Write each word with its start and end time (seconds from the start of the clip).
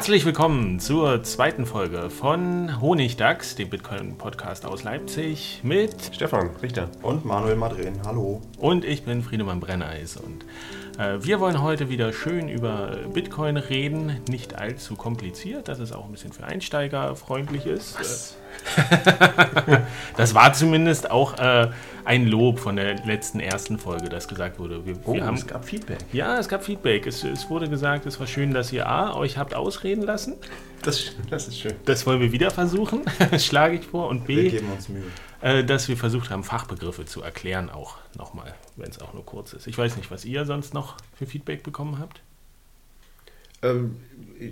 Herzlich 0.00 0.24
willkommen 0.24 0.80
zur 0.80 1.22
zweiten 1.24 1.66
Folge 1.66 2.08
von 2.08 2.80
Honigdachs, 2.80 3.54
dem 3.54 3.68
Bitcoin-Podcast 3.68 4.64
aus 4.64 4.82
Leipzig 4.82 5.60
mit 5.62 5.94
Stefan 6.14 6.48
Richter 6.62 6.88
und 7.02 7.26
Manuel 7.26 7.56
Madren. 7.56 8.00
Hallo. 8.06 8.40
Und 8.56 8.86
ich 8.86 9.02
bin 9.02 9.22
Friedemann 9.22 9.60
Brenneis 9.60 10.16
und 10.16 10.46
äh, 10.98 11.22
wir 11.22 11.38
wollen 11.38 11.60
heute 11.60 11.90
wieder 11.90 12.14
schön 12.14 12.48
über 12.48 12.96
Bitcoin 13.12 13.58
reden, 13.58 14.22
nicht 14.26 14.54
allzu 14.54 14.96
kompliziert, 14.96 15.68
dass 15.68 15.78
es 15.80 15.92
auch 15.92 16.06
ein 16.06 16.12
bisschen 16.12 16.32
für 16.32 16.44
Einsteiger 16.44 17.14
freundlich 17.14 17.66
ist. 17.66 18.00
Was? 18.00 18.36
das 20.16 20.34
war 20.34 20.54
zumindest 20.54 21.10
auch 21.10 21.38
äh, 21.38 21.68
ein 22.10 22.26
Lob 22.26 22.58
von 22.58 22.74
der 22.74 23.06
letzten 23.06 23.38
ersten 23.38 23.78
Folge, 23.78 24.08
das 24.08 24.26
gesagt 24.26 24.58
wurde. 24.58 24.84
Wir, 24.84 24.98
oh, 25.04 25.14
wir 25.14 25.24
haben, 25.24 25.36
es 25.36 25.46
gab 25.46 25.64
Feedback. 25.64 25.98
Ja, 26.12 26.40
es 26.40 26.48
gab 26.48 26.64
Feedback. 26.64 27.06
Es, 27.06 27.22
es, 27.22 27.48
wurde 27.48 27.68
gesagt, 27.68 28.04
es 28.04 28.18
war 28.18 28.26
schön, 28.26 28.52
dass 28.52 28.72
ihr 28.72 28.88
A, 28.88 29.14
euch 29.14 29.38
habt 29.38 29.54
ausreden 29.54 30.02
lassen. 30.02 30.34
Das, 30.82 31.12
das 31.30 31.46
ist 31.46 31.60
schön. 31.60 31.74
Das 31.84 32.04
wollen 32.08 32.20
wir 32.20 32.32
wieder 32.32 32.50
versuchen, 32.50 33.02
schlage 33.38 33.76
ich 33.76 33.86
vor. 33.86 34.08
Und 34.08 34.26
B, 34.26 34.42
wir 34.42 34.50
geben 34.50 34.72
uns 34.72 34.88
Mühe. 34.88 35.04
Äh, 35.40 35.62
dass 35.62 35.86
wir 35.86 35.96
versucht 35.96 36.30
haben, 36.30 36.42
Fachbegriffe 36.42 37.04
zu 37.04 37.22
erklären, 37.22 37.70
auch 37.70 37.98
nochmal, 38.18 38.56
wenn 38.74 38.90
es 38.90 39.00
auch 39.00 39.14
nur 39.14 39.24
kurz 39.24 39.52
ist. 39.52 39.68
Ich 39.68 39.78
weiß 39.78 39.96
nicht, 39.96 40.10
was 40.10 40.24
ihr 40.24 40.44
sonst 40.46 40.74
noch 40.74 40.96
für 41.14 41.26
Feedback 41.26 41.62
bekommen 41.62 42.00
habt. 42.00 42.22
Ähm, 43.62 43.98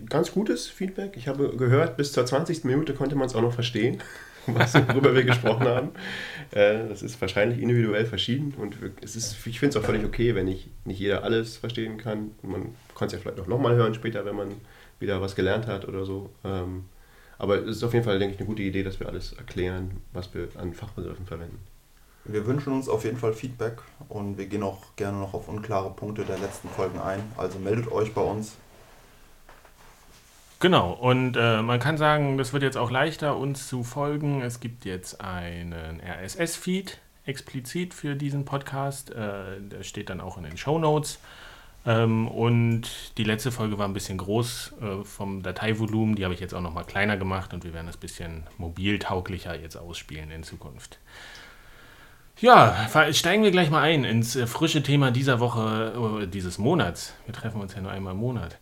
ganz 0.08 0.30
gutes 0.30 0.68
Feedback. 0.68 1.16
Ich 1.16 1.26
habe 1.26 1.56
gehört, 1.56 1.96
bis 1.96 2.12
zur 2.12 2.24
20. 2.24 2.62
Minute 2.62 2.94
konnte 2.94 3.16
man 3.16 3.26
es 3.26 3.34
auch 3.34 3.42
noch 3.42 3.54
verstehen, 3.54 4.00
was, 4.46 4.74
worüber 4.74 5.12
wir 5.12 5.24
gesprochen 5.24 5.66
haben. 5.66 5.88
Äh, 6.58 6.88
das 6.88 7.02
ist 7.02 7.20
wahrscheinlich 7.20 7.60
individuell 7.60 8.04
verschieden 8.04 8.52
und 8.58 8.76
es 9.00 9.14
ist, 9.14 9.46
ich 9.46 9.60
finde 9.60 9.78
es 9.78 9.82
auch 9.82 9.86
völlig 9.86 10.04
okay, 10.04 10.34
wenn 10.34 10.46
nicht, 10.46 10.68
nicht 10.84 10.98
jeder 10.98 11.22
alles 11.22 11.56
verstehen 11.56 11.98
kann. 11.98 12.32
Man 12.42 12.74
kann 12.96 13.06
es 13.06 13.12
ja 13.12 13.20
vielleicht 13.20 13.38
auch 13.38 13.46
nochmal 13.46 13.76
hören 13.76 13.94
später, 13.94 14.24
wenn 14.24 14.34
man 14.34 14.48
wieder 14.98 15.20
was 15.20 15.36
gelernt 15.36 15.68
hat 15.68 15.86
oder 15.86 16.04
so. 16.04 16.30
Ähm, 16.44 16.86
aber 17.38 17.58
es 17.58 17.76
ist 17.76 17.84
auf 17.84 17.92
jeden 17.92 18.04
Fall, 18.04 18.18
denke 18.18 18.34
ich, 18.34 18.40
eine 18.40 18.48
gute 18.48 18.62
Idee, 18.62 18.82
dass 18.82 18.98
wir 18.98 19.06
alles 19.06 19.34
erklären, 19.34 20.02
was 20.12 20.34
wir 20.34 20.48
an 20.56 20.74
Fachbegriffen 20.74 21.26
verwenden. 21.26 21.60
Wir 22.24 22.44
wünschen 22.44 22.72
uns 22.72 22.88
auf 22.88 23.04
jeden 23.04 23.18
Fall 23.18 23.34
Feedback 23.34 23.76
und 24.08 24.36
wir 24.36 24.46
gehen 24.46 24.64
auch 24.64 24.96
gerne 24.96 25.18
noch 25.18 25.34
auf 25.34 25.48
unklare 25.48 25.90
Punkte 25.90 26.24
der 26.24 26.38
letzten 26.38 26.68
Folgen 26.70 26.98
ein. 26.98 27.20
Also 27.36 27.60
meldet 27.60 27.92
euch 27.92 28.12
bei 28.12 28.22
uns. 28.22 28.56
Genau, 30.60 30.90
und 30.92 31.36
äh, 31.36 31.62
man 31.62 31.78
kann 31.78 31.96
sagen, 31.96 32.36
das 32.36 32.52
wird 32.52 32.64
jetzt 32.64 32.76
auch 32.76 32.90
leichter, 32.90 33.36
uns 33.36 33.68
zu 33.68 33.84
folgen. 33.84 34.42
Es 34.42 34.58
gibt 34.58 34.84
jetzt 34.84 35.20
einen 35.20 36.00
RSS-Feed 36.00 36.98
explizit 37.26 37.94
für 37.94 38.16
diesen 38.16 38.44
Podcast. 38.44 39.10
Äh, 39.10 39.60
der 39.60 39.84
steht 39.84 40.10
dann 40.10 40.20
auch 40.20 40.36
in 40.36 40.42
den 40.42 40.56
Show 40.56 40.80
Notes. 40.80 41.20
Ähm, 41.86 42.26
und 42.26 43.16
die 43.18 43.24
letzte 43.24 43.52
Folge 43.52 43.78
war 43.78 43.86
ein 43.86 43.94
bisschen 43.94 44.18
groß 44.18 44.74
äh, 44.80 45.04
vom 45.04 45.42
Dateivolumen. 45.42 46.16
Die 46.16 46.24
habe 46.24 46.34
ich 46.34 46.40
jetzt 46.40 46.54
auch 46.54 46.60
noch 46.60 46.74
mal 46.74 46.84
kleiner 46.84 47.16
gemacht 47.16 47.54
und 47.54 47.62
wir 47.62 47.72
werden 47.72 47.86
das 47.86 47.96
ein 47.96 48.00
bisschen 48.00 48.42
mobiltauglicher 48.56 49.58
jetzt 49.58 49.76
ausspielen 49.76 50.32
in 50.32 50.42
Zukunft. 50.42 50.98
Ja, 52.40 52.88
steigen 53.12 53.42
wir 53.42 53.50
gleich 53.50 53.70
mal 53.70 53.82
ein 53.82 54.04
ins 54.04 54.34
äh, 54.34 54.46
frische 54.46 54.82
Thema 54.82 55.12
dieser 55.12 55.38
Woche, 55.38 56.22
äh, 56.22 56.26
dieses 56.26 56.58
Monats. 56.58 57.14
Wir 57.26 57.34
treffen 57.34 57.60
uns 57.60 57.74
ja 57.74 57.80
nur 57.80 57.92
einmal 57.92 58.14
im 58.14 58.20
Monat. 58.20 58.58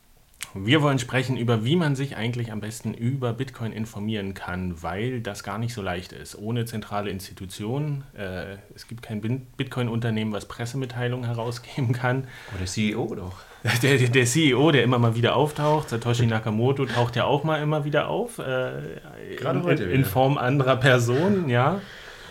Wir 0.65 0.83
wollen 0.83 0.99
sprechen 0.99 1.37
über, 1.37 1.65
wie 1.65 1.77
man 1.77 1.97
sich 1.97 2.17
eigentlich 2.17 2.53
am 2.53 2.61
besten 2.61 2.95
über 2.95 3.33
Bitcoin 3.33 3.73
informieren 3.73 4.35
kann, 4.35 4.83
weil 4.83 5.21
das 5.21 5.43
gar 5.43 5.59
nicht 5.59 5.75
so 5.75 5.83
leicht 5.83 6.13
ist. 6.13 6.37
Ohne 6.37 6.65
zentrale 6.65 7.11
Institutionen. 7.11 8.05
Äh, 8.17 8.57
es 8.75 8.87
gibt 8.89 9.03
kein 9.03 9.21
Bitcoin-Unternehmen, 9.57 10.33
was 10.33 10.47
Pressemitteilungen 10.47 11.27
herausgeben 11.27 11.93
kann. 11.93 12.29
Oder 12.51 12.59
der 12.61 12.67
CEO 12.67 13.15
doch. 13.15 13.41
Der, 13.83 13.99
der, 13.99 14.27
CEO, 14.27 14.71
der 14.71 14.85
immer 14.85 15.01
mal 15.01 15.17
wieder 15.17 15.35
auftaucht. 15.35 15.89
Satoshi 15.89 16.27
Nakamoto 16.27 16.87
taucht 16.87 17.17
ja 17.17 17.25
auch 17.25 17.43
mal 17.43 17.61
immer 17.61 17.85
wieder 17.85 18.07
auf. 18.07 18.39
Äh, 18.39 19.01
Gerade 19.37 19.65
heute. 19.65 19.85
In, 19.85 19.91
in 19.91 20.05
Form 20.05 20.39
anderer 20.39 20.77
Personen, 20.77 21.49
ja. 21.49 21.81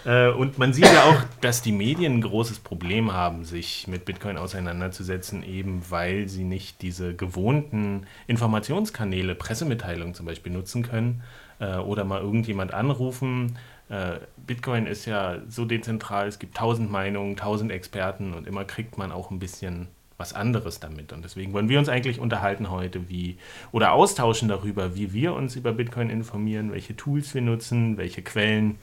Äh, 0.05 0.29
und 0.29 0.57
man 0.57 0.71
sieht 0.71 0.85
ja 0.85 1.03
auch, 1.03 1.21
dass 1.41 1.61
die 1.61 1.71
Medien 1.71 2.16
ein 2.16 2.21
großes 2.21 2.59
Problem 2.59 3.11
haben, 3.11 3.43
sich 3.43 3.88
mit 3.88 4.05
Bitcoin 4.05 4.38
auseinanderzusetzen, 4.38 5.43
eben 5.43 5.81
weil 5.89 6.29
sie 6.29 6.43
nicht 6.43 6.81
diese 6.81 7.16
gewohnten 7.16 8.05
Informationskanäle, 8.27 9.35
Pressemitteilungen 9.35 10.13
zum 10.13 10.27
Beispiel 10.27 10.53
nutzen 10.53 10.83
können 10.83 11.23
äh, 11.59 11.77
oder 11.77 12.03
mal 12.03 12.21
irgendjemand 12.21 12.73
anrufen. 12.73 13.57
Äh, 13.89 14.19
Bitcoin 14.38 14.85
ist 14.85 15.05
ja 15.05 15.39
so 15.49 15.66
dezentral, 15.66 16.27
es 16.27 16.39
gibt 16.39 16.55
tausend 16.55 16.91
Meinungen, 16.91 17.35
tausend 17.35 17.72
Experten 17.72 18.33
und 18.33 18.47
immer 18.47 18.63
kriegt 18.63 18.97
man 18.97 19.11
auch 19.11 19.31
ein 19.31 19.39
bisschen 19.39 19.87
was 20.17 20.33
anderes 20.33 20.79
damit. 20.79 21.11
Und 21.13 21.25
deswegen 21.25 21.51
wollen 21.51 21.67
wir 21.67 21.79
uns 21.79 21.89
eigentlich 21.89 22.19
unterhalten 22.19 22.69
heute, 22.69 23.09
wie 23.09 23.37
oder 23.72 23.91
austauschen 23.91 24.47
darüber, 24.47 24.95
wie 24.95 25.13
wir 25.13 25.33
uns 25.33 25.55
über 25.55 25.73
Bitcoin 25.73 26.09
informieren, 26.09 26.72
welche 26.72 26.95
Tools 26.95 27.33
wir 27.33 27.41
nutzen, 27.41 27.97
welche 27.97 28.22
Quellen 28.22 28.77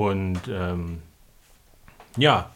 und 0.00 0.40
ähm, 0.48 1.02
ja, 2.16 2.50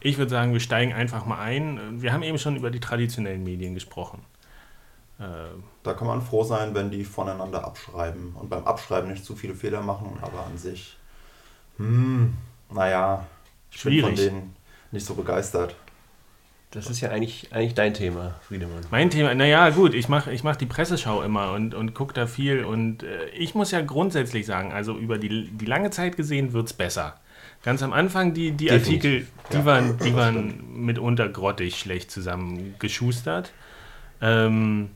ich 0.00 0.18
würde 0.18 0.30
sagen, 0.30 0.52
wir 0.52 0.60
steigen 0.60 0.92
einfach 0.92 1.24
mal 1.24 1.38
ein. 1.38 2.02
Wir 2.02 2.12
haben 2.12 2.24
eben 2.24 2.38
schon 2.38 2.56
über 2.56 2.72
die 2.72 2.80
traditionellen 2.80 3.44
Medien 3.44 3.74
gesprochen. 3.74 4.24
Äh, 5.20 5.22
da 5.84 5.94
kann 5.94 6.08
man 6.08 6.20
froh 6.20 6.42
sein, 6.42 6.74
wenn 6.74 6.90
die 6.90 7.04
voneinander 7.04 7.64
abschreiben 7.64 8.34
und 8.34 8.50
beim 8.50 8.64
Abschreiben 8.64 9.08
nicht 9.08 9.24
zu 9.24 9.36
viele 9.36 9.54
Fehler 9.54 9.82
machen, 9.82 10.18
aber 10.20 10.46
an 10.46 10.58
sich, 10.58 10.96
hm, 11.76 12.36
naja, 12.70 13.24
ich 13.70 13.82
bin 13.84 14.00
von 14.00 14.14
denen 14.16 14.56
nicht 14.90 15.06
so 15.06 15.14
begeistert. 15.14 15.76
Das 16.70 16.90
ist 16.90 17.00
ja 17.00 17.10
eigentlich, 17.10 17.48
eigentlich 17.50 17.74
dein 17.74 17.94
Thema, 17.94 18.34
Friedemann. 18.42 18.82
Mein 18.90 19.08
Thema, 19.08 19.34
naja, 19.34 19.70
gut, 19.70 19.94
ich 19.94 20.08
mache 20.08 20.32
ich 20.32 20.44
mach 20.44 20.56
die 20.56 20.66
Presseschau 20.66 21.22
immer 21.22 21.52
und, 21.52 21.74
und 21.74 21.94
gucke 21.94 22.12
da 22.12 22.26
viel. 22.26 22.62
Und 22.64 23.02
äh, 23.02 23.28
ich 23.30 23.54
muss 23.54 23.70
ja 23.70 23.80
grundsätzlich 23.80 24.44
sagen, 24.44 24.72
also 24.72 24.96
über 24.96 25.16
die, 25.16 25.48
die 25.50 25.64
lange 25.64 25.90
Zeit 25.90 26.16
gesehen 26.16 26.52
wird 26.52 26.66
es 26.66 26.74
besser. 26.74 27.18
Ganz 27.62 27.82
am 27.82 27.92
Anfang, 27.92 28.34
die, 28.34 28.52
die 28.52 28.70
Artikel, 28.70 29.26
die, 29.50 29.56
ja, 29.56 29.64
waren, 29.64 29.98
die 29.98 30.14
waren 30.14 30.84
mitunter 30.84 31.28
grottig 31.28 31.78
schlecht 31.78 32.10
zusammengeschustert. 32.10 33.52
Ähm, 34.20 34.90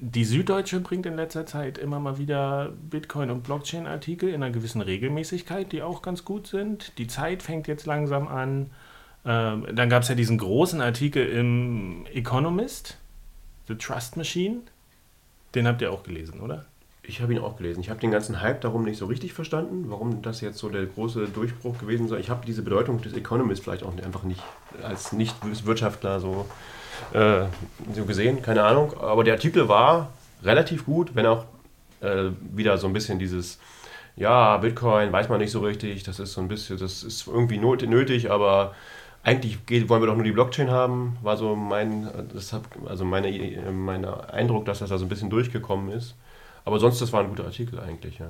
die 0.00 0.24
Süddeutsche 0.24 0.80
bringt 0.80 1.06
in 1.06 1.14
letzter 1.14 1.46
Zeit 1.46 1.78
immer 1.78 2.00
mal 2.00 2.18
wieder 2.18 2.72
Bitcoin- 2.90 3.30
und 3.30 3.44
Blockchain-Artikel 3.44 4.28
in 4.28 4.42
einer 4.42 4.50
gewissen 4.50 4.80
Regelmäßigkeit, 4.80 5.70
die 5.70 5.82
auch 5.82 6.02
ganz 6.02 6.24
gut 6.24 6.48
sind. 6.48 6.92
Die 6.98 7.06
Zeit 7.06 7.42
fängt 7.42 7.68
jetzt 7.68 7.86
langsam 7.86 8.26
an. 8.26 8.70
Ähm, 9.26 9.66
dann 9.72 9.88
gab 9.88 10.02
es 10.02 10.08
ja 10.08 10.14
diesen 10.14 10.38
großen 10.38 10.80
Artikel 10.80 11.26
im 11.26 12.06
Economist, 12.12 12.98
The 13.68 13.76
Trust 13.76 14.16
Machine. 14.16 14.58
Den 15.54 15.66
habt 15.66 15.80
ihr 15.80 15.92
auch 15.92 16.02
gelesen, 16.02 16.40
oder? 16.40 16.66
Ich 17.06 17.20
habe 17.20 17.32
ihn 17.34 17.38
auch 17.38 17.56
gelesen. 17.56 17.80
Ich 17.80 17.90
habe 17.90 18.00
den 18.00 18.10
ganzen 18.10 18.40
Hype 18.40 18.62
darum 18.62 18.84
nicht 18.84 18.98
so 18.98 19.06
richtig 19.06 19.34
verstanden, 19.34 19.86
warum 19.88 20.22
das 20.22 20.40
jetzt 20.40 20.58
so 20.58 20.68
der 20.70 20.86
große 20.86 21.28
Durchbruch 21.28 21.78
gewesen 21.78 22.08
soll. 22.08 22.18
Ich 22.18 22.30
habe 22.30 22.46
diese 22.46 22.62
Bedeutung 22.62 23.00
des 23.02 23.12
Economist 23.12 23.62
vielleicht 23.62 23.82
auch 23.82 23.94
einfach 23.98 24.22
nicht 24.22 24.42
als 24.82 25.12
Nicht-Wirtschaftler 25.12 26.20
so, 26.20 26.46
äh, 27.12 27.44
so 27.94 28.04
gesehen, 28.06 28.40
keine 28.40 28.64
Ahnung. 28.64 28.94
Aber 28.98 29.22
der 29.22 29.34
Artikel 29.34 29.68
war 29.68 30.12
relativ 30.42 30.86
gut, 30.86 31.14
wenn 31.14 31.26
auch 31.26 31.44
äh, 32.00 32.30
wieder 32.54 32.78
so 32.78 32.86
ein 32.86 32.94
bisschen 32.94 33.18
dieses, 33.18 33.58
ja, 34.16 34.56
Bitcoin 34.56 35.12
weiß 35.12 35.28
man 35.28 35.40
nicht 35.40 35.50
so 35.50 35.60
richtig, 35.60 36.04
das 36.04 36.18
ist 36.18 36.32
so 36.32 36.40
ein 36.40 36.48
bisschen, 36.48 36.78
das 36.78 37.02
ist 37.02 37.26
irgendwie 37.26 37.58
nötig, 37.58 38.30
aber 38.30 38.74
eigentlich 39.24 39.58
wollen 39.88 40.02
wir 40.02 40.06
doch 40.06 40.14
nur 40.14 40.24
die 40.24 40.32
Blockchain 40.32 40.70
haben, 40.70 41.16
war 41.22 41.36
so 41.38 41.56
mein, 41.56 42.08
deshalb, 42.34 42.64
also 42.86 43.04
meine, 43.06 43.30
mein 43.72 44.04
Eindruck, 44.04 44.66
dass 44.66 44.80
das 44.80 44.90
da 44.90 44.98
so 44.98 45.06
ein 45.06 45.08
bisschen 45.08 45.30
durchgekommen 45.30 45.90
ist. 45.90 46.14
Aber 46.66 46.78
sonst, 46.78 47.00
das 47.00 47.12
war 47.12 47.20
ein 47.20 47.30
guter 47.30 47.44
Artikel 47.44 47.80
eigentlich, 47.80 48.18
ja. 48.18 48.26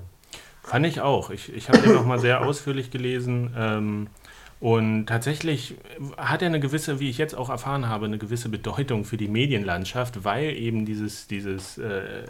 Fand 0.63 0.87
ich 0.87 1.01
auch. 1.01 1.31
Ich, 1.31 1.53
ich 1.53 1.69
habe 1.69 1.79
den 1.79 1.93
nochmal 1.95 2.19
sehr 2.19 2.47
ausführlich 2.47 2.91
gelesen. 2.91 3.53
Ähm, 3.57 4.07
und 4.61 5.07
tatsächlich 5.07 5.75
hat 6.17 6.43
er 6.43 6.49
eine 6.49 6.61
gewisse, 6.61 7.01
wie 7.01 7.11
ich 7.11 7.19
jetzt 7.19 7.35
auch 7.35 7.51
erfahren 7.51 7.89
habe, 7.89 8.07
eine 8.07 8.17
gewisse 8.17 8.49
Bedeutung 8.49 9.05
für 9.05 9.17
die 9.17 9.29
Medienlandschaft, 9.29 10.25
weil 10.25 10.57
eben 10.57 10.87
dieses, 10.87 11.27
dieses, 11.27 11.77
äh, 11.77 12.25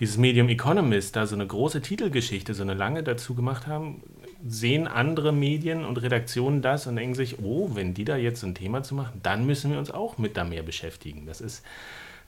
dieses 0.00 0.16
Medium 0.16 0.48
Economist 0.48 1.14
da 1.14 1.26
so 1.26 1.36
eine 1.36 1.46
große 1.46 1.82
Titelgeschichte, 1.82 2.52
so 2.54 2.62
eine 2.62 2.74
lange 2.74 3.02
dazu 3.02 3.34
gemacht 3.34 3.66
haben, 3.66 4.02
sehen 4.46 4.86
andere 4.86 5.32
Medien 5.32 5.84
und 5.84 5.96
Redaktionen 5.98 6.62
das 6.62 6.86
und 6.86 6.96
denken 6.96 7.14
sich, 7.14 7.38
oh, 7.40 7.70
wenn 7.74 7.94
die 7.94 8.04
da 8.04 8.16
jetzt 8.16 8.42
ein 8.42 8.54
Thema 8.54 8.82
zu 8.82 8.94
machen, 8.94 9.20
dann 9.22 9.46
müssen 9.46 9.70
wir 9.70 9.78
uns 9.78 9.90
auch 9.90 10.18
mit 10.18 10.36
da 10.36 10.44
mehr 10.44 10.62
beschäftigen. 10.62 11.26
Das 11.26 11.40
ist, 11.40 11.64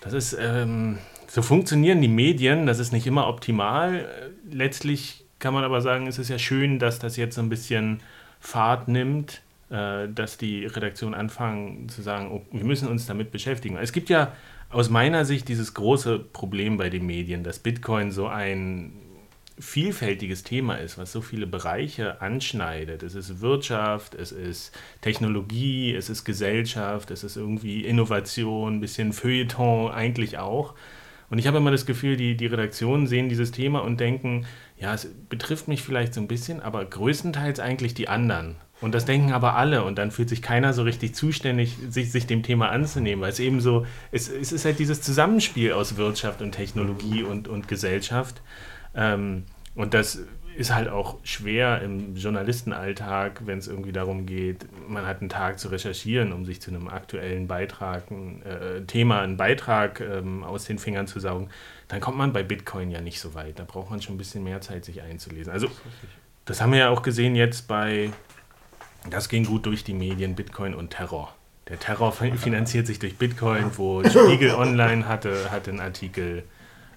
das 0.01 0.13
ist, 0.13 0.37
ähm, 0.39 0.99
so 1.27 1.43
funktionieren 1.43 2.03
die 2.03 2.09
Medien, 2.09 2.67
das 2.67 2.79
ist 2.79 2.93
nicht 2.93 3.07
immer 3.07 3.29
optimal. 3.29 4.09
Letztlich 4.51 5.25
kann 5.39 5.55
man 5.55 5.65
aber 5.65 5.81
sagen, 5.81 6.07
es 6.07 6.19
ist 6.19 6.29
ja 6.29 6.39
schön, 6.39 6.79
dass 6.79 6.99
das 6.99 7.17
jetzt 7.17 7.35
so 7.35 7.43
ein 7.43 7.49
bisschen 7.49 8.01
Fahrt 8.41 8.89
nimmt, 8.89 9.43
äh, 9.71 10.09
dass 10.09 10.37
die 10.37 10.67
Redaktionen 10.67 11.15
anfangen 11.15 11.89
zu 11.89 12.03
sagen, 12.03 12.31
oh, 12.31 12.43
wir 12.53 12.65
müssen 12.65 12.89
uns 12.89 13.07
damit 13.07 13.31
beschäftigen. 13.33 13.77
Es 13.77 13.93
gibt 13.93 14.11
ja 14.11 14.33
aus 14.71 14.91
meiner 14.91 15.25
Sicht 15.25 15.49
dieses 15.49 15.75
große 15.75 16.19
Problem 16.19 16.77
bei 16.77 16.91
den 16.91 17.07
Medien, 17.07 17.45
dass 17.45 17.59
Bitcoin 17.59 18.11
so 18.11 18.27
ein 18.27 18.93
vielfältiges 19.59 20.43
Thema 20.43 20.75
ist, 20.77 20.99
was 20.99 21.13
so 21.13 21.21
viele 21.21 21.47
Bereiche 21.47 22.21
anschneidet. 22.21 23.03
Es 23.03 23.15
ist 23.15 23.41
Wirtschaft, 23.41 24.15
es 24.15 24.33
ist 24.33 24.73
Technologie, 25.01 25.95
es 25.95 26.11
ist 26.11 26.25
Gesellschaft, 26.25 27.11
es 27.11 27.25
ist 27.25 27.37
irgendwie 27.37 27.85
Innovation, 27.85 28.77
ein 28.77 28.81
bisschen 28.81 29.13
Feuilleton 29.13 29.91
eigentlich 29.91 30.39
auch. 30.39 30.75
Und 31.31 31.39
ich 31.39 31.47
habe 31.47 31.57
immer 31.57 31.71
das 31.71 31.87
Gefühl, 31.87 32.17
die, 32.17 32.37
die 32.37 32.47
Redaktionen 32.47 33.07
sehen 33.07 33.31
dieses 33.31 33.53
Thema 33.53 33.81
und 33.81 34.01
denken, 34.01 34.45
ja, 34.77 34.93
es 34.93 35.09
betrifft 35.29 35.67
mich 35.67 35.83
vielleicht 35.83 36.13
so 36.13 36.21
ein 36.21 36.29
bisschen, 36.29 36.61
aber 36.61 36.85
größtenteils 36.85 37.59
eigentlich 37.59 37.95
die 37.95 38.09
anderen. 38.09 38.57
Und 38.83 38.95
das 38.95 39.05
denken 39.05 39.33
aber 39.33 39.55
alle 39.55 39.85
und 39.85 39.97
dann 39.97 40.11
fühlt 40.11 40.29
sich 40.29 40.43
keiner 40.43 40.73
so 40.73 40.83
richtig 40.83 41.15
zuständig, 41.15 41.79
sich, 41.89 42.11
sich 42.11 42.27
dem 42.27 42.43
Thema 42.43 42.71
anzunehmen, 42.71 43.23
weil 43.23 43.31
es 43.31 43.39
eben 43.39 43.61
so, 43.61 43.87
es, 44.11 44.29
es 44.29 44.51
ist 44.51 44.65
halt 44.65 44.81
dieses 44.81 45.01
Zusammenspiel 45.01 45.73
aus 45.73 45.97
Wirtschaft 45.97 46.43
und 46.43 46.53
Technologie 46.53 47.23
und, 47.23 47.47
und 47.47 47.69
Gesellschaft. 47.69 48.43
Ähm, 48.95 49.45
und 49.75 49.95
das 49.95 50.21
ist 50.57 50.75
halt 50.75 50.89
auch 50.89 51.19
schwer 51.23 51.81
im 51.83 52.15
Journalistenalltag, 52.15 53.43
wenn 53.47 53.59
es 53.59 53.69
irgendwie 53.69 53.93
darum 53.93 54.27
geht, 54.27 54.67
man 54.89 55.07
hat 55.07 55.21
einen 55.21 55.31
Tag 55.31 55.59
zu 55.59 55.69
recherchieren, 55.69 56.33
um 56.33 56.45
sich 56.45 56.61
zu 56.61 56.71
einem 56.71 56.89
aktuellen 56.89 57.47
Beitrag, 57.47 58.11
ein 58.11 58.43
äh, 58.43 58.83
Thema, 58.83 59.23
einen 59.23 59.37
Beitrag 59.37 60.01
ähm, 60.01 60.45
aus 60.45 60.65
den 60.65 60.79
Fingern 60.79 61.07
zu 61.07 61.21
saugen, 61.21 61.49
dann 61.89 62.01
kommt 62.01 62.19
man 62.19 62.33
bei 62.33 62.43
Bitcoin 62.43 62.91
ja 62.91 63.01
nicht 63.01 63.21
so 63.21 63.35
weit. 63.35 63.59
Da 63.59 63.65
braucht 63.65 63.91
man 63.91 64.03
schon 64.03 64.15
ein 64.15 64.19
bisschen 64.19 64.45
mehr 64.45 64.61
Zeit, 64.61 64.85
sich 64.85 65.03
einzulesen. 65.03 65.53
Also 65.53 65.69
das 66.45 66.61
haben 66.61 66.73
wir 66.73 66.81
ja 66.81 66.89
auch 66.91 67.03
gesehen 67.03 67.35
jetzt 67.35 67.69
bei, 67.69 68.11
das 69.09 69.29
ging 69.29 69.45
gut 69.45 69.67
durch 69.67 69.85
die 69.85 69.95
Medien, 69.95 70.35
Bitcoin 70.35 70.75
und 70.75 70.91
Terror. 70.91 71.35
Der 71.69 71.79
Terror 71.79 72.13
finanziert 72.13 72.87
sich 72.87 72.99
durch 72.99 73.17
Bitcoin, 73.17 73.71
wo 73.77 74.03
Spiegel 74.05 74.51
Online 74.57 75.09
hatte, 75.09 75.51
hatte 75.51 75.71
einen 75.71 75.81
Artikel 75.81 76.43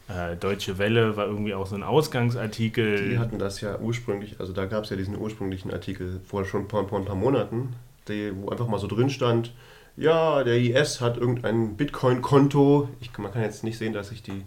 äh, 0.08 0.36
Deutsche 0.36 0.78
Welle 0.78 1.18
war 1.18 1.26
irgendwie 1.26 1.54
auch 1.54 1.66
so 1.66 1.76
ein 1.76 1.84
Ausgangsartikel. 1.84 3.10
Die 3.10 3.20
hatten 3.20 3.40
das 3.40 3.62
ja 3.62 3.80
ursprünglich, 3.80 4.40
also 4.40 4.54
da 4.54 4.66
gab 4.66 4.84
es 4.84 4.90
ja 4.90 4.96
diesen 4.96 5.18
ursprünglichen 5.18 5.72
Artikel 5.72 6.22
vor 6.26 6.46
schon 6.46 6.70
vor, 6.70 6.88
vor 6.88 7.00
ein 7.00 7.06
paar 7.06 7.16
Monaten, 7.16 7.74
die, 8.08 8.32
wo 8.36 8.50
einfach 8.50 8.68
mal 8.68 8.80
so 8.80 8.88
drin 8.88 9.10
stand, 9.10 9.52
ja, 9.98 10.44
der 10.44 10.58
IS 10.58 11.02
hat 11.02 11.18
irgendein 11.18 11.78
Bitcoin-Konto. 11.78 12.90
Man 13.18 13.32
kann 13.32 13.42
jetzt 13.42 13.64
nicht 13.64 13.78
sehen, 13.78 13.94
dass 13.94 14.12
ich 14.12 14.22
die 14.22 14.44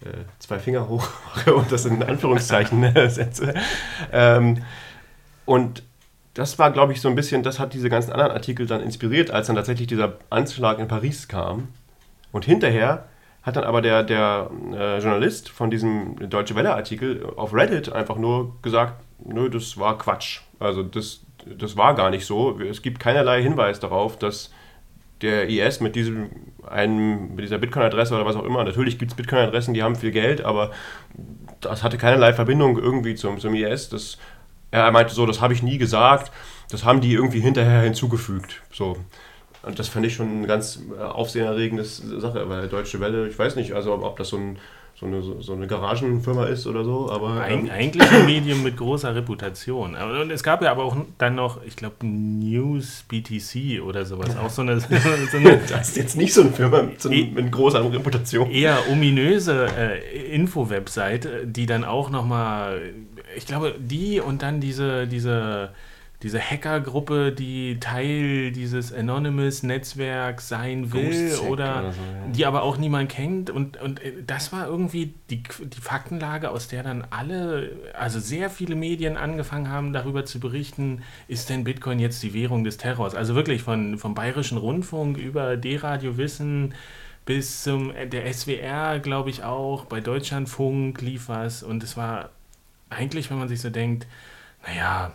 äh, 0.00 0.24
zwei 0.38 0.58
Finger 0.58 0.88
hoch 0.88 1.06
mache 1.34 1.54
und 1.54 1.70
das 1.72 1.84
in 1.84 2.02
Anführungszeichen 2.02 2.92
setze. 3.10 3.54
Ähm, 4.12 4.62
und 5.44 5.82
das 6.34 6.58
war, 6.58 6.70
glaube 6.70 6.92
ich, 6.92 7.00
so 7.00 7.08
ein 7.08 7.14
bisschen, 7.14 7.42
das 7.42 7.58
hat 7.58 7.74
diese 7.74 7.90
ganzen 7.90 8.12
anderen 8.12 8.32
Artikel 8.32 8.66
dann 8.66 8.80
inspiriert, 8.80 9.30
als 9.30 9.48
dann 9.48 9.56
tatsächlich 9.56 9.86
dieser 9.86 10.18
Anschlag 10.30 10.78
in 10.78 10.88
Paris 10.88 11.28
kam. 11.28 11.68
Und 12.32 12.44
hinterher 12.44 13.06
hat 13.44 13.56
dann 13.56 13.64
aber 13.64 13.82
der, 13.82 14.02
der 14.02 14.50
äh, 14.72 14.98
Journalist 14.98 15.50
von 15.50 15.70
diesem 15.70 16.30
Deutsche 16.30 16.56
Welle-Artikel 16.56 17.24
auf 17.36 17.52
Reddit 17.52 17.92
einfach 17.92 18.16
nur 18.16 18.56
gesagt, 18.62 19.04
nö, 19.22 19.50
das 19.50 19.78
war 19.78 19.98
Quatsch. 19.98 20.40
Also 20.58 20.82
das, 20.82 21.20
das 21.46 21.76
war 21.76 21.94
gar 21.94 22.10
nicht 22.10 22.24
so. 22.24 22.58
Es 22.58 22.80
gibt 22.80 22.98
keinerlei 22.98 23.42
Hinweis 23.42 23.80
darauf, 23.80 24.18
dass 24.18 24.50
der 25.20 25.48
IS 25.48 25.80
mit 25.80 25.94
diesem 25.94 26.30
einem, 26.66 27.34
mit 27.34 27.44
dieser 27.44 27.58
Bitcoin-Adresse 27.58 28.14
oder 28.14 28.24
was 28.24 28.36
auch 28.36 28.44
immer, 28.44 28.64
natürlich 28.64 28.98
gibt 28.98 29.12
es 29.12 29.16
Bitcoin-Adressen, 29.16 29.74
die 29.74 29.82
haben 29.82 29.96
viel 29.96 30.10
Geld, 30.10 30.42
aber 30.42 30.70
das 31.60 31.82
hatte 31.82 31.98
keinerlei 31.98 32.32
Verbindung 32.32 32.78
irgendwie 32.78 33.14
zum, 33.14 33.38
zum 33.38 33.54
IS. 33.54 33.90
Das, 33.90 34.18
er 34.70 34.90
meinte 34.90 35.14
so, 35.14 35.26
das 35.26 35.42
habe 35.42 35.52
ich 35.52 35.62
nie 35.62 35.76
gesagt, 35.76 36.32
das 36.70 36.84
haben 36.84 37.02
die 37.02 37.12
irgendwie 37.12 37.40
hinterher 37.40 37.82
hinzugefügt. 37.82 38.62
So. 38.72 38.96
Und 39.66 39.78
das 39.78 39.88
fand 39.88 40.06
ich 40.06 40.14
schon 40.14 40.28
eine 40.28 40.46
ganz 40.46 40.80
äh, 40.96 41.02
aufsehenerregende 41.02 41.84
Sache, 41.84 42.48
weil 42.48 42.68
Deutsche 42.68 43.00
Welle, 43.00 43.28
ich 43.28 43.38
weiß 43.38 43.56
nicht, 43.56 43.72
also 43.72 43.92
ob 43.92 44.16
das 44.16 44.28
so, 44.28 44.36
ein, 44.36 44.58
so, 44.98 45.06
eine, 45.06 45.22
so 45.22 45.52
eine 45.52 45.66
Garagenfirma 45.66 46.46
ist 46.46 46.66
oder 46.66 46.84
so, 46.84 47.10
aber. 47.10 47.40
Eig 47.40 47.52
ähm, 47.52 47.70
eigentlich 47.70 48.10
ein 48.10 48.26
Medium 48.26 48.62
mit 48.62 48.76
großer 48.76 49.14
Reputation. 49.14 49.96
Und 49.96 50.30
es 50.30 50.42
gab 50.42 50.62
ja 50.62 50.70
aber 50.70 50.84
auch 50.84 50.96
dann 51.18 51.34
noch, 51.34 51.62
ich 51.64 51.76
glaube, 51.76 52.06
News 52.06 53.04
BTC 53.08 53.82
oder 53.82 54.04
sowas. 54.04 54.36
Auch 54.36 54.50
so 54.50 54.62
eine. 54.62 54.80
So 55.30 55.38
eine 55.38 55.58
das 55.68 55.88
ist 55.88 55.96
jetzt 55.96 56.16
nicht 56.16 56.34
so 56.34 56.42
eine 56.42 56.50
Firma 56.50 56.82
mit, 56.82 57.00
so 57.00 57.10
e 57.10 57.26
mit 57.26 57.50
großer 57.50 57.82
Reputation. 57.92 58.50
Eher 58.50 58.78
ominöse 58.90 59.66
äh, 59.76 60.34
Info-Webseite, 60.34 61.46
die 61.46 61.66
dann 61.66 61.84
auch 61.84 62.10
nochmal, 62.10 62.80
ich 63.36 63.46
glaube, 63.46 63.74
die 63.78 64.20
und 64.20 64.42
dann 64.42 64.60
diese, 64.60 65.06
diese 65.06 65.70
diese 66.24 66.40
Hackergruppe, 66.40 67.32
die 67.32 67.78
Teil 67.80 68.50
dieses 68.50 68.94
Anonymous-Netzwerks 68.94 70.48
sein 70.48 70.90
will 70.94 71.36
oder, 71.40 71.50
oder 71.50 71.92
so, 71.92 72.00
ja. 72.00 72.32
die 72.32 72.46
aber 72.46 72.62
auch 72.62 72.78
niemand 72.78 73.10
kennt. 73.10 73.50
Und, 73.50 73.76
und 73.76 74.02
äh, 74.02 74.22
das 74.26 74.50
war 74.50 74.66
irgendwie 74.66 75.12
die, 75.28 75.42
die 75.42 75.80
Faktenlage, 75.80 76.50
aus 76.50 76.66
der 76.66 76.82
dann 76.82 77.06
alle, 77.10 77.72
also 77.92 78.20
sehr 78.20 78.48
viele 78.48 78.74
Medien 78.74 79.18
angefangen 79.18 79.68
haben, 79.68 79.92
darüber 79.92 80.24
zu 80.24 80.40
berichten, 80.40 81.02
ist 81.28 81.50
denn 81.50 81.62
Bitcoin 81.62 81.98
jetzt 81.98 82.22
die 82.22 82.32
Währung 82.32 82.64
des 82.64 82.78
Terrors? 82.78 83.14
Also 83.14 83.34
wirklich 83.34 83.62
von, 83.62 83.98
vom 83.98 84.14
Bayerischen 84.14 84.56
Rundfunk 84.56 85.18
über 85.18 85.58
D-Radio 85.58 86.16
Wissen 86.16 86.72
bis 87.26 87.62
zum 87.64 87.94
äh, 87.94 88.06
der 88.06 88.32
SWR, 88.32 88.98
glaube 88.98 89.28
ich 89.28 89.44
auch, 89.44 89.84
bei 89.84 90.00
Deutschlandfunk 90.00 91.02
lief 91.02 91.28
was 91.28 91.62
und 91.62 91.82
es 91.82 91.98
war 91.98 92.30
eigentlich, 92.88 93.30
wenn 93.30 93.38
man 93.38 93.48
sich 93.48 93.60
so 93.60 93.68
denkt, 93.68 94.06
naja, 94.66 95.12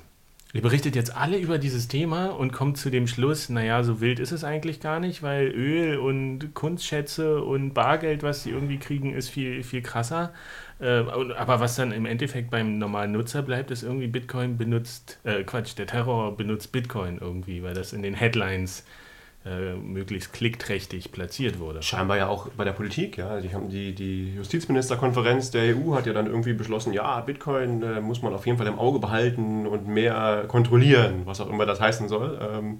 Ihr 0.51 0.63
berichtet 0.63 0.95
jetzt 0.95 1.15
alle 1.15 1.37
über 1.37 1.59
dieses 1.59 1.87
Thema 1.87 2.27
und 2.27 2.51
kommt 2.51 2.77
zu 2.77 2.89
dem 2.89 3.05
Schluss, 3.05 3.49
naja, 3.49 3.83
so 3.83 4.01
wild 4.01 4.19
ist 4.19 4.31
es 4.31 4.43
eigentlich 4.43 4.79
gar 4.79 4.99
nicht, 4.99 5.21
weil 5.21 5.47
Öl 5.49 5.99
und 5.99 6.55
Kunstschätze 6.55 7.43
und 7.43 7.73
Bargeld, 7.75 8.23
was 8.23 8.43
sie 8.43 8.49
irgendwie 8.49 8.79
kriegen, 8.79 9.13
ist 9.13 9.29
viel, 9.29 9.61
viel 9.61 9.83
krasser. 9.83 10.33
Äh, 10.79 11.01
aber 11.37 11.59
was 11.59 11.75
dann 11.75 11.91
im 11.91 12.07
Endeffekt 12.07 12.49
beim 12.49 12.79
normalen 12.79 13.11
Nutzer 13.11 13.43
bleibt, 13.43 13.69
ist 13.69 13.83
irgendwie 13.83 14.07
Bitcoin 14.07 14.57
benutzt, 14.57 15.19
äh, 15.23 15.43
Quatsch, 15.43 15.77
der 15.77 15.85
Terror 15.85 16.35
benutzt 16.35 16.71
Bitcoin 16.71 17.19
irgendwie, 17.19 17.61
weil 17.61 17.75
das 17.75 17.93
in 17.93 18.01
den 18.01 18.15
Headlines 18.15 18.81
äh, 18.81 19.08
möglichst 19.45 20.33
klickträchtig 20.33 21.11
platziert 21.11 21.59
wurde. 21.59 21.81
Scheinbar 21.81 22.17
ja 22.17 22.27
auch 22.27 22.49
bei 22.49 22.65
der 22.65 22.73
Politik, 22.73 23.17
ja. 23.17 23.39
Die, 23.39 23.53
haben 23.53 23.69
die, 23.69 23.95
die 23.95 24.35
Justizministerkonferenz 24.35 25.51
der 25.51 25.75
EU 25.75 25.95
hat 25.95 26.05
ja 26.05 26.13
dann 26.13 26.27
irgendwie 26.27 26.53
beschlossen, 26.53 26.91
ja, 26.91 27.21
Bitcoin 27.21 27.81
äh, 27.81 28.01
muss 28.01 28.21
man 28.21 28.33
auf 28.33 28.45
jeden 28.45 28.57
Fall 28.57 28.67
im 28.67 28.77
Auge 28.77 28.99
behalten 28.99 29.65
und 29.65 29.87
mehr 29.87 30.45
kontrollieren, 30.47 31.21
was 31.25 31.39
auch 31.39 31.49
immer 31.49 31.65
das 31.65 31.79
heißen 31.79 32.09
soll. 32.09 32.37
Ähm, 32.41 32.79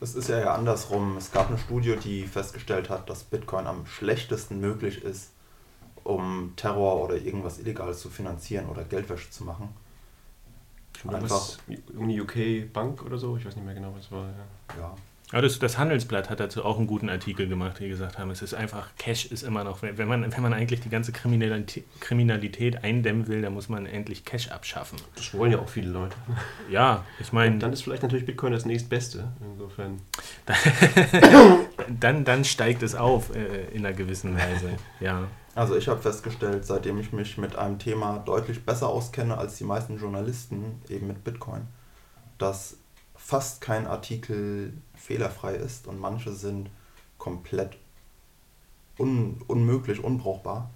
es 0.00 0.14
ist 0.14 0.28
ja, 0.28 0.38
ja 0.38 0.54
andersrum. 0.54 1.16
Es 1.16 1.32
gab 1.32 1.48
eine 1.48 1.58
Studie, 1.58 1.96
die 1.96 2.26
festgestellt 2.26 2.88
hat, 2.88 3.10
dass 3.10 3.24
Bitcoin 3.24 3.66
am 3.66 3.86
schlechtesten 3.86 4.60
möglich 4.60 5.02
ist, 5.02 5.32
um 6.04 6.52
Terror 6.54 7.02
oder 7.02 7.16
irgendwas 7.16 7.58
Illegales 7.58 8.00
zu 8.00 8.08
finanzieren 8.08 8.66
oder 8.68 8.84
Geldwäsche 8.84 9.30
zu 9.30 9.44
machen. 9.44 9.68
Einfach. 11.08 11.58
Uni 11.96 12.20
UK 12.20 12.72
Bank 12.72 13.02
oder 13.02 13.18
so, 13.18 13.36
ich 13.36 13.44
weiß 13.44 13.56
nicht 13.56 13.64
mehr 13.64 13.74
genau, 13.74 13.92
was 13.96 14.12
war. 14.12 14.26
Ja. 14.26 14.78
ja. 14.78 14.94
Aber 15.32 15.42
das, 15.42 15.58
das, 15.58 15.78
Handelsblatt 15.78 16.28
hat 16.28 16.40
dazu 16.40 16.64
auch 16.64 16.78
einen 16.78 16.88
guten 16.88 17.08
Artikel 17.08 17.48
gemacht, 17.48 17.78
die 17.78 17.88
gesagt 17.88 18.18
haben, 18.18 18.30
es 18.30 18.42
ist 18.42 18.52
einfach, 18.54 18.88
Cash 18.98 19.26
ist 19.26 19.42
immer 19.42 19.62
noch, 19.62 19.80
wenn 19.82 20.08
man, 20.08 20.32
wenn 20.32 20.42
man 20.42 20.52
eigentlich 20.52 20.80
die 20.80 20.88
ganze 20.88 21.12
Kriminalität, 21.12 21.84
Kriminalität 22.00 22.82
eindämmen 22.82 23.28
will, 23.28 23.42
dann 23.42 23.54
muss 23.54 23.68
man 23.68 23.86
endlich 23.86 24.24
Cash 24.24 24.48
abschaffen. 24.48 24.98
Das 25.14 25.32
wollen 25.34 25.52
ja 25.52 25.58
auch 25.58 25.68
viele 25.68 25.90
Leute. 25.90 26.16
Ja, 26.68 27.04
ich 27.20 27.32
meine. 27.32 27.58
Dann 27.58 27.72
ist 27.72 27.82
vielleicht 27.82 28.02
natürlich 28.02 28.26
Bitcoin 28.26 28.52
das 28.52 28.64
nächstbeste, 28.64 29.28
insofern. 29.40 30.00
dann, 32.00 32.24
dann 32.24 32.44
steigt 32.44 32.82
es 32.82 32.94
auf 32.94 33.34
äh, 33.34 33.66
in 33.72 33.84
einer 33.84 33.94
gewissen 33.94 34.36
Weise, 34.36 34.70
ja. 35.00 35.28
Also 35.54 35.76
ich 35.76 35.88
habe 35.88 36.00
festgestellt, 36.00 36.64
seitdem 36.64 36.98
ich 36.98 37.12
mich 37.12 37.36
mit 37.36 37.56
einem 37.56 37.78
Thema 37.78 38.18
deutlich 38.18 38.64
besser 38.64 38.88
auskenne 38.88 39.36
als 39.36 39.56
die 39.56 39.64
meisten 39.64 39.98
Journalisten, 39.98 40.80
eben 40.88 41.08
mit 41.08 41.24
Bitcoin, 41.24 41.62
dass 42.38 42.76
fast 43.30 43.60
kein 43.60 43.86
Artikel 43.86 44.72
fehlerfrei 44.96 45.54
ist 45.54 45.86
und 45.86 46.00
manche 46.00 46.32
sind 46.32 46.68
komplett 47.16 47.76
un 48.98 49.40
unmöglich, 49.46 50.02
unbrauchbar. 50.02 50.68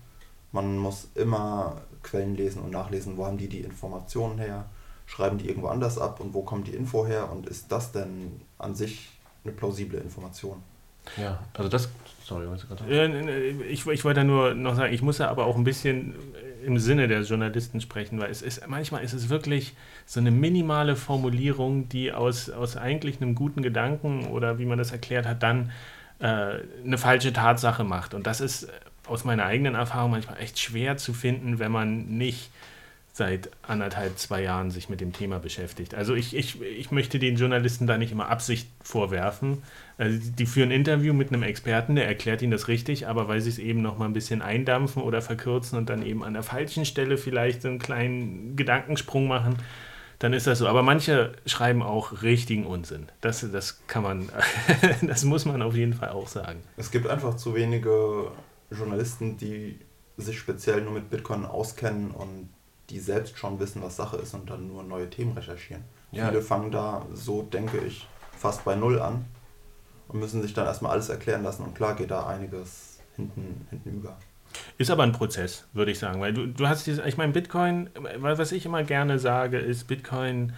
Man 0.52 0.78
muss 0.78 1.08
immer 1.16 1.82
Quellen 2.04 2.36
lesen 2.36 2.62
und 2.62 2.70
nachlesen, 2.70 3.16
wo 3.16 3.26
haben 3.26 3.38
die 3.38 3.48
die 3.48 3.62
Informationen 3.62 4.38
her, 4.38 4.66
schreiben 5.06 5.36
die 5.36 5.48
irgendwo 5.48 5.66
anders 5.66 5.98
ab 5.98 6.20
und 6.20 6.32
wo 6.32 6.42
kommt 6.42 6.68
die 6.68 6.76
Info 6.76 7.04
her 7.04 7.28
und 7.32 7.48
ist 7.48 7.72
das 7.72 7.90
denn 7.90 8.40
an 8.58 8.76
sich 8.76 9.10
eine 9.42 9.52
plausible 9.52 9.98
Information? 9.98 10.62
Ja, 11.16 11.42
also 11.54 11.68
das, 11.68 11.88
sorry, 12.22 12.48
was 12.48 12.68
gerade 12.68 12.84
äh, 12.88 13.50
ich, 13.68 13.84
ich 13.84 14.04
wollte 14.04 14.22
nur 14.22 14.54
noch 14.54 14.76
sagen, 14.76 14.94
ich 14.94 15.02
muss 15.02 15.18
ja 15.18 15.28
aber 15.28 15.44
auch 15.46 15.56
ein 15.56 15.64
bisschen 15.64 16.14
im 16.64 16.78
Sinne 16.78 17.08
der 17.08 17.22
Journalisten 17.22 17.80
sprechen, 17.80 18.18
weil 18.20 18.30
es 18.30 18.42
ist, 18.42 18.66
manchmal 18.68 19.04
ist 19.04 19.12
es 19.12 19.28
wirklich 19.28 19.74
so 20.06 20.20
eine 20.20 20.30
minimale 20.30 20.96
Formulierung, 20.96 21.88
die 21.88 22.12
aus, 22.12 22.50
aus 22.50 22.76
eigentlich 22.76 23.20
einem 23.20 23.34
guten 23.34 23.62
Gedanken 23.62 24.26
oder 24.26 24.58
wie 24.58 24.66
man 24.66 24.78
das 24.78 24.92
erklärt 24.92 25.26
hat, 25.26 25.42
dann 25.42 25.70
äh, 26.18 26.60
eine 26.84 26.98
falsche 26.98 27.32
Tatsache 27.32 27.84
macht. 27.84 28.14
Und 28.14 28.26
das 28.26 28.40
ist 28.40 28.68
aus 29.06 29.24
meiner 29.24 29.44
eigenen 29.44 29.74
Erfahrung 29.74 30.12
manchmal 30.12 30.40
echt 30.40 30.58
schwer 30.58 30.96
zu 30.96 31.12
finden, 31.12 31.58
wenn 31.58 31.72
man 31.72 32.06
nicht 32.06 32.50
seit 33.16 33.48
anderthalb, 33.62 34.18
zwei 34.18 34.42
Jahren 34.42 34.72
sich 34.72 34.88
mit 34.88 35.00
dem 35.00 35.12
Thema 35.12 35.38
beschäftigt. 35.38 35.94
Also 35.94 36.16
ich, 36.16 36.34
ich, 36.34 36.60
ich 36.60 36.90
möchte 36.90 37.20
den 37.20 37.36
Journalisten 37.36 37.86
da 37.86 37.96
nicht 37.96 38.10
immer 38.10 38.28
Absicht 38.28 38.68
vorwerfen. 38.82 39.62
Also 39.98 40.18
die 40.36 40.46
führen 40.46 40.70
ein 40.70 40.80
Interview 40.80 41.14
mit 41.14 41.28
einem 41.28 41.44
Experten, 41.44 41.94
der 41.94 42.08
erklärt 42.08 42.42
ihnen 42.42 42.50
das 42.50 42.66
richtig, 42.66 43.06
aber 43.06 43.28
weil 43.28 43.40
sie 43.40 43.50
es 43.50 43.60
eben 43.60 43.82
noch 43.82 43.98
mal 43.98 44.06
ein 44.06 44.14
bisschen 44.14 44.42
eindampfen 44.42 45.00
oder 45.00 45.22
verkürzen 45.22 45.78
und 45.78 45.88
dann 45.90 46.04
eben 46.04 46.24
an 46.24 46.34
der 46.34 46.42
falschen 46.42 46.84
Stelle 46.84 47.16
vielleicht 47.16 47.64
einen 47.64 47.78
kleinen 47.78 48.56
Gedankensprung 48.56 49.28
machen, 49.28 49.58
dann 50.18 50.32
ist 50.32 50.48
das 50.48 50.58
so. 50.58 50.66
Aber 50.66 50.82
manche 50.82 51.34
schreiben 51.46 51.84
auch 51.84 52.22
richtigen 52.22 52.66
Unsinn. 52.66 53.06
Das, 53.20 53.48
das 53.48 53.86
kann 53.86 54.02
man, 54.02 54.28
das 55.02 55.22
muss 55.22 55.44
man 55.44 55.62
auf 55.62 55.76
jeden 55.76 55.94
Fall 55.94 56.08
auch 56.08 56.26
sagen. 56.26 56.64
Es 56.76 56.90
gibt 56.90 57.06
einfach 57.06 57.36
zu 57.36 57.54
wenige 57.54 58.32
Journalisten, 58.72 59.36
die 59.36 59.78
sich 60.16 60.36
speziell 60.36 60.80
nur 60.80 60.94
mit 60.94 61.10
Bitcoin 61.10 61.44
auskennen 61.44 62.10
und 62.10 62.48
die 62.90 63.00
selbst 63.00 63.38
schon 63.38 63.58
wissen, 63.60 63.82
was 63.82 63.96
Sache 63.96 64.16
ist 64.16 64.34
und 64.34 64.48
dann 64.50 64.68
nur 64.68 64.82
neue 64.82 65.08
Themen 65.10 65.32
recherchieren. 65.32 65.84
Ja. 66.12 66.28
Viele 66.28 66.42
fangen 66.42 66.70
da, 66.70 67.06
so 67.12 67.42
denke 67.42 67.78
ich, 67.78 68.06
fast 68.36 68.64
bei 68.64 68.76
Null 68.76 69.00
an 69.00 69.24
und 70.08 70.20
müssen 70.20 70.42
sich 70.42 70.54
dann 70.54 70.66
erstmal 70.66 70.92
alles 70.92 71.08
erklären 71.08 71.42
lassen 71.42 71.64
und 71.64 71.74
klar 71.74 71.94
geht 71.94 72.10
da 72.10 72.26
einiges 72.26 72.98
hinten, 73.16 73.66
hinten 73.70 73.90
über. 73.90 74.16
Ist 74.78 74.90
aber 74.90 75.02
ein 75.02 75.12
Prozess, 75.12 75.66
würde 75.72 75.90
ich 75.90 75.98
sagen, 75.98 76.20
weil 76.20 76.32
du, 76.32 76.46
du 76.46 76.68
hast 76.68 76.86
diese, 76.86 77.02
ich 77.08 77.16
meine, 77.16 77.32
Bitcoin, 77.32 77.90
was 78.18 78.52
ich 78.52 78.66
immer 78.66 78.84
gerne 78.84 79.18
sage, 79.18 79.58
ist, 79.58 79.88
Bitcoin 79.88 80.52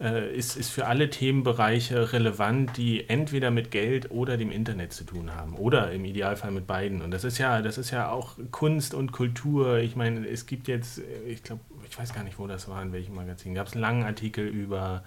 äh, 0.00 0.34
ist, 0.34 0.56
ist 0.56 0.70
für 0.70 0.86
alle 0.86 1.10
Themenbereiche 1.10 2.12
relevant, 2.12 2.76
die 2.76 3.08
entweder 3.08 3.50
mit 3.50 3.70
Geld 3.70 4.10
oder 4.10 4.36
dem 4.36 4.50
Internet 4.50 4.92
zu 4.92 5.04
tun 5.04 5.34
haben. 5.34 5.54
Oder 5.56 5.92
im 5.92 6.04
Idealfall 6.04 6.50
mit 6.50 6.66
beiden. 6.66 7.02
Und 7.02 7.10
das 7.10 7.24
ist 7.24 7.38
ja, 7.38 7.62
das 7.62 7.78
ist 7.78 7.90
ja 7.90 8.10
auch 8.10 8.36
Kunst 8.50 8.94
und 8.94 9.12
Kultur. 9.12 9.78
Ich 9.78 9.96
meine, 9.96 10.26
es 10.26 10.46
gibt 10.46 10.68
jetzt, 10.68 11.00
ich 11.26 11.42
glaube, 11.42 11.62
ich 11.88 11.98
weiß 11.98 12.14
gar 12.14 12.22
nicht, 12.22 12.38
wo 12.38 12.46
das 12.46 12.68
war, 12.68 12.82
in 12.82 12.92
welchem 12.92 13.14
Magazin, 13.14 13.54
gab 13.54 13.66
es 13.66 13.72
einen 13.72 13.82
langen 13.82 14.04
Artikel 14.04 14.46
über 14.46 15.02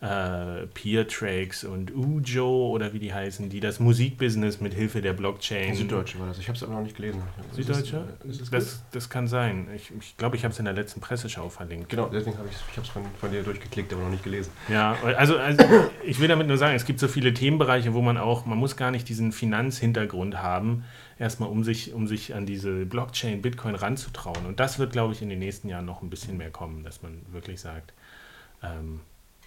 äh, 0.00 0.66
Peer-Tracks 0.74 1.64
und 1.64 1.94
Ujo 1.94 2.68
oder 2.68 2.92
wie 2.92 2.98
die 2.98 3.14
heißen, 3.14 3.48
die 3.48 3.60
das 3.60 3.80
Musikbusiness 3.80 4.60
mit 4.60 4.74
Hilfe 4.74 5.00
der 5.00 5.14
Blockchain. 5.14 5.74
Süddeutsche 5.74 6.18
war 6.18 6.26
das. 6.28 6.38
Ich 6.38 6.48
habe 6.48 6.56
es 6.56 6.62
aber 6.62 6.74
noch 6.74 6.82
nicht 6.82 6.96
gelesen. 6.96 7.22
Süddeutsche? 7.52 8.04
Ist 8.28 8.42
es, 8.42 8.50
das, 8.50 8.84
das 8.92 9.08
kann 9.08 9.26
sein. 9.26 9.68
Ich 9.74 9.88
glaube, 9.88 10.02
ich, 10.02 10.16
glaub, 10.18 10.34
ich 10.34 10.44
habe 10.44 10.52
es 10.52 10.58
in 10.58 10.66
der 10.66 10.74
letzten 10.74 11.00
Presseschau 11.00 11.48
verlinkt. 11.48 11.88
Genau, 11.88 12.08
deswegen 12.08 12.36
habe 12.36 12.48
ich 12.48 12.56
ich 12.56 12.82
es 12.82 12.88
von, 12.90 13.04
von 13.18 13.30
dir 13.30 13.42
durchgeklickt, 13.42 13.90
aber 13.94 14.02
noch 14.02 14.10
nicht 14.10 14.22
gelesen. 14.22 14.50
Ja, 14.68 14.96
also, 15.16 15.38
also 15.38 15.64
ich 16.04 16.20
will 16.20 16.28
damit 16.28 16.46
nur 16.46 16.58
sagen, 16.58 16.76
es 16.76 16.84
gibt 16.84 17.00
so 17.00 17.08
viele 17.08 17.32
Themenbereiche, 17.32 17.94
wo 17.94 18.02
man 18.02 18.18
auch, 18.18 18.44
man 18.44 18.58
muss 18.58 18.76
gar 18.76 18.90
nicht 18.90 19.08
diesen 19.08 19.32
Finanzhintergrund 19.32 20.42
haben, 20.42 20.84
erstmal 21.18 21.48
um 21.48 21.64
sich, 21.64 21.94
um 21.94 22.06
sich 22.06 22.34
an 22.34 22.44
diese 22.44 22.84
Blockchain, 22.84 23.40
Bitcoin 23.40 23.74
ranzutrauen. 23.74 24.44
Und 24.44 24.60
das 24.60 24.78
wird, 24.78 24.92
glaube 24.92 25.14
ich, 25.14 25.22
in 25.22 25.30
den 25.30 25.38
nächsten 25.38 25.70
Jahren 25.70 25.86
noch 25.86 26.02
ein 26.02 26.10
bisschen 26.10 26.36
mehr 26.36 26.50
kommen, 26.50 26.84
dass 26.84 27.02
man 27.02 27.22
wirklich 27.32 27.60
sagt, 27.60 27.94
ähm, 28.62 29.00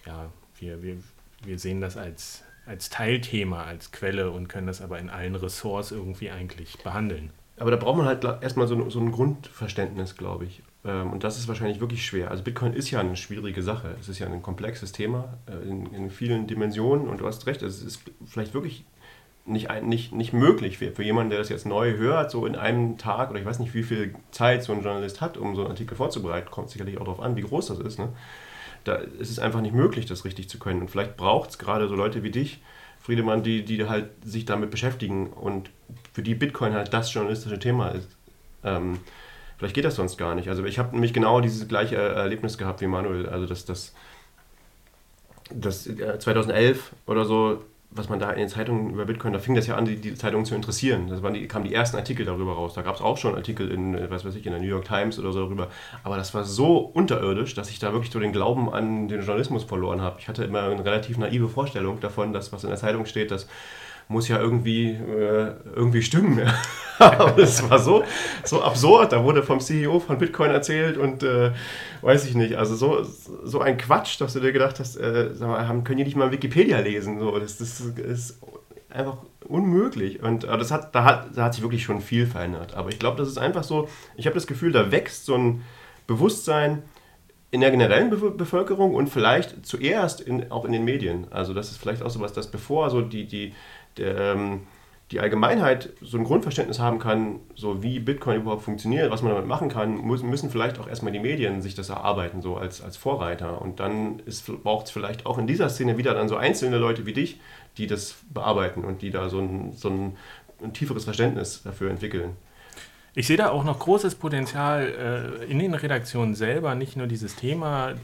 ja, 0.06 0.30
wir, 0.60 0.82
wir, 0.82 0.96
wir 1.44 1.58
sehen 1.58 1.80
das 1.80 1.96
als, 1.96 2.42
als 2.66 2.90
Teilthema, 2.90 3.64
als 3.64 3.92
Quelle 3.92 4.30
und 4.30 4.48
können 4.48 4.66
das 4.66 4.80
aber 4.80 4.98
in 4.98 5.10
allen 5.10 5.34
Ressorts 5.34 5.90
irgendwie 5.90 6.30
eigentlich 6.30 6.78
behandeln. 6.82 7.30
Aber 7.56 7.70
da 7.70 7.76
braucht 7.76 7.98
man 7.98 8.06
halt 8.06 8.24
erstmal 8.24 8.66
so, 8.66 8.88
so 8.88 9.00
ein 9.00 9.12
Grundverständnis, 9.12 10.16
glaube 10.16 10.46
ich. 10.46 10.62
Ähm, 10.84 11.12
und 11.12 11.24
das 11.24 11.38
ist 11.38 11.46
wahrscheinlich 11.46 11.80
wirklich 11.80 12.04
schwer. 12.04 12.30
Also 12.30 12.42
Bitcoin 12.42 12.72
ist 12.72 12.90
ja 12.90 13.00
eine 13.00 13.16
schwierige 13.16 13.62
Sache. 13.62 13.94
Es 14.00 14.08
ist 14.08 14.18
ja 14.18 14.26
ein 14.26 14.42
komplexes 14.42 14.92
Thema 14.92 15.38
äh, 15.46 15.68
in, 15.68 15.92
in 15.92 16.10
vielen 16.10 16.46
Dimensionen 16.46 17.08
und 17.08 17.20
du 17.20 17.26
hast 17.26 17.46
recht, 17.46 17.62
es 17.62 17.82
ist 17.82 18.02
vielleicht 18.24 18.54
wirklich 18.54 18.84
nicht, 19.44 19.68
nicht, 19.82 20.12
nicht 20.12 20.32
möglich 20.32 20.78
für, 20.78 20.92
für 20.92 21.02
jemanden, 21.02 21.30
der 21.30 21.38
das 21.38 21.48
jetzt 21.48 21.66
neu 21.66 21.96
hört, 21.96 22.30
so 22.30 22.46
in 22.46 22.56
einem 22.56 22.98
Tag 22.98 23.30
oder 23.30 23.40
ich 23.40 23.46
weiß 23.46 23.58
nicht, 23.58 23.74
wie 23.74 23.82
viel 23.82 24.14
Zeit 24.30 24.62
so 24.62 24.72
ein 24.72 24.82
Journalist 24.82 25.20
hat, 25.20 25.36
um 25.36 25.54
so 25.54 25.62
einen 25.62 25.70
Artikel 25.70 25.96
vorzubereiten. 25.96 26.50
Kommt 26.50 26.70
sicherlich 26.70 26.98
auch 26.98 27.04
darauf 27.04 27.20
an, 27.20 27.36
wie 27.36 27.42
groß 27.42 27.66
das 27.66 27.78
ist. 27.78 27.98
Ne? 27.98 28.08
Da 28.84 28.94
ist 28.94 29.30
es 29.30 29.38
einfach 29.38 29.60
nicht 29.60 29.74
möglich, 29.74 30.06
das 30.06 30.24
richtig 30.24 30.48
zu 30.48 30.58
können. 30.58 30.80
Und 30.80 30.90
vielleicht 30.90 31.16
braucht 31.16 31.50
es 31.50 31.58
gerade 31.58 31.88
so 31.88 31.94
Leute 31.94 32.22
wie 32.22 32.30
dich, 32.30 32.60
Friedemann, 33.00 33.42
die, 33.42 33.64
die 33.64 33.88
halt 33.88 34.10
sich 34.24 34.44
damit 34.44 34.70
beschäftigen 34.70 35.28
und 35.28 35.70
für 36.12 36.22
die 36.22 36.34
Bitcoin 36.34 36.74
halt 36.74 36.92
das 36.92 37.12
journalistische 37.12 37.58
Thema 37.58 37.88
ist. 37.88 38.08
Ähm, 38.62 38.98
vielleicht 39.58 39.74
geht 39.74 39.84
das 39.84 39.96
sonst 39.96 40.16
gar 40.16 40.34
nicht. 40.34 40.48
Also 40.48 40.64
ich 40.64 40.78
habe 40.78 40.92
nämlich 40.92 41.12
genau 41.12 41.40
dieses 41.40 41.66
gleiche 41.66 41.96
Erlebnis 41.96 42.58
gehabt 42.58 42.80
wie 42.80 42.86
Manuel. 42.86 43.28
Also 43.28 43.46
dass 43.46 43.64
das, 43.64 43.94
das 45.50 45.84
2011 45.84 46.92
oder 47.06 47.24
so 47.24 47.64
was 47.92 48.08
man 48.08 48.20
da 48.20 48.30
in 48.30 48.38
den 48.38 48.48
Zeitungen 48.48 48.90
über 48.90 49.04
Bitcoin, 49.04 49.32
da 49.32 49.40
fing 49.40 49.56
das 49.56 49.66
ja 49.66 49.74
an, 49.74 49.84
die, 49.84 49.96
die 49.96 50.14
Zeitungen 50.14 50.46
zu 50.46 50.54
interessieren. 50.54 51.08
Da 51.08 51.30
die, 51.30 51.48
kamen 51.48 51.64
die 51.64 51.74
ersten 51.74 51.96
Artikel 51.96 52.24
darüber 52.24 52.52
raus. 52.52 52.74
Da 52.74 52.82
gab 52.82 52.94
es 52.94 53.00
auch 53.00 53.16
schon 53.16 53.34
Artikel 53.34 53.70
in, 53.70 53.94
äh, 53.94 54.08
was 54.10 54.24
weiß 54.24 54.36
ich, 54.36 54.46
in 54.46 54.52
der 54.52 54.60
New 54.60 54.68
York 54.68 54.84
Times 54.84 55.18
oder 55.18 55.32
so 55.32 55.40
darüber. 55.40 55.68
Aber 56.04 56.16
das 56.16 56.32
war 56.32 56.44
so 56.44 56.78
unterirdisch, 56.78 57.54
dass 57.54 57.68
ich 57.68 57.80
da 57.80 57.92
wirklich 57.92 58.12
so 58.12 58.20
den 58.20 58.32
Glauben 58.32 58.72
an 58.72 59.08
den 59.08 59.20
Journalismus 59.20 59.64
verloren 59.64 60.00
habe. 60.00 60.16
Ich 60.20 60.28
hatte 60.28 60.44
immer 60.44 60.62
eine 60.62 60.84
relativ 60.84 61.18
naive 61.18 61.48
Vorstellung 61.48 61.98
davon, 61.98 62.32
dass 62.32 62.52
was 62.52 62.62
in 62.62 62.70
der 62.70 62.78
Zeitung 62.78 63.06
steht, 63.06 63.32
dass 63.32 63.48
muss 64.10 64.26
ja 64.26 64.38
irgendwie, 64.40 64.90
äh, 64.90 65.52
irgendwie 65.74 66.02
stimmen. 66.02 66.40
Aber 66.98 67.30
das 67.30 67.68
war 67.70 67.78
so, 67.78 68.02
so 68.44 68.62
absurd. 68.62 69.12
Da 69.12 69.24
wurde 69.24 69.42
vom 69.42 69.60
CEO 69.60 70.00
von 70.00 70.18
Bitcoin 70.18 70.50
erzählt 70.50 70.98
und 70.98 71.22
äh, 71.22 71.52
weiß 72.02 72.26
ich 72.26 72.34
nicht. 72.34 72.56
Also 72.56 72.74
so, 72.74 73.04
so 73.44 73.60
ein 73.60 73.78
Quatsch, 73.78 74.20
dass 74.20 74.34
du 74.34 74.40
dir 74.40 74.52
gedacht 74.52 74.80
hast, 74.80 74.96
äh, 74.96 75.30
sag 75.32 75.48
mal, 75.48 75.66
haben, 75.66 75.84
können 75.84 75.98
die 75.98 76.04
nicht 76.04 76.16
mal 76.16 76.32
Wikipedia 76.32 76.80
lesen? 76.80 77.20
So, 77.20 77.38
das, 77.38 77.56
das 77.58 77.80
ist 77.80 78.40
einfach 78.90 79.18
unmöglich. 79.46 80.22
Und 80.22 80.42
das 80.42 80.72
hat, 80.72 80.94
da, 80.94 81.04
hat, 81.04 81.28
da 81.36 81.44
hat 81.44 81.54
sich 81.54 81.62
wirklich 81.62 81.84
schon 81.84 82.00
viel 82.00 82.26
verändert. 82.26 82.74
Aber 82.74 82.90
ich 82.90 82.98
glaube, 82.98 83.16
das 83.16 83.28
ist 83.28 83.38
einfach 83.38 83.62
so, 83.62 83.88
ich 84.16 84.26
habe 84.26 84.34
das 84.34 84.48
Gefühl, 84.48 84.72
da 84.72 84.90
wächst 84.90 85.24
so 85.24 85.36
ein 85.36 85.62
Bewusstsein, 86.08 86.82
in 87.50 87.60
der 87.60 87.70
generellen 87.70 88.10
Be 88.10 88.30
Bevölkerung 88.30 88.94
und 88.94 89.08
vielleicht 89.08 89.66
zuerst 89.66 90.20
in, 90.20 90.50
auch 90.52 90.64
in 90.64 90.72
den 90.72 90.84
Medien. 90.84 91.26
Also 91.30 91.52
das 91.52 91.70
ist 91.70 91.78
vielleicht 91.78 92.02
auch 92.02 92.10
so 92.10 92.20
was, 92.20 92.32
dass 92.32 92.50
bevor 92.50 92.90
so 92.90 93.00
die, 93.00 93.26
die, 93.26 93.54
ähm, 94.00 94.60
die 95.10 95.18
Allgemeinheit 95.18 95.90
so 96.00 96.18
ein 96.18 96.24
Grundverständnis 96.24 96.78
haben 96.78 97.00
kann, 97.00 97.40
so 97.56 97.82
wie 97.82 97.98
Bitcoin 97.98 98.42
überhaupt 98.42 98.62
funktioniert, 98.62 99.10
was 99.10 99.22
man 99.22 99.32
damit 99.32 99.48
machen 99.48 99.68
kann, 99.68 100.00
müssen 100.02 100.50
vielleicht 100.50 100.78
auch 100.78 100.86
erstmal 100.86 101.12
die 101.12 101.18
Medien 101.18 101.62
sich 101.62 101.74
das 101.74 101.88
erarbeiten, 101.88 102.42
so 102.42 102.56
als, 102.56 102.80
als 102.80 102.96
Vorreiter. 102.96 103.60
Und 103.60 103.80
dann 103.80 104.22
braucht 104.62 104.86
es 104.86 104.92
vielleicht 104.92 105.26
auch 105.26 105.38
in 105.38 105.48
dieser 105.48 105.68
Szene 105.68 105.98
wieder 105.98 106.14
dann 106.14 106.28
so 106.28 106.36
einzelne 106.36 106.78
Leute 106.78 107.06
wie 107.06 107.12
dich, 107.12 107.40
die 107.76 107.88
das 107.88 108.18
bearbeiten 108.32 108.84
und 108.84 109.02
die 109.02 109.10
da 109.10 109.28
so 109.28 109.40
ein, 109.40 109.72
so 109.74 109.88
ein, 109.88 110.16
ein 110.62 110.72
tieferes 110.72 111.04
Verständnis 111.04 111.62
dafür 111.64 111.90
entwickeln. 111.90 112.36
Ich 113.14 113.26
sehe 113.26 113.36
da 113.36 113.50
auch 113.50 113.64
noch 113.64 113.80
großes 113.80 114.14
Potenzial 114.14 115.40
äh, 115.42 115.50
in 115.50 115.58
den 115.58 115.74
Redaktionen 115.74 116.36
selber, 116.36 116.76
nicht 116.76 116.96
nur 116.96 117.08
dieses 117.08 117.34
Thema 117.34 117.90
äh, 117.90 117.96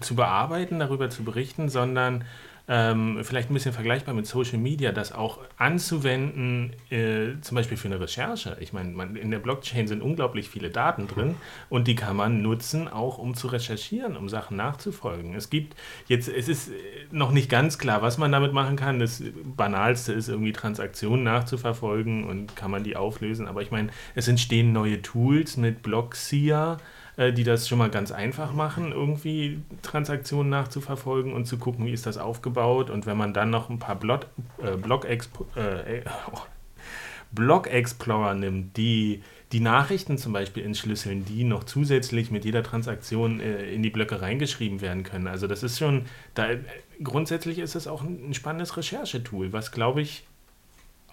zu 0.00 0.14
bearbeiten, 0.14 0.78
darüber 0.78 1.10
zu 1.10 1.22
berichten, 1.22 1.68
sondern 1.68 2.24
ähm, 2.74 3.18
vielleicht 3.22 3.50
ein 3.50 3.54
bisschen 3.54 3.74
vergleichbar 3.74 4.14
mit 4.14 4.26
Social 4.26 4.56
Media, 4.56 4.92
das 4.92 5.12
auch 5.12 5.40
anzuwenden, 5.58 6.72
äh, 6.88 7.38
zum 7.42 7.56
Beispiel 7.56 7.76
für 7.76 7.88
eine 7.88 8.00
Recherche. 8.00 8.56
Ich 8.60 8.72
meine, 8.72 9.18
in 9.18 9.30
der 9.30 9.40
Blockchain 9.40 9.86
sind 9.86 10.00
unglaublich 10.00 10.48
viele 10.48 10.70
Daten 10.70 11.06
drin 11.06 11.34
und 11.68 11.86
die 11.86 11.94
kann 11.94 12.16
man 12.16 12.40
nutzen, 12.40 12.88
auch 12.88 13.18
um 13.18 13.34
zu 13.34 13.48
recherchieren, 13.48 14.16
um 14.16 14.30
Sachen 14.30 14.56
nachzufolgen. 14.56 15.34
Es 15.34 15.50
gibt 15.50 15.76
jetzt, 16.08 16.28
es 16.28 16.48
ist 16.48 16.70
noch 17.10 17.30
nicht 17.30 17.50
ganz 17.50 17.76
klar, 17.76 18.00
was 18.00 18.16
man 18.16 18.32
damit 18.32 18.54
machen 18.54 18.76
kann. 18.76 18.98
Das 18.98 19.22
Banalste 19.44 20.14
ist 20.14 20.30
irgendwie 20.30 20.52
Transaktionen 20.52 21.24
nachzuverfolgen 21.24 22.24
und 22.24 22.56
kann 22.56 22.70
man 22.70 22.84
die 22.84 22.96
auflösen. 22.96 23.48
Aber 23.48 23.60
ich 23.60 23.70
meine, 23.70 23.90
es 24.14 24.28
entstehen 24.28 24.72
neue 24.72 25.02
Tools 25.02 25.58
mit 25.58 25.82
Blockseer 25.82 26.78
äh, 27.16 27.32
die 27.32 27.44
das 27.44 27.68
schon 27.68 27.78
mal 27.78 27.90
ganz 27.90 28.10
einfach 28.12 28.52
machen, 28.52 28.92
irgendwie 28.92 29.60
Transaktionen 29.82 30.50
nachzuverfolgen 30.50 31.32
und 31.32 31.46
zu 31.46 31.58
gucken, 31.58 31.86
wie 31.86 31.92
ist 31.92 32.06
das 32.06 32.18
aufgebaut. 32.18 32.90
Und 32.90 33.06
wenn 33.06 33.16
man 33.16 33.34
dann 33.34 33.50
noch 33.50 33.70
ein 33.70 33.78
paar 33.78 33.96
Blog, 33.96 34.26
äh, 34.62 34.76
Blog, 34.76 35.04
äh, 35.04 35.18
Block 37.32 37.66
Explorer 37.66 38.34
nimmt, 38.34 38.76
die 38.76 39.22
die 39.52 39.60
Nachrichten 39.60 40.16
zum 40.16 40.32
Beispiel 40.32 40.64
entschlüsseln, 40.64 41.26
die 41.26 41.44
noch 41.44 41.64
zusätzlich 41.64 42.30
mit 42.30 42.46
jeder 42.46 42.62
Transaktion 42.62 43.38
äh, 43.40 43.70
in 43.70 43.82
die 43.82 43.90
Blöcke 43.90 44.22
reingeschrieben 44.22 44.80
werden 44.80 45.02
können. 45.02 45.26
Also 45.26 45.46
das 45.46 45.62
ist 45.62 45.78
schon, 45.78 46.06
da, 46.34 46.48
grundsätzlich 47.02 47.58
ist 47.58 47.74
es 47.74 47.86
auch 47.86 48.02
ein 48.02 48.32
spannendes 48.32 48.76
Recherchetool, 48.76 49.52
was 49.52 49.70
glaube 49.70 50.00
ich 50.00 50.24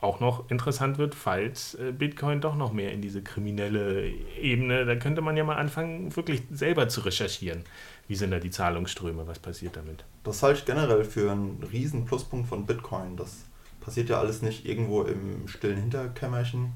auch 0.02 0.20
noch 0.20 0.50
interessant 0.50 0.98
wird, 0.98 1.16
falls 1.16 1.76
äh, 1.76 1.92
Bitcoin 1.92 2.42
doch 2.42 2.56
noch 2.56 2.72
mehr 2.72 2.92
in 2.92 3.02
diese 3.02 3.22
kriminelle 3.22 4.08
Ebene, 4.40 4.86
da 4.86 4.96
könnte 4.96 5.22
man 5.22 5.36
ja 5.36 5.44
mal 5.44 5.58
anfangen, 5.58 6.16
wirklich 6.16 6.44
selber 6.52 6.88
zu 6.88 7.02
recherchieren. 7.02 7.64
Wie 8.08 8.16
sind 8.16 8.32
da 8.32 8.40
die 8.40 8.50
Zahlungsströme, 8.50 9.28
was 9.28 9.40
passiert 9.40 9.76
damit? 9.76 10.06
Das 10.24 10.42
halte 10.42 10.60
ich 10.60 10.66
generell 10.66 11.04
für 11.04 11.32
einen 11.32 11.62
riesen 11.72 12.06
Pluspunkt 12.06 12.48
von 12.48 12.66
Bitcoin. 12.66 13.18
Das 13.18 13.46
passiert 13.82 14.10
ja 14.10 14.20
alles 14.20 14.42
nicht 14.42 14.66
irgendwo 14.66 15.04
im 15.04 15.48
stillen 15.48 15.78
Hinterkämmerchen, 15.78 16.74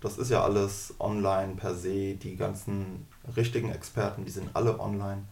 das 0.00 0.18
ist 0.18 0.30
ja 0.30 0.44
alles 0.44 0.94
online 0.98 1.54
per 1.56 1.74
se. 1.74 2.14
Die 2.14 2.36
ganzen 2.36 3.06
richtigen 3.36 3.70
Experten, 3.70 4.24
die 4.24 4.30
sind 4.30 4.50
alle 4.54 4.78
online. 4.78 5.24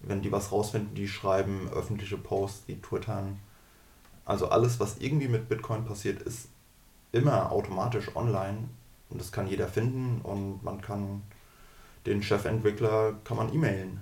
Wenn 0.00 0.22
die 0.22 0.32
was 0.32 0.52
rausfinden, 0.52 0.94
die 0.94 1.08
schreiben 1.08 1.68
öffentliche 1.68 2.16
Posts, 2.16 2.66
die 2.66 2.80
twittern. 2.80 3.38
Also 4.24 4.48
alles, 4.48 4.80
was 4.80 4.98
irgendwie 4.98 5.28
mit 5.28 5.48
Bitcoin 5.48 5.84
passiert, 5.84 6.22
ist 6.22 6.48
immer 7.12 7.50
automatisch 7.52 8.14
online 8.14 8.68
und 9.08 9.20
das 9.20 9.32
kann 9.32 9.48
jeder 9.48 9.68
finden 9.68 10.20
und 10.22 10.62
man 10.62 10.80
kann 10.80 11.22
den 12.06 12.22
Chefentwickler 12.22 13.14
kann 13.24 13.36
man 13.36 13.52
e-mailen. 13.52 14.00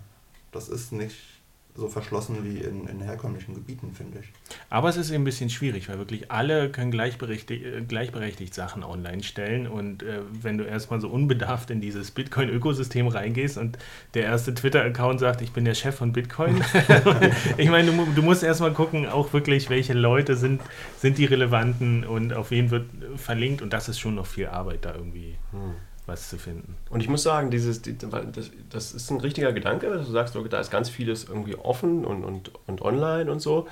Das 0.52 0.68
ist 0.68 0.92
nicht 0.92 1.37
so 1.78 1.88
verschlossen 1.88 2.38
wie 2.42 2.58
in, 2.58 2.86
in 2.88 3.00
herkömmlichen 3.00 3.54
Gebieten, 3.54 3.92
finde 3.94 4.18
ich. 4.18 4.26
Aber 4.68 4.88
es 4.88 4.96
ist 4.96 5.10
eben 5.10 5.22
ein 5.22 5.24
bisschen 5.24 5.48
schwierig, 5.48 5.88
weil 5.88 5.98
wirklich 5.98 6.30
alle 6.30 6.70
können 6.70 6.90
gleichberechtigt, 6.90 7.64
äh, 7.64 7.82
gleichberechtigt 7.82 8.52
Sachen 8.52 8.82
online 8.82 9.22
stellen. 9.22 9.68
Und 9.68 10.02
äh, 10.02 10.20
wenn 10.32 10.58
du 10.58 10.64
erstmal 10.64 11.00
so 11.00 11.08
unbedarft 11.08 11.70
in 11.70 11.80
dieses 11.80 12.10
Bitcoin-Ökosystem 12.10 13.06
reingehst 13.06 13.58
und 13.58 13.78
der 14.14 14.24
erste 14.24 14.54
Twitter-Account 14.54 15.20
sagt, 15.20 15.40
ich 15.40 15.52
bin 15.52 15.64
der 15.64 15.74
Chef 15.74 15.94
von 15.94 16.12
Bitcoin, 16.12 16.62
ich 17.56 17.70
meine, 17.70 17.92
du, 17.92 18.06
du 18.14 18.22
musst 18.22 18.42
erstmal 18.42 18.72
gucken, 18.72 19.06
auch 19.06 19.32
wirklich, 19.32 19.70
welche 19.70 19.94
Leute 19.94 20.36
sind, 20.36 20.60
sind 20.98 21.16
die 21.16 21.26
relevanten 21.26 22.04
und 22.04 22.32
auf 22.32 22.50
wen 22.50 22.70
wird 22.70 22.86
verlinkt. 23.16 23.62
Und 23.62 23.72
das 23.72 23.88
ist 23.88 24.00
schon 24.00 24.16
noch 24.16 24.26
viel 24.26 24.48
Arbeit 24.48 24.84
da 24.84 24.94
irgendwie. 24.94 25.36
Hm 25.52 25.74
was 26.08 26.28
zu 26.28 26.38
finden. 26.38 26.76
Und 26.90 27.00
ich 27.00 27.08
muss 27.08 27.22
sagen, 27.22 27.50
dieses, 27.50 27.82
das, 27.82 28.50
das 28.70 28.92
ist 28.92 29.10
ein 29.10 29.20
richtiger 29.20 29.52
Gedanke, 29.52 29.88
dass 29.90 30.06
du 30.06 30.12
sagst, 30.12 30.34
da 30.34 30.60
ist 30.60 30.70
ganz 30.70 30.88
vieles 30.88 31.24
irgendwie 31.24 31.54
offen 31.56 32.04
und, 32.04 32.24
und, 32.24 32.50
und 32.66 32.82
online 32.82 33.30
und 33.30 33.40
so. 33.40 33.68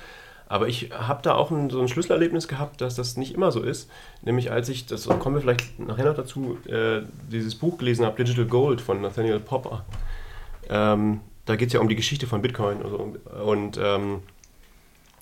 Aber 0.47 0.69
ich 0.69 0.91
habe 0.91 1.21
da 1.23 1.33
auch 1.33 1.51
ein, 1.51 1.69
so 1.69 1.81
ein 1.81 1.89
Schlüsselerlebnis 1.89 2.47
gehabt, 2.47 2.79
dass 2.79 2.95
das 2.95 3.17
nicht 3.17 3.33
immer 3.33 3.51
so 3.51 3.61
ist. 3.61 3.89
Nämlich 4.21 4.51
als 4.51 4.69
ich, 4.69 4.85
das 4.85 5.07
kommen 5.07 5.35
wir 5.35 5.41
vielleicht 5.41 5.77
nachher 5.77 6.05
noch 6.05 6.15
dazu, 6.15 6.57
äh, 6.67 7.01
dieses 7.29 7.55
Buch 7.55 7.77
gelesen 7.77 8.05
habe, 8.05 8.23
Digital 8.23 8.45
Gold 8.45 8.79
von 8.79 9.01
Nathaniel 9.01 9.41
Popper. 9.41 9.83
Ähm, 10.69 11.19
da 11.45 11.55
geht 11.57 11.67
es 11.67 11.73
ja 11.73 11.81
um 11.81 11.89
die 11.89 11.95
Geschichte 11.95 12.27
von 12.27 12.41
Bitcoin 12.41 12.81
und, 12.81 12.89
so. 12.89 13.43
und 13.43 13.79
ähm, 13.81 14.21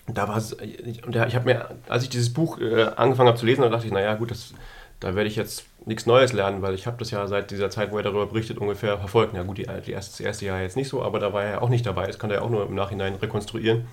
da 0.08 0.28
war 0.28 0.38
es, 0.38 0.56
ich, 0.62 1.04
ich 1.04 1.36
habe 1.36 1.46
mir, 1.46 1.70
als 1.88 2.04
ich 2.04 2.10
dieses 2.10 2.32
Buch 2.32 2.60
äh, 2.60 2.84
angefangen 2.96 3.30
habe 3.30 3.40
zu 3.40 3.48
lesen, 3.48 3.62
da 3.62 3.70
dachte 3.70 3.88
ich, 3.88 3.94
naja 3.94 4.14
gut, 4.16 4.30
das 4.30 4.54
da 5.00 5.16
werde 5.16 5.30
ich 5.30 5.36
jetzt 5.36 5.66
nichts 5.86 6.06
Neues 6.06 6.34
lernen, 6.34 6.62
weil 6.62 6.74
ich 6.74 6.88
habe 6.88 6.98
das 6.98 7.12
ja 7.12 7.28
seit 7.28 7.52
dieser 7.52 7.70
Zeit, 7.70 7.92
wo 7.92 7.98
er 7.98 8.04
darüber 8.04 8.26
berichtet, 8.26 8.58
ungefähr 8.58 8.98
verfolgt. 8.98 9.36
Ja 9.36 9.44
gut, 9.44 9.58
die, 9.58 9.68
die 9.86 9.92
erste, 9.92 10.12
das 10.12 10.20
erste 10.20 10.46
Jahr 10.46 10.62
jetzt 10.62 10.76
nicht 10.76 10.90
so, 10.90 11.04
aber 11.04 11.20
da 11.20 11.34
war 11.34 11.44
er 11.44 11.62
auch 11.62 11.70
nicht 11.70 11.86
dabei. 11.86 12.08
Das 12.08 12.20
kann 12.20 12.32
er 12.32 12.44
auch 12.44 12.50
nur 12.50 12.66
im 12.66 12.76
Nachhinein 12.76 13.16
rekonstruieren. 13.16 13.88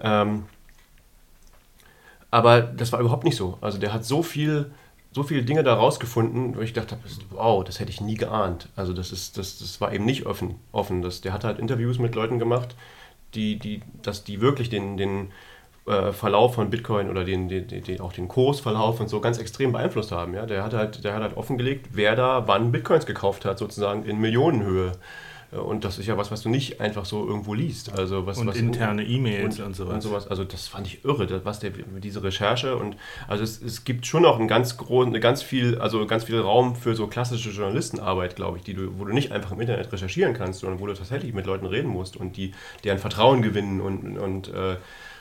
Ähm, 0.00 0.44
aber 2.30 2.62
das 2.62 2.92
war 2.92 3.00
überhaupt 3.00 3.24
nicht 3.24 3.36
so. 3.36 3.58
Also 3.60 3.78
der 3.78 3.92
hat 3.92 4.04
so 4.04 4.22
viel, 4.22 4.72
so 5.12 5.22
viele 5.22 5.42
Dinge 5.42 5.62
da 5.62 5.74
rausgefunden, 5.74 6.56
wo 6.56 6.60
ich 6.60 6.72
dachte, 6.72 6.98
wow, 7.30 7.62
das 7.62 7.78
hätte 7.78 7.90
ich 7.90 8.00
nie 8.00 8.16
geahnt. 8.16 8.68
Also 8.74 8.92
das 8.92 9.12
ist, 9.12 9.38
das, 9.38 9.58
das 9.58 9.80
war 9.80 9.92
eben 9.92 10.04
nicht 10.04 10.26
offen. 10.26 10.56
offen. 10.72 11.02
Das, 11.02 11.20
der 11.20 11.32
hat 11.32 11.44
halt 11.44 11.58
Interviews 11.58 11.98
mit 11.98 12.14
Leuten 12.14 12.38
gemacht, 12.38 12.74
die, 13.34 13.58
die, 13.58 13.82
dass 14.02 14.24
die 14.24 14.40
wirklich 14.40 14.70
den, 14.70 14.96
den 14.96 15.30
äh, 15.86 16.12
Verlauf 16.12 16.54
von 16.54 16.70
Bitcoin 16.70 17.10
oder 17.10 17.24
den, 17.24 17.48
den, 17.48 17.66
den, 17.66 18.00
auch 18.00 18.12
den 18.12 18.28
Kursverlauf 18.28 19.00
und 19.00 19.08
so 19.08 19.20
ganz 19.20 19.38
extrem 19.38 19.72
beeinflusst 19.72 20.12
haben. 20.12 20.34
Ja? 20.34 20.46
Der, 20.46 20.62
hat 20.62 20.74
halt, 20.74 21.02
der 21.04 21.14
hat 21.14 21.22
halt 21.22 21.36
offengelegt, 21.36 21.88
wer 21.92 22.14
da 22.14 22.46
wann 22.46 22.70
Bitcoins 22.70 23.06
gekauft 23.06 23.44
hat, 23.44 23.58
sozusagen 23.58 24.04
in 24.04 24.20
Millionenhöhe. 24.20 24.92
Äh, 25.52 25.56
und 25.56 25.84
das 25.84 25.98
ist 25.98 26.06
ja 26.06 26.16
was, 26.16 26.30
was 26.30 26.42
du 26.42 26.48
nicht 26.48 26.80
einfach 26.80 27.04
so 27.04 27.26
irgendwo 27.26 27.54
liest. 27.54 27.98
Also 27.98 28.26
was, 28.26 28.38
und 28.38 28.46
was 28.46 28.56
interne 28.56 29.04
E-Mails 29.04 29.58
und, 29.58 29.66
und, 29.66 29.76
sowas. 29.76 29.94
und 29.94 30.00
sowas. 30.02 30.28
Also 30.28 30.44
das 30.44 30.68
fand 30.68 30.86
ich 30.86 31.04
irre, 31.04 31.44
was 31.44 31.60
der, 31.60 31.70
diese 31.70 32.22
Recherche 32.22 32.76
und 32.76 32.96
also 33.28 33.42
es, 33.42 33.60
es 33.60 33.84
gibt 33.84 34.06
schon 34.06 34.22
noch 34.22 34.38
einen 34.38 34.48
ganz 34.48 34.76
großen, 34.76 35.12
ganz 35.20 35.42
viel, 35.42 35.78
also 35.78 36.06
ganz 36.06 36.24
viel 36.24 36.40
Raum 36.40 36.76
für 36.76 36.94
so 36.94 37.06
klassische 37.06 37.50
Journalistenarbeit, 37.50 38.36
glaube 38.36 38.58
ich, 38.58 38.64
die 38.64 38.74
du, 38.74 38.98
wo 38.98 39.04
du 39.04 39.12
nicht 39.12 39.32
einfach 39.32 39.52
im 39.52 39.60
Internet 39.60 39.92
recherchieren 39.92 40.34
kannst, 40.34 40.60
sondern 40.60 40.80
wo 40.80 40.86
du 40.86 40.94
tatsächlich 40.94 41.34
mit 41.34 41.46
Leuten 41.46 41.66
reden 41.66 41.88
musst 41.88 42.16
und 42.16 42.36
die 42.36 42.52
deren 42.84 42.98
Vertrauen 42.98 43.42
gewinnen 43.42 43.80
und, 43.80 44.18
und 44.18 44.48
äh, 44.48 44.76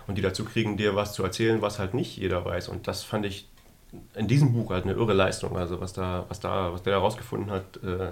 und 0.08 0.18
die 0.18 0.22
dazu 0.22 0.46
kriegen, 0.46 0.78
dir 0.78 0.96
was 0.96 1.14
zu 1.14 1.24
erzählen, 1.24 1.62
was 1.62 1.80
halt 1.80 1.94
nicht 1.94 2.18
jeder 2.18 2.44
weiß. 2.46 2.70
Und 2.70 2.88
das 2.88 3.04
fand 3.04 3.26
ich 3.26 3.48
in 4.16 4.28
diesem 4.28 4.54
Buch 4.54 4.72
halt 4.72 4.86
eine 4.86 4.94
irre 4.94 5.14
Leistung. 5.14 5.58
Also 5.58 5.82
was 5.82 5.94
da, 5.94 6.26
was 6.30 6.40
da, 6.40 6.72
was 6.74 6.84
der 6.84 6.94
da 6.94 7.00
rausgefunden 7.00 7.52
hat, 7.52 7.78
äh, 7.84 8.12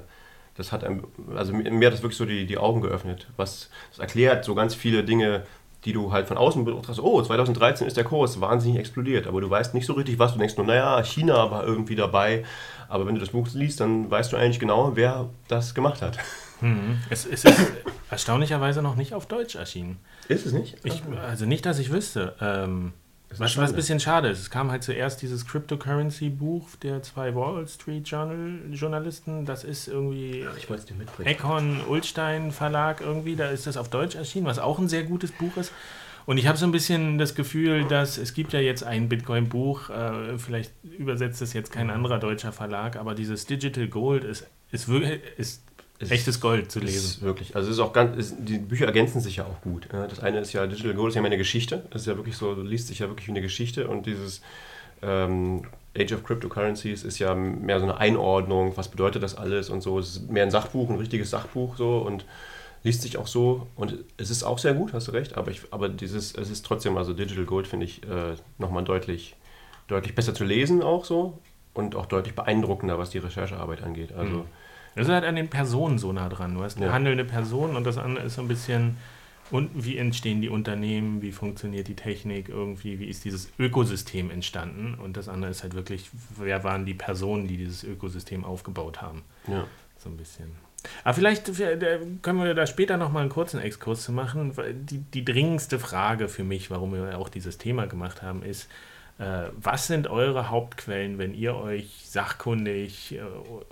das 0.56 0.72
hat 0.72 0.84
einem, 0.84 1.06
also 1.36 1.54
mir 1.54 1.88
hat 1.88 1.94
das 1.94 2.02
wirklich 2.02 2.18
so 2.18 2.26
die, 2.26 2.46
die 2.46 2.58
Augen 2.58 2.82
geöffnet. 2.82 3.28
Was 3.38 3.70
das 3.92 4.00
erklärt 4.00 4.44
so 4.44 4.56
ganz 4.56 4.76
viele 4.76 5.04
Dinge, 5.04 5.44
die 5.86 5.94
du 5.94 6.12
halt 6.12 6.28
von 6.28 6.38
außen 6.38 6.66
betrachtest. 6.66 7.00
Oh, 7.00 7.22
2013 7.22 7.88
ist 7.88 7.96
der 7.96 8.04
Kurs 8.04 8.42
wahnsinnig 8.42 8.78
explodiert, 8.78 9.28
aber 9.28 9.40
du 9.40 9.50
weißt 9.50 9.74
nicht 9.74 9.86
so 9.86 9.94
richtig, 9.94 10.20
was 10.20 10.34
du 10.34 10.40
denkst. 10.40 10.58
Nur, 10.58 10.66
naja, 10.66 11.02
China 11.04 11.50
war 11.52 11.66
irgendwie 11.66 11.96
dabei. 11.96 12.44
Aber 12.90 13.06
wenn 13.06 13.16
du 13.16 13.22
das 13.22 13.30
Buch 13.30 13.48
liest, 13.54 13.80
dann 13.80 14.12
weißt 14.12 14.34
du 14.34 14.38
eigentlich 14.38 14.60
genau, 14.60 14.96
wer 14.96 15.30
das 15.48 15.74
gemacht 15.74 16.02
hat. 16.02 16.18
Hm. 16.60 16.98
Es, 17.10 17.26
es 17.26 17.46
ist 17.46 17.58
erstaunlicherweise 18.10 18.82
noch 18.82 18.96
nicht 18.96 19.14
auf 19.14 19.26
Deutsch 19.26 19.56
erschienen. 19.56 19.98
Ist 20.28 20.46
es 20.46 20.54
nicht? 20.54 20.78
Ich, 20.84 21.02
also 21.22 21.46
nicht, 21.46 21.66
dass 21.66 21.80
ich 21.80 21.92
wüsste. 21.92 22.36
Ähm, 22.42 22.94
was, 23.38 23.58
was 23.58 23.70
ein 23.70 23.76
bisschen 23.76 24.00
schade 24.00 24.30
ist. 24.30 24.40
Es 24.40 24.50
kam 24.50 24.72
halt 24.72 24.84
zuerst 24.84 25.22
dieses 25.22 25.46
Cryptocurrency-Buch 25.46 26.68
der 26.82 27.04
zwei 27.04 27.36
Wall 27.36 27.68
Street 27.68 28.08
Journal 28.08 28.60
Journalisten. 28.72 29.46
Das 29.46 29.64
ist 29.64 29.88
irgendwie 29.88 30.46
Ach, 30.50 31.26
Eckhorn 31.26 31.82
Ulstein 31.88 32.52
Verlag 32.52 33.02
irgendwie. 33.02 33.36
Da 33.36 33.50
ist 33.50 33.68
das 33.68 33.78
auf 33.78 33.90
Deutsch 33.90 34.16
erschienen, 34.16 34.48
was 34.48 34.58
auch 34.58 34.80
ein 34.80 34.90
sehr 34.90 35.04
gutes 35.04 35.32
Buch 35.32 35.58
ist. 35.58 35.72
Und 36.26 36.38
ich 36.38 36.48
habe 36.48 36.58
so 36.58 36.66
ein 36.66 36.72
bisschen 36.72 37.18
das 37.18 37.36
Gefühl, 37.36 37.86
dass 37.86 38.18
es 38.18 38.34
gibt 38.34 38.54
ja 38.54 38.60
jetzt 38.60 38.84
ein 38.84 39.10
Bitcoin-Buch, 39.10 39.90
äh, 39.90 40.38
vielleicht 40.38 40.72
übersetzt 40.84 41.42
es 41.42 41.54
jetzt 41.54 41.72
kein 41.72 41.90
anderer 41.90 42.20
deutscher 42.20 42.52
Verlag, 42.52 42.98
aber 42.98 43.16
dieses 43.16 43.48
Digital 43.48 43.88
Gold 43.88 44.24
ist, 44.24 44.48
ist, 44.72 44.88
ist 45.38 45.64
echtes 46.00 46.40
Gold 46.40 46.72
zu 46.72 46.80
lesen. 46.80 47.22
Wirklich. 47.22 47.56
Also 47.56 47.70
es 47.70 47.76
ist 47.76 47.82
auch 47.82 47.92
ganz, 47.94 48.18
ist, 48.18 48.36
die 48.40 48.58
Bücher 48.58 48.86
ergänzen 48.86 49.20
sich 49.20 49.38
ja 49.38 49.46
auch 49.46 49.62
gut. 49.62 49.90
Das 49.92 50.20
eine 50.20 50.40
ist 50.40 50.54
ja, 50.54 50.66
Digital 50.66 50.94
Gold 50.94 51.10
ist 51.10 51.16
ja 51.16 51.22
meine 51.22 51.38
Geschichte. 51.38 51.84
Das 51.92 52.04
ist 52.04 52.08
ja 52.08 52.16
wirklich 52.16 52.38
so, 52.38 52.54
liest 52.54 52.88
sich 52.88 53.00
ja 53.00 53.10
wirklich 53.10 53.28
wie 53.28 53.32
eine 53.32 53.42
Geschichte 53.42 53.88
und 53.88 54.06
dieses 54.06 54.42
ähm, 55.02 55.64
Age 55.98 56.14
of 56.14 56.24
Cryptocurrencies 56.24 57.04
ist 57.04 57.20
ja 57.20 57.36
mehr 57.36 57.80
so 57.80 57.86
eine 57.86 57.98
Einordnung, 57.98 58.78
was 58.78 58.88
bedeutet 58.88 59.24
das 59.24 59.36
alles 59.36 59.70
und 59.70 59.82
so. 59.82 60.00
Es 60.00 60.16
ist 60.16 60.30
mehr 60.30 60.44
ein 60.44 60.52
Sachbuch, 60.52 60.90
ein 60.90 60.98
richtiges 60.98 61.32
Sachbuch 61.32 61.76
so 61.76 61.98
und 61.98 62.26
liest 62.84 63.02
sich 63.02 63.18
auch 63.18 63.28
so 63.28 63.68
und 63.76 63.98
es 64.16 64.30
ist 64.30 64.44
auch 64.44 64.58
sehr 64.58 64.74
gut, 64.74 64.94
hast 64.94 65.10
du 65.10 65.12
recht, 65.12 65.36
aber, 65.36 65.52
ich, 65.52 65.62
aber 65.72 65.90
dieses, 65.90 66.34
es 66.34 66.50
ist 66.50 66.66
trotzdem, 66.66 66.96
also 66.96 67.14
Digital 67.14 67.44
Gold 67.44 67.68
finde 67.68 67.86
ich 67.86 68.04
äh, 68.04 68.36
nochmal 68.58 68.86
deutlich, 68.86 69.36
deutlich 69.90 70.16
besser 70.16 70.34
zu 70.34 70.46
lesen 70.46 70.82
auch 70.82 71.04
so 71.04 71.40
und 71.74 71.96
auch 71.96 72.06
deutlich 72.06 72.36
beeindruckender, 72.36 72.98
was 72.98 73.10
die 73.10 73.18
Recherchearbeit 73.18 73.84
angeht. 73.84 74.14
Also 74.14 74.38
mhm 74.38 74.46
das 75.00 75.08
ist 75.08 75.14
halt 75.14 75.24
an 75.24 75.36
den 75.36 75.50
Personen 75.50 75.98
so 75.98 76.12
nah 76.12 76.28
dran. 76.28 76.56
Du 76.56 76.62
hast 76.62 76.78
eine 76.78 76.88
ja. 76.88 76.92
handelnde 76.92 77.24
Person 77.24 77.76
und 77.76 77.86
das 77.86 77.98
andere 77.98 78.26
ist 78.26 78.36
so 78.36 78.42
ein 78.42 78.48
bisschen, 78.48 78.98
und 79.50 79.70
wie 79.74 79.98
entstehen 79.98 80.42
die 80.42 80.50
Unternehmen, 80.50 81.22
wie 81.22 81.32
funktioniert 81.32 81.88
die 81.88 81.96
Technik 81.96 82.50
irgendwie, 82.50 83.00
wie 83.00 83.06
ist 83.06 83.24
dieses 83.24 83.50
Ökosystem 83.58 84.30
entstanden 84.30 84.96
und 84.96 85.16
das 85.16 85.30
andere 85.30 85.52
ist 85.52 85.64
halt 85.64 85.74
wirklich, 85.74 86.10
wer 86.38 86.64
waren 86.64 86.86
die 86.86 86.94
Personen, 86.94 87.48
die 87.48 87.56
dieses 87.56 87.84
Ökosystem 87.84 88.44
aufgebaut 88.44 89.02
haben. 89.02 89.24
Ja. 89.48 89.66
So 89.98 90.10
ein 90.10 90.18
bisschen. 90.18 90.52
Aber 91.04 91.14
vielleicht 91.14 91.46
können 92.22 92.44
wir 92.44 92.54
da 92.54 92.68
später 92.68 92.98
nochmal 92.98 93.22
einen 93.22 93.32
kurzen 93.32 93.60
Exkurs 93.60 94.04
zu 94.04 94.12
machen. 94.12 94.54
Die, 94.82 95.00
die 95.00 95.26
dringendste 95.26 95.80
Frage 95.80 96.28
für 96.28 96.44
mich, 96.44 96.72
warum 96.72 96.94
wir 96.94 97.18
auch 97.18 97.30
dieses 97.30 97.58
Thema 97.58 97.86
gemacht 97.88 98.22
haben, 98.22 98.44
ist, 98.44 98.70
was 99.20 99.88
sind 99.88 100.08
eure 100.08 100.50
Hauptquellen, 100.50 101.18
wenn 101.18 101.34
ihr 101.34 101.56
euch 101.56 102.06
sachkundig 102.06 103.16
äh, 103.16 103.22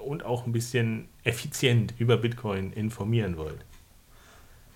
und 0.01 0.25
auch 0.25 0.45
ein 0.45 0.51
bisschen 0.51 1.07
effizient 1.23 1.93
über 1.97 2.17
Bitcoin 2.17 2.73
informieren 2.73 3.37
wollt? 3.37 3.63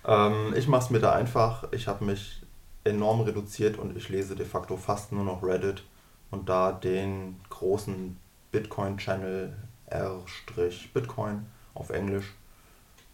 Ähm, 0.06 0.54
ich 0.56 0.66
mache 0.68 0.84
es 0.84 0.90
mir 0.90 1.00
da 1.00 1.12
einfach. 1.12 1.70
Ich 1.72 1.88
habe 1.88 2.04
mich 2.04 2.42
enorm 2.84 3.20
reduziert 3.20 3.78
und 3.78 3.96
ich 3.96 4.08
lese 4.08 4.34
de 4.34 4.46
facto 4.46 4.76
fast 4.76 5.12
nur 5.12 5.24
noch 5.24 5.42
Reddit 5.42 5.84
und 6.30 6.48
da 6.48 6.72
den 6.72 7.36
großen 7.50 8.16
Bitcoin-Channel 8.50 9.54
R-Bitcoin 9.86 11.46
auf 11.74 11.90
Englisch. 11.90 12.32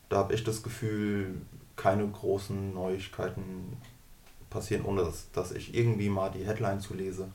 Da 0.09 0.19
habe 0.19 0.35
ich 0.35 0.45
das 0.45 0.63
Gefühl, 0.63 1.35
keine 1.77 2.07
großen 2.07 2.73
Neuigkeiten 2.73 3.77
passieren, 4.49 4.85
ohne 4.85 5.03
dass, 5.03 5.31
dass 5.33 5.53
ich 5.53 5.75
irgendwie 5.75 6.09
mal 6.09 6.31
die 6.31 6.47
Headline 6.47 6.81
zu 6.81 6.95
lese. 6.95 7.29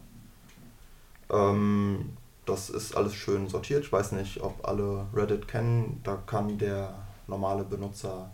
Ähm, 1.29 2.17
das 2.45 2.69
ist 2.69 2.95
alles 2.95 3.15
schön 3.15 3.47
sortiert. 3.47 3.83
Ich 3.85 3.91
weiß 3.91 4.13
nicht, 4.13 4.41
ob 4.41 4.67
alle 4.67 5.07
Reddit 5.13 5.47
kennen. 5.47 6.01
Da 6.03 6.15
kann 6.25 6.57
der 6.57 6.93
normale 7.27 7.63
Benutzer 7.63 8.31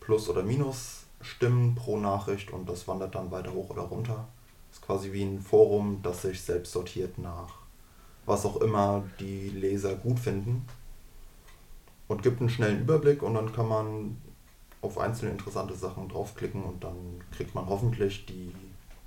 Plus 0.00 0.28
oder 0.28 0.42
Minus 0.42 1.04
stimmen 1.20 1.74
pro 1.74 1.98
Nachricht 1.98 2.52
und 2.52 2.68
das 2.68 2.88
wandert 2.88 3.14
dann 3.14 3.30
weiter 3.30 3.52
hoch 3.52 3.70
oder 3.70 3.82
runter. 3.82 4.28
Ist 4.70 4.82
quasi 4.82 5.12
wie 5.12 5.22
ein 5.22 5.40
Forum, 5.40 6.00
das 6.02 6.22
sich 6.22 6.40
selbst 6.42 6.72
sortiert 6.72 7.18
nach 7.18 7.62
was 8.26 8.46
auch 8.46 8.56
immer 8.60 9.04
die 9.20 9.48
Leser 9.50 9.94
gut 9.94 10.18
finden 10.18 10.64
und 12.08 12.22
gibt 12.22 12.40
einen 12.40 12.50
schnellen 12.50 12.80
Überblick 12.80 13.22
und 13.22 13.34
dann 13.34 13.52
kann 13.52 13.68
man 13.68 14.16
auf 14.80 14.98
einzelne 14.98 15.32
interessante 15.32 15.74
Sachen 15.74 16.08
draufklicken 16.08 16.62
und 16.62 16.82
dann 16.82 17.22
kriegt 17.36 17.54
man 17.54 17.66
hoffentlich 17.66 18.26
die 18.26 18.52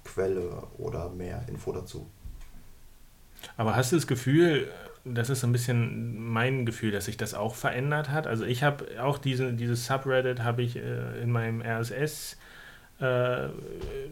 Quelle 0.04 0.64
oder 0.78 1.10
mehr 1.10 1.44
Info 1.48 1.72
dazu. 1.72 2.08
Aber 3.58 3.76
hast 3.76 3.92
du 3.92 3.96
das 3.96 4.08
Gefühl, 4.08 4.68
das 5.06 5.30
ist 5.30 5.42
so 5.42 5.48
ein 5.48 5.52
bisschen 5.52 6.20
mein 6.32 6.66
Gefühl, 6.66 6.92
dass 6.92 7.06
sich 7.06 7.18
das 7.18 7.34
auch 7.34 7.56
verändert 7.56 8.10
hat? 8.10 8.28
Also 8.28 8.44
ich 8.46 8.64
habe 8.64 8.86
auch 9.02 9.18
diese, 9.18 9.54
dieses 9.54 9.86
Subreddit 9.86 10.44
habe 10.44 10.64
ich 10.64 10.78
äh, 10.78 11.22
in 11.22 11.32
meinem 11.32 11.62
RSS 11.62 12.38
äh, 13.00 13.50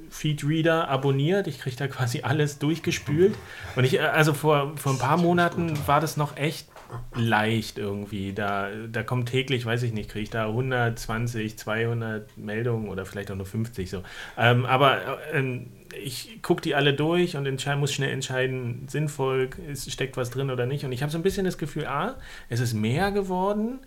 Feedreader 0.09 0.89
abonniert. 0.89 1.47
Ich 1.47 1.59
kriege 1.59 1.75
da 1.75 1.87
quasi 1.87 2.21
alles 2.21 2.59
durchgespült. 2.59 3.35
Und 3.75 3.85
ich, 3.85 3.95
äh, 3.95 4.01
also 4.01 4.33
vor, 4.33 4.77
vor 4.77 4.93
ein 4.93 4.99
paar 4.99 5.17
Monaten 5.17 5.73
war 5.87 5.99
das 5.99 6.17
noch 6.17 6.37
echt 6.37 6.67
leicht 7.15 7.77
irgendwie. 7.77 8.33
Da, 8.33 8.69
da 8.91 9.03
kommt 9.03 9.29
täglich, 9.29 9.65
weiß 9.65 9.83
ich 9.83 9.93
nicht, 9.93 10.09
kriege 10.09 10.23
ich 10.23 10.29
da 10.29 10.47
120, 10.47 11.57
200 11.57 12.37
Meldungen 12.37 12.89
oder 12.89 13.05
vielleicht 13.05 13.31
auch 13.31 13.35
nur 13.35 13.45
50 13.45 13.89
so. 13.89 14.03
Ähm, 14.37 14.65
aber 14.65 15.19
äh, 15.33 15.61
ich 16.01 16.39
gucke 16.41 16.61
die 16.61 16.75
alle 16.75 16.93
durch 16.93 17.35
und 17.35 17.47
muss 17.77 17.93
schnell 17.93 18.11
entscheiden, 18.11 18.87
sinnvoll, 18.87 19.49
ist, 19.69 19.91
steckt 19.91 20.17
was 20.17 20.29
drin 20.29 20.49
oder 20.49 20.65
nicht. 20.65 20.85
Und 20.85 20.91
ich 20.91 21.01
habe 21.01 21.11
so 21.11 21.17
ein 21.17 21.23
bisschen 21.23 21.45
das 21.45 21.57
Gefühl, 21.57 21.85
A, 21.85 22.15
es 22.49 22.59
ist 22.59 22.73
mehr 22.73 23.11
geworden, 23.11 23.79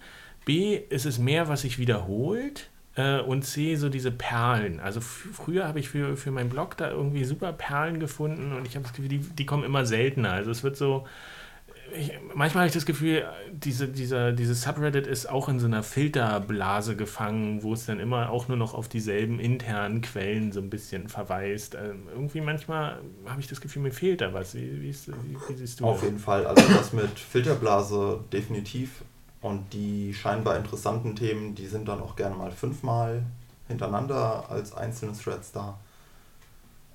B, 0.44 0.82
es 0.90 1.06
ist 1.06 1.18
mehr, 1.18 1.48
was 1.48 1.62
sich 1.62 1.78
wiederholt 1.78 2.70
äh, 2.96 3.20
und 3.20 3.42
C, 3.42 3.76
so 3.76 3.88
diese 3.88 4.10
Perlen. 4.10 4.80
Also 4.80 5.00
früher 5.00 5.66
habe 5.66 5.80
ich 5.80 5.88
für, 5.88 6.16
für 6.16 6.30
meinen 6.30 6.50
Blog 6.50 6.76
da 6.76 6.90
irgendwie 6.90 7.24
super 7.24 7.52
Perlen 7.52 8.00
gefunden 8.00 8.52
und 8.52 8.66
ich 8.66 8.74
habe 8.74 8.84
das 8.84 8.92
Gefühl, 8.92 9.08
die, 9.08 9.18
die 9.18 9.46
kommen 9.46 9.64
immer 9.64 9.86
seltener. 9.86 10.32
Also 10.32 10.50
es 10.50 10.62
wird 10.62 10.76
so 10.76 11.06
ich, 11.94 12.12
manchmal 12.35 12.62
habe 12.62 12.68
ich 12.68 12.75
das 12.75 12.87
Gefühl, 12.87 13.25
diese, 13.53 13.88
dieser, 13.88 14.33
dieses 14.33 14.62
Subreddit 14.62 15.07
ist 15.07 15.29
auch 15.29 15.49
in 15.49 15.61
so 15.61 15.66
einer 15.66 15.83
Filterblase 15.83 16.96
gefangen, 16.96 17.62
wo 17.62 17.72
es 17.72 17.87
dann 17.87 18.01
immer 18.01 18.31
auch 18.31 18.49
nur 18.49 18.57
noch 18.57 18.75
auf 18.75 18.88
dieselben 18.88 19.38
internen 19.40 20.01
Quellen 20.01 20.53
so 20.53 20.61
ein 20.61 20.70
bisschen 20.70 21.09
verweist. 21.09 21.75
Ähm, 21.75 22.09
irgendwie 22.12 22.40
manchmal 22.40 22.99
habe 23.27 23.40
ich 23.40 23.46
das 23.46 23.61
Gefühl, 23.61 23.83
mir 23.83 23.92
fehlt 23.92 24.20
da 24.20 24.33
was. 24.33 24.55
Wie, 24.55 24.83
wie, 24.83 24.90
ist, 24.90 25.09
wie, 25.09 25.37
wie 25.49 25.55
siehst 25.55 25.81
du 25.81 25.87
Auf 25.87 25.96
das? 25.96 26.05
jeden 26.05 26.18
Fall. 26.18 26.46
Also 26.46 26.62
das 26.72 26.92
mit 26.92 27.18
Filterblase 27.18 28.25
definitiv. 28.33 29.03
Und 29.40 29.72
die 29.72 30.12
scheinbar 30.14 30.57
interessanten 30.57 31.14
Themen, 31.14 31.55
die 31.55 31.66
sind 31.66 31.87
dann 31.88 32.01
auch 32.01 32.16
gerne 32.16 32.35
mal 32.35 32.51
fünfmal 32.51 33.22
hintereinander 33.68 34.51
als 34.51 34.72
einzelne 34.72 35.12
Threads 35.12 35.53
da. 35.53 35.79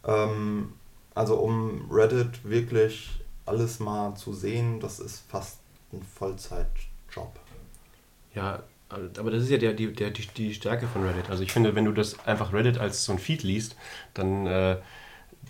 Ähm, 0.05 0.73
also 1.13 1.35
um 1.35 1.89
Reddit 1.91 2.43
wirklich 2.43 3.20
alles 3.45 3.79
mal 3.79 4.15
zu 4.15 4.33
sehen, 4.33 4.79
das 4.79 4.99
ist 4.99 5.23
fast 5.29 5.59
ein 5.93 6.01
Vollzeitjob. 6.01 7.39
Ja, 8.33 8.63
aber 8.89 9.31
das 9.31 9.43
ist 9.43 9.49
ja 9.49 9.57
der, 9.57 9.73
die, 9.73 9.93
der, 9.93 10.11
die 10.11 10.53
Stärke 10.53 10.87
von 10.87 11.03
Reddit. 11.03 11.29
Also 11.29 11.43
ich 11.43 11.51
finde, 11.51 11.75
wenn 11.75 11.85
du 11.85 11.91
das 11.91 12.25
einfach 12.25 12.53
Reddit 12.53 12.77
als 12.77 13.05
so 13.05 13.13
ein 13.13 13.19
Feed 13.19 13.43
liest, 13.43 13.75
dann, 14.13 14.45
äh, 14.47 14.77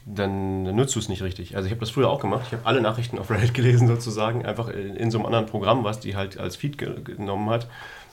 dann 0.05 0.63
nutzt 0.75 0.95
du 0.95 0.99
es 0.99 1.09
nicht 1.09 1.23
richtig. 1.23 1.55
Also 1.55 1.65
ich 1.65 1.71
habe 1.71 1.79
das 1.79 1.89
früher 1.89 2.09
auch 2.09 2.19
gemacht. 2.19 2.43
Ich 2.47 2.53
habe 2.53 2.65
alle 2.65 2.81
Nachrichten 2.81 3.17
auf 3.17 3.29
Reddit 3.29 3.53
gelesen 3.55 3.87
sozusagen, 3.87 4.45
einfach 4.45 4.67
in, 4.67 4.95
in 4.95 5.11
so 5.11 5.17
einem 5.17 5.25
anderen 5.25 5.47
Programm, 5.47 5.83
was 5.83 5.99
die 5.99 6.15
halt 6.15 6.37
als 6.37 6.55
Feed 6.55 6.77
ge 6.77 7.01
genommen 7.03 7.49
hat. 7.49 7.67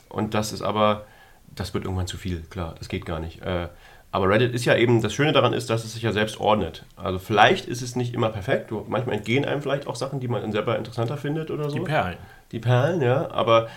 Und 0.09 0.33
das 0.33 0.51
ist 0.51 0.61
aber, 0.61 1.05
das 1.53 1.73
wird 1.73 1.85
irgendwann 1.85 2.07
zu 2.07 2.17
viel, 2.17 2.41
klar, 2.41 2.75
das 2.79 2.89
geht 2.89 3.05
gar 3.05 3.19
nicht. 3.19 3.41
Äh, 3.41 3.69
aber 4.11 4.27
Reddit 4.27 4.53
ist 4.53 4.65
ja 4.65 4.75
eben, 4.75 5.01
das 5.01 5.13
Schöne 5.13 5.33
daran 5.33 5.53
ist, 5.53 5.69
dass 5.69 5.85
es 5.85 5.93
sich 5.93 6.01
ja 6.01 6.11
selbst 6.11 6.39
ordnet. 6.39 6.83
Also 6.95 7.19
vielleicht 7.19 7.67
ist 7.67 7.81
es 7.81 7.95
nicht 7.95 8.13
immer 8.13 8.29
perfekt. 8.29 8.71
manchmal 8.87 9.15
entgehen 9.15 9.45
einem 9.45 9.61
vielleicht 9.61 9.85
auch 9.85 9.95
Sachen, 9.95 10.19
die 10.19 10.27
man 10.27 10.41
dann 10.41 10.51
selber 10.51 10.77
interessanter 10.77 11.17
findet 11.17 11.51
oder 11.51 11.69
so. 11.69 11.77
Die 11.77 11.83
Perlen. 11.83 12.17
Die 12.51 12.59
Perlen, 12.59 13.01
ja. 13.03 13.29
Aber, 13.29 13.67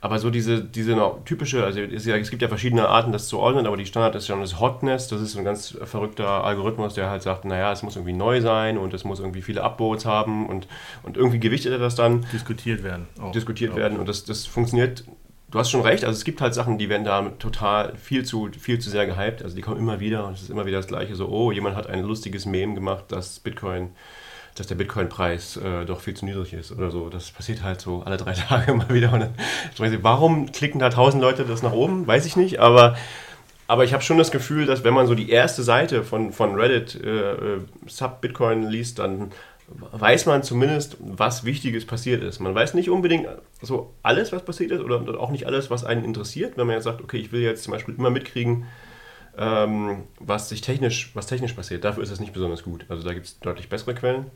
aber 0.00 0.18
so 0.18 0.30
diese, 0.30 0.64
diese 0.64 0.96
typische, 1.26 1.64
also 1.64 1.80
es, 1.80 2.06
ja, 2.06 2.16
es 2.16 2.30
gibt 2.30 2.40
ja 2.40 2.48
verschiedene 2.48 2.88
Arten, 2.88 3.12
das 3.12 3.28
zu 3.28 3.38
ordnen, 3.38 3.66
aber 3.66 3.76
die 3.76 3.84
Standard 3.84 4.14
ist 4.14 4.26
schon 4.26 4.40
das 4.40 4.58
Hotness. 4.58 5.08
Das 5.08 5.20
ist 5.20 5.32
so 5.32 5.38
ein 5.38 5.44
ganz 5.44 5.76
verrückter 5.82 6.44
Algorithmus, 6.44 6.94
der 6.94 7.10
halt 7.10 7.22
sagt, 7.22 7.44
naja, 7.44 7.70
es 7.70 7.82
muss 7.82 7.96
irgendwie 7.96 8.14
neu 8.14 8.40
sein 8.40 8.78
und 8.78 8.94
es 8.94 9.04
muss 9.04 9.20
irgendwie 9.20 9.42
viele 9.42 9.62
Upvotes 9.62 10.06
haben 10.06 10.46
und, 10.48 10.66
und 11.02 11.18
irgendwie 11.18 11.40
gewichtet 11.40 11.72
er 11.72 11.78
das 11.78 11.94
dann. 11.94 12.24
Diskutiert 12.32 12.82
werden. 12.82 13.06
Auch. 13.20 13.32
Diskutiert 13.32 13.72
auch. 13.72 13.76
werden. 13.76 13.98
Und 13.98 14.08
das, 14.08 14.24
das 14.24 14.46
funktioniert 14.46 15.04
du 15.54 15.60
hast 15.60 15.70
schon 15.70 15.82
recht, 15.82 16.04
also 16.04 16.18
es 16.18 16.24
gibt 16.24 16.40
halt 16.40 16.52
Sachen, 16.52 16.78
die 16.78 16.88
werden 16.88 17.04
da 17.04 17.22
total 17.38 17.94
viel 17.96 18.24
zu, 18.24 18.50
viel 18.58 18.80
zu 18.80 18.90
sehr 18.90 19.06
gehypt. 19.06 19.40
Also 19.40 19.54
die 19.54 19.62
kommen 19.62 19.78
immer 19.78 20.00
wieder 20.00 20.26
und 20.26 20.34
es 20.34 20.42
ist 20.42 20.50
immer 20.50 20.66
wieder 20.66 20.78
das 20.78 20.88
Gleiche. 20.88 21.14
So, 21.14 21.28
oh, 21.28 21.52
jemand 21.52 21.76
hat 21.76 21.86
ein 21.86 22.02
lustiges 22.02 22.44
Meme 22.44 22.74
gemacht, 22.74 23.04
dass 23.08 23.38
Bitcoin, 23.38 23.90
dass 24.56 24.66
der 24.66 24.74
Bitcoin-Preis 24.74 25.58
äh, 25.58 25.84
doch 25.84 26.00
viel 26.00 26.14
zu 26.14 26.24
niedrig 26.24 26.54
ist 26.54 26.72
oder 26.72 26.90
so. 26.90 27.08
Das 27.08 27.30
passiert 27.30 27.62
halt 27.62 27.80
so 27.80 28.02
alle 28.04 28.16
drei 28.16 28.32
Tage 28.48 28.72
immer 28.72 28.90
wieder. 28.90 29.12
Und 29.12 29.20
dann, 29.20 30.02
warum 30.02 30.50
klicken 30.50 30.80
da 30.80 30.90
tausend 30.90 31.22
Leute 31.22 31.44
das 31.44 31.62
nach 31.62 31.72
oben? 31.72 32.04
Weiß 32.04 32.26
ich 32.26 32.36
nicht, 32.36 32.58
aber. 32.58 32.96
Aber 33.66 33.84
ich 33.84 33.94
habe 33.94 34.02
schon 34.02 34.18
das 34.18 34.30
Gefühl, 34.30 34.66
dass 34.66 34.84
wenn 34.84 34.92
man 34.92 35.06
so 35.06 35.14
die 35.14 35.30
erste 35.30 35.62
Seite 35.62 36.04
von, 36.04 36.32
von 36.32 36.54
Reddit 36.54 37.02
äh, 37.02 37.32
äh 37.32 37.60
Sub-Bitcoin 37.86 38.64
liest, 38.64 38.98
dann 38.98 39.30
weiß 39.68 40.26
man 40.26 40.42
zumindest, 40.42 40.96
was 41.00 41.44
Wichtiges 41.44 41.86
passiert 41.86 42.22
ist. 42.22 42.40
Man 42.40 42.54
weiß 42.54 42.74
nicht 42.74 42.90
unbedingt 42.90 43.28
so 43.62 43.94
alles, 44.02 44.32
was 44.32 44.44
passiert 44.44 44.70
ist, 44.72 44.80
oder 44.80 45.18
auch 45.18 45.30
nicht 45.30 45.46
alles, 45.46 45.70
was 45.70 45.84
einen 45.84 46.04
interessiert. 46.04 46.56
Wenn 46.56 46.66
man 46.66 46.74
jetzt 46.74 46.84
sagt, 46.84 47.02
okay, 47.02 47.16
ich 47.16 47.32
will 47.32 47.40
jetzt 47.40 47.64
zum 47.64 47.72
Beispiel 47.72 47.94
immer 47.94 48.10
mitkriegen, 48.10 48.66
ähm, 49.36 50.04
was 50.20 50.48
sich 50.48 50.60
technisch, 50.60 51.10
was 51.14 51.26
technisch 51.26 51.54
passiert. 51.54 51.84
Dafür 51.84 52.02
ist 52.02 52.10
es 52.10 52.20
nicht 52.20 52.32
besonders 52.32 52.62
gut. 52.62 52.84
Also 52.88 53.02
da 53.02 53.14
gibt 53.14 53.26
es 53.26 53.40
deutlich 53.40 53.68
bessere 53.68 53.94
Quellen. 53.94 54.26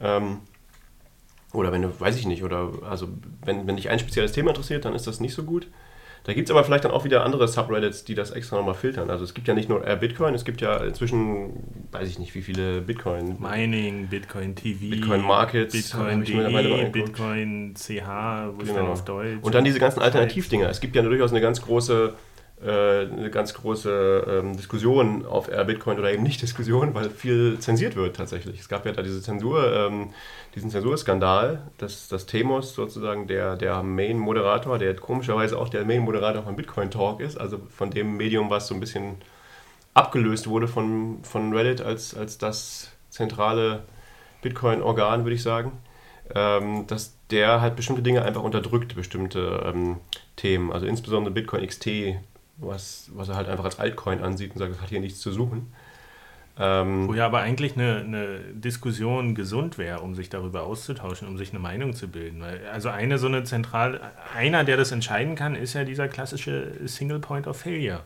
Ähm, 0.00 0.40
oder 1.52 1.72
wenn 1.72 1.82
du, 1.82 2.00
weiß 2.00 2.16
ich 2.16 2.26
nicht, 2.26 2.42
oder 2.44 2.70
also 2.88 3.08
wenn, 3.44 3.66
wenn 3.66 3.76
dich 3.76 3.90
ein 3.90 3.98
spezielles 3.98 4.32
Thema 4.32 4.50
interessiert, 4.50 4.84
dann 4.84 4.94
ist 4.94 5.06
das 5.06 5.20
nicht 5.20 5.34
so 5.34 5.44
gut. 5.44 5.66
Da 6.28 6.34
gibt 6.34 6.46
es 6.46 6.50
aber 6.54 6.62
vielleicht 6.62 6.84
dann 6.84 6.92
auch 6.92 7.06
wieder 7.06 7.24
andere 7.24 7.48
Subreddits, 7.48 8.04
die 8.04 8.14
das 8.14 8.32
extra 8.32 8.56
nochmal 8.56 8.74
filtern. 8.74 9.08
Also 9.08 9.24
es 9.24 9.32
gibt 9.32 9.48
ja 9.48 9.54
nicht 9.54 9.70
nur 9.70 9.86
äh, 9.86 9.96
Bitcoin, 9.96 10.34
es 10.34 10.44
gibt 10.44 10.60
ja 10.60 10.76
inzwischen, 10.76 11.54
weiß 11.90 12.06
ich 12.06 12.18
nicht, 12.18 12.34
wie 12.34 12.42
viele 12.42 12.82
Bitcoin. 12.82 13.38
Mining, 13.40 14.08
Bitcoin 14.08 14.54
TV, 14.54 14.90
Bitcoin 14.90 15.22
Markets, 15.22 15.72
Bitcoin 15.72 16.22
DE, 16.22 16.90
Bitcoin 16.92 17.74
CH, 17.74 18.52
wo 18.52 18.58
genau. 18.58 18.74
dann 18.74 18.86
auf 18.88 19.06
Deutsch. 19.06 19.38
Und 19.40 19.54
dann 19.54 19.64
diese 19.64 19.78
ganzen 19.78 20.02
Alternativdinger. 20.02 20.68
Es 20.68 20.80
gibt 20.80 20.94
ja 20.96 21.00
durchaus 21.00 21.30
eine 21.30 21.40
ganz 21.40 21.62
große 21.62 22.12
eine 22.60 23.30
ganz 23.30 23.54
große 23.54 24.40
ähm, 24.42 24.56
Diskussion 24.56 25.24
auf 25.24 25.46
Bitcoin 25.46 25.98
oder 25.98 26.12
eben 26.12 26.24
nicht 26.24 26.42
Diskussion, 26.42 26.92
weil 26.94 27.08
viel 27.08 27.58
zensiert 27.60 27.94
wird 27.94 28.16
tatsächlich. 28.16 28.58
Es 28.58 28.68
gab 28.68 28.84
ja 28.84 28.92
da 28.92 29.02
diese 29.02 29.22
Zensur, 29.22 29.72
ähm, 29.72 30.10
diesen 30.56 30.70
Zensurskandal, 30.70 31.62
dass, 31.78 32.08
dass 32.08 32.26
Temos 32.26 32.74
sozusagen 32.74 33.28
der, 33.28 33.56
der 33.56 33.82
Main-Moderator, 33.84 34.78
der 34.78 34.96
komischerweise 34.96 35.56
auch 35.56 35.68
der 35.68 35.84
Main-Moderator 35.84 36.42
von 36.42 36.56
Bitcoin 36.56 36.90
Talk 36.90 37.20
ist, 37.20 37.38
also 37.38 37.60
von 37.70 37.90
dem 37.90 38.16
Medium, 38.16 38.50
was 38.50 38.66
so 38.66 38.74
ein 38.74 38.80
bisschen 38.80 39.16
abgelöst 39.94 40.48
wurde 40.48 40.68
von, 40.68 41.18
von 41.22 41.52
Reddit 41.52 41.80
als, 41.80 42.16
als 42.16 42.38
das 42.38 42.90
zentrale 43.10 43.84
Bitcoin-Organ, 44.42 45.24
würde 45.24 45.34
ich 45.34 45.42
sagen, 45.42 45.72
ähm, 46.34 46.86
dass 46.86 47.14
der 47.30 47.60
halt 47.60 47.76
bestimmte 47.76 48.02
Dinge 48.02 48.22
einfach 48.22 48.42
unterdrückt, 48.42 48.94
bestimmte 48.94 49.62
ähm, 49.64 49.98
Themen, 50.36 50.72
also 50.72 50.86
insbesondere 50.86 51.32
Bitcoin 51.32 51.66
XT 51.66 52.16
was, 52.58 53.10
was 53.14 53.28
er 53.28 53.36
halt 53.36 53.48
einfach 53.48 53.64
als 53.64 53.78
Altcoin 53.78 54.22
ansieht 54.22 54.52
und 54.52 54.58
sagt, 54.58 54.74
das 54.74 54.80
hat 54.80 54.88
hier 54.90 55.00
nichts 55.00 55.20
zu 55.20 55.32
suchen. 55.32 55.72
Ähm, 56.60 57.06
Wo 57.06 57.14
ja 57.14 57.24
aber 57.26 57.40
eigentlich 57.40 57.76
eine, 57.76 57.98
eine 57.98 58.38
Diskussion 58.52 59.36
gesund 59.36 59.78
wäre, 59.78 60.00
um 60.00 60.16
sich 60.16 60.28
darüber 60.28 60.64
auszutauschen, 60.64 61.28
um 61.28 61.38
sich 61.38 61.50
eine 61.50 61.60
Meinung 61.60 61.92
zu 61.92 62.08
bilden. 62.08 62.42
Also 62.72 62.88
eine 62.88 63.18
so 63.18 63.28
eine 63.28 63.44
zentral, 63.44 64.00
einer, 64.36 64.64
der 64.64 64.76
das 64.76 64.90
entscheiden 64.90 65.36
kann, 65.36 65.54
ist 65.54 65.74
ja 65.74 65.84
dieser 65.84 66.08
klassische 66.08 66.72
Single 66.86 67.20
Point 67.20 67.46
of 67.46 67.58
Failure. 67.58 68.02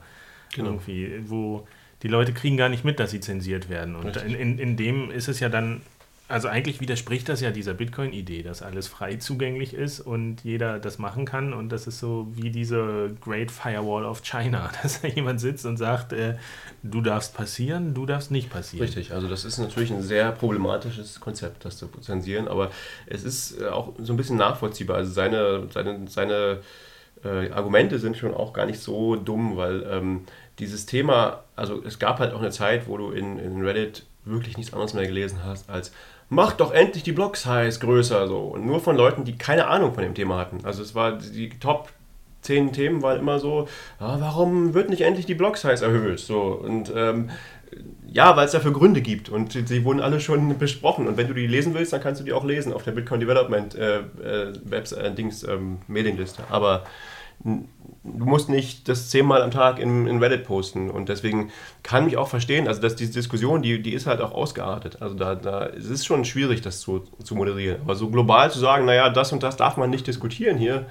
Genau. 0.54 0.68
Irgendwie, 0.70 1.22
wo 1.26 1.66
die 2.02 2.08
Leute 2.08 2.34
kriegen 2.34 2.58
gar 2.58 2.68
nicht 2.68 2.84
mit, 2.84 3.00
dass 3.00 3.10
sie 3.10 3.20
zensiert 3.20 3.70
werden. 3.70 3.96
Und 3.96 4.18
in, 4.18 4.34
in, 4.34 4.58
in 4.58 4.76
dem 4.76 5.10
ist 5.10 5.28
es 5.28 5.40
ja 5.40 5.48
dann 5.48 5.80
also 6.28 6.48
eigentlich 6.48 6.80
widerspricht 6.80 7.28
das 7.28 7.40
ja 7.40 7.50
dieser 7.50 7.74
Bitcoin-Idee, 7.74 8.42
dass 8.42 8.62
alles 8.62 8.88
frei 8.88 9.16
zugänglich 9.16 9.74
ist 9.74 10.00
und 10.00 10.44
jeder 10.44 10.78
das 10.78 10.98
machen 10.98 11.26
kann. 11.26 11.52
Und 11.52 11.70
das 11.70 11.86
ist 11.86 11.98
so 11.98 12.26
wie 12.34 12.50
diese 12.50 13.14
Great 13.20 13.50
Firewall 13.50 14.04
of 14.04 14.22
China, 14.22 14.70
dass 14.82 15.02
da 15.02 15.08
jemand 15.08 15.40
sitzt 15.40 15.66
und 15.66 15.76
sagt, 15.76 16.12
äh, 16.12 16.36
du 16.82 17.02
darfst 17.02 17.34
passieren, 17.34 17.92
du 17.92 18.06
darfst 18.06 18.30
nicht 18.30 18.50
passieren. 18.50 18.86
Richtig, 18.86 19.12
also 19.12 19.28
das 19.28 19.44
ist 19.44 19.58
natürlich 19.58 19.92
ein 19.92 20.02
sehr 20.02 20.32
problematisches 20.32 21.20
Konzept, 21.20 21.64
das 21.64 21.76
zu 21.76 21.88
zensieren, 22.00 22.48
aber 22.48 22.70
es 23.06 23.24
ist 23.24 23.60
äh, 23.60 23.66
auch 23.66 23.92
so 23.98 24.12
ein 24.12 24.16
bisschen 24.16 24.36
nachvollziehbar. 24.36 24.96
Also 24.96 25.12
seine, 25.12 25.68
seine, 25.70 26.08
seine 26.08 26.60
äh, 27.24 27.50
Argumente 27.50 27.98
sind 27.98 28.16
schon 28.16 28.32
auch 28.32 28.52
gar 28.52 28.66
nicht 28.66 28.80
so 28.80 29.16
dumm, 29.16 29.56
weil 29.56 29.86
ähm, 29.90 30.22
dieses 30.58 30.86
Thema, 30.86 31.44
also 31.56 31.82
es 31.84 31.98
gab 31.98 32.20
halt 32.20 32.32
auch 32.32 32.40
eine 32.40 32.50
Zeit, 32.50 32.88
wo 32.88 32.96
du 32.96 33.10
in, 33.10 33.38
in 33.38 33.62
Reddit 33.62 34.04
wirklich 34.24 34.56
nichts 34.56 34.72
anderes 34.72 34.94
mehr 34.94 35.06
gelesen 35.06 35.40
hast 35.44 35.68
als 35.68 35.92
macht 36.32 36.60
doch 36.60 36.72
endlich 36.72 37.02
die 37.02 37.12
Block-Size 37.12 37.78
größer 37.78 38.26
so. 38.26 38.38
Und 38.38 38.64
nur 38.64 38.80
von 38.80 38.96
Leuten, 38.96 39.24
die 39.24 39.36
keine 39.36 39.66
Ahnung 39.66 39.92
von 39.92 40.02
dem 40.02 40.14
Thema 40.14 40.38
hatten. 40.38 40.60
Also 40.64 40.82
es 40.82 40.94
war 40.94 41.18
die 41.18 41.50
Top 41.50 41.90
10 42.40 42.72
Themen 42.72 43.02
waren 43.02 43.20
immer 43.20 43.38
so, 43.38 43.68
ah, 43.98 44.16
warum 44.18 44.72
wird 44.72 44.88
nicht 44.88 45.02
endlich 45.02 45.26
die 45.26 45.34
Block-Size 45.34 45.84
erhöht? 45.84 46.20
So, 46.20 46.40
und 46.40 46.90
ähm, 46.96 47.30
ja, 48.10 48.34
weil 48.34 48.46
es 48.46 48.52
dafür 48.52 48.72
Gründe 48.72 49.02
gibt 49.02 49.28
und 49.28 49.52
sie 49.52 49.84
wurden 49.84 50.00
alle 50.00 50.20
schon 50.20 50.58
besprochen. 50.58 51.06
Und 51.06 51.18
wenn 51.18 51.28
du 51.28 51.34
die 51.34 51.46
lesen 51.46 51.74
willst, 51.74 51.92
dann 51.92 52.00
kannst 52.02 52.22
du 52.22 52.24
die 52.24 52.32
auch 52.32 52.44
lesen 52.44 52.72
auf 52.72 52.82
der 52.82 52.92
Bitcoin 52.92 53.20
Development 53.20 53.74
äh, 53.74 53.98
äh, 53.98 54.52
Webs 54.64 54.92
äh, 54.92 55.12
Dings 55.12 55.44
ähm, 55.44 55.80
Mailingliste. 55.86 56.44
Aber 56.48 56.84
du 57.44 58.24
musst 58.24 58.48
nicht 58.48 58.88
das 58.88 59.10
zehnmal 59.10 59.42
am 59.42 59.50
Tag 59.50 59.78
in, 59.78 60.06
in, 60.06 60.18
Reddit 60.18 60.44
posten. 60.44 60.90
Und 60.90 61.08
deswegen 61.08 61.50
kann 61.82 62.08
ich 62.08 62.16
auch 62.16 62.28
verstehen, 62.28 62.68
also 62.68 62.80
dass 62.80 62.96
diese 62.96 63.12
Diskussion, 63.12 63.62
die, 63.62 63.82
die 63.82 63.92
ist 63.92 64.06
halt 64.06 64.20
auch 64.20 64.32
ausgeartet. 64.32 65.00
Also 65.00 65.14
da, 65.14 65.34
da 65.34 65.66
es 65.66 65.86
ist 65.86 66.06
schon 66.06 66.24
schwierig, 66.24 66.62
das 66.62 66.80
zu, 66.80 67.04
zu 67.22 67.34
moderieren. 67.34 67.80
Aber 67.82 67.94
so 67.94 68.08
global 68.10 68.50
zu 68.50 68.58
sagen, 68.58 68.86
naja, 68.86 69.08
das 69.10 69.32
und 69.32 69.42
das 69.42 69.56
darf 69.56 69.76
man 69.76 69.90
nicht 69.90 70.06
diskutieren 70.06 70.56
hier, 70.56 70.86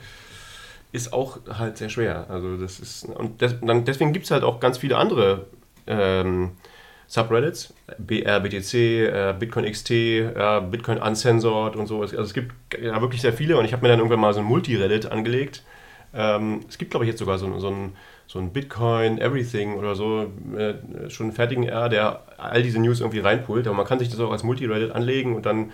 ist 0.91 1.13
auch 1.13 1.39
halt 1.49 1.77
sehr 1.77 1.89
schwer. 1.89 2.25
Also 2.29 2.57
das 2.57 2.79
ist, 2.79 3.05
und 3.05 3.41
des, 3.41 3.55
dann, 3.61 3.85
deswegen 3.85 4.13
gibt 4.13 4.25
es 4.25 4.31
halt 4.31 4.43
auch 4.43 4.59
ganz 4.59 4.77
viele 4.77 4.97
andere 4.97 5.47
ähm, 5.87 6.51
Subreddits, 7.07 7.73
BRBTC, 7.97 8.73
äh, 8.73 9.35
Bitcoin 9.37 9.69
XT, 9.69 9.91
äh, 9.91 10.61
Bitcoin 10.69 10.97
Uncensored 10.97 11.75
und 11.75 11.87
so. 11.87 12.01
Also 12.01 12.21
es 12.21 12.33
gibt 12.33 12.53
ja 12.81 13.01
wirklich 13.01 13.21
sehr 13.21 13.33
viele 13.33 13.57
und 13.57 13.65
ich 13.65 13.73
habe 13.73 13.83
mir 13.83 13.89
dann 13.89 13.99
irgendwann 13.99 14.21
mal 14.21 14.33
so 14.33 14.39
ein 14.39 14.45
Multi-Reddit 14.45 15.11
angelegt. 15.11 15.63
Ähm, 16.13 16.61
es 16.67 16.77
gibt, 16.77 16.91
glaube 16.91 17.05
ich, 17.05 17.09
jetzt 17.09 17.19
sogar 17.19 17.37
so, 17.37 17.59
so 17.59 17.69
ein 17.69 17.93
so 18.31 18.39
ein 18.39 18.53
Bitcoin 18.53 19.19
Everything 19.19 19.75
oder 19.75 19.93
so, 19.93 20.31
äh, 20.57 21.09
schon 21.09 21.25
einen 21.25 21.35
fertigen 21.35 21.65
R, 21.65 21.89
der 21.89 22.21
all 22.37 22.63
diese 22.63 22.79
News 22.79 23.01
irgendwie 23.01 23.19
reinpult. 23.19 23.67
Aber 23.67 23.75
man 23.75 23.85
kann 23.85 23.99
sich 23.99 24.07
das 24.07 24.21
auch 24.21 24.31
als 24.31 24.43
Multi-Reddit 24.43 24.91
anlegen 24.91 25.35
und 25.35 25.45
dann 25.45 25.71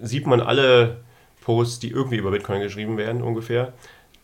sieht 0.00 0.26
man 0.26 0.40
alle 0.40 1.02
Posts, 1.42 1.80
die 1.80 1.90
irgendwie 1.90 2.16
über 2.16 2.30
Bitcoin 2.30 2.62
geschrieben 2.62 2.96
werden, 2.96 3.20
ungefähr. 3.20 3.74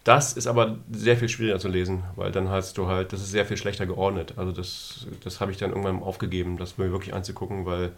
Das 0.02 0.32
ist 0.32 0.46
aber 0.46 0.78
sehr 0.90 1.18
viel 1.18 1.28
schwieriger 1.28 1.58
zu 1.58 1.68
lesen, 1.68 2.04
weil 2.16 2.32
dann 2.32 2.48
hast 2.48 2.78
du 2.78 2.86
halt, 2.86 3.12
das 3.12 3.20
ist 3.20 3.32
sehr 3.32 3.44
viel 3.44 3.58
schlechter 3.58 3.84
geordnet. 3.84 4.32
Also 4.36 4.52
das, 4.52 5.06
das 5.22 5.42
habe 5.42 5.52
ich 5.52 5.58
dann 5.58 5.68
irgendwann 5.68 6.02
aufgegeben, 6.02 6.56
das 6.56 6.78
mir 6.78 6.90
wirklich 6.90 7.12
anzugucken, 7.12 7.66
weil. 7.66 7.88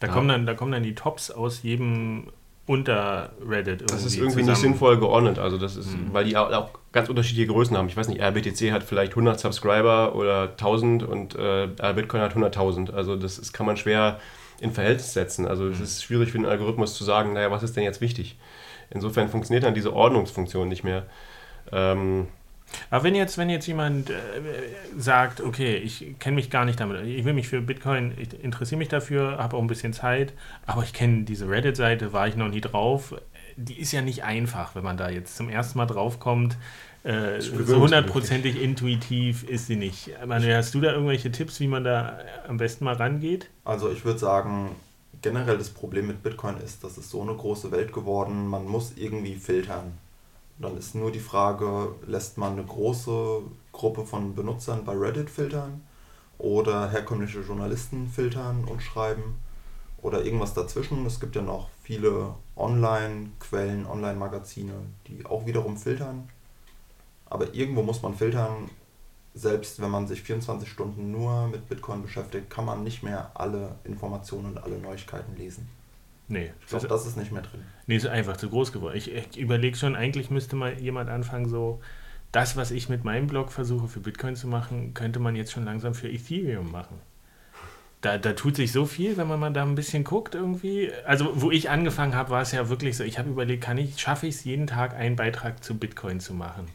Da, 0.00 0.08
da 0.08 0.12
kommen 0.12 0.26
dann, 0.26 0.46
da 0.46 0.54
kommen 0.54 0.72
dann 0.72 0.82
die 0.82 0.96
Tops 0.96 1.30
aus 1.30 1.62
jedem 1.62 2.32
unter 2.72 3.30
Reddit 3.46 3.82
Das 3.90 4.04
ist 4.04 4.16
irgendwie 4.16 4.30
zusammen. 4.30 4.48
nicht 4.48 4.60
sinnvoll 4.60 4.98
geordnet. 4.98 5.38
Also 5.38 5.58
das 5.58 5.76
ist, 5.76 5.96
mhm. 5.96 6.12
weil 6.12 6.24
die 6.24 6.36
auch 6.36 6.70
ganz 6.92 7.10
unterschiedliche 7.10 7.52
Größen 7.52 7.76
haben. 7.76 7.88
Ich 7.88 7.96
weiß 7.96 8.08
nicht, 8.08 8.20
RBTC 8.20 8.72
hat 8.72 8.82
vielleicht 8.82 9.12
100 9.12 9.38
Subscriber 9.38 10.14
oder 10.14 10.50
1000 10.52 11.02
und 11.02 11.34
äh, 11.34 11.68
Bitcoin 11.94 12.22
hat 12.22 12.34
100.000. 12.34 12.92
Also 12.92 13.16
das 13.16 13.38
ist, 13.38 13.52
kann 13.52 13.66
man 13.66 13.76
schwer 13.76 14.18
in 14.60 14.72
Verhältnis 14.72 15.12
setzen. 15.12 15.46
Also 15.46 15.68
es 15.68 15.78
mhm. 15.78 15.84
ist 15.84 16.02
schwierig 16.02 16.32
für 16.32 16.38
den 16.38 16.46
Algorithmus 16.46 16.94
zu 16.94 17.04
sagen, 17.04 17.34
naja, 17.34 17.50
was 17.50 17.62
ist 17.62 17.76
denn 17.76 17.84
jetzt 17.84 18.00
wichtig? 18.00 18.38
Insofern 18.90 19.28
funktioniert 19.28 19.64
dann 19.64 19.74
diese 19.74 19.92
Ordnungsfunktion 19.92 20.68
nicht 20.68 20.82
mehr. 20.82 21.04
Ähm, 21.70 22.28
aber 22.90 23.04
wenn 23.04 23.14
jetzt, 23.14 23.38
wenn 23.38 23.50
jetzt 23.50 23.66
jemand 23.66 24.10
äh, 24.10 24.14
sagt, 24.96 25.40
okay, 25.40 25.76
ich 25.76 26.14
kenne 26.18 26.36
mich 26.36 26.50
gar 26.50 26.64
nicht 26.64 26.80
damit, 26.80 27.04
ich 27.06 27.24
will 27.24 27.32
mich 27.32 27.48
für 27.48 27.60
Bitcoin, 27.60 28.12
ich 28.18 28.42
interessiere 28.42 28.78
mich 28.78 28.88
dafür, 28.88 29.38
habe 29.38 29.56
auch 29.56 29.60
ein 29.60 29.66
bisschen 29.66 29.92
Zeit, 29.92 30.32
aber 30.66 30.82
ich 30.82 30.92
kenne 30.92 31.24
diese 31.24 31.48
Reddit-Seite, 31.48 32.12
war 32.12 32.28
ich 32.28 32.36
noch 32.36 32.48
nie 32.48 32.60
drauf. 32.60 33.14
Die 33.56 33.78
ist 33.78 33.92
ja 33.92 34.00
nicht 34.00 34.24
einfach, 34.24 34.74
wenn 34.74 34.84
man 34.84 34.96
da 34.96 35.10
jetzt 35.10 35.36
zum 35.36 35.48
ersten 35.48 35.78
Mal 35.78 35.86
draufkommt. 35.86 36.56
Äh, 37.04 37.40
so 37.40 37.80
hundertprozentig 37.80 38.62
intuitiv 38.62 39.42
ist 39.48 39.66
sie 39.66 39.76
nicht. 39.76 40.10
Meine, 40.24 40.56
hast 40.56 40.74
du 40.74 40.80
da 40.80 40.92
irgendwelche 40.92 41.32
Tipps, 41.32 41.58
wie 41.58 41.66
man 41.66 41.84
da 41.84 42.18
am 42.46 42.58
besten 42.58 42.84
mal 42.84 42.94
rangeht? 42.94 43.50
Also 43.64 43.90
ich 43.90 44.04
würde 44.04 44.20
sagen, 44.20 44.76
generell 45.20 45.58
das 45.58 45.70
Problem 45.70 46.06
mit 46.06 46.22
Bitcoin 46.22 46.58
ist, 46.58 46.84
dass 46.84 46.96
es 46.98 47.10
so 47.10 47.22
eine 47.22 47.34
große 47.34 47.72
Welt 47.72 47.92
geworden, 47.92 48.46
man 48.46 48.66
muss 48.66 48.92
irgendwie 48.96 49.34
filtern. 49.34 49.98
Dann 50.62 50.76
ist 50.76 50.94
nur 50.94 51.10
die 51.10 51.18
Frage, 51.18 51.96
lässt 52.06 52.38
man 52.38 52.52
eine 52.52 52.64
große 52.64 53.42
Gruppe 53.72 54.06
von 54.06 54.36
Benutzern 54.36 54.84
bei 54.84 54.92
Reddit 54.92 55.28
filtern 55.28 55.82
oder 56.38 56.88
herkömmliche 56.88 57.40
Journalisten 57.40 58.06
filtern 58.06 58.64
und 58.64 58.80
schreiben 58.80 59.40
oder 60.02 60.24
irgendwas 60.24 60.54
dazwischen. 60.54 61.04
Es 61.04 61.18
gibt 61.18 61.34
ja 61.34 61.42
noch 61.42 61.68
viele 61.82 62.36
Online-Quellen, 62.54 63.86
Online-Magazine, 63.86 64.74
die 65.08 65.26
auch 65.26 65.46
wiederum 65.46 65.76
filtern. 65.76 66.28
Aber 67.26 67.52
irgendwo 67.54 67.82
muss 67.82 68.02
man 68.02 68.14
filtern. 68.14 68.70
Selbst 69.34 69.80
wenn 69.80 69.90
man 69.90 70.06
sich 70.06 70.22
24 70.22 70.68
Stunden 70.68 71.10
nur 71.10 71.48
mit 71.48 71.68
Bitcoin 71.68 72.02
beschäftigt, 72.02 72.50
kann 72.50 72.66
man 72.66 72.84
nicht 72.84 73.02
mehr 73.02 73.32
alle 73.34 73.76
Informationen 73.82 74.52
und 74.52 74.58
alle 74.58 74.78
Neuigkeiten 74.78 75.34
lesen. 75.36 75.68
Nee. 76.28 76.50
Ich 76.60 76.68
glaube, 76.68 76.88
das 76.88 77.06
ist 77.06 77.16
nicht 77.16 77.32
mehr 77.32 77.42
drin. 77.42 77.62
Nee, 77.86 77.96
ist 77.96 78.06
einfach 78.06 78.36
zu 78.36 78.48
groß 78.48 78.72
geworden. 78.72 78.96
Ich, 78.96 79.12
ich 79.12 79.38
überlege 79.38 79.76
schon, 79.76 79.96
eigentlich 79.96 80.30
müsste 80.30 80.56
mal 80.56 80.80
jemand 80.80 81.10
anfangen, 81.10 81.48
so 81.48 81.80
das, 82.32 82.56
was 82.56 82.70
ich 82.70 82.88
mit 82.88 83.04
meinem 83.04 83.26
Blog 83.26 83.52
versuche 83.52 83.88
für 83.88 84.00
Bitcoin 84.00 84.36
zu 84.36 84.48
machen, 84.48 84.94
könnte 84.94 85.18
man 85.18 85.36
jetzt 85.36 85.52
schon 85.52 85.64
langsam 85.64 85.94
für 85.94 86.08
Ethereum 86.08 86.70
machen. 86.70 86.98
Da, 88.00 88.18
da 88.18 88.32
tut 88.32 88.56
sich 88.56 88.72
so 88.72 88.84
viel, 88.84 89.16
wenn 89.16 89.28
man 89.28 89.38
mal 89.38 89.52
da 89.52 89.62
ein 89.62 89.76
bisschen 89.76 90.02
guckt 90.02 90.34
irgendwie. 90.34 90.90
Also, 91.06 91.40
wo 91.40 91.50
ich 91.52 91.70
angefangen 91.70 92.16
habe, 92.16 92.30
war 92.30 92.42
es 92.42 92.50
ja 92.50 92.68
wirklich 92.68 92.96
so, 92.96 93.04
ich 93.04 93.18
habe 93.18 93.30
überlegt, 93.30 93.62
kann 93.62 93.78
ich, 93.78 94.00
schaffe 94.00 94.26
ich 94.26 94.36
es 94.36 94.44
jeden 94.44 94.66
Tag 94.66 94.94
einen 94.94 95.14
Beitrag 95.14 95.62
zu 95.62 95.78
Bitcoin 95.78 96.18
zu 96.18 96.34
machen? 96.34 96.66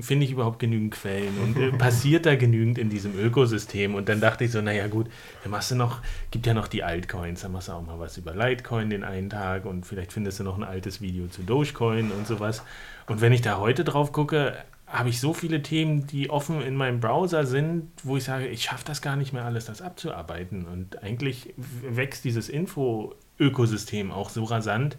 Finde 0.00 0.26
ich 0.26 0.32
überhaupt 0.32 0.58
genügend 0.58 0.94
Quellen 0.94 1.38
und 1.42 1.56
äh, 1.58 1.70
passiert 1.78 2.26
da 2.26 2.34
genügend 2.34 2.78
in 2.78 2.90
diesem 2.90 3.18
Ökosystem? 3.18 3.94
Und 3.94 4.08
dann 4.08 4.20
dachte 4.20 4.44
ich 4.44 4.50
so, 4.50 4.60
naja 4.60 4.88
gut, 4.88 5.08
dann 5.42 5.52
machst 5.52 5.70
du 5.70 5.74
noch, 5.74 6.00
gibt 6.30 6.46
ja 6.46 6.54
noch 6.54 6.68
die 6.68 6.82
Altcoins, 6.82 7.42
dann 7.42 7.52
machst 7.52 7.68
du 7.68 7.72
auch 7.72 7.84
mal 7.84 7.98
was 7.98 8.18
über 8.18 8.34
Litecoin 8.34 8.90
den 8.90 9.04
einen 9.04 9.30
Tag 9.30 9.64
und 9.64 9.86
vielleicht 9.86 10.12
findest 10.12 10.40
du 10.40 10.44
noch 10.44 10.56
ein 10.56 10.64
altes 10.64 11.00
Video 11.00 11.28
zu 11.28 11.42
Dogecoin 11.42 12.10
und 12.10 12.26
sowas. 12.26 12.62
Und 13.06 13.20
wenn 13.20 13.32
ich 13.32 13.42
da 13.42 13.58
heute 13.58 13.84
drauf 13.84 14.12
gucke, 14.12 14.54
habe 14.86 15.08
ich 15.08 15.20
so 15.20 15.34
viele 15.34 15.62
Themen, 15.62 16.06
die 16.06 16.30
offen 16.30 16.62
in 16.62 16.76
meinem 16.76 17.00
Browser 17.00 17.44
sind, 17.44 17.90
wo 18.04 18.16
ich 18.16 18.24
sage, 18.24 18.46
ich 18.46 18.62
schaffe 18.62 18.84
das 18.84 19.02
gar 19.02 19.16
nicht 19.16 19.32
mehr 19.32 19.44
alles, 19.44 19.64
das 19.64 19.82
abzuarbeiten. 19.82 20.64
Und 20.64 21.02
eigentlich 21.02 21.54
wächst 21.56 22.24
dieses 22.24 22.48
Info-Ökosystem 22.48 24.12
auch 24.12 24.30
so 24.30 24.44
rasant, 24.44 24.96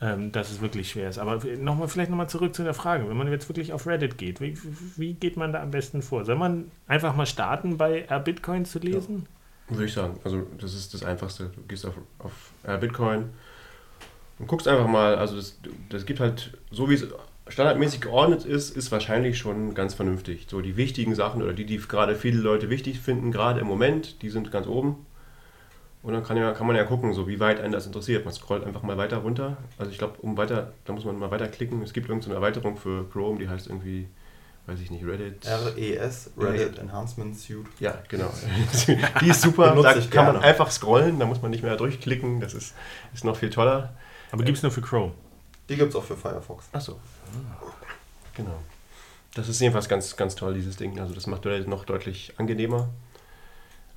ähm, 0.00 0.32
dass 0.32 0.50
es 0.50 0.60
wirklich 0.60 0.90
schwer 0.90 1.08
ist. 1.08 1.18
Aber 1.18 1.42
noch 1.58 1.76
mal, 1.76 1.88
vielleicht 1.88 2.10
nochmal 2.10 2.28
zurück 2.28 2.54
zu 2.54 2.64
der 2.64 2.74
Frage, 2.74 3.08
wenn 3.08 3.16
man 3.16 3.30
jetzt 3.30 3.48
wirklich 3.48 3.72
auf 3.72 3.86
Reddit 3.86 4.18
geht, 4.18 4.40
wie, 4.40 4.56
wie 4.96 5.14
geht 5.14 5.36
man 5.36 5.52
da 5.52 5.62
am 5.62 5.70
besten 5.70 6.02
vor? 6.02 6.24
Soll 6.24 6.36
man 6.36 6.70
einfach 6.86 7.16
mal 7.16 7.26
starten, 7.26 7.78
bei 7.78 8.02
Bitcoin 8.24 8.64
zu 8.64 8.78
lesen? 8.78 9.26
Ja, 9.68 9.74
würde 9.74 9.86
ich 9.86 9.92
sagen. 9.94 10.20
Also 10.24 10.46
das 10.58 10.74
ist 10.74 10.94
das 10.94 11.02
Einfachste. 11.02 11.50
Du 11.54 11.62
gehst 11.62 11.86
auf, 11.86 11.94
auf 12.18 12.32
Bitcoin 12.80 13.30
und 14.38 14.46
guckst 14.46 14.68
einfach 14.68 14.86
mal, 14.86 15.16
also 15.16 15.36
das, 15.36 15.58
das 15.88 16.04
gibt 16.04 16.20
halt, 16.20 16.58
so 16.70 16.90
wie 16.90 16.94
es 16.94 17.06
standardmäßig 17.48 18.00
geordnet 18.00 18.44
ist, 18.44 18.76
ist 18.76 18.90
wahrscheinlich 18.92 19.38
schon 19.38 19.74
ganz 19.74 19.94
vernünftig. 19.94 20.46
So 20.50 20.60
die 20.60 20.76
wichtigen 20.76 21.14
Sachen 21.14 21.42
oder 21.42 21.52
die, 21.52 21.64
die 21.64 21.78
gerade 21.78 22.16
viele 22.16 22.40
Leute 22.40 22.70
wichtig 22.70 23.00
finden, 23.00 23.32
gerade 23.32 23.60
im 23.60 23.66
Moment, 23.66 24.22
die 24.22 24.30
sind 24.30 24.50
ganz 24.50 24.66
oben. 24.66 25.06
Und 26.06 26.12
dann 26.12 26.22
kann, 26.22 26.36
ja, 26.36 26.52
kann 26.52 26.68
man 26.68 26.76
ja 26.76 26.84
gucken, 26.84 27.12
so 27.14 27.26
wie 27.26 27.40
weit 27.40 27.58
einen 27.58 27.72
das 27.72 27.84
interessiert. 27.84 28.24
Man 28.24 28.32
scrollt 28.32 28.64
einfach 28.64 28.84
mal 28.84 28.96
weiter 28.96 29.16
runter. 29.16 29.56
Also 29.76 29.90
ich 29.90 29.98
glaube, 29.98 30.14
um 30.22 30.36
weiter, 30.36 30.72
da 30.84 30.92
muss 30.92 31.04
man 31.04 31.18
mal 31.18 31.32
weiter 31.32 31.48
klicken. 31.48 31.82
Es 31.82 31.92
gibt 31.92 32.08
irgendeine 32.08 32.36
Erweiterung 32.36 32.76
für 32.76 33.10
Chrome, 33.10 33.40
die 33.40 33.48
heißt 33.48 33.66
irgendwie, 33.66 34.06
weiß 34.66 34.78
ich 34.78 34.92
nicht, 34.92 35.04
Reddit. 35.04 35.44
RES, 35.44 36.30
Reddit 36.38 36.78
Enhancement 36.78 37.36
Suite. 37.36 37.66
Ja, 37.80 37.98
genau. 38.06 38.32
die 39.20 39.26
ist 39.26 39.42
super. 39.42 39.74
da 39.74 39.94
kann 39.94 40.08
gerne. 40.10 40.32
man 40.34 40.42
einfach 40.44 40.70
scrollen, 40.70 41.18
da 41.18 41.26
muss 41.26 41.42
man 41.42 41.50
nicht 41.50 41.64
mehr 41.64 41.76
durchklicken. 41.76 42.38
Das 42.38 42.54
ist, 42.54 42.76
ist 43.12 43.24
noch 43.24 43.36
viel 43.36 43.50
toller. 43.50 43.92
Aber 44.30 44.44
gibt 44.44 44.58
es 44.58 44.62
nur 44.62 44.70
für 44.70 44.82
Chrome? 44.82 45.10
Die 45.68 45.74
gibt 45.74 45.90
es 45.90 45.96
auch 45.96 46.04
für 46.04 46.16
Firefox. 46.16 46.66
Achso. 46.72 47.00
Genau. 48.36 48.60
Das 49.34 49.48
ist 49.48 49.60
jedenfalls 49.60 49.88
ganz, 49.88 50.16
ganz 50.16 50.36
toll, 50.36 50.54
dieses 50.54 50.76
Ding. 50.76 51.00
Also 51.00 51.14
das 51.14 51.26
macht 51.26 51.44
Reddit 51.46 51.66
noch 51.66 51.84
deutlich 51.84 52.32
angenehmer. 52.36 52.90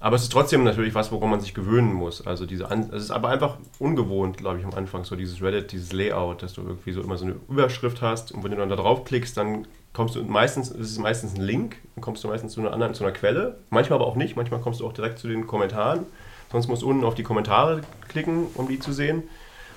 Aber 0.01 0.15
es 0.15 0.23
ist 0.23 0.31
trotzdem 0.31 0.63
natürlich 0.63 0.95
was, 0.95 1.11
woran 1.11 1.29
man 1.29 1.41
sich 1.41 1.53
gewöhnen 1.53 1.93
muss. 1.93 2.25
Also 2.25 2.45
diese 2.45 2.71
An 2.71 2.89
es 2.93 3.03
ist 3.03 3.11
aber 3.11 3.29
einfach 3.29 3.57
ungewohnt, 3.79 4.37
glaube 4.37 4.59
ich, 4.59 4.65
am 4.65 4.73
Anfang, 4.73 5.03
so 5.03 5.15
dieses 5.17 5.41
Reddit, 5.41 5.73
dieses 5.73 5.91
Layout, 5.91 6.41
dass 6.41 6.53
du 6.53 6.61
irgendwie 6.61 6.93
so 6.93 7.01
immer 7.01 7.17
so 7.17 7.25
eine 7.25 7.35
Überschrift 7.49 8.01
hast 8.01 8.31
und 8.31 8.43
wenn 8.43 8.51
du 8.51 8.57
dann 8.57 8.69
da 8.69 8.77
draufklickst, 8.77 9.35
dann 9.35 9.67
kommst 9.91 10.15
du 10.15 10.23
meistens, 10.23 10.71
es 10.71 10.91
ist 10.91 10.99
meistens 10.99 11.35
ein 11.35 11.41
Link, 11.41 11.77
dann 11.95 12.01
kommst 12.01 12.23
du 12.23 12.29
meistens 12.29 12.53
zu 12.53 12.61
einer 12.61 12.71
anderen, 12.71 12.93
zu 12.93 13.03
einer 13.03 13.11
Quelle. 13.11 13.57
Manchmal 13.69 13.99
aber 13.99 14.07
auch 14.07 14.15
nicht, 14.15 14.37
manchmal 14.37 14.61
kommst 14.61 14.79
du 14.79 14.87
auch 14.87 14.93
direkt 14.93 15.19
zu 15.19 15.27
den 15.27 15.47
Kommentaren. 15.47 16.05
Sonst 16.51 16.67
musst 16.67 16.81
du 16.81 16.89
unten 16.89 17.03
auf 17.03 17.15
die 17.15 17.23
Kommentare 17.23 17.81
klicken, 18.07 18.47
um 18.55 18.69
die 18.69 18.79
zu 18.79 18.93
sehen. 18.93 19.23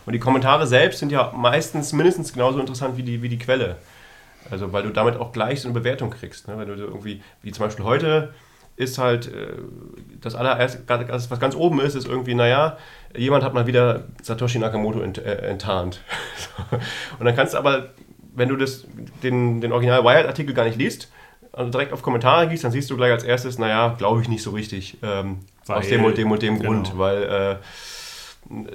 Und 0.06 0.12
die 0.12 0.18
Kommentare 0.18 0.66
selbst 0.66 1.00
sind 1.00 1.10
ja 1.10 1.32
meistens 1.34 1.92
mindestens 1.92 2.32
genauso 2.32 2.60
interessant 2.60 2.96
wie 2.96 3.02
die, 3.02 3.22
wie 3.22 3.28
die 3.28 3.38
Quelle. 3.38 3.76
Also 4.50 4.72
weil 4.72 4.82
du 4.82 4.90
damit 4.90 5.16
auch 5.16 5.32
gleich 5.32 5.60
so 5.60 5.68
eine 5.68 5.78
Bewertung 5.78 6.10
kriegst. 6.10 6.48
Ne? 6.48 6.56
Weil 6.56 6.66
du 6.66 6.74
irgendwie, 6.74 7.22
wie 7.42 7.52
zum 7.52 7.66
Beispiel 7.66 7.84
heute, 7.84 8.32
ist 8.76 8.98
halt 8.98 9.28
äh, 9.28 9.58
das 10.20 10.34
allererste, 10.34 10.82
was 10.86 11.40
ganz 11.40 11.54
oben 11.54 11.80
ist, 11.80 11.94
ist 11.94 12.06
irgendwie, 12.06 12.34
naja, 12.34 12.78
jemand 13.16 13.44
hat 13.44 13.54
mal 13.54 13.66
wieder 13.66 14.04
Satoshi 14.22 14.58
Nakamoto 14.58 15.00
ent, 15.00 15.18
äh, 15.18 15.48
enttarnt. 15.48 16.00
und 17.18 17.24
dann 17.24 17.36
kannst 17.36 17.54
du 17.54 17.58
aber, 17.58 17.90
wenn 18.34 18.48
du 18.48 18.56
das, 18.56 18.84
den, 19.22 19.60
den 19.60 19.72
Original 19.72 20.04
Wired-Artikel 20.04 20.54
gar 20.54 20.64
nicht 20.64 20.78
liest, 20.78 21.10
also 21.52 21.70
direkt 21.70 21.92
auf 21.92 22.02
Kommentare 22.02 22.48
gehst, 22.48 22.64
dann 22.64 22.72
siehst 22.72 22.90
du 22.90 22.96
gleich 22.96 23.12
als 23.12 23.24
erstes, 23.24 23.58
naja, 23.58 23.94
glaube 23.98 24.22
ich 24.22 24.28
nicht 24.28 24.42
so 24.42 24.50
richtig. 24.50 24.96
Ähm, 25.02 25.40
aus 25.68 25.88
dem 25.88 26.04
und 26.04 26.16
dem 26.16 26.30
und 26.30 26.42
dem 26.42 26.58
genau. 26.58 26.70
Grund, 26.70 26.98
weil 26.98 27.22
äh, 27.22 27.56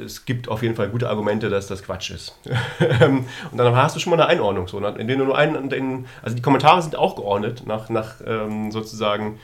es 0.03 0.25
gibt 0.25 0.47
auf 0.47 0.63
jeden 0.63 0.75
Fall 0.75 0.89
gute 0.89 1.09
Argumente, 1.09 1.49
dass 1.49 1.67
das 1.67 1.83
Quatsch 1.83 2.11
ist. 2.11 2.37
und 3.51 3.57
dann 3.57 3.75
hast 3.75 3.95
du 3.95 3.99
schon 3.99 4.11
mal 4.11 4.19
eine 4.19 4.27
Einordnung, 4.27 4.67
so, 4.67 4.77
in 4.77 5.07
denen 5.07 5.19
du 5.19 5.25
nur 5.25 5.37
einen, 5.37 5.69
den, 5.69 6.05
also 6.21 6.35
die 6.35 6.41
Kommentare 6.41 6.81
sind 6.81 6.95
auch 6.95 7.15
geordnet 7.15 7.63
nach, 7.65 7.89
nach 7.89 8.15
ähm, 8.25 8.71
sozusagen 8.71 9.39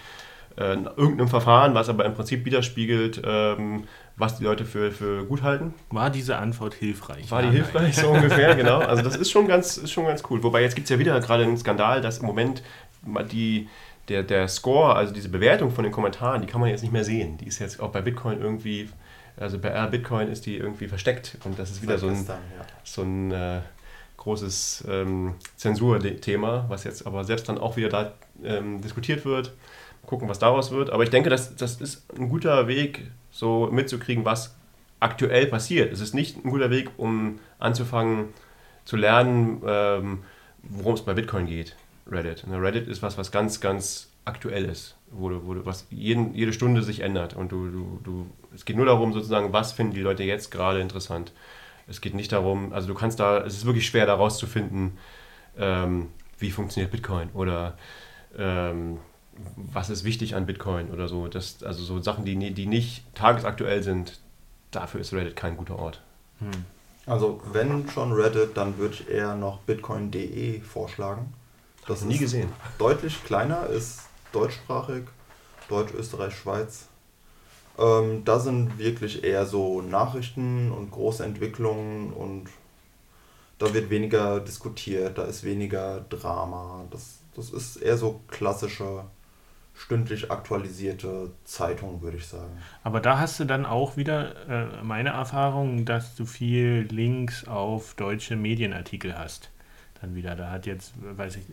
äh, 0.56 0.74
irgendeinem 0.74 1.28
Verfahren, 1.28 1.74
was 1.74 1.90
aber 1.90 2.06
im 2.06 2.14
Prinzip 2.14 2.46
widerspiegelt, 2.46 3.22
ähm, 3.26 3.86
was 4.16 4.38
die 4.38 4.44
Leute 4.44 4.66
für, 4.66 4.92
für 4.92 5.26
gut 5.26 5.42
halten. 5.42 5.74
War 5.90 6.10
diese 6.10 6.38
Antwort 6.38 6.76
hilfreich? 6.76 7.32
War 7.32 7.42
die 7.42 7.48
ja, 7.48 7.54
hilfreich, 7.54 7.96
so 7.96 8.10
ungefähr, 8.10 8.56
genau. 8.56 8.80
Also 8.80 9.02
das 9.02 9.16
ist 9.16 9.32
schon 9.32 9.48
ganz, 9.48 9.78
ist 9.78 9.92
schon 9.92 10.06
ganz 10.06 10.22
cool. 10.30 10.44
Wobei 10.44 10.62
jetzt 10.62 10.76
gibt 10.76 10.86
es 10.86 10.90
ja 10.92 11.00
wieder 11.00 11.20
gerade 11.20 11.44
einen 11.44 11.58
Skandal, 11.58 12.02
dass 12.02 12.20
im 12.20 12.28
Moment 12.28 12.62
die, 13.32 13.68
der, 14.10 14.24
der 14.24 14.48
Score, 14.48 14.96
also 14.96 15.14
diese 15.14 15.30
Bewertung 15.30 15.72
von 15.72 15.84
den 15.84 15.92
Kommentaren, 15.92 16.42
die 16.42 16.48
kann 16.48 16.62
man 16.62 16.70
jetzt 16.70 16.82
nicht 16.82 16.94
mehr 16.94 17.04
sehen. 17.04 17.38
Die 17.38 17.48
ist 17.48 17.60
jetzt 17.60 17.80
auch 17.80 17.90
bei 17.90 18.02
Bitcoin 18.02 18.40
irgendwie, 18.40 18.90
also 19.38 19.58
bei 19.58 19.70
R 19.70 19.88
Bitcoin 19.88 20.28
ist 20.28 20.46
die 20.46 20.58
irgendwie 20.58 20.88
versteckt. 20.88 21.38
Und 21.46 21.58
das 21.58 21.72
ist 21.72 21.82
wieder 21.82 21.98
so 21.98 22.08
ein, 22.08 22.28
so 22.84 23.02
ein 23.02 23.32
äh, 23.32 23.62
großes 24.18 24.86
ähm, 24.88 25.34
Zensurthema, 25.58 26.66
was 26.68 26.84
jetzt 26.84 27.08
aber 27.08 27.24
selbst 27.24 27.50
dann 27.50 27.58
auch 27.58 27.76
wieder 27.76 27.90
da 27.90 28.14
ähm, 28.44 28.82
diskutiert 28.82 29.26
wird 29.26 29.52
gucken, 30.06 30.30
was 30.30 30.40
daraus 30.40 30.72
wird. 30.72 30.90
Aber 30.90 31.04
ich 31.04 31.10
denke, 31.10 31.30
das, 31.30 31.56
das 31.56 31.80
ist 31.82 32.06
ein 32.18 32.30
guter 32.30 32.68
Weg, 32.68 33.12
so 33.32 33.70
mitzukriegen, 33.72 34.26
was 34.26 34.56
aktuell 35.00 35.48
passiert. 35.48 35.92
Es 35.92 36.00
ist 36.00 36.14
nicht 36.14 36.44
ein 36.44 36.50
guter 36.50 36.70
Weg, 36.70 36.92
um 36.98 37.40
anzufangen 37.60 38.30
zu 38.86 38.96
lernen, 38.96 39.62
ähm, 39.66 40.24
worum 40.64 40.94
es 40.94 41.02
bei 41.04 41.14
Bitcoin 41.14 41.46
geht. 41.46 41.76
Reddit. 42.10 42.44
Und 42.44 42.54
Reddit 42.54 42.88
ist 42.88 43.02
was, 43.02 43.18
was 43.18 43.32
ganz, 43.32 43.62
ganz 43.62 44.10
aktuell 44.26 44.66
ist, 44.66 44.96
wo, 45.12 45.30
wo 45.30 45.66
was 45.66 45.88
jeden, 45.90 46.34
jede 46.34 46.54
Stunde 46.54 46.84
sich 46.84 47.02
ändert. 47.02 47.36
Und 47.36 47.52
du, 47.52 47.70
du, 47.70 48.00
du, 48.04 48.28
es 48.54 48.66
geht 48.66 48.78
nur 48.78 48.86
darum, 48.86 49.14
sozusagen, 49.14 49.54
was 49.54 49.72
finden 49.74 49.94
die 49.94 50.02
Leute 50.02 50.24
jetzt 50.24 50.52
gerade 50.52 50.80
interessant. 50.80 51.32
Es 51.88 52.02
geht 52.02 52.14
nicht 52.14 52.32
darum, 52.32 52.72
also 52.72 52.88
du 52.88 52.94
kannst 52.94 53.20
da, 53.20 53.40
es 53.40 53.56
ist 53.56 53.66
wirklich 53.66 53.86
schwer, 53.86 54.06
da 54.06 54.16
rauszufinden, 54.16 54.98
ähm, 55.58 56.10
wie 56.40 56.52
funktioniert 56.52 56.92
Bitcoin 56.92 57.30
oder 57.34 57.78
ähm, 58.38 59.00
was 59.56 59.90
ist 59.90 60.04
wichtig 60.04 60.36
an 60.36 60.46
Bitcoin 60.46 60.92
oder 60.92 61.08
so. 61.08 61.28
Das, 61.28 61.64
also 61.64 61.84
so 61.84 62.02
Sachen, 62.02 62.26
die, 62.26 62.54
die 62.54 62.66
nicht 62.66 63.04
tagesaktuell 63.16 63.84
sind, 63.84 64.20
dafür 64.72 65.02
ist 65.02 65.14
Reddit 65.14 65.36
kein 65.36 65.58
guter 65.58 65.78
Ort. 65.78 66.02
Hm. 66.40 66.66
Also 67.06 67.42
wenn 67.52 67.90
schon 67.90 68.14
Reddit, 68.14 68.56
dann 68.56 68.78
würde 68.78 68.96
ich 68.96 69.10
eher 69.10 69.36
noch 69.36 69.60
bitcoin.de 69.60 70.62
vorschlagen. 70.62 71.34
Das 71.88 72.00
ist 72.00 72.08
nie 72.08 72.18
gesehen. 72.18 72.50
Deutlich 72.78 73.24
kleiner, 73.26 73.68
ist 73.68 74.04
deutschsprachig, 74.32 75.04
Deutsch, 75.68 75.94
Österreich, 75.94 76.34
Schweiz. 76.36 76.88
Ähm, 77.78 78.24
da 78.24 78.40
sind 78.40 78.78
wirklich 78.78 79.24
eher 79.24 79.46
so 79.46 79.82
Nachrichten 79.82 80.72
und 80.72 80.92
große 80.92 81.26
Entwicklungen 81.26 82.14
und 82.14 82.46
da 83.60 83.74
wird 83.74 83.90
weniger 83.90 84.40
diskutiert, 84.40 85.18
da 85.18 85.24
ist 85.24 85.44
weniger 85.44 86.02
Drama. 86.10 86.86
Das, 86.92 87.20
das 87.36 87.50
ist 87.50 87.78
eher 87.78 87.98
so 87.98 88.22
klassischer 88.28 89.06
stündlich 89.74 90.32
aktualisierte 90.32 91.32
Zeitung, 91.44 92.02
würde 92.02 92.18
ich 92.18 92.28
sagen. 92.28 92.58
Aber 92.84 93.00
da 93.00 93.20
hast 93.20 93.40
du 93.40 93.46
dann 93.46 93.66
auch 93.66 93.98
wieder 93.98 94.48
äh, 94.48 94.84
meine 94.84 95.10
Erfahrung, 95.10 95.86
dass 95.86 96.16
du 96.16 96.26
viel 96.26 96.88
Links 96.90 97.48
auf 97.48 97.96
deutsche 97.96 98.36
Medienartikel 98.36 99.18
hast. 99.18 99.50
Dann 100.02 100.16
wieder, 100.16 100.36
da 100.36 100.52
hat 100.52 100.66
jetzt, 100.66 100.94
weiß 101.02 101.38
ich, 101.38 101.46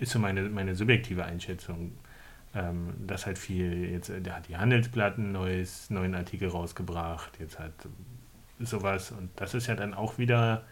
ist 0.00 0.12
so 0.12 0.18
meine, 0.18 0.42
meine 0.42 0.74
subjektive 0.74 1.24
Einschätzung, 1.24 1.92
ähm, 2.54 2.94
dass 3.06 3.26
halt 3.26 3.38
viel, 3.38 3.90
jetzt, 3.90 4.10
da 4.22 4.36
hat 4.36 4.48
die 4.48 4.56
Handelsblatt 4.56 5.18
einen 5.18 5.32
neues, 5.32 5.90
neuen 5.90 6.14
Artikel 6.14 6.48
rausgebracht, 6.48 7.38
jetzt 7.40 7.58
hat 7.58 7.72
sowas 8.60 9.10
und 9.10 9.30
das 9.36 9.54
ist 9.54 9.66
ja 9.66 9.74
dann 9.74 9.94
auch 9.94 10.18
wieder 10.18 10.64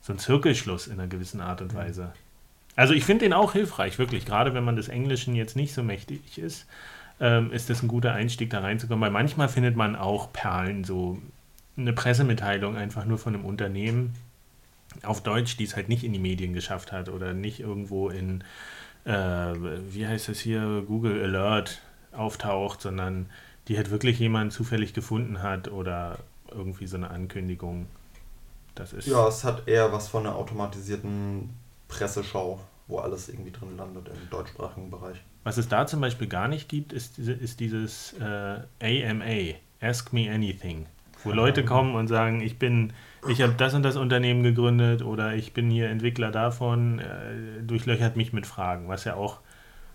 so 0.00 0.12
ein 0.14 0.18
Zirkelschluss 0.18 0.86
in 0.86 0.94
einer 0.94 1.08
gewissen 1.08 1.40
Art 1.40 1.60
und 1.60 1.72
mhm. 1.72 1.78
Weise. 1.78 2.02
Mhm. 2.04 2.29
Also 2.80 2.94
ich 2.94 3.04
finde 3.04 3.26
den 3.26 3.34
auch 3.34 3.52
hilfreich, 3.52 3.98
wirklich. 3.98 4.24
Gerade 4.24 4.54
wenn 4.54 4.64
man 4.64 4.74
des 4.74 4.88
Englischen 4.88 5.34
jetzt 5.34 5.54
nicht 5.54 5.74
so 5.74 5.82
mächtig 5.82 6.38
ist, 6.38 6.64
ähm, 7.20 7.52
ist 7.52 7.68
das 7.68 7.82
ein 7.82 7.88
guter 7.88 8.14
Einstieg, 8.14 8.48
da 8.48 8.60
reinzukommen. 8.60 9.02
Weil 9.02 9.10
manchmal 9.10 9.50
findet 9.50 9.76
man 9.76 9.96
auch 9.96 10.32
Perlen, 10.32 10.82
so 10.82 11.18
eine 11.76 11.92
Pressemitteilung 11.92 12.78
einfach 12.78 13.04
nur 13.04 13.18
von 13.18 13.34
einem 13.34 13.44
Unternehmen 13.44 14.14
auf 15.02 15.22
Deutsch, 15.22 15.58
die 15.58 15.64
es 15.64 15.76
halt 15.76 15.90
nicht 15.90 16.04
in 16.04 16.14
die 16.14 16.18
Medien 16.18 16.54
geschafft 16.54 16.90
hat 16.90 17.10
oder 17.10 17.34
nicht 17.34 17.60
irgendwo 17.60 18.08
in, 18.08 18.44
äh, 19.04 19.12
wie 19.12 20.06
heißt 20.06 20.30
das 20.30 20.38
hier, 20.38 20.82
Google 20.86 21.22
Alert 21.22 21.82
auftaucht, 22.12 22.80
sondern 22.80 23.28
die 23.68 23.76
halt 23.76 23.90
wirklich 23.90 24.18
jemand 24.18 24.54
zufällig 24.54 24.94
gefunden 24.94 25.42
hat 25.42 25.68
oder 25.68 26.20
irgendwie 26.50 26.86
so 26.86 26.96
eine 26.96 27.10
Ankündigung. 27.10 27.88
Das 28.74 28.94
ist 28.94 29.06
ja, 29.06 29.28
es 29.28 29.44
hat 29.44 29.68
eher 29.68 29.92
was 29.92 30.08
von 30.08 30.26
einer 30.26 30.36
automatisierten 30.36 31.50
Presseschau, 31.88 32.58
wo 32.90 32.98
alles 32.98 33.28
irgendwie 33.28 33.52
drin 33.52 33.76
landet 33.76 34.08
im 34.08 34.30
deutschsprachigen 34.30 34.90
Bereich. 34.90 35.18
Was 35.44 35.56
es 35.56 35.68
da 35.68 35.86
zum 35.86 36.00
Beispiel 36.00 36.26
gar 36.26 36.48
nicht 36.48 36.68
gibt, 36.68 36.92
ist, 36.92 37.18
ist 37.18 37.60
dieses 37.60 38.14
äh, 38.20 39.08
AMA, 39.10 39.56
Ask 39.80 40.12
Me 40.12 40.30
Anything, 40.30 40.86
wo 41.24 41.32
Leute 41.32 41.64
kommen 41.64 41.94
und 41.94 42.08
sagen, 42.08 42.42
ich 42.42 42.58
bin, 42.58 42.92
ich 43.28 43.40
habe 43.40 43.54
das 43.56 43.72
und 43.72 43.82
das 43.82 43.96
Unternehmen 43.96 44.42
gegründet 44.42 45.02
oder 45.02 45.34
ich 45.34 45.54
bin 45.54 45.70
hier 45.70 45.88
Entwickler 45.88 46.30
davon, 46.30 46.98
äh, 46.98 47.62
durchlöchert 47.62 48.16
mich 48.16 48.32
mit 48.32 48.46
Fragen, 48.46 48.88
was 48.88 49.04
ja 49.04 49.14
auch, 49.14 49.38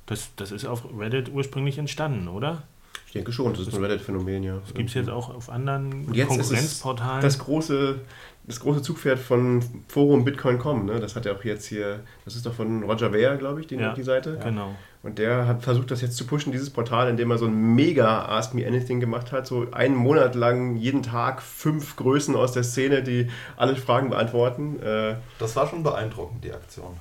das, 0.07 0.29
das 0.35 0.51
ist 0.51 0.65
auf 0.65 0.85
Reddit 0.97 1.29
ursprünglich 1.29 1.77
entstanden, 1.77 2.27
oder? 2.27 2.63
Ich 3.07 3.13
denke 3.13 3.31
schon, 3.31 3.53
das 3.53 3.67
ist 3.67 3.75
ein 3.75 3.83
Reddit-Phänomen, 3.83 4.43
ja. 4.43 4.57
Das 4.57 4.73
gibt 4.73 4.89
es 4.89 4.95
jetzt 4.95 5.09
auch 5.09 5.33
auf 5.33 5.49
anderen 5.49 6.07
Konkurrenzportalen. 6.07 7.21
das 7.21 7.39
große 7.39 7.99
das 8.47 8.59
große 8.59 8.81
Zugpferd 8.81 9.17
von 9.17 9.63
Forum 9.87 10.23
Bitcoin.com, 10.23 10.85
ne? 10.85 10.99
das 10.99 11.15
hat 11.15 11.25
er 11.25 11.35
auch 11.35 11.43
jetzt 11.43 11.65
hier, 11.65 12.01
das 12.25 12.35
ist 12.35 12.45
doch 12.45 12.53
von 12.53 12.83
Roger 12.83 13.11
Ver, 13.11 13.37
glaube 13.37 13.61
ich, 13.61 13.67
die, 13.67 13.75
ja, 13.75 13.93
die 13.93 14.03
Seite. 14.03 14.39
Genau. 14.43 14.75
Und 15.01 15.17
der 15.17 15.47
hat 15.47 15.63
versucht, 15.63 15.91
das 15.91 16.01
jetzt 16.01 16.17
zu 16.17 16.25
pushen, 16.25 16.51
dieses 16.51 16.69
Portal, 16.69 17.09
indem 17.09 17.31
er 17.31 17.37
so 17.37 17.45
ein 17.45 17.75
mega 17.75 18.25
Ask 18.25 18.53
Me 18.53 18.65
Anything 18.65 18.99
gemacht 18.99 19.31
hat, 19.31 19.47
so 19.47 19.67
einen 19.71 19.95
Monat 19.95 20.35
lang 20.35 20.75
jeden 20.75 21.03
Tag 21.03 21.41
fünf 21.41 21.95
Größen 21.95 22.35
aus 22.35 22.51
der 22.51 22.63
Szene, 22.63 23.03
die 23.03 23.29
alle 23.57 23.75
Fragen 23.75 24.09
beantworten. 24.09 24.81
Äh, 24.81 25.15
das 25.39 25.55
war 25.55 25.67
schon 25.67 25.83
beeindruckend, 25.83 26.43
die 26.43 26.53
Aktion. 26.53 26.97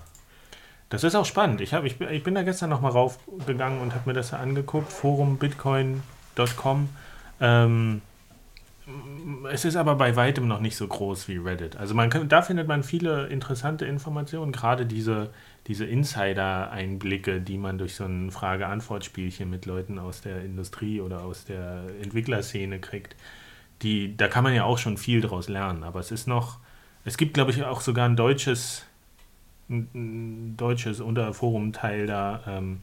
Das 0.90 1.02
ist 1.02 1.14
auch 1.14 1.26
spannend. 1.26 1.61
Ich, 1.61 1.74
hab, 1.74 1.85
ich, 1.85 1.98
bin, 1.98 2.09
ich 2.11 2.22
bin 2.22 2.35
da 2.35 2.42
gestern 2.42 2.70
nochmal 2.70 2.92
raufgegangen 2.92 3.80
und 3.80 3.94
habe 3.94 4.11
mir 4.11 4.14
das 4.14 4.33
angeguckt, 4.33 4.92
forumbitcoin.com. 4.92 6.88
Ähm, 7.40 8.02
es 9.50 9.64
ist 9.64 9.76
aber 9.76 9.94
bei 9.94 10.14
weitem 10.14 10.46
noch 10.46 10.60
nicht 10.60 10.76
so 10.76 10.86
groß 10.86 11.28
wie 11.28 11.38
Reddit. 11.38 11.76
Also 11.76 11.94
man 11.94 12.10
kann, 12.10 12.28
da 12.28 12.42
findet 12.42 12.68
man 12.68 12.82
viele 12.82 13.28
interessante 13.28 13.86
Informationen, 13.86 14.52
gerade 14.52 14.84
diese, 14.84 15.30
diese 15.66 15.86
Insider-Einblicke, 15.86 17.40
die 17.40 17.56
man 17.56 17.78
durch 17.78 17.94
so 17.94 18.04
ein 18.04 18.30
Frage-Antwort-Spielchen 18.30 19.48
mit 19.48 19.64
Leuten 19.64 19.98
aus 19.98 20.20
der 20.20 20.44
Industrie 20.44 21.00
oder 21.00 21.22
aus 21.22 21.44
der 21.44 21.84
Entwicklerszene 22.02 22.78
kriegt. 22.78 23.16
Die, 23.82 24.16
da 24.16 24.28
kann 24.28 24.44
man 24.44 24.54
ja 24.54 24.64
auch 24.64 24.78
schon 24.78 24.98
viel 24.98 25.22
daraus 25.22 25.48
lernen, 25.48 25.82
aber 25.82 26.00
es 26.00 26.10
ist 26.10 26.28
noch, 26.28 26.58
es 27.04 27.16
gibt 27.16 27.34
glaube 27.34 27.52
ich 27.52 27.64
auch 27.64 27.80
sogar 27.80 28.06
ein 28.06 28.16
deutsches, 28.16 28.84
ein, 29.70 29.88
ein 29.94 30.56
deutsches 30.58 31.00
Unterforum-Teil 31.00 32.06
da, 32.06 32.42
ähm, 32.46 32.80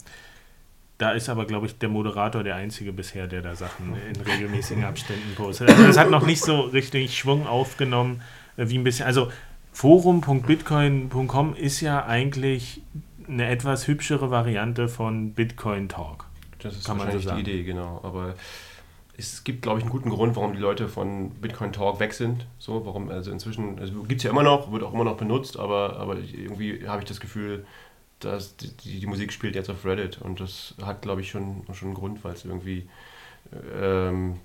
da 1.01 1.11
ist 1.13 1.29
aber, 1.29 1.45
glaube 1.45 1.65
ich, 1.65 1.77
der 1.79 1.89
Moderator 1.89 2.43
der 2.43 2.55
Einzige 2.55 2.93
bisher, 2.93 3.25
der 3.25 3.41
da 3.41 3.55
Sachen 3.55 3.95
in 4.07 4.21
regelmäßigen 4.21 4.83
Abständen 4.83 5.33
postet. 5.35 5.69
Also 5.69 5.87
das 5.87 5.97
hat 5.97 6.11
noch 6.11 6.25
nicht 6.25 6.43
so 6.43 6.61
richtig 6.61 7.17
Schwung 7.17 7.47
aufgenommen, 7.47 8.21
äh, 8.55 8.69
wie 8.69 8.77
ein 8.77 8.83
bisschen. 8.83 9.07
Also 9.07 9.31
forum.bitcoin.com 9.71 11.55
ist 11.55 11.81
ja 11.81 12.05
eigentlich 12.05 12.83
eine 13.27 13.47
etwas 13.47 13.87
hübschere 13.87 14.29
Variante 14.29 14.87
von 14.87 15.33
Bitcoin 15.33 15.89
Talk. 15.89 16.25
Das 16.59 16.75
ist 16.75 16.85
kann 16.85 16.99
wahrscheinlich 16.99 17.23
so 17.23 17.33
die 17.33 17.41
Idee, 17.41 17.63
genau. 17.63 17.99
Aber 18.03 18.35
es 19.17 19.43
gibt, 19.43 19.63
glaube 19.63 19.79
ich, 19.79 19.85
einen 19.85 19.91
guten 19.91 20.12
Grund, 20.12 20.35
warum 20.35 20.54
die 20.54 20.60
Leute 20.60 20.87
von 20.87 21.31
Bitcoin 21.31 21.73
Talk 21.73 21.99
weg 21.99 22.13
sind. 22.13 22.45
So, 22.60 22.85
warum, 22.85 23.10
also 23.10 23.31
inzwischen, 23.31 23.79
also 23.79 24.04
gibt 24.04 24.19
es 24.19 24.23
ja 24.23 24.29
immer 24.29 24.43
noch, 24.43 24.71
wird 24.71 24.83
auch 24.83 24.93
immer 24.93 25.06
noch 25.06 25.17
benutzt, 25.17 25.58
aber, 25.58 25.97
aber 25.97 26.17
irgendwie 26.17 26.87
habe 26.87 27.02
ich 27.02 27.08
das 27.08 27.19
Gefühl, 27.19 27.65
das, 28.22 28.56
die, 28.58 29.00
die, 29.00 29.08
Musik 29.08 29.34
spielt 29.34 29.56
jetzt 29.56 29.69
auf 29.69 29.86
Reddit 29.86 30.22
und 30.22 30.40
das 30.40 30.76
hat, 30.82 31.02
glaube 31.02 31.22
ich, 31.22 31.30
schon, 31.30 31.63
schon 31.74 31.90
einen 31.90 31.96
Grund, 31.96 32.24
weil 32.24 32.34
es 32.34 32.46
irgendwie, 32.46 32.88
ähm, 33.76 34.40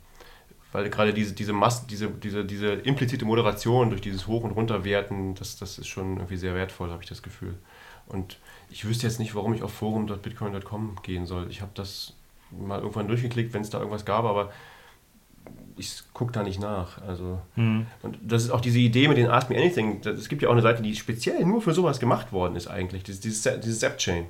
weil 0.72 0.91
gerade 0.91 1.14
diese, 1.14 1.35
diese, 1.35 1.53
Masse, 1.53 1.87
diese, 1.89 2.09
diese, 2.09 2.45
diese 2.45 2.72
implizite 2.72 3.24
Moderation 3.24 3.91
durch 3.91 4.01
dieses 4.01 4.27
Hoch- 4.27 4.45
und 4.45 4.53
Runterwerten, 4.53 5.35
das, 5.35 5.57
das 5.57 5.79
ist 5.79 5.89
schon 5.89 6.16
irgendwie 6.16 6.37
sehr 6.37 6.55
wertvoll, 6.55 6.91
habe 6.91 7.03
ich 7.03 7.09
das 7.09 7.22
Gefühl. 7.22 7.55
Und 8.07 8.39
ich 8.70 8.85
wüsste 8.85 9.07
jetzt 9.07 9.18
nicht, 9.18 9.35
warum 9.35 9.55
ich 9.55 9.62
auf 9.62 9.72
forum.bitcoin.com 9.72 10.97
gehen 11.03 11.27
soll. 11.27 11.51
Ich 11.51 11.61
habe 11.61 11.72
das 11.74 12.14
mal 12.51 12.81
irgendwann 12.81 13.09
durchgeklickt, 13.09 13.53
wenn 13.53 13.62
es 13.62 13.70
da 13.70 13.79
irgendwas 13.79 14.05
gab, 14.05 14.24
aber 14.24 14.53
ich 15.77 16.03
gucke 16.12 16.33
da 16.33 16.43
nicht 16.43 16.61
nach. 16.61 17.03
Also, 17.07 17.39
hm. 17.55 17.87
Und 18.03 18.18
das 18.22 18.45
ist 18.45 18.51
auch 18.51 18.61
diese 18.61 18.79
Idee 18.79 19.09
mit 19.09 19.18
den 19.18 19.29
Ask 19.29 19.51
Me 19.51 19.57
Anything. 19.57 20.01
Es 20.05 20.29
gibt 20.29 20.43
ja 20.43 20.49
auch 20.49 20.53
eine 20.53 20.62
Seite, 20.62 20.83
die 20.83 20.95
speziell 20.97 21.45
nur 21.45 21.61
für 21.61 21.72
sowas 21.72 22.01
gemacht 22.01 22.33
worden 22.33 22.57
ist 22.57 22.66
eigentlich. 22.66 23.03
Dieses, 23.03 23.20
dieses, 23.20 23.61
dieses 23.61 23.81
Zap-Chain. 23.81 24.27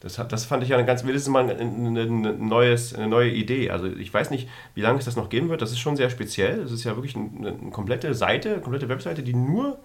Das, 0.00 0.20
das 0.28 0.44
fand 0.44 0.62
ich 0.62 0.70
ja 0.70 0.76
eine 0.76 0.86
ganz, 0.86 1.04
das 1.04 1.28
mal 1.28 1.48
eine, 1.48 1.58
eine, 1.58 2.06
neues, 2.06 2.94
eine 2.94 3.08
neue 3.08 3.30
Idee. 3.30 3.70
Also 3.70 3.86
ich 3.86 4.12
weiß 4.12 4.30
nicht, 4.30 4.48
wie 4.74 4.80
lange 4.80 4.98
es 4.98 5.04
das 5.04 5.16
noch 5.16 5.28
geben 5.28 5.48
wird. 5.48 5.62
Das 5.62 5.72
ist 5.72 5.78
schon 5.78 5.96
sehr 5.96 6.10
speziell. 6.10 6.62
Das 6.62 6.72
ist 6.72 6.84
ja 6.84 6.96
wirklich 6.96 7.16
eine, 7.16 7.48
eine 7.48 7.70
komplette 7.70 8.14
Seite, 8.14 8.54
eine 8.54 8.60
komplette 8.60 8.88
Webseite, 8.88 9.22
die 9.22 9.34
nur, 9.34 9.78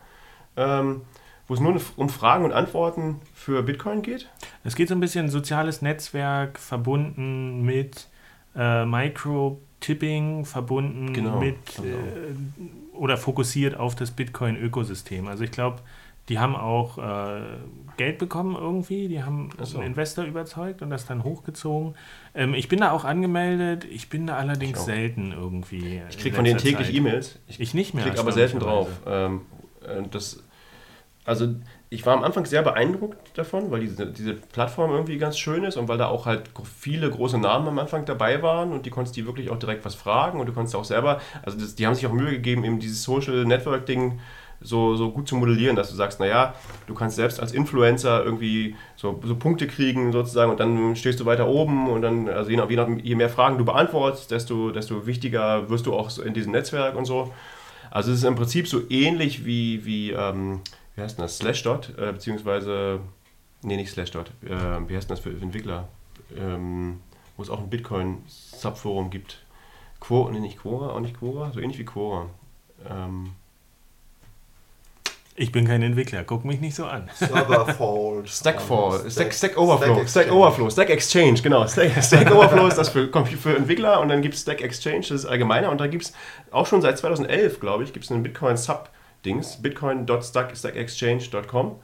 ähm, 0.57 1.01
wo 1.47 1.53
es 1.53 1.59
nur 1.59 1.79
um 1.95 2.09
Fragen 2.09 2.45
und 2.45 2.53
Antworten 2.53 3.21
für 3.33 3.63
Bitcoin 3.63 4.01
geht. 4.01 4.29
Es 4.63 4.75
geht 4.75 4.89
so 4.89 4.95
ein 4.95 4.99
bisschen 4.99 5.29
soziales 5.29 5.81
Netzwerk 5.81 6.59
verbunden 6.59 7.63
mit 7.63 8.07
äh, 8.55 8.85
Micro-Tipping, 9.81 10.45
verbunden 10.45 11.13
genau, 11.13 11.39
mit 11.39 11.57
genau. 11.75 11.87
Äh, 11.87 12.97
oder 12.97 13.17
fokussiert 13.17 13.75
auf 13.75 13.95
das 13.95 14.11
Bitcoin-Ökosystem. 14.11 15.27
Also 15.27 15.43
ich 15.43 15.51
glaube, 15.51 15.79
die 16.29 16.39
haben 16.39 16.55
auch 16.55 16.97
äh, 16.97 17.41
Geld 17.97 18.19
bekommen 18.19 18.55
irgendwie, 18.55 19.07
die 19.07 19.23
haben 19.23 19.49
so. 19.61 19.79
einen 19.79 19.87
Investor 19.87 20.23
überzeugt 20.25 20.81
und 20.81 20.91
das 20.91 21.05
dann 21.05 21.23
hochgezogen. 21.23 21.95
Ähm, 22.35 22.53
ich 22.53 22.67
bin 22.67 22.79
da 22.79 22.91
auch 22.91 23.03
angemeldet, 23.03 23.85
ich 23.85 24.09
bin 24.09 24.27
da 24.27 24.37
allerdings 24.37 24.85
selten 24.85 25.31
irgendwie. 25.31 26.01
Ich 26.09 26.19
kriege 26.19 26.35
von 26.35 26.45
denen 26.45 26.59
täglich 26.59 26.93
E-Mails. 26.93 27.39
Ich, 27.47 27.59
ich, 27.59 27.73
nicht 27.73 27.93
mehr. 27.93 28.05
Ich 28.05 28.09
kriege 28.09 28.21
aber 28.21 28.31
selten 28.31 28.59
drauf. 28.59 28.87
Ähm, 29.05 29.41
äh, 29.81 30.03
das, 30.09 30.43
also 31.25 31.55
ich 31.93 32.05
war 32.05 32.15
am 32.15 32.23
Anfang 32.23 32.45
sehr 32.45 32.61
beeindruckt 32.61 33.37
davon, 33.37 33.69
weil 33.69 33.81
diese, 33.81 34.07
diese 34.07 34.33
Plattform 34.33 34.91
irgendwie 34.91 35.17
ganz 35.17 35.37
schön 35.37 35.65
ist 35.65 35.75
und 35.75 35.89
weil 35.89 35.97
da 35.97 36.07
auch 36.07 36.25
halt 36.25 36.43
viele 36.63 37.11
große 37.11 37.37
Namen 37.37 37.67
am 37.67 37.79
Anfang 37.79 38.05
dabei 38.05 38.41
waren 38.41 38.71
und 38.71 38.85
die 38.85 38.89
konntest 38.89 39.17
die 39.17 39.25
wirklich 39.25 39.49
auch 39.49 39.59
direkt 39.59 39.83
was 39.83 39.93
fragen 39.93 40.39
und 40.39 40.47
du 40.47 40.53
konntest 40.53 40.73
auch 40.73 40.85
selber, 40.85 41.19
also 41.43 41.59
das, 41.59 41.75
die 41.75 41.85
haben 41.85 41.93
sich 41.93 42.07
auch 42.07 42.13
Mühe 42.13 42.31
gegeben, 42.31 42.63
eben 42.63 42.79
dieses 42.79 43.03
Social 43.03 43.43
Network 43.43 43.85
Ding 43.87 44.21
so, 44.61 44.95
so 44.95 45.11
gut 45.11 45.27
zu 45.27 45.35
modellieren, 45.35 45.75
dass 45.75 45.89
du 45.89 45.95
sagst, 45.97 46.21
naja, 46.21 46.53
du 46.87 46.93
kannst 46.93 47.17
selbst 47.17 47.41
als 47.41 47.51
Influencer 47.51 48.23
irgendwie 48.23 48.77
so, 48.95 49.19
so 49.25 49.35
Punkte 49.35 49.67
kriegen 49.67 50.13
sozusagen 50.13 50.49
und 50.49 50.61
dann 50.61 50.95
stehst 50.95 51.19
du 51.19 51.25
weiter 51.25 51.49
oben 51.49 51.89
und 51.89 52.03
dann, 52.03 52.29
also 52.29 52.49
je, 52.51 52.55
nach, 52.55 52.69
je, 52.69 52.77
nach, 52.77 52.87
je 53.03 53.15
mehr 53.15 53.29
Fragen 53.29 53.57
du 53.57 53.65
beantwortest, 53.65 54.31
desto, 54.31 54.71
desto 54.71 55.07
wichtiger 55.07 55.69
wirst 55.69 55.87
du 55.87 55.93
auch 55.93 56.17
in 56.19 56.33
diesem 56.33 56.53
Netzwerk 56.53 56.95
und 56.95 57.03
so. 57.03 57.33
Also 57.89 58.13
es 58.13 58.19
ist 58.19 58.23
im 58.23 58.35
Prinzip 58.35 58.69
so 58.69 58.79
ähnlich 58.89 59.45
wie, 59.45 59.85
wie, 59.85 60.11
ähm, 60.11 60.61
wie 60.95 61.01
heißt 61.01 61.19
das, 61.19 61.37
Slashdot, 61.37 61.97
äh, 61.97 62.11
beziehungsweise, 62.11 62.99
nee, 63.61 63.75
nicht 63.75 63.91
Slashdot, 63.91 64.31
äh, 64.45 64.89
wie 64.89 64.95
heißt 64.95 65.09
das 65.09 65.19
für 65.19 65.29
Entwickler, 65.29 65.87
ähm, 66.37 67.01
wo 67.37 67.43
es 67.43 67.49
auch 67.49 67.59
ein 67.59 67.69
Bitcoin-Subforum 67.69 69.09
gibt. 69.09 69.43
Quora, 69.99 70.31
nee, 70.31 70.39
nicht 70.39 70.59
Quora, 70.59 70.89
auch 70.91 70.99
nicht 70.99 71.17
Quora, 71.19 71.51
so 71.51 71.59
ähnlich 71.59 71.79
wie 71.79 71.85
Quora. 71.85 72.27
Ähm, 72.89 73.33
ich 75.35 75.51
bin 75.51 75.65
kein 75.65 75.81
Entwickler, 75.81 76.23
guck 76.25 76.43
mich 76.43 76.59
nicht 76.59 76.75
so 76.75 76.85
an. 76.85 77.09
Serverfold. 77.15 78.29
Stackfall, 78.29 79.09
Stack, 79.09 79.33
Stack 79.33 79.57
Overflow, 79.57 79.95
Stack, 79.95 80.09
Stack, 80.09 80.31
Overflow, 80.31 80.69
Stack 80.69 80.89
Exchange, 80.89 81.41
genau. 81.41 81.65
Stack, 81.67 81.91
Stack 82.03 82.29
Overflow 82.29 82.67
ist 82.67 82.77
das 82.77 82.89
für, 82.89 83.09
für 83.09 83.55
Entwickler 83.55 84.01
und 84.01 84.09
dann 84.09 84.21
gibt 84.21 84.35
es 84.35 84.41
Stack 84.41 84.61
Exchange, 84.61 84.99
das 84.99 85.11
ist 85.11 85.25
allgemeiner 85.25 85.71
und 85.71 85.79
da 85.79 85.87
gibt 85.87 86.03
es 86.03 86.13
auch 86.51 86.67
schon 86.67 86.81
seit 86.81 86.97
2011, 86.97 87.59
glaube 87.61 87.83
ich, 87.83 87.93
gibt 87.93 88.05
es 88.05 88.11
einen 88.11 88.23
Bitcoin 88.23 88.57
Sub-Dings, 89.21 89.61
bitcoin.stackexchange.com 89.61 91.79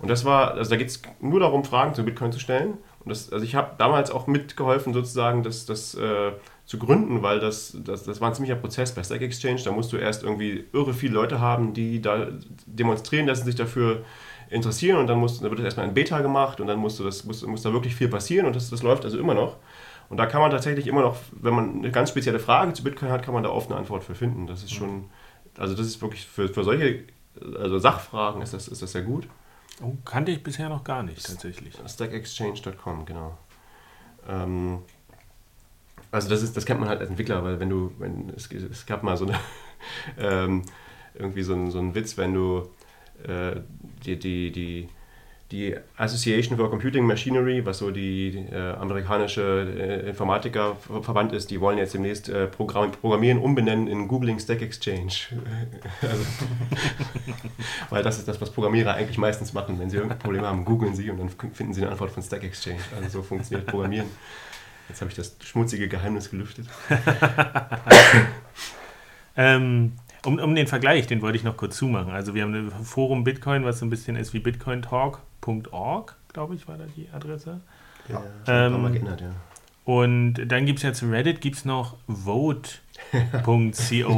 und 0.00 0.08
das 0.08 0.24
war, 0.24 0.54
also 0.54 0.70
da 0.70 0.76
geht 0.76 0.88
es 0.88 1.02
nur 1.20 1.40
darum, 1.40 1.64
Fragen 1.64 1.94
zu 1.94 2.04
Bitcoin 2.04 2.32
zu 2.32 2.40
stellen 2.40 2.78
und 3.00 3.10
das, 3.10 3.32
also 3.32 3.44
ich 3.44 3.54
habe 3.54 3.74
damals 3.78 4.10
auch 4.10 4.26
mitgeholfen 4.26 4.92
sozusagen, 4.92 5.42
dass 5.42 5.64
das... 5.66 5.94
Äh, 5.94 6.32
zu 6.66 6.78
gründen, 6.78 7.22
weil 7.22 7.40
das, 7.40 7.76
das, 7.84 8.04
das 8.04 8.20
war 8.20 8.28
ein 8.28 8.34
ziemlicher 8.34 8.56
Prozess 8.56 8.94
bei 8.94 9.02
Stack 9.02 9.20
Exchange. 9.20 9.60
Da 9.64 9.70
musst 9.70 9.92
du 9.92 9.98
erst 9.98 10.22
irgendwie 10.22 10.64
irre 10.72 10.94
viele 10.94 11.12
Leute 11.12 11.38
haben, 11.38 11.74
die 11.74 12.00
da 12.00 12.28
demonstrieren, 12.66 13.26
dass 13.26 13.40
sie 13.40 13.44
sich 13.44 13.54
dafür 13.54 14.02
interessieren 14.48 14.98
und 14.98 15.06
dann, 15.06 15.18
musst, 15.18 15.42
dann 15.42 15.50
wird 15.50 15.58
das 15.58 15.64
erstmal 15.64 15.86
in 15.86 15.94
Beta 15.94 16.20
gemacht 16.20 16.60
und 16.60 16.66
dann 16.66 16.78
musst 16.78 16.98
du 16.98 17.04
das, 17.04 17.24
muss, 17.24 17.44
muss 17.44 17.62
da 17.62 17.72
wirklich 17.72 17.94
viel 17.94 18.08
passieren 18.08 18.46
und 18.46 18.56
das, 18.56 18.70
das 18.70 18.82
läuft 18.82 19.04
also 19.04 19.18
immer 19.18 19.34
noch. 19.34 19.56
Und 20.08 20.16
da 20.16 20.26
kann 20.26 20.40
man 20.40 20.50
tatsächlich 20.50 20.86
immer 20.86 21.02
noch, 21.02 21.16
wenn 21.32 21.54
man 21.54 21.78
eine 21.78 21.90
ganz 21.90 22.10
spezielle 22.10 22.38
Frage 22.38 22.72
zu 22.72 22.84
Bitcoin 22.84 23.10
hat, 23.10 23.22
kann 23.22 23.34
man 23.34 23.42
da 23.42 23.50
oft 23.50 23.70
eine 23.70 23.78
Antwort 23.78 24.04
für 24.04 24.14
finden. 24.14 24.46
Das 24.46 24.62
ist 24.62 24.72
schon, 24.72 25.06
also 25.58 25.74
das 25.74 25.86
ist 25.86 26.00
wirklich 26.02 26.26
für, 26.26 26.48
für 26.48 26.64
solche 26.64 27.04
also 27.58 27.78
Sachfragen 27.78 28.42
ist 28.42 28.54
das, 28.54 28.68
ist 28.68 28.82
das 28.82 28.92
sehr 28.92 29.02
gut. 29.02 29.26
Oh, 29.82 29.94
kannte 30.04 30.30
ich 30.30 30.42
bisher 30.42 30.68
noch 30.68 30.84
gar 30.84 31.02
nicht 31.02 31.26
tatsächlich. 31.26 31.74
Stackexchange.com, 31.86 33.04
genau. 33.06 33.36
Ähm, 34.28 34.82
also 36.10 36.28
das 36.28 36.42
ist, 36.42 36.56
das 36.56 36.64
kennt 36.64 36.80
man 36.80 36.88
halt 36.88 37.00
als 37.00 37.10
Entwickler, 37.10 37.42
weil 37.42 37.58
wenn 37.58 37.70
du, 37.70 37.92
wenn, 37.98 38.30
es, 38.30 38.50
es 38.50 38.86
gab 38.86 39.02
mal 39.02 39.16
so 39.16 39.26
eine, 39.26 39.38
ähm, 40.18 40.62
irgendwie 41.14 41.42
so 41.42 41.54
ein, 41.54 41.70
so 41.70 41.94
Witz, 41.94 42.16
wenn 42.16 42.34
du 42.34 42.70
äh, 43.24 43.60
die, 44.04 44.18
die, 44.18 44.52
die, 44.52 44.88
die 45.50 45.76
Association 45.96 46.56
for 46.56 46.70
Computing 46.70 47.06
Machinery, 47.06 47.64
was 47.64 47.78
so 47.78 47.90
die 47.90 48.46
äh, 48.50 48.72
amerikanische 48.72 50.02
äh, 50.02 50.08
Informatikerverband 50.08 51.32
ist, 51.32 51.50
die 51.50 51.60
wollen 51.60 51.78
jetzt 51.78 51.94
demnächst 51.94 52.28
äh, 52.28 52.46
Programm, 52.46 52.92
Programmieren 52.92 53.38
umbenennen 53.38 53.86
in 53.86 54.08
Googling 54.08 54.38
Stack 54.38 54.62
Exchange. 54.62 55.12
also, 56.02 56.24
weil 57.90 58.02
das 58.02 58.18
ist 58.18 58.26
das, 58.26 58.40
was 58.40 58.50
Programmierer 58.50 58.94
eigentlich 58.94 59.18
meistens 59.18 59.52
machen. 59.52 59.78
Wenn 59.78 59.90
sie 59.90 59.96
irgendein 59.96 60.18
Problem 60.18 60.42
haben, 60.42 60.64
googeln 60.64 60.94
sie 60.94 61.10
und 61.10 61.18
dann 61.18 61.28
finden 61.28 61.74
sie 61.74 61.82
eine 61.82 61.90
Antwort 61.92 62.10
von 62.10 62.22
Stack 62.22 62.42
Exchange. 62.42 62.80
Also 62.96 63.18
so 63.18 63.22
funktioniert 63.22 63.66
Programmieren. 63.66 64.08
Jetzt 64.88 65.00
habe 65.00 65.10
ich 65.10 65.16
das 65.16 65.36
schmutzige 65.42 65.88
Geheimnis 65.88 66.30
gelüftet. 66.30 66.66
ähm, 69.36 69.92
um, 70.24 70.38
um 70.38 70.54
den 70.54 70.66
Vergleich, 70.66 71.06
den 71.06 71.22
wollte 71.22 71.36
ich 71.36 71.44
noch 71.44 71.56
kurz 71.56 71.76
zumachen. 71.76 72.12
Also 72.12 72.34
wir 72.34 72.42
haben 72.42 72.54
ein 72.54 72.84
Forum 72.84 73.24
Bitcoin, 73.24 73.64
was 73.64 73.78
so 73.78 73.86
ein 73.86 73.90
bisschen 73.90 74.16
ist 74.16 74.32
wie 74.32 74.40
bitcointalk.org, 75.44 76.16
glaube 76.32 76.54
ich, 76.54 76.66
war 76.68 76.78
da 76.78 76.84
die 76.96 77.08
Adresse. 77.12 77.60
Ja, 78.08 78.22
ähm, 78.46 78.82
mal 78.82 78.92
geändert, 78.92 79.20
ja. 79.20 79.30
Und 79.84 80.34
dann 80.46 80.64
gibt 80.64 80.78
es 80.78 80.82
ja 80.82 80.94
zu 80.94 81.10
Reddit 81.10 81.42
gibt's 81.42 81.66
noch 81.66 81.98
vote.co 82.08 82.72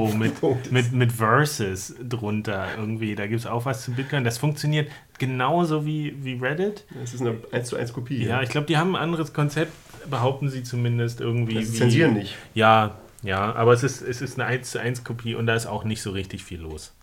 mit, 0.17 0.71
mit, 0.71 0.93
mit 0.93 1.13
Verses 1.13 1.97
drunter 2.01 2.69
irgendwie. 2.77 3.17
Da 3.17 3.27
gibt 3.27 3.41
es 3.41 3.47
auch 3.47 3.65
was 3.65 3.83
zu 3.83 3.91
Bitcoin. 3.93 4.23
Das 4.23 4.39
funktioniert 4.39 4.89
genauso 5.19 5.85
wie, 5.85 6.15
wie 6.25 6.35
Reddit. 6.35 6.85
Das 7.01 7.15
ist 7.15 7.21
eine 7.21 7.39
1 7.51 7.69
zu 7.69 7.77
1 7.77 7.93
Kopie. 7.93 8.23
Ja, 8.23 8.37
ja. 8.37 8.43
ich 8.43 8.51
glaube, 8.51 8.69
die 8.69 8.77
haben 8.77 8.95
ein 8.95 9.03
anderes 9.03 9.33
Konzept 9.33 9.73
behaupten 10.09 10.51
sie 10.51 10.63
zumindest 10.63 11.21
irgendwie. 11.21 11.65
Sie 11.65 11.79
zensieren 11.79 12.15
nicht. 12.15 12.37
Ja, 12.55 12.99
ja, 13.23 13.53
aber 13.57 13.73
es 13.73 13.83
ist, 13.83 14.03
es 14.03 14.23
ist 14.23 14.39
eine 14.39 14.49
1 14.49 14.71
zu 14.71 14.81
1 14.81 15.03
Kopie 15.03 15.35
und 15.35 15.47
da 15.47 15.57
ist 15.57 15.67
auch 15.67 15.83
nicht 15.83 16.01
so 16.01 16.13
richtig 16.13 16.45
viel 16.45 16.61
los. 16.61 16.95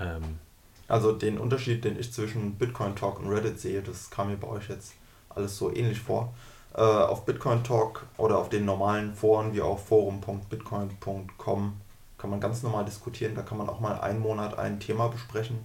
Ähm. 0.00 0.40
Also 0.88 1.12
den 1.12 1.38
Unterschied, 1.38 1.84
den 1.84 1.98
ich 1.98 2.12
zwischen 2.12 2.54
Bitcoin 2.54 2.94
Talk 2.94 3.20
und 3.20 3.28
Reddit 3.28 3.60
sehe, 3.60 3.82
das 3.82 4.10
kam 4.10 4.28
mir 4.28 4.36
bei 4.36 4.48
euch 4.48 4.68
jetzt 4.68 4.94
alles 5.28 5.56
so 5.58 5.74
ähnlich 5.74 6.00
vor. 6.00 6.32
Äh, 6.74 6.80
auf 6.80 7.24
Bitcoin 7.24 7.64
Talk 7.64 8.06
oder 8.18 8.38
auf 8.38 8.48
den 8.48 8.64
normalen 8.64 9.14
Foren 9.14 9.52
wie 9.54 9.60
auf 9.60 9.86
forum.bitcoin.com 9.86 11.72
kann 12.18 12.30
man 12.30 12.40
ganz 12.40 12.62
normal 12.62 12.84
diskutieren. 12.84 13.34
Da 13.34 13.42
kann 13.42 13.58
man 13.58 13.68
auch 13.68 13.80
mal 13.80 14.00
einen 14.00 14.20
Monat 14.20 14.58
ein 14.58 14.80
Thema 14.80 15.08
besprechen. 15.08 15.58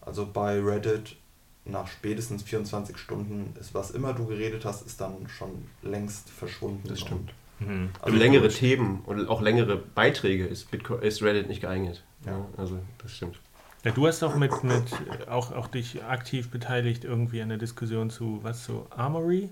Also 0.00 0.26
bei 0.30 0.60
Reddit 0.60 1.16
nach 1.64 1.86
spätestens 1.88 2.42
24 2.42 2.98
Stunden 2.98 3.54
ist, 3.58 3.74
was 3.74 3.90
immer 3.90 4.12
du 4.12 4.26
geredet 4.26 4.64
hast, 4.64 4.86
ist 4.86 5.00
dann 5.00 5.28
schon 5.28 5.66
längst 5.82 6.30
verschwunden. 6.30 6.86
Das 6.88 7.00
stimmt. 7.00 7.32
Mhm. 7.60 7.90
Also 8.02 8.16
längere 8.16 8.48
Themen 8.48 9.02
und 9.06 9.28
auch 9.28 9.40
längere 9.40 9.76
Beiträge 9.76 10.46
ist, 10.46 10.70
Bitcoin, 10.70 11.00
ist 11.02 11.22
Reddit 11.22 11.48
nicht 11.48 11.60
geeignet. 11.60 12.04
Ja. 12.26 12.44
Also 12.56 12.78
das 12.98 13.12
stimmt. 13.12 13.38
Ja, 13.84 13.90
du 13.90 14.06
hast 14.06 14.22
auch 14.22 14.34
mit, 14.34 14.64
mit 14.64 14.84
auch, 15.28 15.52
auch 15.52 15.68
dich 15.68 16.02
aktiv 16.02 16.50
beteiligt 16.50 17.04
irgendwie 17.04 17.42
an 17.42 17.50
der 17.50 17.58
Diskussion 17.58 18.10
zu 18.10 18.40
was 18.42 18.64
zu 18.64 18.86
Armory 18.90 19.50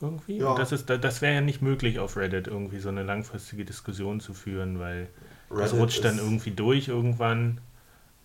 irgendwie. 0.00 0.38
Ja. 0.38 0.50
Und 0.50 0.58
das 0.58 0.72
ist 0.72 0.90
das 0.90 1.22
wäre 1.22 1.34
ja 1.34 1.40
nicht 1.40 1.62
möglich 1.62 1.98
auf 1.98 2.16
Reddit 2.16 2.46
irgendwie 2.46 2.78
so 2.78 2.90
eine 2.90 3.02
langfristige 3.02 3.64
Diskussion 3.64 4.20
zu 4.20 4.34
führen, 4.34 4.78
weil 4.78 5.08
Reddit 5.50 5.64
das 5.64 5.74
rutscht 5.74 6.04
dann 6.04 6.18
irgendwie 6.18 6.50
durch 6.50 6.88
irgendwann 6.88 7.60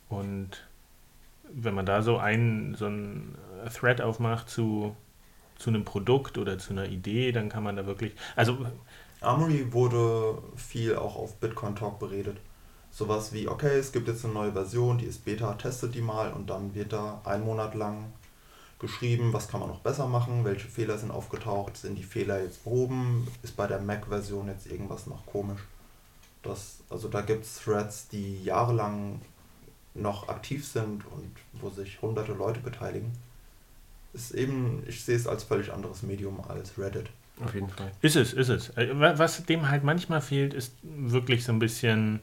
und 0.09 0.67
wenn 1.51 1.73
man 1.73 1.85
da 1.85 2.01
so 2.01 2.17
einen, 2.17 2.75
so 2.75 2.85
einen 2.85 3.35
Thread 3.73 4.01
aufmacht 4.01 4.49
zu, 4.49 4.95
zu 5.57 5.69
einem 5.69 5.85
Produkt 5.85 6.37
oder 6.37 6.57
zu 6.57 6.71
einer 6.71 6.87
Idee, 6.87 7.31
dann 7.31 7.49
kann 7.49 7.63
man 7.63 7.75
da 7.75 7.85
wirklich. 7.85 8.13
Also. 8.35 8.65
Armory 9.21 9.73
wurde 9.73 10.41
viel 10.55 10.95
auch 10.95 11.15
auf 11.15 11.35
Bitcoin 11.37 11.75
Talk 11.75 11.99
beredet. 11.99 12.37
Sowas 12.99 13.31
wie, 13.31 13.47
okay, 13.47 13.79
es 13.79 13.93
gibt 13.93 14.09
jetzt 14.09 14.25
eine 14.25 14.33
neue 14.33 14.51
Version, 14.51 14.97
die 14.97 15.05
ist 15.05 15.23
Beta, 15.23 15.53
testet 15.53 15.95
die 15.95 16.01
mal 16.01 16.33
und 16.33 16.49
dann 16.49 16.75
wird 16.75 16.91
da 16.91 17.21
einen 17.23 17.45
Monat 17.45 17.73
lang 17.73 18.11
geschrieben, 18.77 19.31
was 19.31 19.47
kann 19.47 19.61
man 19.61 19.69
noch 19.69 19.79
besser 19.79 20.05
machen, 20.05 20.43
welche 20.43 20.67
Fehler 20.67 20.97
sind 20.97 21.09
aufgetaucht, 21.09 21.77
sind 21.77 21.97
die 21.97 22.03
Fehler 22.03 22.43
jetzt 22.43 22.65
behoben, 22.65 23.25
ist 23.41 23.55
bei 23.55 23.67
der 23.67 23.79
Mac-Version 23.79 24.49
jetzt 24.49 24.69
irgendwas 24.69 25.07
noch 25.07 25.25
komisch. 25.25 25.61
Das, 26.43 26.79
also 26.89 27.07
da 27.07 27.21
gibt 27.21 27.45
es 27.45 27.61
Threads, 27.63 28.09
die 28.09 28.43
jahrelang 28.43 29.21
noch 29.93 30.27
aktiv 30.27 30.67
sind 30.67 31.05
und 31.05 31.31
wo 31.53 31.69
sich 31.69 32.01
hunderte 32.01 32.33
Leute 32.33 32.59
beteiligen, 32.59 33.13
ist 34.11 34.31
eben, 34.31 34.83
ich 34.89 35.05
sehe 35.05 35.15
es 35.15 35.25
als 35.25 35.45
völlig 35.45 35.71
anderes 35.71 36.03
Medium 36.03 36.41
als 36.49 36.77
Reddit. 36.77 37.09
Auf 37.41 37.53
jeden 37.53 37.69
Fall. 37.69 37.93
Ist 38.01 38.17
es, 38.17 38.33
ist 38.33 38.49
es. 38.49 38.71
Äh, 38.71 38.89
was 38.93 39.41
dem 39.45 39.69
halt 39.69 39.85
manchmal 39.85 40.19
fehlt, 40.19 40.53
ist 40.53 40.73
wirklich 40.83 41.45
so 41.45 41.53
ein 41.53 41.59
bisschen 41.59 42.19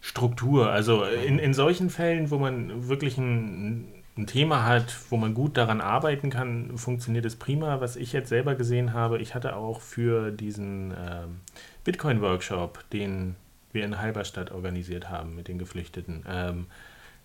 Struktur. 0.00 0.70
Also 0.70 1.04
in, 1.04 1.38
in 1.38 1.54
solchen 1.54 1.90
Fällen, 1.90 2.30
wo 2.30 2.38
man 2.38 2.88
wirklich 2.88 3.18
ein, 3.18 3.88
ein 4.16 4.26
Thema 4.26 4.64
hat, 4.64 4.96
wo 5.10 5.16
man 5.16 5.34
gut 5.34 5.56
daran 5.56 5.80
arbeiten 5.80 6.30
kann, 6.30 6.76
funktioniert 6.78 7.24
es 7.24 7.36
prima. 7.36 7.80
Was 7.80 7.96
ich 7.96 8.12
jetzt 8.12 8.28
selber 8.28 8.54
gesehen 8.54 8.92
habe, 8.92 9.18
ich 9.18 9.34
hatte 9.34 9.56
auch 9.56 9.80
für 9.80 10.30
diesen 10.30 10.92
äh, 10.92 11.26
Bitcoin-Workshop, 11.84 12.88
den 12.90 13.36
wir 13.72 13.84
in 13.84 14.00
Halberstadt 14.00 14.50
organisiert 14.50 15.10
haben 15.10 15.36
mit 15.36 15.48
den 15.48 15.58
Geflüchteten, 15.58 16.24
ähm, 16.28 16.66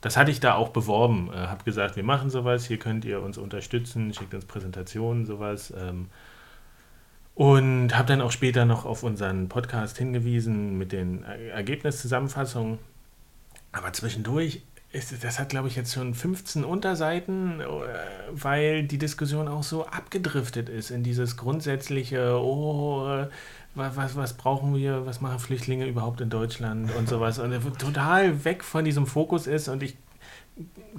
das 0.01 0.17
hatte 0.17 0.29
ich 0.29 0.39
da 0.39 0.53
auch 0.53 0.69
beworben. 0.69 1.31
Äh, 1.33 1.47
habe 1.47 1.63
gesagt, 1.63 1.95
wir 1.95 2.03
machen 2.03 2.29
sowas, 2.29 2.65
hier 2.65 2.77
könnt 2.77 3.05
ihr 3.05 3.23
uns 3.23 3.39
unterstützen, 3.39 4.13
schickt 4.13 4.35
uns 4.35 4.45
Präsentationen, 4.45 5.25
sowas. 5.25 5.73
Ähm, 5.75 6.09
und 7.35 7.95
habe 7.95 8.07
dann 8.07 8.21
auch 8.21 8.31
später 8.31 8.65
noch 8.65 8.85
auf 8.85 9.03
unseren 9.03 9.49
Podcast 9.49 9.97
hingewiesen 9.97 10.77
mit 10.77 10.93
den 10.93 11.23
Ergebniszusammenfassungen. 11.23 12.79
Aber 13.73 13.91
zwischendurch 13.91 14.61
ist, 14.93 15.21
das 15.21 15.37
hat, 15.37 15.49
glaube 15.49 15.67
ich, 15.67 15.75
jetzt 15.75 15.93
schon 15.93 16.13
15 16.13 16.63
Unterseiten, 16.63 17.59
äh, 17.59 17.65
weil 18.31 18.83
die 18.83 18.97
Diskussion 18.97 19.49
auch 19.49 19.63
so 19.63 19.85
abgedriftet 19.85 20.69
ist 20.69 20.91
in 20.91 21.03
dieses 21.03 21.35
grundsätzliche, 21.35 22.39
oh, 22.39 23.25
was, 23.75 23.97
was, 23.97 24.15
was 24.15 24.33
brauchen 24.33 24.73
wir, 24.73 25.05
was 25.05 25.19
machen 25.19 25.39
Flüchtlinge 25.39 25.85
überhaupt 25.85 26.21
in 26.21 26.29
Deutschland 26.29 26.95
und 26.95 27.09
sowas. 27.09 27.39
Und 27.39 27.51
total 27.77 28.45
weg 28.45 28.63
von 28.63 28.85
diesem 28.85 29.05
Fokus 29.05 29.47
ist 29.47 29.67
und 29.67 29.83
ich 29.83 29.97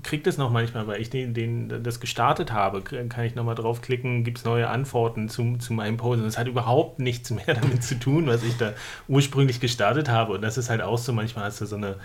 kriege 0.03 0.23
das 0.23 0.37
noch 0.37 0.51
manchmal, 0.51 0.87
weil 0.87 1.01
ich 1.01 1.09
den, 1.09 1.33
den, 1.33 1.83
das 1.83 2.01
gestartet 2.01 2.53
habe, 2.53 2.83
kann 2.83 3.25
ich 3.25 3.35
nochmal 3.35 3.55
draufklicken, 3.55 4.23
gibt 4.23 4.39
es 4.39 4.45
neue 4.45 4.69
Antworten 4.69 5.29
zu, 5.29 5.57
zu 5.57 5.73
meinem 5.73 5.97
Post. 5.97 6.19
Und 6.19 6.27
das 6.27 6.39
hat 6.39 6.47
überhaupt 6.47 6.99
nichts 6.99 7.31
mehr 7.31 7.45
damit 7.55 7.83
zu 7.83 7.99
tun, 7.99 8.27
was 8.27 8.43
ich 8.43 8.57
da 8.57 8.75
ursprünglich 9.09 9.61
gestartet 9.61 10.09
habe. 10.09 10.35
Und 10.35 10.43
das 10.43 10.59
ist 10.59 10.69
halt 10.69 10.83
auch 10.83 10.99
so, 10.99 11.13
manchmal 11.13 11.47
hast 11.47 11.61
du 11.61 11.67
so 11.67 11.77
eine 11.77 11.97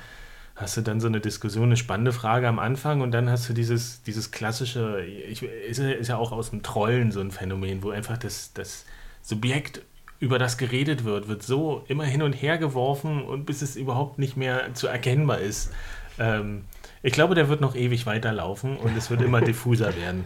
hast 0.56 0.78
du 0.78 0.82
dann 0.82 1.00
so 1.00 1.08
eine 1.08 1.20
Diskussion, 1.20 1.66
eine 1.66 1.78
spannende 1.78 2.12
Frage 2.12 2.48
am 2.48 2.60
Anfang 2.60 3.02
und 3.02 3.12
dann 3.12 3.30
hast 3.30 3.50
du 3.50 3.54
dieses, 3.54 4.04
dieses 4.04 4.32
klassische, 4.32 5.04
ich, 5.04 5.42
ist, 5.42 5.80
ist 5.80 6.08
ja 6.08 6.18
auch 6.18 6.32
aus 6.32 6.52
dem 6.52 6.62
Trollen 6.62 7.12
so 7.12 7.20
ein 7.20 7.32
Phänomen, 7.32 7.82
wo 7.82 7.90
einfach 7.90 8.18
das, 8.18 8.54
das 8.54 8.86
Subjekt, 9.22 9.82
über 10.20 10.38
das 10.38 10.60
geredet 10.60 11.04
wird, 11.04 11.28
wird 11.28 11.42
so 11.42 11.84
immer 11.88 12.04
hin 12.04 12.22
und 12.22 12.34
her 12.34 12.60
geworfen 12.60 13.24
und 13.24 13.46
bis 13.46 13.64
es 13.64 13.76
überhaupt 13.76 14.20
nicht 14.20 14.38
mehr 14.38 14.72
zu 14.76 14.86
erkennbar 14.86 15.40
ist. 15.40 15.72
Ähm, 16.20 16.66
ich 17.04 17.14
glaube, 17.14 17.36
der 17.36 17.50
wird 17.50 17.62
noch 17.62 17.76
ewig 17.76 18.06
weiterlaufen 18.06 18.78
und 18.78 18.96
es 18.96 19.10
wird 19.10 19.22
immer 19.22 19.42
diffuser 19.42 19.96
werden. 19.96 20.24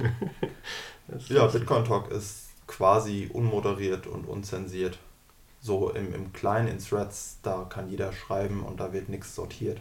Ja, 1.29 1.47
Bitcoin 1.47 1.85
Talk 1.85 2.11
ist 2.11 2.49
quasi 2.67 3.29
unmoderiert 3.31 4.07
und 4.07 4.25
unzensiert. 4.25 4.97
So 5.61 5.91
im, 5.91 6.13
im 6.13 6.33
Kleinen, 6.33 6.67
in 6.67 6.79
Threads, 6.79 7.39
da 7.41 7.65
kann 7.69 7.89
jeder 7.89 8.13
schreiben 8.13 8.63
und 8.63 8.79
da 8.79 8.93
wird 8.93 9.09
nichts 9.09 9.35
sortiert. 9.35 9.79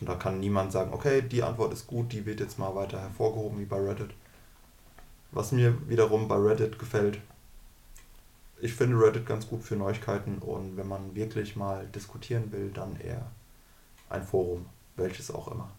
Und 0.00 0.08
da 0.08 0.14
kann 0.16 0.40
niemand 0.40 0.72
sagen, 0.72 0.92
okay, 0.92 1.22
die 1.22 1.42
Antwort 1.42 1.72
ist 1.72 1.86
gut, 1.86 2.12
die 2.12 2.26
wird 2.26 2.40
jetzt 2.40 2.58
mal 2.58 2.74
weiter 2.74 3.00
hervorgehoben 3.00 3.60
wie 3.60 3.64
bei 3.64 3.78
Reddit. 3.78 4.10
Was 5.30 5.52
mir 5.52 5.76
wiederum 5.88 6.26
bei 6.26 6.36
Reddit 6.36 6.78
gefällt, 6.78 7.18
ich 8.60 8.72
finde 8.72 8.98
Reddit 8.98 9.26
ganz 9.26 9.48
gut 9.48 9.62
für 9.62 9.76
Neuigkeiten 9.76 10.38
und 10.38 10.76
wenn 10.76 10.88
man 10.88 11.14
wirklich 11.14 11.54
mal 11.56 11.86
diskutieren 11.86 12.50
will, 12.50 12.70
dann 12.70 12.98
eher 13.00 13.30
ein 14.08 14.22
Forum, 14.22 14.66
welches 14.96 15.30
auch 15.30 15.48
immer. 15.48 15.70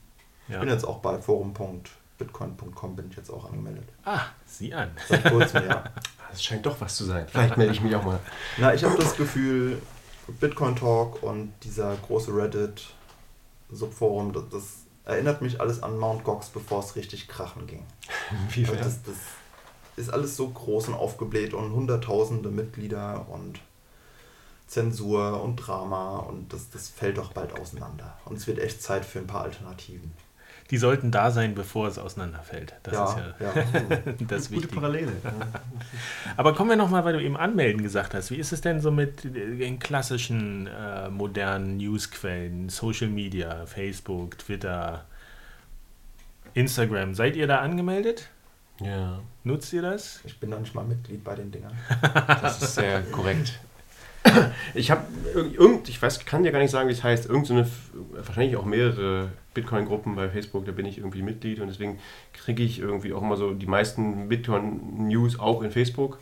Ja. 0.47 0.55
Ich 0.55 0.59
bin 0.61 0.69
jetzt 0.69 0.85
auch 0.85 0.99
bei 0.99 1.17
forum.bitcoin.com 1.17 2.95
bin 2.95 3.09
ich 3.09 3.17
jetzt 3.17 3.29
auch 3.29 3.45
angemeldet. 3.45 3.87
Ah, 4.03 4.21
sieh 4.45 4.73
an. 4.73 4.91
Seit 5.07 5.25
kurzem, 5.25 5.67
ja. 5.67 5.83
Das 6.31 6.43
scheint 6.43 6.65
doch 6.65 6.81
was 6.81 6.97
zu 6.97 7.05
sein. 7.05 7.25
Vielleicht 7.29 7.55
melde 7.55 7.71
ich 7.71 7.79
mich 7.79 7.95
auch 7.95 8.03
mal. 8.03 8.19
Na, 8.57 8.73
ich 8.73 8.83
habe 8.83 8.97
das 8.97 9.15
Gefühl, 9.15 9.81
Bitcoin 10.27 10.75
Talk 10.75 11.23
und 11.23 11.53
dieser 11.63 11.95
große 11.95 12.35
Reddit 12.35 12.87
Subforum, 13.71 14.33
das, 14.33 14.43
das, 14.51 14.63
erinnert 15.05 15.41
mich 15.41 15.61
alles 15.61 15.83
an 15.83 15.97
Mount 15.97 16.23
Gox, 16.23 16.49
bevor 16.49 16.79
es 16.79 16.95
richtig 16.95 17.27
krachen 17.27 17.67
ging. 17.67 17.85
Wie 18.49 18.65
also 18.65 18.75
das, 18.75 19.03
das 19.03 19.15
ist 19.95 20.09
alles 20.09 20.35
so 20.35 20.49
groß 20.49 20.89
und 20.89 20.95
aufgebläht 20.95 21.53
und 21.53 21.71
hunderttausende 21.71 22.49
Mitglieder 22.49 23.27
und 23.29 23.59
Zensur 24.67 25.41
und 25.41 25.57
Drama 25.57 26.17
und 26.17 26.51
das, 26.51 26.71
das 26.71 26.89
fällt 26.89 27.17
doch 27.17 27.33
bald 27.33 27.57
auseinander. 27.59 28.17
Und 28.25 28.37
es 28.37 28.47
wird 28.47 28.59
echt 28.59 28.81
Zeit 28.81 29.05
für 29.05 29.19
ein 29.19 29.27
paar 29.27 29.43
Alternativen. 29.43 30.11
Die 30.71 30.77
sollten 30.77 31.11
da 31.11 31.29
sein, 31.29 31.53
bevor 31.53 31.87
es 31.87 31.99
auseinanderfällt. 31.99 32.73
Das 32.81 32.93
ja, 32.95 33.05
ist 33.05 33.17
ja, 33.39 33.53
ja. 33.53 33.65
das 34.27 34.49
Gute 34.49 34.63
Wichtige. 34.63 34.67
Parallele. 34.67 35.11
Aber 36.37 36.55
kommen 36.55 36.71
wir 36.71 36.77
nochmal, 36.77 37.05
weil 37.05 37.13
du 37.13 37.21
eben 37.21 37.37
anmelden 37.37 37.83
gesagt 37.83 38.15
hast. 38.15 38.31
Wie 38.31 38.37
ist 38.37 38.51
es 38.51 38.61
denn 38.61 38.81
so 38.81 38.89
mit 38.89 39.23
den 39.23 39.77
klassischen 39.77 40.65
äh, 40.67 41.09
modernen 41.09 41.77
Newsquellen, 41.77 42.69
Social 42.69 43.09
Media, 43.09 43.67
Facebook, 43.67 44.39
Twitter, 44.39 45.05
Instagram? 46.55 47.13
Seid 47.13 47.35
ihr 47.35 47.45
da 47.45 47.59
angemeldet? 47.59 48.29
Ja. 48.81 49.19
Nutzt 49.43 49.71
ihr 49.71 49.83
das? 49.83 50.21
Ich 50.25 50.39
bin 50.39 50.49
noch 50.49 50.59
nicht 50.59 50.73
mal 50.73 50.83
Mitglied 50.83 51.23
bei 51.23 51.35
den 51.35 51.51
Dingern. 51.51 51.73
das 52.41 52.59
ist 52.61 52.75
sehr 52.75 53.03
korrekt. 53.03 53.59
Ich 54.73 54.89
habe 54.89 55.03
irgend, 55.35 55.87
ich 55.89 56.01
weiß, 56.01 56.25
kann 56.25 56.43
ja 56.43 56.49
gar 56.49 56.57
nicht 56.57 56.71
sagen, 56.71 56.89
wie 56.89 56.93
es 56.93 57.03
heißt, 57.03 57.27
irgendeine, 57.27 57.69
wahrscheinlich 58.13 58.57
auch 58.57 58.65
mehrere 58.65 59.29
Bitcoin-Gruppen 59.55 60.15
bei 60.15 60.29
Facebook, 60.29 60.65
da 60.65 60.71
bin 60.71 60.85
ich 60.85 60.99
irgendwie 60.99 61.23
Mitglied 61.23 61.59
und 61.59 61.67
deswegen 61.67 61.97
kriege 62.33 62.61
ich 62.61 62.79
irgendwie 62.79 63.13
auch 63.13 63.23
immer 63.23 63.37
so 63.37 63.53
die 63.53 63.65
meisten 63.65 64.29
Bitcoin-News 64.29 65.39
auch 65.39 65.63
in 65.63 65.71
Facebook. 65.71 66.19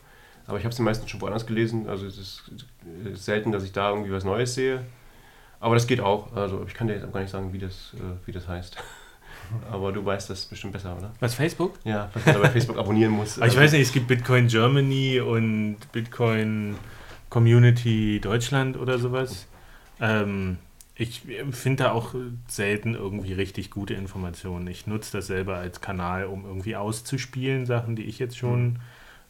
Aber 0.47 0.57
ich 0.57 0.65
habe 0.65 0.73
sie 0.73 0.81
meistens 0.81 1.09
schon 1.09 1.21
woanders 1.21 1.45
gelesen, 1.45 1.87
also 1.87 2.05
es 2.05 2.17
ist 2.17 2.51
selten, 3.13 3.51
dass 3.51 3.63
ich 3.63 3.71
da 3.71 3.89
irgendwie 3.89 4.11
was 4.11 4.23
Neues 4.23 4.55
sehe. 4.55 4.83
Aber 5.59 5.75
das 5.75 5.87
geht 5.87 6.01
auch. 6.01 6.33
Also 6.35 6.65
ich 6.67 6.73
kann 6.73 6.87
dir 6.87 6.95
jetzt 6.95 7.05
auch 7.05 7.11
gar 7.13 7.21
nicht 7.21 7.29
sagen, 7.29 7.53
wie 7.53 7.59
das, 7.59 7.93
äh, 7.95 8.27
wie 8.27 8.33
das 8.33 8.47
heißt. 8.47 8.77
Aber 9.71 9.91
du 9.91 10.03
weißt 10.03 10.29
das 10.29 10.45
bestimmt 10.45 10.73
besser, 10.73 10.97
oder? 10.97 11.11
Was, 11.19 11.35
Facebook? 11.35 11.79
Ja, 11.83 12.09
was 12.13 12.25
man 12.25 12.41
bei 12.41 12.49
Facebook 12.49 12.77
abonnieren 12.77 13.11
muss. 13.11 13.37
Aber 13.37 13.47
ich 13.47 13.55
weiß 13.55 13.71
nicht, 13.71 13.81
es 13.81 13.93
gibt 13.93 14.07
Bitcoin 14.07 14.47
Germany 14.47 15.21
und 15.21 15.77
Bitcoin 15.91 16.75
Community 17.29 18.19
Deutschland 18.21 18.77
oder 18.77 18.99
sowas. 18.99 19.47
Ähm, 20.01 20.57
ich 20.95 21.21
finde 21.51 21.83
da 21.83 21.91
auch 21.91 22.13
selten 22.47 22.93
irgendwie 22.93 23.33
richtig 23.33 23.71
gute 23.71 23.95
Informationen. 23.95 24.67
Ich 24.67 24.85
nutze 24.85 25.17
das 25.17 25.27
selber 25.27 25.57
als 25.57 25.81
Kanal, 25.81 26.25
um 26.25 26.45
irgendwie 26.45 26.75
auszuspielen, 26.75 27.65
Sachen, 27.65 27.95
die 27.95 28.03
ich 28.03 28.19
jetzt 28.19 28.37
schon 28.37 28.65
mhm. 28.65 28.79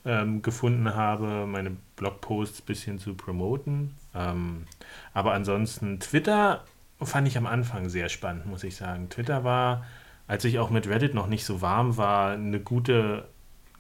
ähm, 0.05 0.41
gefunden 0.41 0.93
habe, 0.93 1.45
meine 1.47 1.71
Blogposts 1.95 2.61
ein 2.61 2.65
bisschen 2.65 2.99
zu 2.99 3.13
promoten. 3.13 3.95
Ähm, 4.13 4.65
aber 5.13 5.33
ansonsten 5.33 6.01
Twitter 6.01 6.65
fand 7.01 7.27
ich 7.27 7.37
am 7.37 7.47
Anfang 7.47 7.87
sehr 7.87 8.09
spannend, 8.09 8.45
muss 8.45 8.65
ich 8.65 8.75
sagen. 8.75 9.09
Twitter 9.09 9.45
war, 9.45 9.85
als 10.27 10.43
ich 10.43 10.59
auch 10.59 10.69
mit 10.69 10.87
Reddit 10.87 11.13
noch 11.13 11.27
nicht 11.27 11.45
so 11.45 11.61
warm 11.61 11.95
war, 11.95 12.33
eine 12.33 12.59
gute 12.59 13.25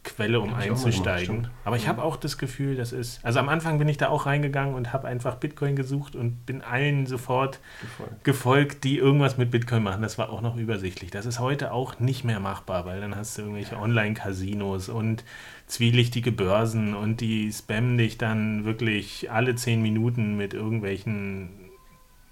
Quelle, 0.03 0.41
um 0.41 0.53
einzusteigen. 0.53 1.47
Aber 1.63 1.77
ich 1.77 1.87
habe 1.87 2.03
auch 2.03 2.17
das 2.17 2.37
Gefühl, 2.37 2.75
das 2.75 2.91
ist. 2.91 3.23
Also 3.23 3.39
am 3.39 3.47
Anfang 3.47 3.79
bin 3.79 3.87
ich 3.87 3.97
da 3.97 4.09
auch 4.09 4.25
reingegangen 4.25 4.75
und 4.75 4.91
habe 4.91 5.07
einfach 5.07 5.35
Bitcoin 5.35 5.75
gesucht 5.75 6.15
und 6.15 6.45
bin 6.45 6.61
allen 6.61 7.05
sofort 7.05 7.59
gefolgt. 7.81 8.23
gefolgt. 8.23 8.83
die 8.83 8.97
irgendwas 8.97 9.37
mit 9.37 9.51
Bitcoin 9.51 9.81
machen. 9.81 10.01
Das 10.01 10.17
war 10.17 10.29
auch 10.29 10.41
noch 10.41 10.57
übersichtlich. 10.57 11.09
Das 11.11 11.25
ist 11.25 11.39
heute 11.39 11.71
auch 11.71 11.99
nicht 11.99 12.25
mehr 12.25 12.41
machbar, 12.41 12.85
weil 12.85 12.99
dann 12.99 13.15
hast 13.15 13.37
du 13.37 13.43
irgendwelche 13.43 13.77
Online-Casinos 13.77 14.89
und 14.89 15.23
zwielichtige 15.67 16.31
Börsen 16.31 16.93
und 16.93 17.21
die 17.21 17.51
spammen 17.51 17.97
dich 17.97 18.17
dann 18.17 18.65
wirklich 18.65 19.31
alle 19.31 19.55
zehn 19.55 19.81
Minuten 19.81 20.35
mit 20.35 20.53
irgendwelchen 20.53 21.62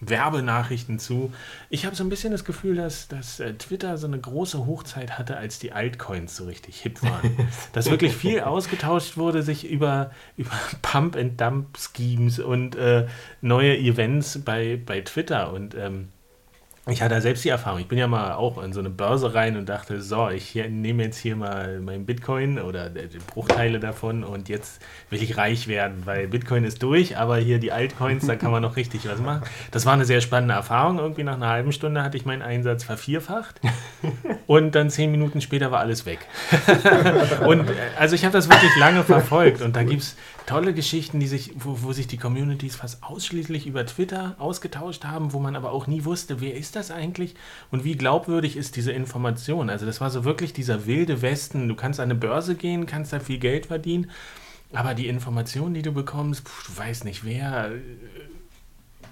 Werbenachrichten 0.01 0.99
zu. 0.99 1.31
Ich 1.69 1.85
habe 1.85 1.95
so 1.95 2.03
ein 2.03 2.09
bisschen 2.09 2.31
das 2.31 2.43
Gefühl, 2.43 2.75
dass, 2.75 3.07
dass 3.07 3.39
äh, 3.39 3.53
Twitter 3.53 3.97
so 3.97 4.07
eine 4.07 4.19
große 4.19 4.65
Hochzeit 4.65 5.17
hatte, 5.17 5.37
als 5.37 5.59
die 5.59 5.71
Altcoins 5.71 6.35
so 6.35 6.45
richtig 6.45 6.81
hip 6.81 7.01
waren. 7.03 7.37
dass 7.73 7.89
wirklich 7.89 8.15
viel 8.15 8.41
ausgetauscht 8.41 9.15
wurde, 9.15 9.43
sich 9.43 9.69
über, 9.69 10.11
über 10.37 10.51
Pump-and-Dump-Schemes 10.81 12.39
und 12.39 12.75
äh, 12.75 13.07
neue 13.41 13.77
Events 13.77 14.39
bei, 14.43 14.81
bei 14.83 15.01
Twitter. 15.01 15.53
Und 15.53 15.75
ähm, 15.75 16.09
ich 16.91 17.01
hatte 17.01 17.19
selbst 17.21 17.43
die 17.43 17.49
Erfahrung. 17.49 17.79
Ich 17.79 17.87
bin 17.87 17.97
ja 17.97 18.07
mal 18.07 18.33
auch 18.33 18.61
in 18.61 18.73
so 18.73 18.79
eine 18.79 18.89
Börse 18.89 19.33
rein 19.33 19.57
und 19.57 19.69
dachte, 19.69 20.01
so, 20.01 20.29
ich 20.29 20.55
nehme 20.55 21.03
jetzt 21.03 21.17
hier 21.17 21.35
mal 21.35 21.79
meinen 21.79 22.05
Bitcoin 22.05 22.59
oder 22.59 22.89
die 22.89 23.17
Bruchteile 23.17 23.79
davon 23.79 24.23
und 24.23 24.49
jetzt 24.49 24.81
will 25.09 25.21
ich 25.21 25.37
reich 25.37 25.67
werden, 25.67 26.03
weil 26.05 26.27
Bitcoin 26.27 26.63
ist 26.63 26.81
durch, 26.83 27.17
aber 27.17 27.37
hier 27.37 27.59
die 27.59 27.71
Altcoins, 27.71 28.25
da 28.25 28.35
kann 28.35 28.51
man 28.51 28.61
noch 28.61 28.75
richtig 28.75 29.07
was 29.07 29.19
machen. 29.19 29.43
Das 29.71 29.85
war 29.85 29.93
eine 29.93 30.05
sehr 30.05 30.21
spannende 30.21 30.53
Erfahrung. 30.53 30.99
Irgendwie 30.99 31.23
nach 31.23 31.35
einer 31.35 31.49
halben 31.49 31.71
Stunde 31.71 32.03
hatte 32.03 32.17
ich 32.17 32.25
meinen 32.25 32.41
Einsatz 32.41 32.83
vervierfacht 32.83 33.61
und 34.47 34.75
dann 34.75 34.89
zehn 34.89 35.11
Minuten 35.11 35.41
später 35.41 35.71
war 35.71 35.79
alles 35.79 36.05
weg. 36.05 36.19
und 37.45 37.69
äh, 37.69 37.73
also 37.97 38.15
ich 38.15 38.23
habe 38.23 38.33
das 38.33 38.49
wirklich 38.49 38.75
lange 38.77 39.03
verfolgt 39.03 39.61
und 39.61 39.75
da 39.75 39.83
gibt 39.83 40.01
es 40.01 40.15
tolle 40.45 40.73
Geschichten, 40.73 41.19
die 41.19 41.27
sich, 41.27 41.51
wo, 41.55 41.83
wo 41.83 41.93
sich 41.93 42.07
die 42.07 42.17
Communities 42.17 42.75
fast 42.75 43.03
ausschließlich 43.03 43.67
über 43.67 43.85
Twitter 43.85 44.35
ausgetauscht 44.39 45.05
haben, 45.05 45.33
wo 45.33 45.39
man 45.39 45.55
aber 45.55 45.71
auch 45.71 45.87
nie 45.87 46.05
wusste, 46.05 46.41
wer 46.41 46.55
ist 46.55 46.75
das 46.75 46.91
eigentlich 46.91 47.35
und 47.71 47.83
wie 47.83 47.95
glaubwürdig 47.95 48.57
ist 48.57 48.75
diese 48.75 48.91
Information. 48.91 49.69
Also 49.69 49.85
das 49.85 50.01
war 50.01 50.09
so 50.09 50.23
wirklich 50.23 50.53
dieser 50.53 50.85
wilde 50.85 51.21
Westen. 51.21 51.67
Du 51.67 51.75
kannst 51.75 51.99
an 51.99 52.05
eine 52.05 52.15
Börse 52.15 52.55
gehen, 52.55 52.85
kannst 52.85 53.13
da 53.13 53.19
viel 53.19 53.39
Geld 53.39 53.67
verdienen, 53.67 54.11
aber 54.73 54.93
die 54.93 55.07
Informationen, 55.07 55.73
die 55.73 55.81
du 55.81 55.91
bekommst, 55.91 56.47
pf, 56.47 56.67
du 56.67 56.77
weißt 56.77 57.05
nicht 57.05 57.23
wer 57.23 57.71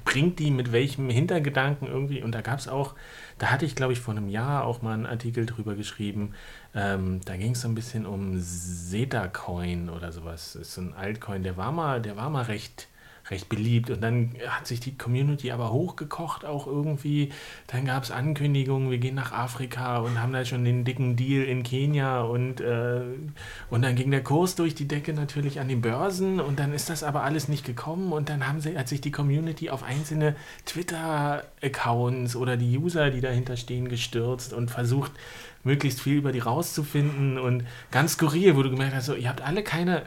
bringt 0.10 0.40
die 0.40 0.50
mit 0.50 0.72
welchem 0.72 1.10
Hintergedanken 1.10 1.88
irgendwie. 1.88 2.24
Und 2.24 2.34
da 2.34 2.42
gab 2.42 2.58
es 2.60 2.68
auch, 2.68 2.96
da 3.40 3.52
hatte 3.52 3.66
ich, 3.66 3.76
glaube 3.76 3.94
ich, 3.94 4.00
vor 4.00 4.14
einem 4.14 4.28
Jahr 4.28 4.66
auch 4.66 4.82
mal 4.82 4.94
einen 4.94 5.06
Artikel 5.06 5.46
drüber 5.46 5.76
geschrieben. 5.76 6.34
Ähm, 6.76 7.22
da 7.26 7.38
ging 7.38 7.54
es 7.54 7.62
so 7.62 7.70
ein 7.70 7.76
bisschen 7.76 8.06
um 8.06 8.40
Zeta-Coin 8.40 9.90
oder 9.90 10.12
sowas. 10.12 10.54
Das 10.54 10.64
ist 10.64 10.74
so 10.76 10.82
ein 10.82 10.94
Altcoin, 10.94 11.42
der 11.44 11.58
war 11.58 11.72
mal, 11.72 12.02
der 12.02 12.18
war 12.18 12.30
mal 12.30 12.44
recht 12.44 12.89
recht 13.32 13.50
beliebt. 13.50 13.90
Und 13.90 14.02
dann 14.02 14.32
hat 14.48 14.68
sich 14.68 14.80
die 14.80 14.98
Community 14.98 15.52
aber 15.52 15.72
hochgekocht 15.72 16.46
auch 16.46 16.68
irgendwie. 16.68 17.32
Dann 17.68 17.86
gab 17.86 18.04
es 18.04 18.12
Ankündigungen, 18.12 18.90
wir 18.92 18.98
gehen 18.98 19.16
nach 19.16 19.32
Afrika 19.32 20.00
und 20.00 20.22
haben 20.22 20.34
da 20.34 20.46
schon 20.46 20.66
den 20.66 20.84
dicken 20.86 21.16
Deal 21.16 21.44
in 21.44 21.64
Kenia 21.64 22.22
und, 22.22 22.62
äh, 22.62 23.02
und 23.70 23.82
dann 23.82 23.96
ging 23.96 24.12
der 24.12 24.24
Kurs 24.24 24.56
durch 24.56 24.76
die 24.76 24.88
Decke 24.88 25.14
natürlich 25.14 25.60
an 25.60 25.68
den 25.68 25.82
Börsen 25.82 26.40
und 26.40 26.60
dann 26.60 26.74
ist 26.74 26.90
das 26.90 27.04
aber 27.04 27.24
alles 27.24 27.48
nicht 27.48 27.66
gekommen 27.66 28.12
und 28.12 28.30
dann 28.30 28.48
haben 28.48 28.62
sie, 28.62 28.78
hat 28.78 28.88
sich 28.88 29.02
die 29.02 29.12
Community 29.12 29.70
auf 29.70 29.84
einzelne 29.84 30.36
Twitter-Accounts 30.66 32.36
oder 32.36 32.58
die 32.58 32.78
User, 32.78 33.10
die 33.10 33.22
dahinter 33.22 33.58
stehen, 33.58 33.90
gestürzt 33.90 34.54
und 34.54 34.72
versucht, 34.72 35.12
möglichst 35.64 36.01
viel 36.01 36.18
über 36.18 36.32
die 36.32 36.39
rauszufinden 36.39 37.38
und 37.38 37.66
ganz 37.91 38.14
skurril, 38.14 38.55
wo 38.55 38.64
du 38.64 38.70
gemerkt 38.70 38.95
hast, 38.95 39.07
so, 39.07 39.14
ihr 39.14 39.30
habt 39.30 39.41
alle 39.41 39.62
keine, 39.62 40.03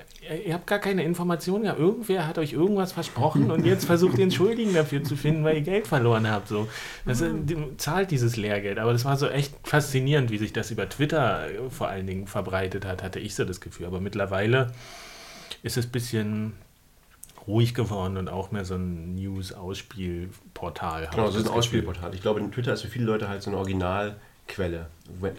ihr 0.46 0.54
habt 0.54 0.66
gar 0.66 0.78
keine 0.78 1.04
Informationen, 1.04 1.64
ja, 1.64 1.76
irgendwer 1.76 2.26
hat 2.26 2.38
euch 2.38 2.54
irgendwas 2.54 2.92
versprochen 2.92 3.50
und 3.50 3.66
jetzt 3.66 3.84
versucht 3.84 4.16
ihr 4.16 4.22
einen 4.22 4.30
Schuldigen 4.30 4.72
dafür 4.72 5.04
zu 5.04 5.14
finden, 5.14 5.44
weil 5.44 5.56
ihr 5.56 5.62
Geld 5.62 5.86
verloren 5.86 6.30
habt. 6.30 6.48
So. 6.48 6.68
Das 7.04 7.20
mhm. 7.20 7.78
zahlt 7.78 8.10
dieses 8.10 8.36
Lehrgeld. 8.36 8.78
Aber 8.78 8.92
das 8.92 9.04
war 9.04 9.16
so 9.16 9.28
echt 9.28 9.54
faszinierend, 9.64 10.30
wie 10.30 10.38
sich 10.38 10.52
das 10.52 10.70
über 10.70 10.88
Twitter 10.88 11.50
äh, 11.50 11.70
vor 11.70 11.88
allen 11.88 12.06
Dingen 12.06 12.26
verbreitet 12.26 12.86
hat, 12.86 13.02
hatte 13.02 13.20
ich 13.20 13.34
so 13.34 13.44
das 13.44 13.60
Gefühl. 13.60 13.86
Aber 13.86 14.00
mittlerweile 14.00 14.72
ist 15.62 15.76
es 15.76 15.86
ein 15.86 15.92
bisschen 15.92 16.52
ruhig 17.46 17.74
geworden 17.74 18.16
und 18.16 18.28
auch 18.28 18.52
mehr 18.52 18.64
so 18.64 18.76
ein 18.76 19.16
News-Ausspielportal. 19.16 21.08
Genau, 21.10 21.28
ist 21.28 21.36
ein 21.36 21.48
Ausspielportal. 21.48 22.14
Ich 22.14 22.22
glaube, 22.22 22.40
Twitter 22.50 22.72
ist 22.72 22.82
für 22.82 22.88
viele 22.88 23.04
Leute 23.04 23.28
halt 23.28 23.42
so 23.42 23.50
ein 23.50 23.54
Original- 23.54 24.16
Quelle. 24.48 24.86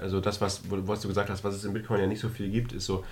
Also 0.01 0.19
das, 0.19 0.41
was, 0.41 0.61
was 0.69 1.01
du 1.01 1.07
gesagt 1.07 1.29
hast, 1.29 1.43
was 1.43 1.55
es 1.55 1.65
in 1.65 1.73
Bitcoin 1.73 1.99
ja 1.99 2.07
nicht 2.07 2.21
so 2.21 2.29
viel 2.29 2.49
gibt, 2.49 2.73
ist 2.73 2.85
so 2.85 3.03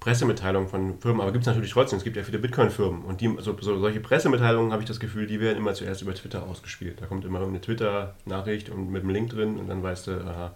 Pressemitteilungen 0.00 0.68
von 0.68 0.98
Firmen, 0.98 1.20
aber 1.20 1.30
gibt 1.30 1.42
es 1.42 1.46
natürlich 1.46 1.72
trotzdem. 1.72 1.98
Es 1.98 2.04
gibt 2.04 2.16
ja 2.16 2.22
viele 2.22 2.38
Bitcoin-Firmen 2.38 3.04
und 3.04 3.20
die, 3.20 3.36
so, 3.38 3.54
so, 3.60 3.78
solche 3.78 4.00
Pressemitteilungen 4.00 4.72
habe 4.72 4.82
ich 4.82 4.88
das 4.88 4.98
Gefühl, 4.98 5.26
die 5.26 5.40
werden 5.40 5.58
immer 5.58 5.74
zuerst 5.74 6.00
über 6.00 6.14
Twitter 6.14 6.42
ausgespielt. 6.42 7.02
Da 7.02 7.06
kommt 7.06 7.26
immer 7.26 7.42
eine 7.42 7.60
Twitter-Nachricht 7.60 8.70
und 8.70 8.90
mit 8.90 9.02
einem 9.02 9.10
Link 9.10 9.30
drin 9.30 9.58
und 9.58 9.68
dann 9.68 9.82
weißt 9.82 10.06
du, 10.06 10.12
aha, 10.24 10.54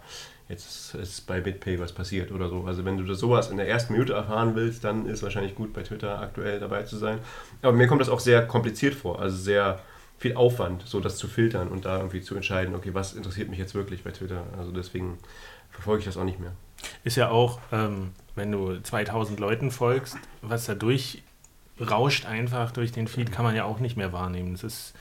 jetzt 0.49 0.95
ist 0.95 1.27
bei 1.27 1.41
BitPay 1.41 1.79
was 1.79 1.93
passiert 1.93 2.33
oder 2.33 2.49
so. 2.49 2.65
Also 2.65 2.87
wenn 2.87 2.97
du 2.97 3.05
das 3.05 3.19
sowas 3.19 3.51
in 3.51 3.59
der 3.59 3.69
ersten 3.69 3.93
Minute 3.93 4.15
erfahren 4.15 4.55
willst, 4.55 4.83
dann 4.83 5.07
ist 5.07 5.23
wahrscheinlich 5.23 5.55
gut 5.55 5.75
bei 5.75 5.83
Twitter 5.83 6.21
aktuell 6.21 6.59
dabei 6.59 6.85
zu 6.85 6.97
sein. 6.97 7.19
Aber 7.61 7.73
mir 7.73 7.87
kommt 7.87 8.01
das 8.01 8.09
auch 8.09 8.21
sehr 8.21 8.47
kompliziert 8.47 8.95
vor, 8.95 9.21
also 9.21 9.37
sehr 9.37 9.81
viel 10.25 10.37
Aufwand, 10.37 10.85
so 10.87 11.01
das 11.01 11.19
zu 11.19 11.29
filtern 11.29 11.69
und 11.69 11.85
da 11.85 11.99
irgendwie 11.99 12.23
zu 12.23 12.35
entscheiden, 12.35 12.75
okay, 12.75 12.95
was 12.95 13.13
interessiert 13.13 13.51
mich 13.51 13.59
jetzt 13.59 13.75
wirklich 13.75 14.05
bei 14.05 14.11
Twitter. 14.11 14.45
Also 14.57 14.73
deswegen 14.73 15.19
verfolge 15.71 15.99
ich 15.99 16.07
das 16.07 16.17
auch 16.17 16.25
nicht 16.25 16.41
mehr. 16.41 16.53
Ist 17.05 17.17
ja 17.17 17.29
auch, 17.29 17.61
ähm, 17.73 18.13
wenn 18.35 18.51
du 18.51 18.81
2000 18.81 19.39
Leuten 19.39 19.71
folgst, 19.71 20.17
was 20.41 20.65
da 20.65 20.75
durchrauscht 20.75 22.25
einfach 22.25 22.71
durch 22.71 22.91
den 22.91 23.07
Feed, 23.07 23.33
kann 23.33 23.45
man 23.45 23.55
ja 23.55 23.65
auch 23.65 23.81
nicht 23.81 23.99
mehr 23.99 24.15
wahrnehmen. 24.15 24.53
Das 24.53 24.65
ist, 24.65 24.95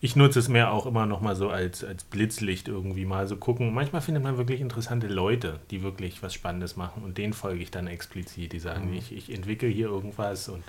ich 0.00 0.14
nutze 0.14 0.38
es 0.38 0.46
mehr 0.46 0.72
auch 0.72 0.86
immer 0.86 1.04
noch 1.04 1.20
mal 1.20 1.34
so 1.34 1.50
als, 1.50 1.82
als 1.82 2.04
Blitzlicht 2.04 2.68
irgendwie 2.68 3.06
mal 3.06 3.26
so 3.26 3.38
gucken. 3.38 3.74
Manchmal 3.74 4.02
findet 4.02 4.22
man 4.22 4.38
wirklich 4.38 4.60
interessante 4.60 5.08
Leute, 5.08 5.58
die 5.72 5.82
wirklich 5.82 6.22
was 6.22 6.32
Spannendes 6.32 6.76
machen 6.76 7.02
und 7.02 7.18
denen 7.18 7.32
folge 7.32 7.60
ich 7.60 7.72
dann 7.72 7.88
explizit. 7.88 8.52
Die 8.52 8.60
sagen, 8.60 8.90
mhm. 8.90 8.98
ich, 8.98 9.10
ich 9.10 9.34
entwickle 9.34 9.68
hier 9.68 9.88
irgendwas 9.88 10.48
und 10.48 10.62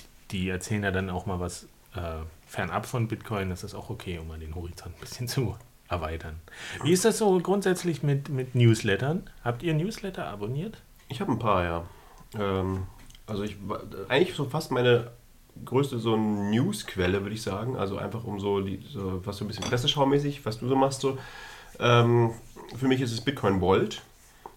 die, 0.00 0.38
die 0.38 0.48
erzählen 0.48 0.82
ja 0.82 0.90
dann 0.90 1.10
auch 1.10 1.26
mal 1.26 1.38
was 1.38 1.68
äh, 1.94 2.24
fernab 2.46 2.86
von 2.86 3.08
Bitcoin 3.08 3.50
ist 3.50 3.64
es 3.64 3.74
auch 3.74 3.90
okay, 3.90 4.18
um 4.18 4.28
mal 4.28 4.38
den 4.38 4.54
Horizont 4.54 4.96
ein 4.96 5.00
bisschen 5.00 5.28
zu 5.28 5.56
erweitern. 5.88 6.40
Wie 6.82 6.92
ist 6.92 7.04
das 7.04 7.18
so 7.18 7.38
grundsätzlich 7.40 8.02
mit, 8.02 8.28
mit 8.28 8.54
Newslettern? 8.54 9.28
Habt 9.44 9.62
ihr 9.62 9.74
Newsletter 9.74 10.26
abonniert? 10.26 10.82
Ich 11.08 11.20
habe 11.20 11.32
ein 11.32 11.38
paar, 11.38 11.64
ja. 11.64 11.84
Ähm, 12.38 12.86
also 13.26 13.42
ich 13.42 13.56
eigentlich 14.08 14.34
so 14.34 14.44
fast 14.46 14.70
meine 14.70 15.10
größte 15.64 15.98
so 15.98 16.16
Newsquelle, 16.16 17.22
würde 17.22 17.34
ich 17.34 17.42
sagen. 17.42 17.76
Also 17.76 17.98
einfach 17.98 18.24
um 18.24 18.40
so, 18.40 18.60
die, 18.60 18.80
so 18.88 19.24
was 19.24 19.38
so 19.38 19.44
ein 19.44 19.48
bisschen 19.48 19.64
presseschaumäßig, 19.64 20.44
was 20.44 20.58
du 20.58 20.68
so 20.68 20.76
machst. 20.76 21.00
So. 21.00 21.18
Ähm, 21.78 22.32
für 22.76 22.88
mich 22.88 23.00
ist 23.00 23.12
es 23.12 23.20
Bitcoin 23.20 23.60
Vault. 23.60 24.02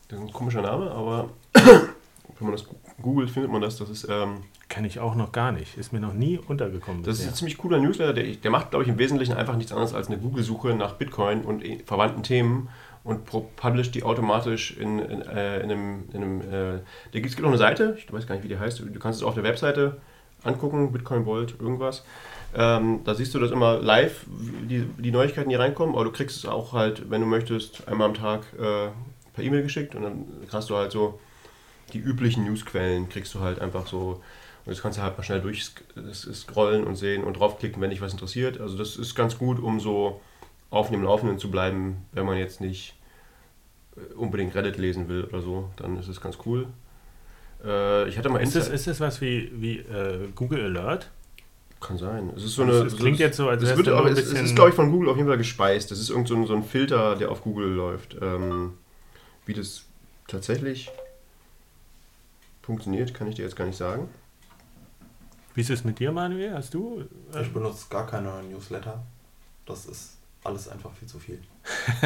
Das 0.08 0.20
ist 0.20 0.26
ein 0.26 0.34
komischer 0.34 0.62
Name, 0.62 0.92
aber 0.92 1.30
wenn 1.54 1.94
man 2.40 2.52
das 2.52 2.66
googelt, 3.02 3.30
findet 3.30 3.52
man 3.52 3.62
das. 3.62 3.78
Das 3.78 3.90
ist 3.90 4.08
ähm, 4.10 4.44
Kenne 4.70 4.88
ich 4.88 5.00
auch 5.00 5.16
noch 5.16 5.32
gar 5.32 5.52
nicht. 5.52 5.78
Ist 5.78 5.92
mir 5.94 6.00
noch 6.00 6.14
nie 6.14 6.38
untergekommen. 6.38 7.02
Das 7.04 7.18
bisher. 7.18 7.26
ist 7.26 7.34
ein 7.34 7.38
ziemlich 7.38 7.58
cooler 7.58 7.80
Newsletter. 7.80 8.14
Der, 8.14 8.24
der 8.24 8.52
macht, 8.52 8.70
glaube 8.70 8.84
ich, 8.84 8.90
im 8.90 9.00
Wesentlichen 9.00 9.34
einfach 9.34 9.56
nichts 9.58 9.72
anderes 9.72 9.94
als 9.94 10.08
eine 10.08 10.20
Google-Suche 10.20 10.76
nach 10.76 10.94
Bitcoin 10.94 11.42
und 11.42 11.66
e, 11.66 11.80
verwandten 11.84 12.22
Themen 12.22 12.70
und 13.04 13.26
publisht 13.56 13.96
die 13.96 14.04
automatisch 14.04 14.78
in, 14.78 15.00
in, 15.00 15.22
äh, 15.24 15.62
in 15.62 15.72
einem. 15.72 16.04
In 16.14 16.24
einem 16.24 16.42
äh, 16.42 16.80
da 17.12 17.20
gibt 17.20 17.26
es 17.26 17.40
noch 17.40 17.50
eine 17.50 17.58
Seite, 17.58 17.98
ich 17.98 18.12
weiß 18.12 18.28
gar 18.28 18.36
nicht, 18.36 18.44
wie 18.44 18.48
die 18.48 18.60
heißt. 18.60 18.80
Du 18.80 19.00
kannst 19.00 19.20
es 19.22 19.26
auf 19.26 19.34
der 19.34 19.44
Webseite 19.44 19.98
angucken, 20.44 20.92
Bitcoin 20.92 21.26
Vault, 21.26 21.56
irgendwas. 21.60 22.04
Ähm, 22.56 23.02
da 23.04 23.14
siehst 23.16 23.34
du 23.34 23.40
das 23.40 23.52
immer 23.52 23.80
live, 23.80 24.26
die, 24.28 24.86
die 24.98 25.12
Neuigkeiten, 25.12 25.50
die 25.50 25.56
reinkommen, 25.56 25.96
aber 25.96 26.06
du 26.06 26.12
kriegst 26.12 26.38
es 26.38 26.46
auch 26.46 26.74
halt, 26.74 27.10
wenn 27.10 27.22
du 27.22 27.28
möchtest, 27.28 27.88
einmal 27.88 28.08
am 28.08 28.14
Tag 28.16 28.42
äh, 28.54 28.90
per 29.34 29.44
E-Mail 29.44 29.64
geschickt 29.64 29.96
und 29.96 30.04
dann 30.04 30.26
hast 30.52 30.70
du 30.70 30.76
halt 30.76 30.92
so 30.92 31.20
die 31.94 32.00
üblichen 32.00 32.46
Newsquellen, 32.46 33.10
kriegst 33.10 33.34
du 33.34 33.40
halt 33.40 33.60
einfach 33.60 33.88
so 33.88 34.22
und 34.70 34.76
das 34.76 34.84
kannst 34.84 35.00
du 35.00 35.02
halt 35.02 35.18
mal 35.18 35.24
schnell 35.24 35.42
durchscrollen 35.42 36.84
und 36.84 36.96
sehen 36.96 37.24
und 37.24 37.40
draufklicken, 37.40 37.82
wenn 37.82 37.90
dich 37.90 38.02
was 38.02 38.12
interessiert. 38.12 38.62
Also 38.62 38.78
das 38.78 38.98
ist 38.98 39.16
ganz 39.16 39.40
gut, 39.40 39.60
um 39.60 39.80
so 39.80 40.22
auf 40.70 40.92
dem 40.92 41.02
Laufenden 41.02 41.40
zu 41.40 41.50
bleiben, 41.50 42.06
wenn 42.12 42.28
man 42.28 42.38
jetzt 42.38 42.62
nicht 42.62 42.94
äh, 43.98 44.14
unbedingt 44.14 44.54
Reddit 44.54 44.78
lesen 44.78 45.10
will 45.10 45.24
oder 45.24 45.42
so, 45.42 45.72
dann 45.78 45.98
ist 45.98 46.08
es 46.08 46.22
ganz 46.22 46.38
cool. 46.46 46.68
Äh, 47.66 48.08
ich 48.10 48.20
hatte 48.20 48.30
mal 48.30 48.44
ist, 48.44 48.56
das, 48.56 48.70
ist 48.70 48.86
das 48.86 49.00
was 49.00 49.22
wie, 49.22 49.52
wie 49.56 49.80
äh, 49.80 50.28
Google 50.36 50.64
Alert? 50.64 51.10
Kann 51.82 51.98
sein. 51.98 52.32
Es 52.38 52.44
ist 52.44 52.54
so 52.54 52.62
eine. 52.62 52.74
Es 52.74 52.96
klingt 52.96 53.18
jetzt 53.18 53.38
so, 53.38 53.50
als 53.50 53.64
es 53.64 53.72
auch, 53.88 54.06
es, 54.06 54.20
es 54.20 54.34
ist, 54.34 54.56
glaube 54.56 54.70
ich, 54.70 54.76
von 54.76 54.92
Google 54.92 55.10
auf 55.10 55.18
jeden 55.18 55.30
Fall 55.30 55.38
gespeist. 55.40 55.90
Das 55.90 55.98
ist 55.98 56.12
irgend 56.12 56.28
so 56.28 56.36
ein, 56.36 56.46
so 56.46 56.54
ein 56.54 56.64
Filter, 56.64 57.16
der 57.16 57.32
auf 57.32 57.42
Google 57.42 57.70
läuft. 57.70 58.18
Ähm, 58.22 58.74
wie 59.48 59.54
das 59.54 59.86
tatsächlich 60.28 60.92
funktioniert, 62.62 63.16
kann 63.16 63.28
ich 63.28 63.34
dir 63.34 63.46
jetzt 63.46 63.56
gar 63.56 63.66
nicht 63.66 63.78
sagen. 63.78 64.10
Wie 65.60 65.62
ist 65.62 65.72
es 65.72 65.84
mit 65.84 66.00
dir, 66.00 66.14
Manuel? 66.14 66.54
Hast 66.54 66.74
du? 66.74 67.04
Äh 67.34 67.42
ich 67.42 67.52
benutze 67.52 67.88
gar 67.90 68.08
keine 68.08 68.32
Newsletter. 68.44 69.04
Das 69.66 69.88
ist 69.88 70.16
alles 70.46 70.70
einfach 70.70 70.94
viel 70.94 71.10
zu 71.10 71.20
viel. 71.20 71.42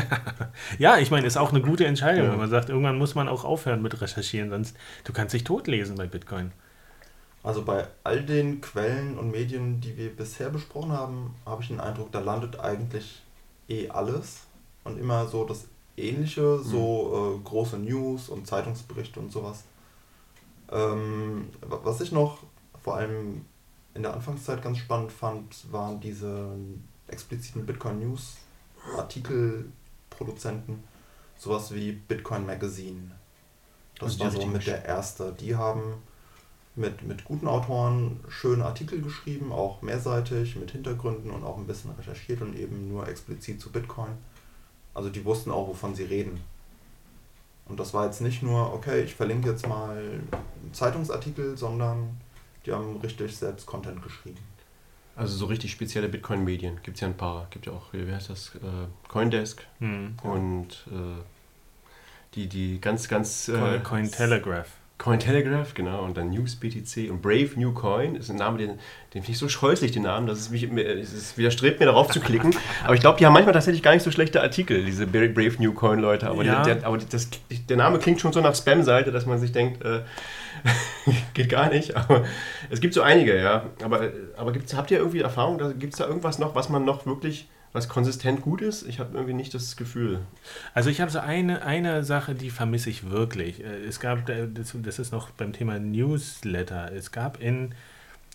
ja, 0.80 0.98
ich 0.98 1.12
meine, 1.12 1.28
ist 1.28 1.38
auch 1.38 1.52
eine 1.52 1.62
gute 1.62 1.86
Entscheidung, 1.86 2.26
ja. 2.26 2.32
wenn 2.32 2.40
man 2.40 2.50
sagt, 2.50 2.70
irgendwann 2.70 2.98
muss 2.98 3.14
man 3.14 3.28
auch 3.28 3.44
aufhören 3.44 3.84
mit 3.84 4.02
recherchieren, 4.02 4.50
sonst 4.50 4.76
du 5.04 5.14
kannst 5.14 5.36
dich 5.36 5.44
totlesen 5.44 5.98
bei 5.98 6.08
Bitcoin. 6.08 6.52
Also 7.44 7.62
bei 7.62 7.86
all 8.04 8.24
den 8.24 8.60
Quellen 8.60 9.20
und 9.20 9.30
Medien, 9.30 9.80
die 9.82 9.98
wir 9.98 10.10
bisher 10.10 10.50
besprochen 10.50 10.92
haben, 10.92 11.36
habe 11.46 11.62
ich 11.62 11.68
den 11.68 11.80
Eindruck, 11.80 12.12
da 12.12 12.22
landet 12.22 12.60
eigentlich 12.60 13.22
eh 13.70 13.88
alles 13.88 14.48
und 14.84 14.98
immer 14.98 15.28
so 15.28 15.46
das 15.46 15.68
Ähnliche, 15.96 16.58
so 16.58 17.36
mhm. 17.36 17.40
äh, 17.40 17.44
große 17.44 17.78
News 17.78 18.30
und 18.30 18.48
Zeitungsberichte 18.48 19.20
und 19.20 19.32
sowas. 19.32 19.64
Ähm, 20.72 21.50
was 21.62 22.02
ich 22.02 22.12
noch 22.12 22.40
vor 22.84 22.98
allem 22.98 23.46
in 23.94 24.04
der 24.04 24.14
Anfangszeit 24.14 24.62
ganz 24.62 24.80
spannend 24.80 25.12
fand, 25.12 25.72
waren 25.72 26.00
diese 26.00 26.52
expliziten 27.08 27.66
Bitcoin 27.66 28.00
News 28.00 28.38
Artikelproduzenten, 28.98 30.84
sowas 31.38 31.74
wie 31.74 31.94
Bitcoin 31.94 32.46
Magazine. 32.46 33.12
Das 34.00 34.20
war 34.20 34.32
so 34.32 34.46
mit 34.46 34.68
der 34.68 34.84
erste. 34.84 35.34
Die 35.40 35.56
haben 35.56 35.96
mit, 36.76 37.04
mit 37.04 37.24
guten 37.24 37.48
Autoren 37.48 38.20
schöne 38.28 38.66
Artikel 38.66 39.02
geschrieben, 39.02 39.52
auch 39.52 39.82
mehrseitig, 39.82 40.56
mit 40.56 40.72
Hintergründen 40.72 41.32
und 41.32 41.44
auch 41.44 41.58
ein 41.58 41.68
bisschen 41.68 41.92
recherchiert 41.92 42.42
und 42.42 42.58
eben 42.58 42.90
nur 42.90 43.08
explizit 43.08 43.62
zu 43.62 43.72
Bitcoin. 43.72 44.12
Also 44.94 45.10
die 45.10 45.24
wussten 45.24 45.52
auch, 45.52 45.68
wovon 45.68 45.96
sie 45.96 46.04
reden. 46.04 46.42
Und 47.68 47.80
das 47.80 47.94
war 47.94 48.06
jetzt 48.06 48.22
nicht 48.22 48.44
nur, 48.44 48.74
okay, 48.74 49.04
ich 49.04 49.16
verlinke 49.16 49.52
jetzt 49.52 49.68
mal 49.68 49.98
einen 49.98 50.74
Zeitungsartikel, 50.74 51.58
sondern 51.58 52.18
die 52.66 52.72
haben 52.72 52.98
richtig 52.98 53.36
selbst 53.36 53.66
Content 53.66 54.02
geschrieben. 54.02 54.40
Also 55.16 55.36
so 55.38 55.46
richtig 55.46 55.72
spezielle 55.72 56.10
Bitcoin-Medien 56.10 56.80
gibt 56.82 56.98
es 56.98 57.02
ja 57.02 57.08
ein 57.08 57.18
paar. 57.18 57.48
Gibt 57.52 57.68
ja 57.68 57.74
auch, 57.74 57.94
wie 57.94 58.12
heißt 58.12 58.30
das, 58.30 58.56
äh, 58.56 58.88
Coindesk 59.08 59.66
hm. 59.80 60.18
und 60.24 60.88
äh, 60.92 61.22
die, 62.34 62.48
die 62.48 62.82
ganz, 62.82 63.08
ganz... 63.08 63.48
Äh, 63.48 63.80
Cointelegraph. 63.80 64.70
Cointelegraph, 65.00 65.74
genau, 65.74 66.04
und 66.04 66.16
dann 66.16 66.30
NewsBTC 66.30 67.10
und 67.10 67.22
Brave 67.22 67.50
New 67.56 67.74
Coin 67.74 68.16
ist 68.16 68.30
ein 68.30 68.38
Name, 68.38 68.60
den, 68.60 68.70
den 69.14 69.24
finde 69.24 69.32
ich 69.32 69.38
so 69.38 69.50
scheußlich, 69.50 69.92
den 69.92 70.04
Namen, 70.04 70.28
dass 70.28 70.40
es 70.40 70.50
mich 70.50 70.64
es 70.64 71.38
widerstrebt, 71.38 71.80
mir 71.80 71.88
darauf 71.88 72.10
zu 72.12 72.22
klicken. 72.22 72.56
Aber 72.86 72.94
ich 72.94 73.02
glaube, 73.02 73.18
die 73.18 73.26
haben 73.26 73.34
manchmal 73.34 73.54
tatsächlich 73.54 73.84
gar 73.84 73.94
nicht 73.94 74.04
so 74.04 74.12
schlechte 74.12 74.42
Artikel, 74.42 74.86
diese 74.86 75.08
Brave 75.08 75.56
New 75.60 75.74
Coin 75.74 76.00
Leute. 76.00 76.30
Aber, 76.30 76.44
ja. 76.44 76.64
der, 76.64 76.76
der, 76.76 76.88
aber 76.88 76.98
das, 76.98 77.30
der 77.68 77.78
Name 77.78 78.00
klingt 78.00 78.22
schon 78.22 78.32
so 78.32 78.40
nach 78.40 78.56
Spam-Seite, 78.56 79.12
dass 79.12 79.26
man 79.26 79.40
sich 79.40 79.52
denkt, 79.52 79.84
äh, 79.84 80.02
geht 81.34 81.50
gar 81.50 81.70
nicht. 81.70 81.98
Aber 81.98 82.24
es 82.70 82.80
gibt 82.80 82.94
so 82.94 83.02
einige, 83.02 83.42
ja. 83.42 83.66
Aber, 83.84 84.10
aber 84.38 84.54
gibt's, 84.54 84.74
habt 84.74 84.92
ihr 84.92 85.00
irgendwie 85.00 85.20
Erfahrung, 85.20 85.58
gibt 85.80 85.94
es 85.94 86.00
da 86.00 86.08
irgendwas 86.08 86.40
noch, 86.40 86.56
was 86.56 86.70
man 86.70 86.86
noch 86.86 87.06
wirklich 87.06 87.50
was 87.74 87.90
konsistent 87.90 88.42
gut 88.42 88.62
ist? 88.62 88.88
Ich 88.88 89.00
habe 89.00 89.14
irgendwie 89.14 89.34
nicht 89.34 89.54
das 89.54 89.76
Gefühl. 89.76 90.22
Also 90.74 90.90
ich 90.90 91.02
habe 91.02 91.12
so 91.12 91.20
eine, 91.20 91.64
eine 91.64 92.04
Sache, 92.04 92.36
die 92.36 92.52
vermisse 92.52 92.90
ich 92.90 93.10
wirklich. 93.10 93.64
Äh, 93.64 93.84
es 93.86 94.00
gab, 94.00 94.30
äh, 94.30 94.48
das 94.48 95.00
ist 95.00 95.12
noch 95.12 95.32
beim 95.32 95.52
Thema 95.54 95.80
Newsletter, 95.80 96.92
es 96.94 97.12
gab 97.12 97.42
in, 97.42 97.74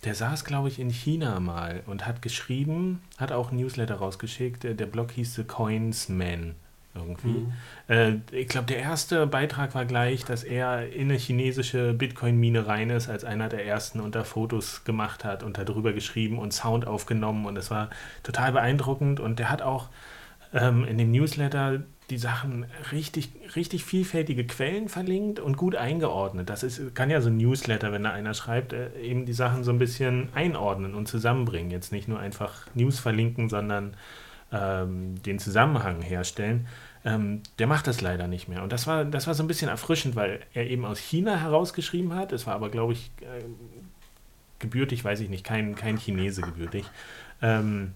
der 0.03 0.13
saß 0.13 0.45
glaube 0.45 0.67
ich 0.67 0.79
in 0.79 0.89
China 0.89 1.39
mal 1.39 1.81
und 1.87 2.05
hat 2.05 2.21
geschrieben, 2.21 3.01
hat 3.17 3.31
auch 3.31 3.51
ein 3.51 3.57
Newsletter 3.57 3.95
rausgeschickt, 3.95 4.63
der 4.63 4.85
Blog 4.85 5.11
hieß 5.11 5.35
The 5.35 5.43
Coins 5.43 6.09
Man 6.09 6.55
irgendwie. 6.99 7.27
Mhm. 7.27 7.53
Äh, 7.87 8.13
ich 8.31 8.47
glaube, 8.47 8.67
der 8.67 8.79
erste 8.79 9.25
Beitrag 9.27 9.75
war 9.75 9.85
gleich, 9.85 10.25
dass 10.25 10.43
er 10.43 10.91
in 10.91 11.09
eine 11.09 11.17
chinesische 11.17 11.93
Bitcoin-Mine 11.93 12.67
rein 12.67 12.89
ist, 12.89 13.09
als 13.09 13.23
einer 13.23 13.49
der 13.49 13.65
ersten 13.65 13.99
und 13.99 14.15
da 14.15 14.23
Fotos 14.23 14.83
gemacht 14.83 15.23
hat 15.23 15.43
und 15.43 15.57
darüber 15.57 15.93
geschrieben 15.93 16.39
und 16.39 16.53
Sound 16.53 16.85
aufgenommen 16.85 17.45
und 17.45 17.55
das 17.55 17.71
war 17.71 17.89
total 18.23 18.51
beeindruckend 18.51 19.19
und 19.19 19.39
der 19.39 19.49
hat 19.49 19.61
auch 19.61 19.89
ähm, 20.53 20.83
in 20.85 20.97
dem 20.97 21.11
Newsletter 21.11 21.81
die 22.09 22.17
Sachen 22.17 22.65
richtig, 22.91 23.29
richtig 23.55 23.85
vielfältige 23.85 24.45
Quellen 24.45 24.89
verlinkt 24.89 25.39
und 25.39 25.57
gut 25.57 25.75
eingeordnet. 25.75 26.49
Das 26.49 26.63
ist, 26.63 26.95
kann 26.95 27.09
ja 27.09 27.21
so 27.21 27.29
ein 27.29 27.37
Newsletter, 27.37 27.91
wenn 27.91 28.03
da 28.03 28.11
einer 28.11 28.33
schreibt, 28.33 28.73
äh, 28.73 28.89
eben 28.99 29.25
die 29.25 29.33
Sachen 29.33 29.63
so 29.63 29.71
ein 29.71 29.79
bisschen 29.79 30.29
einordnen 30.33 30.95
und 30.95 31.07
zusammenbringen. 31.07 31.71
Jetzt 31.71 31.91
nicht 31.91 32.07
nur 32.07 32.19
einfach 32.19 32.65
News 32.73 32.99
verlinken, 32.99 33.49
sondern 33.49 33.95
ähm, 34.51 35.21
den 35.21 35.37
Zusammenhang 35.37 36.01
herstellen. 36.01 36.67
Ähm, 37.05 37.41
der 37.59 37.67
macht 37.67 37.87
das 37.87 38.01
leider 38.01 38.27
nicht 38.27 38.49
mehr. 38.49 38.61
Und 38.61 38.73
das 38.73 38.85
war, 38.85 39.05
das 39.05 39.27
war 39.27 39.33
so 39.33 39.43
ein 39.43 39.47
bisschen 39.47 39.69
erfrischend, 39.69 40.15
weil 40.15 40.41
er 40.53 40.67
eben 40.67 40.85
aus 40.85 40.99
China 40.99 41.37
herausgeschrieben 41.37 42.13
hat. 42.13 42.31
Es 42.33 42.45
war 42.45 42.55
aber, 42.55 42.69
glaube 42.69 42.93
ich, 42.93 43.11
äh, 43.21 43.43
gebürtig, 44.59 45.03
weiß 45.03 45.21
ich 45.21 45.29
nicht, 45.29 45.45
kein, 45.45 45.75
kein 45.75 45.97
Chinese 45.97 46.41
gebürtig. 46.41 46.85
Ähm, 47.41 47.93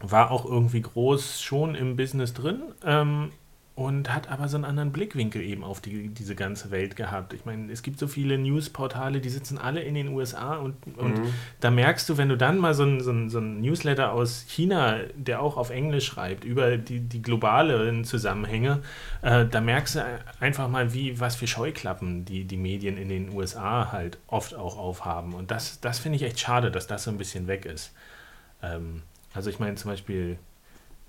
war 0.00 0.30
auch 0.30 0.44
irgendwie 0.44 0.82
groß 0.82 1.42
schon 1.42 1.74
im 1.74 1.96
Business 1.96 2.34
drin. 2.34 2.62
Ähm, 2.84 3.32
und 3.78 4.12
hat 4.12 4.28
aber 4.28 4.48
so 4.48 4.56
einen 4.56 4.64
anderen 4.64 4.90
Blickwinkel 4.90 5.40
eben 5.40 5.62
auf 5.62 5.80
die, 5.80 6.08
diese 6.08 6.34
ganze 6.34 6.72
Welt 6.72 6.96
gehabt. 6.96 7.32
Ich 7.32 7.44
meine, 7.44 7.70
es 7.70 7.84
gibt 7.84 8.00
so 8.00 8.08
viele 8.08 8.36
Newsportale, 8.36 9.20
die 9.20 9.28
sitzen 9.28 9.56
alle 9.56 9.82
in 9.82 9.94
den 9.94 10.08
USA 10.08 10.56
und, 10.56 10.74
und 10.96 11.16
mhm. 11.16 11.32
da 11.60 11.70
merkst 11.70 12.08
du, 12.08 12.18
wenn 12.18 12.28
du 12.28 12.36
dann 12.36 12.58
mal 12.58 12.74
so 12.74 12.82
einen 12.82 13.00
so 13.00 13.12
so 13.28 13.38
ein 13.38 13.60
Newsletter 13.60 14.10
aus 14.10 14.46
China, 14.48 14.96
der 15.14 15.40
auch 15.40 15.56
auf 15.56 15.70
Englisch 15.70 16.06
schreibt, 16.06 16.42
über 16.42 16.76
die, 16.76 16.98
die 16.98 17.22
globalen 17.22 18.02
Zusammenhänge, 18.02 18.82
äh, 19.22 19.46
da 19.46 19.60
merkst 19.60 19.94
du 19.94 20.04
einfach 20.40 20.68
mal, 20.68 20.92
wie, 20.92 21.20
was 21.20 21.36
für 21.36 21.46
Scheuklappen 21.46 22.24
die, 22.24 22.46
die 22.46 22.56
Medien 22.56 22.96
in 22.96 23.08
den 23.08 23.32
USA 23.32 23.92
halt 23.92 24.18
oft 24.26 24.56
auch 24.56 24.76
aufhaben. 24.76 25.34
Und 25.34 25.52
das, 25.52 25.78
das 25.78 26.00
finde 26.00 26.16
ich 26.16 26.24
echt 26.24 26.40
schade, 26.40 26.72
dass 26.72 26.88
das 26.88 27.04
so 27.04 27.12
ein 27.12 27.16
bisschen 27.16 27.46
weg 27.46 27.64
ist. 27.64 27.94
Ähm, 28.60 29.02
also 29.34 29.50
ich 29.50 29.60
meine 29.60 29.76
zum 29.76 29.92
Beispiel 29.92 30.36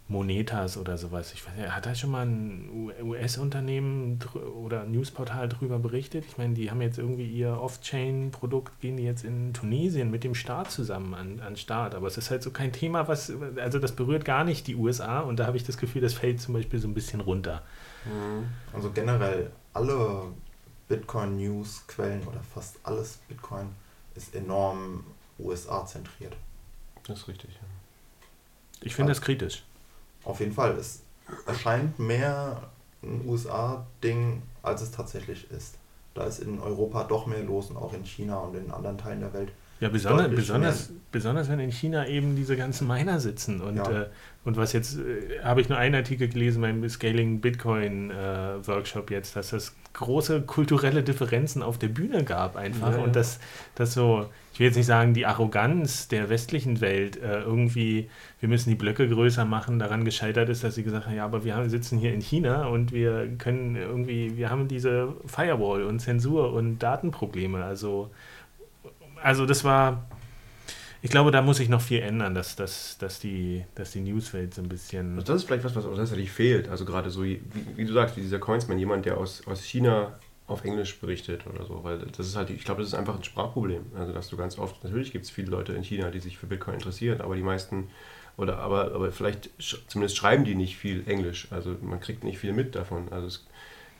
Monetas 0.10 0.76
oder 0.76 0.97
sowas. 0.97 1.32
Ich 1.34 1.45
weiß, 1.45 1.70
hat 1.70 1.86
da 1.86 1.93
schon 1.93 2.10
mal 2.10 2.26
ein 2.26 2.91
US-Unternehmen 3.03 4.20
oder 4.60 4.84
Newsportal 4.84 5.47
drüber 5.47 5.78
berichtet? 5.78 6.26
Ich 6.28 6.38
meine, 6.39 6.55
die 6.55 6.72
haben 6.72 6.82
jetzt 6.82 6.97
irgendwie 6.97 7.28
ihr 7.28 7.62
Off-Chain-Produkt, 7.62 8.82
gehen 8.82 8.97
die 8.97 9.03
jetzt 9.03 9.24
in 9.24 9.53
Tunesien 9.53 10.10
mit 10.10 10.24
dem 10.24 10.34
Staat 10.34 10.72
zusammen 10.72 11.14
an, 11.14 11.39
an 11.41 11.55
Start. 11.55 11.93
Aber 11.93 12.07
es 12.07 12.18
ist 12.18 12.32
halt 12.32 12.41
so 12.41 12.49
kein 12.49 12.74
Thema, 12.74 13.07
was, 13.07 13.32
also 13.57 13.78
das 13.78 13.91
berührt 13.91 14.26
gar 14.26 14.43
nicht 14.43 14.66
die 14.66 14.76
USA 14.76 15.20
und 15.20 15.39
da 15.39 15.45
habe 15.45 15.57
ich 15.57 15.64
das 15.64 15.78
Gefühl, 15.78 16.01
das 16.01 16.16
fällt 16.16 16.41
zum 16.41 16.55
Beispiel 16.55 16.80
so 16.80 16.88
ein 16.88 16.95
bisschen 16.95 17.22
runter. 17.22 17.62
Mhm. 18.05 18.47
Also 18.74 18.89
generell 18.89 19.51
alle 19.74 20.24
Bitcoin-News-Quellen 20.88 22.26
oder 22.26 22.41
fast 22.41 22.80
alles 22.82 23.20
Bitcoin 23.28 23.68
ist 24.16 24.34
enorm 24.34 25.03
USA-zentriert. 25.38 26.36
Das 27.05 27.20
ist 27.20 27.28
richtig, 27.28 27.51
ja. 27.51 27.60
Ich 28.82 28.95
finde 28.95 29.12
das 29.12 29.22
kritisch. 29.22 29.64
Auf 30.24 30.39
jeden 30.39 30.53
Fall. 30.53 30.72
Es 30.72 31.01
erscheint 31.45 31.99
mehr 31.99 32.70
ein 33.03 33.28
USA-Ding, 33.28 34.41
als 34.61 34.82
es 34.82 34.91
tatsächlich 34.91 35.49
ist. 35.51 35.76
Da 36.13 36.26
ist 36.26 36.39
in 36.39 36.59
Europa 36.59 37.03
doch 37.03 37.28
mehr 37.28 37.43
los 37.43 37.70
und 37.70 37.78
auch 37.78 37.93
in 37.93 38.03
China 38.03 38.39
und 38.39 38.55
in 38.55 38.72
anderen 38.72 38.97
Teilen 38.97 39.22
der 39.22 39.34
Welt. 39.34 39.51
Ja, 39.80 39.88
besonders, 39.88 40.30
besonders, 40.30 40.89
besonders 41.11 41.49
wenn 41.49 41.59
in 41.59 41.71
China 41.71 42.05
eben 42.05 42.36
diese 42.36 42.57
ganzen 42.57 42.86
Miner 42.86 43.21
sitzen. 43.21 43.61
Und, 43.61 43.77
ja. 43.77 44.01
äh, 44.01 44.05
und 44.43 44.57
was 44.57 44.73
jetzt, 44.73 44.97
äh, 44.97 45.41
habe 45.41 45.61
ich 45.61 45.69
nur 45.69 45.77
einen 45.77 45.95
Artikel 45.95 46.27
gelesen 46.27 46.61
beim 46.61 46.88
Scaling 46.89 47.39
Bitcoin 47.39 48.11
äh, 48.11 48.67
Workshop 48.67 49.09
jetzt, 49.09 49.38
dass 49.38 49.53
es 49.53 49.73
große 49.93 50.41
kulturelle 50.41 51.01
Differenzen 51.01 51.63
auf 51.63 51.77
der 51.77 51.88
Bühne 51.88 52.25
gab 52.25 52.57
einfach. 52.57 52.97
Ja, 52.97 53.03
und 53.03 53.15
dass 53.15 53.39
das 53.75 53.93
so, 53.93 54.27
ich 54.53 54.59
will 54.59 54.67
jetzt 54.67 54.75
nicht 54.75 54.86
sagen, 54.86 55.13
die 55.13 55.25
Arroganz 55.25 56.09
der 56.09 56.30
westlichen 56.30 56.82
Welt 56.82 57.15
äh, 57.15 57.39
irgendwie, 57.41 58.09
wir 58.41 58.49
müssen 58.49 58.69
die 58.69 58.75
Blöcke 58.75 59.07
größer 59.07 59.45
machen, 59.45 59.80
daran 59.80 60.03
gescheitert 60.03 60.49
ist, 60.49 60.63
dass 60.63 60.75
sie 60.75 60.84
gesagt 60.84 61.05
haben, 61.05 61.15
ja, 61.15 61.23
aber 61.23 61.45
wir 61.45 61.55
haben, 61.55 61.69
sitzen 61.69 61.97
hier 61.97 62.13
in 62.13 62.21
China 62.21 62.67
und 62.67 62.91
wir 62.91 63.30
können 63.38 63.77
irgendwie, 63.77 64.36
wir 64.36 64.49
haben 64.49 64.67
diese 64.67 65.13
Firewall 65.25 65.84
und 65.84 65.99
Zensur 65.99 66.51
und 66.51 66.80
Datenprobleme. 66.80 67.63
Also 67.63 68.11
also 69.24 69.45
das 69.45 69.63
war, 69.63 70.05
ich 71.01 71.11
glaube, 71.11 71.32
da 71.32 71.41
muss 71.41 71.57
sich 71.57 71.70
noch 71.70 71.82
viel 71.82 72.01
ändern, 72.01 72.36
dass, 72.36 72.55
dass, 72.55 72.97
dass, 72.97 73.20
die, 73.20 73.65
dass 73.76 73.91
die 73.91 74.01
Newswelt 74.01 74.53
so 74.53 74.61
ein 74.61 74.70
bisschen. 74.70 75.15
Also 75.15 75.34
das 75.34 75.41
ist 75.41 75.47
vielleicht 75.47 75.63
was, 75.63 75.76
was 75.76 75.86
tatsächlich 75.86 76.32
fehlt. 76.32 76.67
Also 76.67 76.86
gerade 76.86 77.09
so, 77.09 77.24
wie, 77.24 77.41
wie, 77.76 77.86
du 77.86 77.93
sagst, 77.93 78.17
wie 78.17 78.22
dieser 78.22 78.39
Coinsman, 78.39 78.78
jemand, 78.78 79.05
der 79.05 79.17
aus, 79.17 79.45
aus 79.47 79.63
China 79.63 80.20
auf 80.47 80.65
Englisch 80.65 80.99
berichtet 80.99 81.45
oder 81.47 81.63
so, 81.63 81.84
weil 81.84 81.99
das 81.99 82.28
ist 82.28 82.36
halt, 82.36 82.49
ich 82.49 82.65
glaube, 82.65 82.82
das 82.82 82.89
ist 82.89 82.95
einfach 82.95 83.15
ein 83.15 83.24
Sprachproblem. 83.24 83.86
Also 83.95 84.13
dass 84.13 84.30
du 84.30 84.36
ganz 84.36 84.57
oft, 84.57 84.84
natürlich 84.84 85.11
gibt 85.11 85.26
es 85.26 85.32
viele 85.32 85.51
Leute 85.51 85.74
in 85.74 85.84
China, 85.84 86.09
die 86.09 86.20
sich 86.20 86.38
für 86.38 86.47
Bitcoin 86.47 86.74
interessieren, 86.74 87.22
aber 87.22 87.36
die 87.36 87.43
meisten, 87.43 87.89
oder 88.36 88.57
aber, 88.57 88.93
aber 88.95 89.11
vielleicht 89.11 89.51
zumindest 89.88 90.17
schreiben 90.17 90.45
die 90.45 90.55
nicht 90.55 90.76
viel 90.76 91.07
Englisch. 91.07 91.47
Also 91.51 91.76
man 91.82 91.99
kriegt 91.99 92.24
nicht 92.24 92.39
viel 92.39 92.53
mit 92.53 92.76
davon. 92.76 93.09
Also 93.11 93.28
es 93.28 93.45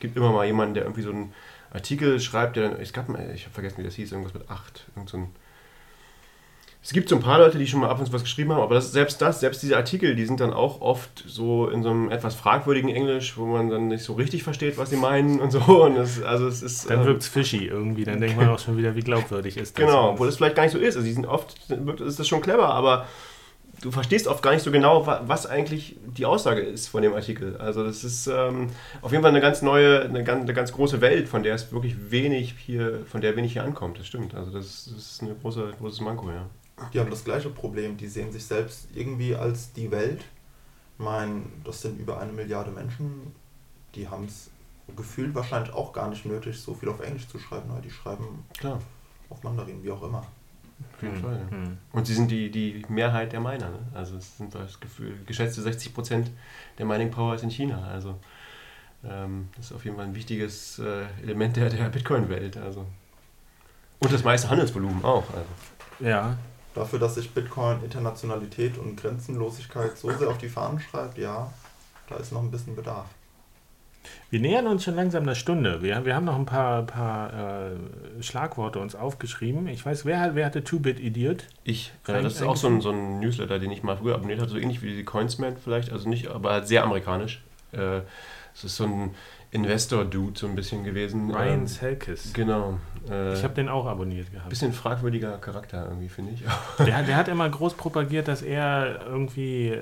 gibt 0.00 0.16
immer 0.16 0.32
mal 0.32 0.44
jemanden, 0.44 0.74
der 0.74 0.84
irgendwie 0.84 1.02
so 1.02 1.12
ein 1.12 1.32
Artikel 1.72 2.20
schreibt, 2.20 2.56
der 2.56 2.70
dann, 2.70 2.80
es 2.80 2.92
gab, 2.92 3.08
ich 3.08 3.44
habe 3.44 3.54
vergessen, 3.54 3.78
wie 3.78 3.84
das 3.84 3.94
hieß, 3.94 4.12
irgendwas 4.12 4.34
mit 4.34 4.50
8. 4.50 4.86
Irgend 4.96 5.08
so 5.08 5.18
ein, 5.18 5.28
es 6.82 6.92
gibt 6.92 7.10
so 7.10 7.16
ein 7.16 7.20
paar 7.20 7.38
Leute, 7.38 7.58
die 7.58 7.66
schon 7.66 7.80
mal 7.80 7.90
ab 7.90 7.98
und 8.00 8.06
zu 8.06 8.12
was 8.12 8.22
geschrieben 8.22 8.52
haben, 8.52 8.62
aber 8.62 8.74
das, 8.74 8.90
selbst 8.90 9.20
das, 9.20 9.40
selbst 9.40 9.62
diese 9.62 9.76
Artikel, 9.76 10.16
die 10.16 10.24
sind 10.24 10.40
dann 10.40 10.52
auch 10.52 10.80
oft 10.80 11.22
so 11.26 11.68
in 11.68 11.82
so 11.82 11.90
einem 11.90 12.10
etwas 12.10 12.34
fragwürdigen 12.34 12.88
Englisch, 12.88 13.36
wo 13.36 13.44
man 13.44 13.68
dann 13.68 13.88
nicht 13.88 14.02
so 14.02 14.14
richtig 14.14 14.42
versteht, 14.42 14.78
was 14.78 14.88
sie 14.88 14.96
meinen 14.96 15.40
und 15.40 15.50
so. 15.50 15.60
Und 15.84 15.96
das, 15.96 16.22
also 16.22 16.48
es 16.48 16.62
ist, 16.62 16.88
dann 16.88 17.04
wirkt 17.04 17.22
es 17.22 17.28
fishy 17.28 17.66
irgendwie, 17.66 18.04
dann 18.04 18.20
denkt 18.20 18.36
man 18.38 18.48
auch 18.48 18.58
schon 18.58 18.78
wieder, 18.78 18.96
wie 18.96 19.02
glaubwürdig 19.02 19.58
ist 19.58 19.78
das. 19.78 19.86
Genau, 19.86 20.12
obwohl 20.12 20.26
das 20.26 20.36
vielleicht 20.36 20.56
gar 20.56 20.62
nicht 20.62 20.72
so 20.72 20.78
ist. 20.78 20.96
Also 20.96 21.06
die 21.06 21.12
sind 21.12 21.26
oft, 21.26 21.54
ist 22.00 22.18
das 22.18 22.26
schon 22.26 22.40
clever, 22.40 22.70
aber 22.70 23.06
du 23.80 23.90
verstehst 23.90 24.26
oft 24.26 24.42
gar 24.42 24.52
nicht 24.52 24.62
so 24.62 24.70
genau, 24.70 25.06
was 25.06 25.46
eigentlich 25.46 25.96
die 26.16 26.26
Aussage 26.26 26.60
ist 26.60 26.88
von 26.88 27.02
dem 27.02 27.14
Artikel. 27.14 27.56
Also 27.56 27.84
das 27.84 28.04
ist 28.04 28.26
ähm, 28.26 28.68
auf 29.02 29.12
jeden 29.12 29.22
Fall 29.22 29.30
eine 29.30 29.40
ganz 29.40 29.62
neue, 29.62 30.02
eine 30.02 30.24
ganz, 30.24 30.42
eine 30.42 30.54
ganz, 30.54 30.72
große 30.72 31.00
Welt, 31.00 31.28
von 31.28 31.42
der 31.42 31.54
es 31.54 31.72
wirklich 31.72 32.10
wenig 32.10 32.54
hier, 32.58 33.04
von 33.06 33.20
der 33.20 33.36
wenig 33.36 33.52
hier 33.52 33.64
ankommt. 33.64 33.98
Das 33.98 34.06
stimmt. 34.06 34.34
Also 34.34 34.50
das, 34.50 34.90
das 34.92 35.12
ist 35.12 35.22
ein 35.22 35.34
große, 35.40 35.72
großes 35.78 36.00
Manko, 36.00 36.30
ja. 36.30 36.46
Die 36.92 37.00
haben 37.00 37.10
das 37.10 37.24
gleiche 37.24 37.50
Problem. 37.50 37.96
Die 37.96 38.06
sehen 38.06 38.32
sich 38.32 38.44
selbst 38.44 38.88
irgendwie 38.94 39.34
als 39.34 39.72
die 39.72 39.90
Welt. 39.90 40.20
Ich 40.98 41.04
meine, 41.04 41.42
das 41.64 41.82
sind 41.82 41.98
über 41.98 42.20
eine 42.20 42.32
Milliarde 42.32 42.70
Menschen. 42.70 43.32
Die 43.94 44.08
haben 44.08 44.24
es 44.24 44.50
gefühlt 44.96 45.34
wahrscheinlich 45.34 45.72
auch 45.74 45.92
gar 45.92 46.08
nicht 46.08 46.24
nötig, 46.24 46.60
so 46.60 46.74
viel 46.74 46.88
auf 46.88 47.00
Englisch 47.00 47.28
zu 47.28 47.38
schreiben. 47.38 47.70
Die 47.84 47.90
schreiben 47.90 48.44
Klar. 48.58 48.80
auf 49.28 49.42
Mandarin, 49.42 49.82
wie 49.82 49.90
auch 49.90 50.02
immer. 50.02 50.26
Auf 51.00 51.02
jeden 51.04 51.16
hm. 51.16 51.22
Fall. 51.22 51.40
Ja. 51.50 51.56
Hm. 51.56 51.78
Und 51.92 52.06
sie 52.06 52.14
sind 52.14 52.30
die, 52.30 52.50
die 52.50 52.82
Mehrheit 52.88 53.32
der 53.32 53.40
Miner. 53.40 53.70
Ne? 53.70 53.78
Also 53.94 54.16
es 54.16 54.36
sind 54.36 54.54
das 54.54 54.78
Gefühl, 54.80 55.14
geschätzte 55.26 55.62
60 55.62 55.94
Prozent 55.94 56.30
der 56.78 56.86
Mining 56.86 57.10
Power 57.10 57.34
ist 57.34 57.42
in 57.42 57.50
China. 57.50 57.82
Also 57.90 58.16
ähm, 59.04 59.48
das 59.56 59.66
ist 59.66 59.72
auf 59.72 59.84
jeden 59.84 59.96
Fall 59.96 60.06
ein 60.06 60.14
wichtiges 60.14 60.78
äh, 60.78 61.04
Element 61.22 61.56
der, 61.56 61.70
der 61.70 61.88
Bitcoin-Welt. 61.88 62.58
Also. 62.58 62.86
Und 64.00 64.12
das 64.12 64.24
meiste 64.24 64.50
Handelsvolumen 64.50 65.02
auch. 65.04 65.24
Also. 65.30 66.08
Ja. 66.08 66.36
Dafür, 66.74 66.98
dass 66.98 67.16
sich 67.16 67.30
Bitcoin 67.32 67.82
Internationalität 67.82 68.78
und 68.78 68.96
Grenzenlosigkeit 68.96 69.96
so 69.96 70.10
sehr 70.12 70.28
auf 70.28 70.38
die 70.38 70.48
Fahnen 70.48 70.80
schreibt, 70.80 71.18
ja, 71.18 71.52
da 72.08 72.16
ist 72.16 72.32
noch 72.32 72.42
ein 72.42 72.50
bisschen 72.50 72.76
Bedarf. 72.76 73.06
Wir 74.30 74.40
nähern 74.40 74.66
uns 74.66 74.84
schon 74.84 74.94
langsam 74.94 75.24
einer 75.24 75.34
Stunde. 75.34 75.82
Wir, 75.82 76.04
wir 76.04 76.14
haben 76.14 76.24
noch 76.24 76.36
ein 76.36 76.46
paar, 76.46 76.82
paar 76.84 77.72
äh, 77.72 78.22
Schlagworte 78.22 78.78
uns 78.78 78.94
aufgeschrieben. 78.94 79.66
Ich 79.68 79.84
weiß, 79.84 80.04
wer, 80.04 80.34
wer 80.34 80.46
hatte 80.46 80.62
Two-Bit-Idiot? 80.62 81.46
Ich. 81.64 81.92
Ja, 82.06 82.22
das 82.22 82.34
ist 82.34 82.42
auch 82.42 82.56
so 82.56 82.68
ein, 82.68 82.80
so 82.80 82.90
ein 82.90 83.20
Newsletter, 83.20 83.58
den 83.58 83.70
ich 83.70 83.82
mal 83.82 83.96
früher 83.96 84.14
abonniert 84.14 84.40
habe, 84.40 84.50
so 84.50 84.56
ähnlich 84.56 84.82
wie 84.82 84.94
die 84.96 85.04
Coinsman 85.04 85.56
vielleicht, 85.56 85.90
also 85.92 86.08
nicht, 86.08 86.28
aber 86.28 86.52
halt 86.52 86.68
sehr 86.68 86.84
amerikanisch. 86.84 87.42
Äh, 87.72 88.00
es 88.54 88.64
ist 88.64 88.76
so 88.76 88.84
ein, 88.84 89.14
Investor-Dude 89.52 90.38
so 90.38 90.46
ein 90.46 90.54
bisschen 90.54 90.84
gewesen. 90.84 91.30
Ryan 91.30 91.60
ähm, 91.60 91.66
Selkis. 91.66 92.32
Genau. 92.32 92.78
Äh, 93.08 93.34
ich 93.34 93.42
habe 93.42 93.54
den 93.54 93.68
auch 93.68 93.86
abonniert 93.86 94.30
gehabt. 94.30 94.48
Bisschen 94.48 94.72
fragwürdiger 94.72 95.38
Charakter 95.38 95.86
irgendwie, 95.88 96.08
finde 96.08 96.32
ich. 96.32 96.44
der, 96.78 97.02
der, 97.02 97.16
hat 97.16 97.26
immer 97.26 97.48
groß 97.48 97.74
propagiert, 97.74 98.28
dass 98.28 98.42
er 98.42 99.06
irgendwie 99.06 99.68
äh, 99.68 99.80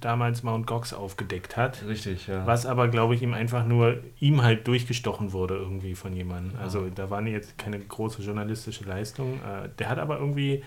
damals 0.00 0.42
Mount 0.42 0.66
Gox 0.66 0.92
aufgedeckt 0.92 1.56
hat. 1.56 1.84
Richtig, 1.86 2.26
ja. 2.26 2.46
Was 2.46 2.66
aber, 2.66 2.88
glaube 2.88 3.14
ich, 3.14 3.22
ihm 3.22 3.32
einfach 3.32 3.64
nur, 3.64 3.98
ihm 4.20 4.42
halt 4.42 4.66
durchgestochen 4.66 5.32
wurde 5.32 5.54
irgendwie 5.54 5.94
von 5.94 6.12
jemandem. 6.12 6.56
Ja. 6.56 6.64
Also 6.64 6.90
da 6.94 7.08
war 7.08 7.22
jetzt 7.22 7.56
keine 7.56 7.78
große 7.78 8.22
journalistische 8.22 8.84
Leistung. 8.84 9.34
Äh, 9.36 9.70
der 9.78 9.88
hat 9.88 9.98
aber 9.98 10.18
irgendwie 10.18 10.62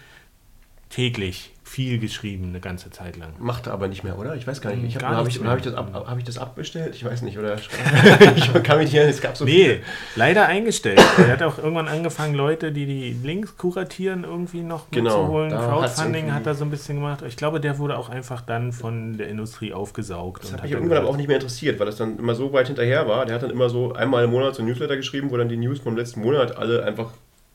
täglich 0.91 1.51
viel 1.71 1.99
geschrieben, 1.99 2.49
eine 2.49 2.59
ganze 2.59 2.89
Zeit 2.89 3.15
lang. 3.15 3.29
Macht 3.39 3.67
er 3.67 3.73
aber 3.73 3.87
nicht 3.87 4.03
mehr, 4.03 4.19
oder? 4.19 4.35
Ich 4.35 4.45
weiß 4.45 4.59
gar 4.59 4.73
nicht. 4.73 4.83
Ich 4.83 5.01
habe 5.01 5.15
hab 5.15 5.25
ich, 5.25 5.41
hab 5.41 5.57
ich, 5.57 5.63
das 5.63 5.73
ab, 5.73 6.05
hab 6.05 6.17
ich 6.17 6.25
das 6.25 6.37
abbestellt? 6.37 6.93
Ich 6.95 7.05
weiß 7.05 7.21
nicht, 7.21 7.37
oder? 7.39 7.55
ich 8.35 8.63
kann 8.63 8.77
mich 8.77 8.91
nicht 8.91 9.01
es 9.01 9.21
gab 9.21 9.37
so 9.37 9.45
Nee, 9.45 9.51
viele. 9.51 9.79
leider 10.17 10.47
eingestellt. 10.47 10.99
Er 11.17 11.31
hat 11.31 11.43
auch 11.43 11.59
irgendwann 11.59 11.87
angefangen, 11.87 12.35
Leute, 12.35 12.73
die 12.73 12.85
die 12.85 13.15
Links 13.23 13.55
kuratieren, 13.55 14.25
irgendwie 14.25 14.63
noch 14.63 14.91
genau, 14.91 15.21
mitzuholen. 15.21 15.51
Crowdfunding 15.51 16.33
hat 16.33 16.45
er 16.45 16.55
so 16.55 16.65
ein 16.65 16.71
bisschen 16.71 16.95
gemacht. 16.95 17.23
Ich 17.25 17.37
glaube, 17.37 17.61
der 17.61 17.79
wurde 17.79 17.97
auch 17.97 18.09
einfach 18.09 18.41
dann 18.41 18.73
von 18.73 19.17
der 19.17 19.29
Industrie 19.29 19.71
aufgesaugt. 19.71 20.43
Das 20.43 20.51
hat 20.51 20.63
mich 20.63 20.73
irgendwann 20.73 20.97
aber 20.97 21.07
auch 21.07 21.17
nicht 21.17 21.27
mehr 21.27 21.37
interessiert, 21.37 21.79
weil 21.79 21.85
das 21.85 21.95
dann 21.95 22.19
immer 22.19 22.35
so 22.35 22.51
weit 22.51 22.67
hinterher 22.67 23.07
war. 23.07 23.25
Der 23.25 23.35
hat 23.35 23.43
dann 23.43 23.51
immer 23.51 23.69
so 23.69 23.93
einmal 23.93 24.25
im 24.25 24.31
Monat 24.31 24.55
so 24.55 24.61
ein 24.61 24.65
Newsletter 24.65 24.97
geschrieben, 24.97 25.31
wo 25.31 25.37
dann 25.37 25.47
die 25.47 25.57
News 25.57 25.79
vom 25.79 25.95
letzten 25.95 26.19
Monat 26.19 26.57
alle 26.57 26.83
einfach 26.83 27.11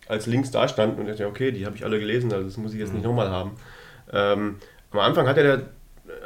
als 0.09 0.27
Links 0.27 0.51
da 0.51 0.69
standen 0.69 1.01
und 1.01 1.07
ich 1.07 1.13
dachte, 1.13 1.27
okay, 1.27 1.53
die 1.53 1.67
habe 1.67 1.77
ich 1.77 1.85
alle 1.85 1.99
gelesen, 1.99 2.33
also 2.33 2.45
das 2.45 2.57
muss 2.57 2.73
ich 2.73 2.81
jetzt 2.81 2.93
nicht 2.93 3.03
mhm. 3.03 3.11
nochmal 3.11 3.31
haben. 3.31 3.53
Ähm, 4.13 4.57
am 4.91 5.01
Anfang 5.01 5.27
hat 5.27 5.37
er 5.37 5.63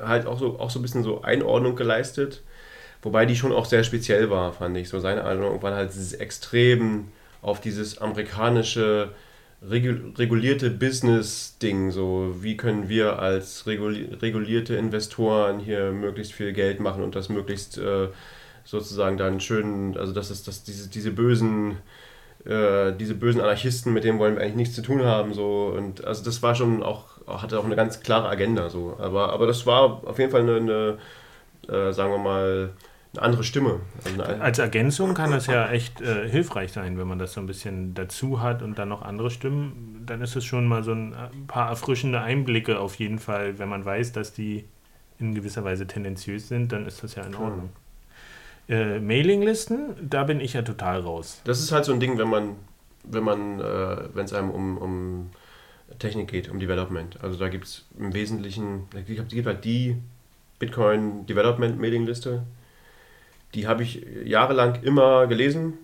halt 0.03 0.27
auch 0.27 0.39
so, 0.39 0.59
auch 0.59 0.71
so 0.71 0.79
ein 0.79 0.83
bisschen 0.83 1.03
so 1.03 1.23
Einordnung 1.23 1.77
geleistet, 1.77 2.43
wobei 3.03 3.27
die 3.27 3.37
schon 3.37 3.53
auch 3.53 3.65
sehr 3.65 3.85
speziell 3.85 4.31
war, 4.31 4.53
fand 4.53 4.77
ich. 4.77 4.89
So 4.89 5.01
seine 5.01 5.25
Einordnung 5.25 5.63
war 5.63 5.75
halt 5.75 5.93
extrem 6.19 7.09
auf 7.43 7.61
dieses 7.61 7.99
amerikanische 7.99 9.11
regulierte 9.63 10.71
Business-Ding, 10.71 11.91
so 11.91 12.37
wie 12.41 12.57
können 12.57 12.89
wir 12.89 13.19
als 13.19 13.67
regulierte 13.67 14.75
Investoren 14.75 15.61
hier 15.61 15.93
möglichst 15.93 16.33
viel 16.33 16.55
Geld 16.55 16.81
machen 16.81 17.03
und 17.03 17.15
das 17.15 17.29
möglichst 17.29 17.77
äh, 17.77 18.09
sozusagen 18.65 19.19
dann 19.19 19.39
schön, 19.41 19.99
also 19.99 20.15
dass 20.15 20.31
es 20.31 20.45
dass 20.45 20.63
diese, 20.65 20.89
diese 20.89 21.11
bösen 21.11 21.77
äh, 22.45 22.93
diese 22.93 23.15
bösen 23.15 23.41
Anarchisten, 23.41 23.93
mit 23.93 24.05
denen 24.05 24.19
wollen 24.19 24.37
wir 24.37 24.43
eigentlich 24.43 24.57
nichts 24.57 24.75
zu 24.75 24.83
tun 24.83 25.05
haben. 25.05 25.35
So. 25.35 25.73
Und 25.77 26.05
also 26.05 26.25
das 26.25 26.43
war 26.43 26.55
schon 26.55 26.83
auch, 26.83 27.07
hatte 27.27 27.59
auch 27.59 27.65
eine 27.65 27.77
ganz 27.77 28.01
klare 28.01 28.29
Agenda. 28.29 28.71
So. 28.71 28.97
Aber, 28.99 29.33
aber 29.33 29.47
das 29.47 29.67
war 29.67 30.03
auf 30.07 30.19
jeden 30.19 30.31
Fall 30.31 30.43
eine, 30.43 30.57
eine 30.57 30.99
äh, 31.69 31.93
sagen 31.93 32.13
wir 32.13 32.19
mal, 32.19 32.71
eine 33.13 33.23
andere 33.23 33.45
Stimme. 33.45 33.81
Also 34.05 34.23
eine 34.23 34.41
Als 34.41 34.59
Ergänzung 34.59 35.15
kann 35.15 35.33
das 35.33 35.47
ja 35.47 35.69
echt 35.71 36.01
äh, 36.01 36.29
hilfreich 36.29 36.73
sein, 36.73 36.97
wenn 36.99 37.09
man 37.09 37.19
das 37.19 37.33
so 37.33 37.41
ein 37.41 37.47
bisschen 37.47 37.95
dazu 37.95 38.41
hat 38.41 38.63
und 38.63 38.79
dann 38.79 38.89
noch 38.89 39.03
andere 39.03 39.31
Stimmen. 39.31 40.03
Dann 40.07 40.23
ist 40.23 40.37
es 40.37 40.45
schon 40.45 40.67
mal 40.67 40.83
so 40.85 40.93
ein, 40.93 41.15
ein 41.15 41.47
paar 41.47 41.69
erfrischende 41.69 42.21
Einblicke 42.21 42.79
auf 42.79 42.95
jeden 42.97 43.19
Fall, 43.19 43.59
wenn 43.59 43.69
man 43.69 43.85
weiß, 43.85 44.13
dass 44.13 44.33
die 44.33 44.65
in 45.19 45.35
gewisser 45.35 45.65
Weise 45.65 45.87
tendenziös 45.87 46.49
sind, 46.49 46.73
dann 46.73 46.87
ist 46.87 47.05
das 47.05 47.15
ja 47.15 47.25
in 47.25 47.35
Ordnung 47.35 47.71
äh, 48.71 49.01
Mailinglisten, 49.01 49.97
da 50.01 50.25
bin 50.25 50.41
ich 50.41 50.55
ja 50.55 50.63
total 50.63 51.01
raus. 51.01 51.43
Das 51.45 51.61
ist 51.61 51.73
halt 51.73 51.85
so 51.85 51.93
ein 51.93 52.01
Ding, 52.01 52.17
wenn 52.19 52.29
man, 52.29 52.57
wenn 53.05 53.25
man, 53.25 53.61
äh, 53.61 54.15
wenn 54.15 54.25
es 54.25 54.33
einem 54.33 54.51
um, 54.51 54.79
um 54.79 55.31
Technik 55.99 56.29
geht, 56.29 56.49
um 56.49 56.61
Development. 56.61 57.23
Also 57.23 57.37
da 57.37 57.49
gibt 57.49 57.65
es 57.65 57.87
im 57.99 58.15
Wesentlichen, 58.15 58.87
es 58.95 59.07
gibt 59.07 59.47
halt 59.47 59.65
die 59.65 59.97
Bitcoin 60.61 61.27
Development 61.27 61.81
Mailingliste. 61.81 62.45
Die 63.55 63.67
habe 63.67 63.83
ich 63.83 64.07
jahrelang 64.25 64.83
immer 64.83 65.27
gelesen, 65.27 65.75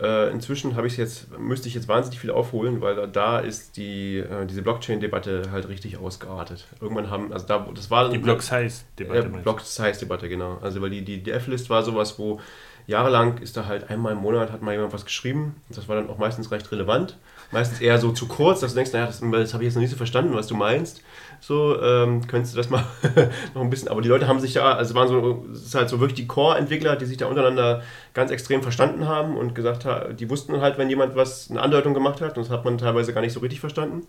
äh, 0.00 0.30
inzwischen 0.30 0.76
habe 0.76 0.86
ich 0.86 0.96
jetzt, 0.96 1.38
müsste 1.38 1.68
ich 1.68 1.74
jetzt 1.74 1.88
wahnsinnig 1.88 2.18
viel 2.18 2.30
aufholen, 2.30 2.80
weil 2.80 3.08
da 3.08 3.38
ist 3.38 3.76
die, 3.76 4.18
äh, 4.18 4.46
diese 4.46 4.62
Blockchain-Debatte 4.62 5.50
halt 5.52 5.68
richtig 5.68 5.98
ausgeartet. 5.98 6.66
Irgendwann 6.80 7.10
haben, 7.10 7.32
also 7.32 7.46
da, 7.46 7.66
das 7.74 7.90
war... 7.90 8.10
Die 8.10 8.18
Block-Size-Debatte. 8.18 9.26
Äh, 9.26 9.42
Block-Size-Debatte, 9.42 10.28
genau. 10.28 10.58
Also 10.62 10.82
weil 10.82 10.90
die, 10.90 11.02
die, 11.02 11.22
die 11.22 11.30
F-List 11.30 11.70
war 11.70 11.82
sowas, 11.82 12.18
wo 12.18 12.40
jahrelang 12.86 13.38
ist 13.38 13.56
da 13.56 13.66
halt 13.66 13.88
einmal 13.90 14.12
im 14.12 14.18
Monat 14.18 14.52
hat 14.52 14.62
mal 14.62 14.72
jemand 14.72 14.92
was 14.92 15.04
geschrieben. 15.04 15.56
Das 15.70 15.88
war 15.88 15.96
dann 15.96 16.10
auch 16.10 16.18
meistens 16.18 16.50
recht 16.50 16.70
relevant. 16.70 17.16
Meistens 17.50 17.80
eher 17.80 17.98
so 17.98 18.10
zu 18.10 18.26
kurz, 18.26 18.60
dass 18.60 18.72
du 18.72 18.76
denkst, 18.76 18.92
naja, 18.92 19.06
das, 19.06 19.20
das 19.20 19.54
habe 19.54 19.62
ich 19.62 19.68
jetzt 19.68 19.74
noch 19.74 19.80
nicht 19.80 19.90
so 19.90 19.96
verstanden, 19.96 20.34
was 20.34 20.48
du 20.48 20.54
meinst. 20.54 21.02
So, 21.46 21.78
ähm, 21.78 22.26
könntest 22.26 22.54
du 22.54 22.56
das 22.56 22.70
mal 22.70 22.86
noch 23.54 23.60
ein 23.60 23.68
bisschen. 23.68 23.88
Aber 23.88 24.00
die 24.00 24.08
Leute 24.08 24.26
haben 24.26 24.40
sich 24.40 24.54
da, 24.54 24.76
also 24.76 24.94
waren 24.94 25.08
so, 25.08 25.44
es 25.52 25.66
ist 25.66 25.74
halt 25.74 25.90
so 25.90 26.00
wirklich 26.00 26.14
die 26.14 26.26
Core-Entwickler, 26.26 26.96
die 26.96 27.04
sich 27.04 27.18
da 27.18 27.26
untereinander 27.26 27.82
ganz 28.14 28.30
extrem 28.30 28.62
verstanden 28.62 29.06
haben 29.06 29.36
und 29.36 29.54
gesagt 29.54 29.84
haben, 29.84 30.16
die 30.16 30.30
wussten 30.30 30.62
halt, 30.62 30.78
wenn 30.78 30.88
jemand 30.88 31.16
was, 31.16 31.50
eine 31.50 31.60
Andeutung 31.60 31.92
gemacht 31.92 32.22
hat, 32.22 32.38
und 32.38 32.46
das 32.46 32.50
hat 32.50 32.64
man 32.64 32.78
teilweise 32.78 33.12
gar 33.12 33.20
nicht 33.20 33.34
so 33.34 33.40
richtig 33.40 33.60
verstanden. 33.60 34.06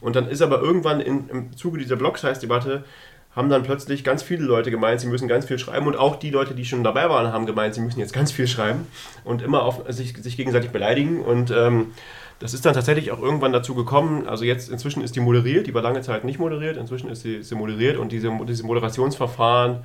Und 0.00 0.16
dann 0.16 0.26
ist 0.26 0.42
aber 0.42 0.60
irgendwann 0.60 1.00
in, 1.00 1.28
im 1.28 1.56
Zuge 1.56 1.78
dieser 1.78 1.94
Block-Size-Debatte 1.94 2.82
haben 3.36 3.50
dann 3.50 3.62
plötzlich 3.62 4.02
ganz 4.02 4.24
viele 4.24 4.44
Leute 4.44 4.72
gemeint, 4.72 5.00
sie 5.00 5.06
müssen 5.06 5.28
ganz 5.28 5.46
viel 5.46 5.60
schreiben 5.60 5.86
und 5.86 5.96
auch 5.96 6.16
die 6.16 6.30
Leute, 6.30 6.54
die 6.54 6.64
schon 6.64 6.82
dabei 6.82 7.08
waren, 7.08 7.32
haben 7.32 7.46
gemeint, 7.46 7.74
sie 7.74 7.80
müssen 7.80 8.00
jetzt 8.00 8.12
ganz 8.12 8.32
viel 8.32 8.48
schreiben 8.48 8.86
und 9.22 9.42
immer 9.42 9.62
auf 9.62 9.82
sich, 9.88 10.16
sich 10.16 10.36
gegenseitig 10.36 10.70
beleidigen 10.70 11.20
und 11.20 11.52
ähm, 11.52 11.92
das 12.40 12.54
ist 12.54 12.64
dann 12.66 12.74
tatsächlich 12.74 13.10
auch 13.10 13.20
irgendwann 13.20 13.52
dazu 13.52 13.74
gekommen, 13.74 14.26
also 14.26 14.44
jetzt 14.44 14.68
inzwischen 14.68 15.02
ist 15.02 15.16
die 15.16 15.20
moderiert, 15.20 15.66
die 15.66 15.74
war 15.74 15.82
lange 15.82 16.02
Zeit 16.02 16.24
nicht 16.24 16.38
moderiert, 16.38 16.76
inzwischen 16.76 17.08
ist 17.08 17.22
sie, 17.22 17.42
sie 17.42 17.54
moderiert 17.54 17.96
und 17.96 18.12
diese, 18.12 18.30
diese 18.46 18.64
Moderationsverfahren 18.64 19.84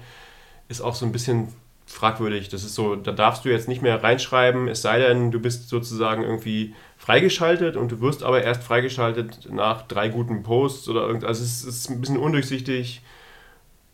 ist 0.67 0.81
auch 0.81 0.95
so 0.95 1.05
ein 1.05 1.11
bisschen 1.11 1.49
fragwürdig. 1.89 2.49
Das 2.49 2.63
ist 2.63 2.75
so, 2.75 2.95
da 2.95 3.11
darfst 3.11 3.45
du 3.45 3.49
jetzt 3.49 3.67
nicht 3.67 3.81
mehr 3.81 4.03
reinschreiben, 4.03 4.67
es 4.67 4.81
sei 4.81 4.99
denn, 4.99 5.31
du 5.31 5.39
bist 5.39 5.69
sozusagen 5.69 6.23
irgendwie 6.23 6.75
freigeschaltet 6.97 7.75
und 7.75 7.91
du 7.91 8.01
wirst 8.01 8.23
aber 8.23 8.43
erst 8.43 8.63
freigeschaltet 8.63 9.51
nach 9.51 9.87
drei 9.87 10.09
guten 10.09 10.43
Posts 10.43 10.89
oder 10.89 11.01
irgendwas. 11.01 11.29
Also 11.29 11.43
es 11.43 11.63
ist 11.63 11.89
ein 11.89 11.99
bisschen 11.99 12.17
undurchsichtig 12.17 13.01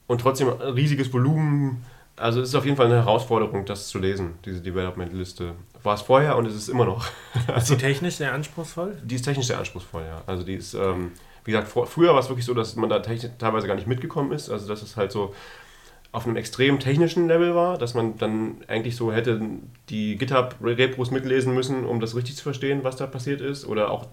und 0.07 0.21
trotzdem 0.21 0.49
ein 0.49 0.73
riesiges 0.73 1.13
Volumen. 1.13 1.85
Also 2.17 2.41
es 2.41 2.49
ist 2.49 2.55
auf 2.55 2.65
jeden 2.65 2.77
Fall 2.77 2.87
eine 2.87 2.95
Herausforderung, 2.95 3.65
das 3.65 3.87
zu 3.87 3.99
lesen, 3.99 4.33
diese 4.43 4.61
Development-Liste. 4.61 5.53
War 5.85 5.95
es 5.95 6.01
vorher 6.01 6.35
und 6.35 6.45
es 6.47 6.55
ist 6.55 6.67
immer 6.67 6.85
noch. 6.85 7.05
ist 7.55 7.69
die 7.69 7.77
technisch 7.77 8.15
sehr 8.15 8.33
anspruchsvoll? 8.33 8.97
Die 9.03 9.15
ist 9.15 9.23
technisch 9.23 9.47
sehr 9.47 9.59
anspruchsvoll, 9.59 10.03
ja. 10.03 10.21
Also 10.25 10.43
die 10.43 10.55
ist, 10.55 10.73
ähm, 10.73 11.11
wie 11.43 11.51
gesagt, 11.51 11.67
vor, 11.67 11.85
früher 11.85 12.13
war 12.13 12.19
es 12.19 12.29
wirklich 12.29 12.45
so, 12.45 12.53
dass 12.53 12.75
man 12.75 12.89
da 12.89 12.99
teilweise 12.99 13.67
gar 13.67 13.75
nicht 13.75 13.87
mitgekommen 13.87 14.31
ist. 14.31 14.49
Also 14.49 14.67
dass 14.67 14.81
es 14.81 14.97
halt 14.97 15.11
so 15.11 15.33
auf 16.11 16.25
einem 16.25 16.37
extrem 16.37 16.79
technischen 16.79 17.27
Level 17.27 17.55
war, 17.55 17.77
dass 17.77 17.93
man 17.93 18.17
dann 18.17 18.63
eigentlich 18.67 18.95
so 18.95 19.11
hätte 19.11 19.41
die 19.89 20.17
GitHub-Repros 20.17 21.11
mitlesen 21.11 21.53
müssen, 21.53 21.85
um 21.85 21.99
das 21.99 22.15
richtig 22.15 22.37
zu 22.37 22.43
verstehen, 22.43 22.83
was 22.83 22.95
da 22.95 23.05
passiert 23.05 23.41
ist. 23.41 23.65
Oder 23.65 23.91
auch 23.91 24.07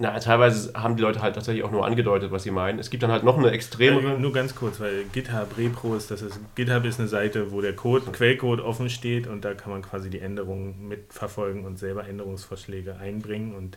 na, 0.00 0.18
teilweise 0.18 0.72
haben 0.74 0.96
die 0.96 1.02
Leute 1.02 1.22
halt 1.22 1.34
tatsächlich 1.34 1.64
auch 1.64 1.70
nur 1.70 1.84
angedeutet, 1.84 2.30
was 2.30 2.44
sie 2.44 2.50
meinen. 2.50 2.78
Es 2.78 2.90
gibt 2.90 3.02
dann 3.02 3.10
halt 3.10 3.24
noch 3.24 3.36
eine 3.36 3.50
extremere. 3.50 4.12
Ja, 4.12 4.18
nur 4.18 4.32
ganz 4.32 4.54
kurz, 4.54 4.78
weil 4.80 5.04
GitHub 5.12 5.58
Repros, 5.58 6.06
das 6.06 6.22
ist 6.22 6.38
GitHub 6.54 6.84
ist 6.84 7.00
eine 7.00 7.08
Seite, 7.08 7.50
wo 7.52 7.60
der 7.60 7.74
Code, 7.74 8.10
Quellcode 8.12 8.60
offen 8.60 8.90
steht 8.90 9.26
und 9.26 9.44
da 9.44 9.54
kann 9.54 9.72
man 9.72 9.82
quasi 9.82 10.08
die 10.08 10.20
Änderungen 10.20 10.88
mitverfolgen 10.88 11.64
und 11.64 11.78
selber 11.78 12.06
Änderungsvorschläge 12.06 12.96
einbringen 12.96 13.54
und 13.54 13.76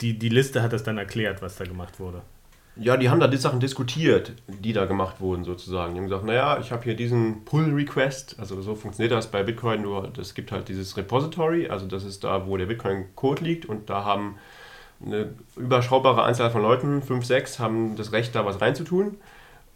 die, 0.00 0.18
die 0.18 0.30
Liste 0.30 0.62
hat 0.62 0.72
das 0.72 0.82
dann 0.82 0.98
erklärt, 0.98 1.42
was 1.42 1.56
da 1.56 1.64
gemacht 1.64 2.00
wurde. 2.00 2.22
Ja, 2.76 2.96
die 2.96 3.10
haben 3.10 3.20
da 3.20 3.26
die 3.26 3.36
Sachen 3.36 3.60
diskutiert, 3.60 4.32
die 4.46 4.72
da 4.72 4.86
gemacht 4.86 5.20
wurden 5.20 5.44
sozusagen. 5.44 5.92
Die 5.92 5.98
haben 5.98 6.06
gesagt, 6.06 6.24
naja, 6.24 6.58
ich 6.60 6.72
habe 6.72 6.84
hier 6.84 6.94
diesen 6.94 7.44
Pull-Request, 7.44 8.36
also 8.38 8.62
so 8.62 8.74
funktioniert 8.74 9.12
das 9.12 9.30
bei 9.30 9.42
Bitcoin, 9.42 9.82
nur 9.82 10.10
es 10.18 10.34
gibt 10.34 10.50
halt 10.50 10.68
dieses 10.68 10.96
Repository, 10.96 11.68
also 11.68 11.86
das 11.86 12.04
ist 12.04 12.24
da, 12.24 12.46
wo 12.46 12.56
der 12.56 12.66
Bitcoin-Code 12.66 13.44
liegt 13.44 13.66
und 13.66 13.90
da 13.90 14.04
haben 14.04 14.36
eine 15.04 15.30
überschaubare 15.56 16.22
Anzahl 16.22 16.50
von 16.50 16.62
Leuten, 16.62 17.02
5, 17.02 17.24
6, 17.24 17.58
haben 17.58 17.96
das 17.96 18.12
Recht, 18.12 18.34
da 18.34 18.44
was 18.44 18.60
reinzutun. 18.60 19.16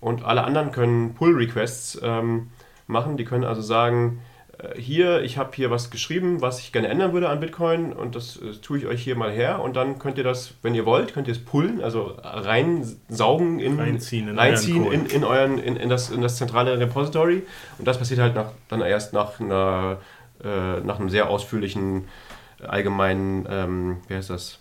Und 0.01 0.25
alle 0.25 0.45
anderen 0.45 0.71
können 0.71 1.15
Pull-Requests 1.15 2.01
ähm, 2.03 2.51
machen. 2.87 3.17
Die 3.17 3.25
können 3.25 3.45
also 3.45 3.63
sagen, 3.63 4.21
äh, 4.59 4.79
hier, 4.79 5.23
ich 5.23 5.39
habe 5.39 5.53
hier 5.55 5.71
was 5.71 5.91
geschrieben, 5.91 6.43
was 6.43 6.61
ich 6.61 6.73
gerne 6.73 6.89
ändern 6.89 7.13
würde 7.13 7.29
an 7.31 7.41
Bitcoin 7.41 7.93
und 7.93 8.15
das 8.15 8.37
äh, 8.37 8.53
tue 8.61 8.79
ich 8.79 8.87
euch 8.87 9.03
hier 9.03 9.17
mal 9.17 9.31
her. 9.31 9.63
Und 9.63 9.77
dann 9.77 9.99
könnt 9.99 10.19
ihr 10.19 10.25
das, 10.25 10.55
wenn 10.63 10.75
ihr 10.75 10.85
wollt, 10.85 11.15
könnt 11.15 11.27
ihr 11.27 11.33
es 11.33 11.43
pullen, 11.43 11.83
also 11.83 12.17
reinsaugen, 12.23 13.61
in, 13.61 13.79
reinziehen, 13.79 14.29
in, 14.29 14.39
reinziehen 14.39 14.93
in, 14.93 15.07
in, 15.07 15.25
euren, 15.25 15.59
in, 15.59 15.77
in, 15.77 15.89
das, 15.89 16.11
in 16.11 16.21
das 16.21 16.37
zentrale 16.37 16.79
Repository. 16.79 17.43
Und 17.79 17.89
das 17.89 17.99
passiert 17.99 18.21
halt 18.21 18.35
nach, 18.35 18.53
dann 18.69 18.83
erst 18.83 19.13
nach, 19.15 19.41
einer, 19.41 19.99
äh, 20.45 20.81
nach 20.81 21.01
einem 21.01 21.09
sehr 21.09 21.31
ausführlichen 21.31 22.09
allgemeinen, 22.63 23.47
ähm, 23.51 23.97
wie 24.09 24.15
heißt 24.15 24.31
das? 24.31 24.59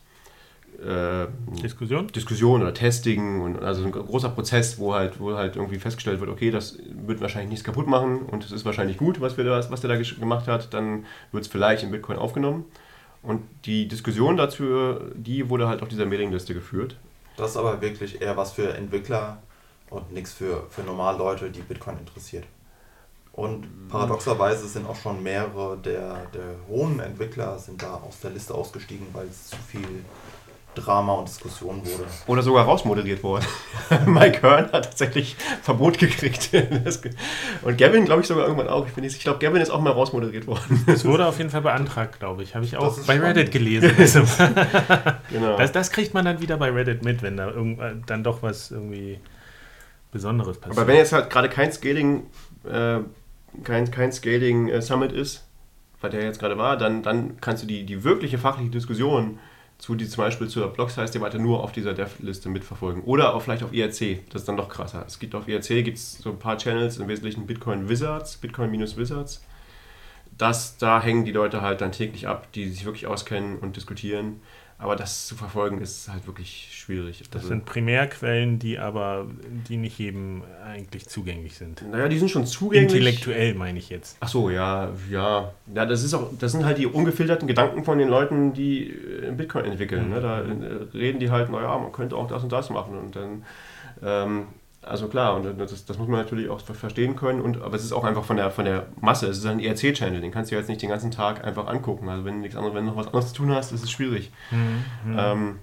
Äh, 0.80 1.28
Diskussion? 1.62 2.08
Diskussion 2.08 2.62
oder 2.62 2.74
Testing 2.74 3.42
und 3.42 3.62
also 3.64 3.84
ein 3.84 3.92
großer 3.92 4.30
Prozess, 4.30 4.80
wo 4.80 4.94
halt, 4.94 5.20
wo 5.20 5.36
halt 5.36 5.56
irgendwie 5.56 5.80
festgestellt 5.80 6.20
wird, 6.20 6.30
okay, 6.30 6.52
das 6.52 6.78
wird 7.06 7.22
wahrscheinlich 7.22 7.50
nichts 7.50 7.64
kaputt 7.64 7.88
machen 7.88 8.24
und 8.24 8.44
es 8.44 8.52
ist 8.52 8.66
wahrscheinlich 8.66 8.98
gut, 8.98 9.22
was, 9.22 9.38
wir 9.38 9.44
da, 9.44 9.72
was 9.72 9.82
der 9.82 9.90
da 9.90 9.98
gemacht 9.98 10.48
hat, 10.48 10.74
dann 10.74 11.06
wird 11.32 11.46
es 11.46 11.50
vielleicht 11.50 11.84
in 11.84 11.92
Bitcoin 11.92 12.18
aufgenommen. 12.18 12.66
Und 13.22 13.44
die 13.66 13.88
Diskussion 13.88 14.36
dazu, 14.36 15.00
die 15.16 15.50
wurde 15.50 15.68
halt 15.68 15.82
auf 15.82 15.88
dieser 15.88 16.06
Mailingliste 16.06 16.54
geführt. 16.54 16.98
Das 17.38 17.52
ist 17.52 17.58
aber 17.58 17.82
wirklich 17.82 18.22
eher 18.22 18.36
was 18.36 18.52
für 18.52 18.74
Entwickler 18.74 19.42
und 19.90 20.12
nichts 20.12 20.34
für, 20.34 20.68
für 20.70 20.82
normale 20.82 21.18
Leute, 21.18 21.50
die 21.50 21.62
Bitcoin 21.62 21.98
interessiert. 21.98 22.44
Und 23.32 23.90
paradoxerweise 23.90 24.68
sind 24.68 24.88
auch 24.88 24.96
schon 24.96 25.24
mehrere 25.24 25.78
der, 25.78 26.28
der 26.34 26.56
hohen 26.68 27.00
Entwickler 27.00 27.58
sind 27.58 27.82
da 27.82 27.96
aus 27.96 28.20
der 28.20 28.30
Liste 28.30 28.54
ausgestiegen, 28.54 29.08
weil 29.12 29.26
es 29.26 29.48
zu 29.48 29.58
viel 29.58 30.06
Drama 30.76 31.14
und 31.14 31.28
Diskussion 31.28 31.82
wurde. 31.86 32.06
Oder 32.28 32.42
sogar 32.42 32.66
rausmoderiert 32.66 33.24
worden. 33.24 33.46
Mike 34.06 34.42
Hearn 34.42 34.72
hat 34.72 34.86
tatsächlich 34.86 35.36
Verbot 35.62 35.98
gekriegt. 35.98 36.50
und 37.62 37.78
Gavin, 37.78 38.06
glaube 38.06 38.22
ich, 38.22 38.28
sogar 38.28 38.46
irgendwann 38.46 38.68
auch. 38.68 38.88
Ich, 38.88 39.04
ich 39.04 39.20
glaube, 39.20 39.40
Gavin 39.40 39.62
ist 39.62 39.70
auch 39.70 39.82
mal 39.82 39.92
rausmoderiert 39.92 40.48
worden. 40.48 40.84
Das 40.88 41.06
wurde 41.06 41.26
auf 41.26 41.38
jeden 41.38 41.50
Fall 41.50 41.62
beantragt, 41.62 42.20
glaube 42.20 42.44
ich. 42.44 42.56
Habe 42.56 42.66
ich 42.66 42.78
auch 42.78 42.98
bei 43.06 43.20
Reddit 43.20 43.52
gelesen. 43.52 43.92
genau. 45.30 45.58
das, 45.58 45.72
das, 45.72 45.92
kriegt 45.92 46.14
man 46.14 46.26
dann 46.26 46.42
wieder 46.42 46.58
bei 46.58 46.70
Reddit 46.70 47.04
mit, 47.04 47.22
wenn 47.22 47.38
da 47.38 47.54
dann 48.06 48.24
doch 48.24 48.42
was 48.42 48.72
irgendwie 48.72 49.20
Besonderes 50.12 50.58
passiert. 50.58 50.78
Aber 50.78 50.88
wenn 50.88 50.98
jetzt 50.98 51.14
halt 51.14 51.30
gerade 51.30 51.50
kein 51.50 51.72
Scaling, 51.72 52.24
äh, 52.70 53.00
kein, 53.64 53.92
kein 53.92 54.12
Scaling 54.12 54.70
äh, 54.70 54.82
Summit 54.82 55.12
ist, 55.12 55.46
weil 56.02 56.12
der 56.12 56.24
jetzt 56.24 56.40
gerade 56.40 56.58
war, 56.58 56.78
dann, 56.78 57.02
dann 57.02 57.40
kannst 57.40 57.64
du 57.64 57.68
die, 57.68 57.86
die 57.86 58.04
wirkliche 58.04 58.38
fachliche 58.38 58.70
Diskussion 58.70 59.40
zu 59.84 59.96
die 59.96 60.08
zum 60.08 60.24
Beispiel 60.24 60.48
zur 60.48 60.72
Block-Size-Debatte 60.72 61.40
nur 61.40 61.62
auf 61.62 61.74
dieser 61.74 61.94
Dev-Liste 61.94 62.48
mitverfolgen. 62.48 63.04
Oder 63.04 63.34
auch 63.34 63.42
vielleicht 63.42 63.64
auf 63.64 63.74
IRC, 63.74 64.30
das 64.30 64.44
ist 64.44 64.48
dann 64.48 64.56
noch 64.56 64.70
krasser. 64.70 65.04
Es 65.06 65.20
gibt 65.20 65.36
auf 65.36 65.46
IRC 65.46 65.84
gibt's 65.84 66.20
so 66.20 66.30
ein 66.30 66.40
paar 66.40 66.58
Channels, 66.58 67.00
im 67.00 67.10
Wesentlichen 67.10 67.46
Bitcoin 67.46 67.90
Wizards, 67.90 68.38
Bitcoin-Wizards. 68.38 69.44
Das, 70.38 70.78
da 70.78 71.04
hängen 71.04 71.26
die 71.26 71.34
Leute 71.34 71.62
halt 71.62 71.82
dann 71.82 71.92
täglich 71.92 72.30
ab, 72.30 72.50
die 72.54 72.70
sich 72.70 72.86
wirklich 72.86 73.08
auskennen 73.08 73.60
und 73.60 73.76
diskutieren. 73.76 74.40
Aber 74.84 74.98
das 74.98 75.28
zu 75.28 75.36
verfolgen 75.36 75.80
ist 75.80 76.10
halt 76.10 76.28
wirklich 76.28 76.68
schwierig. 76.74 77.24
Das 77.32 77.44
also, 77.44 77.48
sind 77.48 77.64
Primärquellen, 77.64 78.60
die 78.60 78.78
aber, 78.78 79.28
die 79.70 79.78
nicht 79.78 79.98
jedem 79.98 80.44
eigentlich 80.62 81.08
zugänglich 81.08 81.56
sind. 81.56 81.90
Naja, 81.90 82.10
die 82.10 82.20
sind 82.20 82.30
schon 82.30 82.46
zugänglich. 82.46 82.92
Intellektuell 82.92 83.54
meine 83.54 83.80
ich 83.80 83.88
jetzt. 83.88 84.18
Ach 84.20 84.28
so, 84.28 84.50
ja, 84.50 84.90
ja. 85.10 85.54
Ja, 85.74 85.86
das 85.86 86.04
ist 86.04 86.14
auch, 86.14 86.32
das 86.38 86.52
sind 86.52 86.66
halt 86.66 86.80
die 86.80 86.86
ungefilterten 86.86 87.48
Gedanken 87.48 87.86
von 87.86 87.98
den 87.98 88.10
Leuten, 88.10 88.52
die 88.52 88.90
äh, 88.90 89.32
Bitcoin 89.32 89.64
entwickeln. 89.64 90.08
Mhm. 90.08 90.14
Ne? 90.16 90.22
Da 90.22 90.42
äh, 90.42 90.98
reden 90.98 91.20
die 91.20 91.32
halt, 91.32 91.50
naja, 91.50 91.78
man 91.78 91.94
könnte 91.94 92.18
auch 92.18 92.28
das 92.28 92.44
und 92.44 92.52
das 92.52 92.70
machen. 92.70 92.98
Und 92.98 93.16
dann 93.16 93.46
ähm, 94.04 94.48
also 94.86 95.08
klar, 95.08 95.36
und 95.36 95.60
das, 95.60 95.86
das, 95.86 95.98
muss 95.98 96.08
man 96.08 96.20
natürlich 96.20 96.50
auch 96.50 96.62
verstehen 96.62 97.16
können. 97.16 97.42
Und, 97.42 97.62
aber 97.62 97.76
es 97.76 97.84
ist 97.84 97.94
auch 97.94 98.04
einfach 98.04 98.24
von 98.24 98.38
der, 98.38 98.52
von 98.52 98.66
der 98.66 98.88
Masse. 99.00 99.28
Es 99.28 99.38
ist 99.38 99.46
ein 99.46 99.60
ERC-Channel, 99.60 100.22
den 100.22 100.32
kannst 100.32 100.52
du 100.52 100.56
jetzt 100.56 100.70
nicht 100.70 100.82
den 100.82 100.90
ganzen 100.90 101.12
Tag 101.12 101.44
einfach 101.44 101.68
angucken. 101.68 102.10
Also 102.10 102.26
wenn, 102.26 102.42
nichts 102.42 102.56
anderes, 102.56 102.76
wenn 102.76 102.86
du 102.86 102.92
noch 102.92 102.98
was 102.98 103.08
anderes 103.08 103.30
zu 103.30 103.36
tun 103.36 103.52
hast, 103.52 103.72
ist 103.72 103.84
es 103.84 103.92
schwierig. 103.92 104.32
Mhm. 104.52 104.84
mhm. 105.06 105.18
Ähm, 105.18 105.60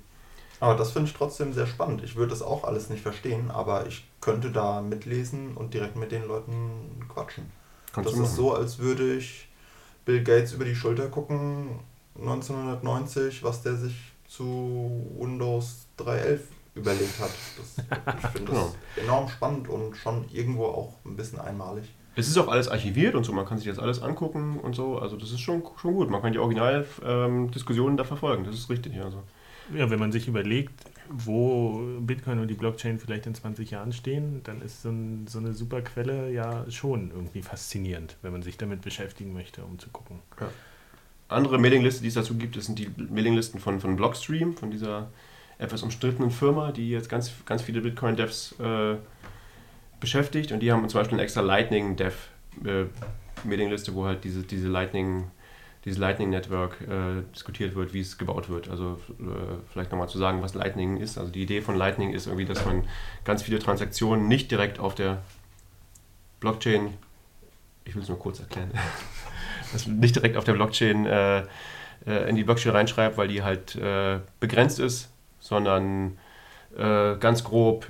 aber 0.60 0.74
das 0.74 0.92
finde 0.92 1.08
ich 1.08 1.16
trotzdem 1.16 1.54
sehr 1.54 1.66
spannend. 1.66 2.04
Ich 2.04 2.16
würde 2.16 2.30
das 2.30 2.42
auch 2.42 2.64
alles 2.64 2.90
nicht 2.90 3.02
verstehen, 3.02 3.50
aber 3.50 3.86
ich 3.86 4.04
könnte 4.20 4.50
da 4.50 4.82
mitlesen 4.82 5.56
und 5.56 5.72
direkt 5.72 5.96
mit 5.96 6.12
den 6.12 6.28
Leuten 6.28 7.06
quatschen. 7.08 7.50
Kannst 7.92 8.10
das 8.10 8.18
ist 8.18 8.36
so, 8.36 8.54
als 8.54 8.78
würde 8.78 9.14
ich 9.14 9.48
Bill 10.04 10.22
Gates 10.22 10.52
über 10.52 10.66
die 10.66 10.74
Schulter 10.74 11.08
gucken, 11.08 11.80
1990, 12.18 13.42
was 13.42 13.62
der 13.62 13.76
sich 13.76 13.96
zu 14.28 15.06
Windows 15.18 15.86
3.11 15.98 16.40
überlegt 16.74 17.18
hat. 17.20 17.30
Das, 17.56 17.78
ich 18.22 18.28
finde 18.30 18.52
das 18.52 18.76
enorm 18.96 19.28
spannend 19.28 19.68
und 19.68 19.96
schon 19.96 20.24
irgendwo 20.32 20.66
auch 20.66 20.94
ein 21.04 21.16
bisschen 21.16 21.40
einmalig. 21.40 21.84
Es 22.16 22.28
ist 22.28 22.36
auch 22.38 22.48
alles 22.48 22.68
archiviert 22.68 23.14
und 23.14 23.24
so, 23.24 23.32
man 23.32 23.46
kann 23.46 23.58
sich 23.58 23.66
jetzt 23.66 23.78
alles 23.78 24.02
angucken 24.02 24.58
und 24.60 24.74
so. 24.74 24.98
Also 24.98 25.16
das 25.16 25.30
ist 25.30 25.40
schon, 25.40 25.62
schon 25.80 25.94
gut. 25.94 26.10
Man 26.10 26.20
kann 26.20 26.32
die 26.32 26.38
Originaldiskussionen 26.38 27.92
ähm, 27.92 27.96
da 27.96 28.04
verfolgen, 28.04 28.44
das 28.44 28.54
ist 28.54 28.68
richtig. 28.68 29.00
Also. 29.00 29.22
Ja, 29.74 29.88
wenn 29.88 30.00
man 30.00 30.10
sich 30.10 30.26
überlegt, 30.26 30.84
wo 31.08 31.80
Bitcoin 32.00 32.40
und 32.40 32.48
die 32.48 32.54
Blockchain 32.54 32.98
vielleicht 32.98 33.26
in 33.26 33.34
20 33.34 33.70
Jahren 33.70 33.92
stehen, 33.92 34.42
dann 34.42 34.62
ist 34.62 34.82
so, 34.82 34.90
ein, 34.90 35.26
so 35.28 35.38
eine 35.38 35.52
super 35.52 35.80
Quelle 35.82 36.32
ja 36.32 36.68
schon 36.70 37.12
irgendwie 37.12 37.42
faszinierend, 37.42 38.16
wenn 38.22 38.32
man 38.32 38.42
sich 38.42 38.56
damit 38.56 38.82
beschäftigen 38.82 39.32
möchte, 39.32 39.62
um 39.62 39.78
zu 39.78 39.88
gucken. 39.90 40.18
Ja. 40.40 40.48
Andere 41.28 41.58
Mailingliste, 41.58 42.02
die 42.02 42.08
es 42.08 42.14
dazu 42.14 42.34
gibt, 42.34 42.56
das 42.56 42.66
sind 42.66 42.80
die 42.80 42.90
Mailinglisten 42.96 43.60
von, 43.60 43.80
von 43.80 43.94
Blockstream, 43.94 44.56
von 44.56 44.72
dieser 44.72 45.10
etwas 45.60 45.82
umstrittenen 45.82 46.30
Firma, 46.30 46.72
die 46.72 46.90
jetzt 46.90 47.08
ganz, 47.08 47.32
ganz 47.44 47.62
viele 47.62 47.80
Bitcoin-Devs 47.82 48.58
äh, 48.60 48.96
beschäftigt 50.00 50.52
und 50.52 50.60
die 50.60 50.72
haben 50.72 50.88
zum 50.88 51.00
Beispiel 51.00 51.16
eine 51.16 51.22
extra 51.22 51.42
Lightning-Dev 51.42 52.14
äh, 52.64 52.86
wo 53.92 54.06
halt 54.06 54.24
diese, 54.24 54.42
diese 54.42 54.68
Lightning, 54.68 55.30
dieses 55.84 55.98
Lightning 55.98 56.30
Network 56.30 56.80
äh, 56.82 57.22
diskutiert 57.34 57.74
wird, 57.74 57.94
wie 57.94 58.00
es 58.00 58.18
gebaut 58.18 58.48
wird. 58.48 58.68
Also 58.68 58.98
äh, 59.18 59.24
vielleicht 59.72 59.90
nochmal 59.92 60.08
zu 60.08 60.18
sagen, 60.18 60.42
was 60.42 60.54
Lightning 60.54 60.96
ist. 60.96 61.18
Also 61.18 61.30
die 61.30 61.42
Idee 61.42 61.60
von 61.60 61.76
Lightning 61.76 62.12
ist 62.12 62.26
irgendwie, 62.26 62.46
dass 62.46 62.64
man 62.64 62.84
ganz 63.24 63.42
viele 63.42 63.58
Transaktionen 63.58 64.28
nicht 64.28 64.50
direkt 64.50 64.78
auf 64.78 64.94
der 64.94 65.22
Blockchain, 66.40 66.94
ich 67.84 67.94
will 67.94 68.02
es 68.02 68.08
nur 68.08 68.18
kurz 68.18 68.40
erklären, 68.40 68.70
dass 69.72 69.86
man 69.86 69.98
nicht 69.98 70.16
direkt 70.16 70.36
auf 70.36 70.44
der 70.44 70.54
Blockchain 70.54 71.06
äh, 71.06 71.40
äh, 72.06 72.28
in 72.28 72.36
die 72.36 72.44
Blockchain 72.44 72.72
reinschreibt, 72.72 73.16
weil 73.16 73.28
die 73.28 73.42
halt 73.42 73.78
begrenzt 74.40 74.78
ist 74.78 75.09
sondern 75.40 76.18
äh, 76.76 77.16
ganz 77.16 77.42
grob 77.44 77.86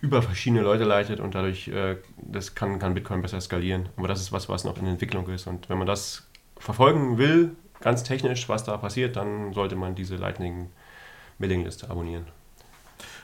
über 0.00 0.22
verschiedene 0.22 0.62
Leute 0.62 0.84
leitet 0.84 1.20
und 1.20 1.34
dadurch 1.34 1.68
äh, 1.68 1.96
das 2.16 2.54
kann, 2.54 2.78
kann 2.78 2.94
Bitcoin 2.94 3.22
besser 3.22 3.40
skalieren. 3.40 3.88
Aber 3.96 4.08
das 4.08 4.20
ist 4.20 4.32
was, 4.32 4.48
was 4.48 4.64
noch 4.64 4.78
in 4.78 4.86
Entwicklung 4.86 5.28
ist. 5.28 5.46
Und 5.46 5.68
wenn 5.68 5.78
man 5.78 5.86
das 5.86 6.28
verfolgen 6.56 7.18
will, 7.18 7.56
ganz 7.80 8.02
technisch, 8.02 8.48
was 8.48 8.64
da 8.64 8.76
passiert, 8.76 9.16
dann 9.16 9.52
sollte 9.52 9.76
man 9.76 9.94
diese 9.94 10.16
Lightning 10.16 10.70
Mailing 11.38 11.64
Liste 11.64 11.90
abonnieren. 11.90 12.26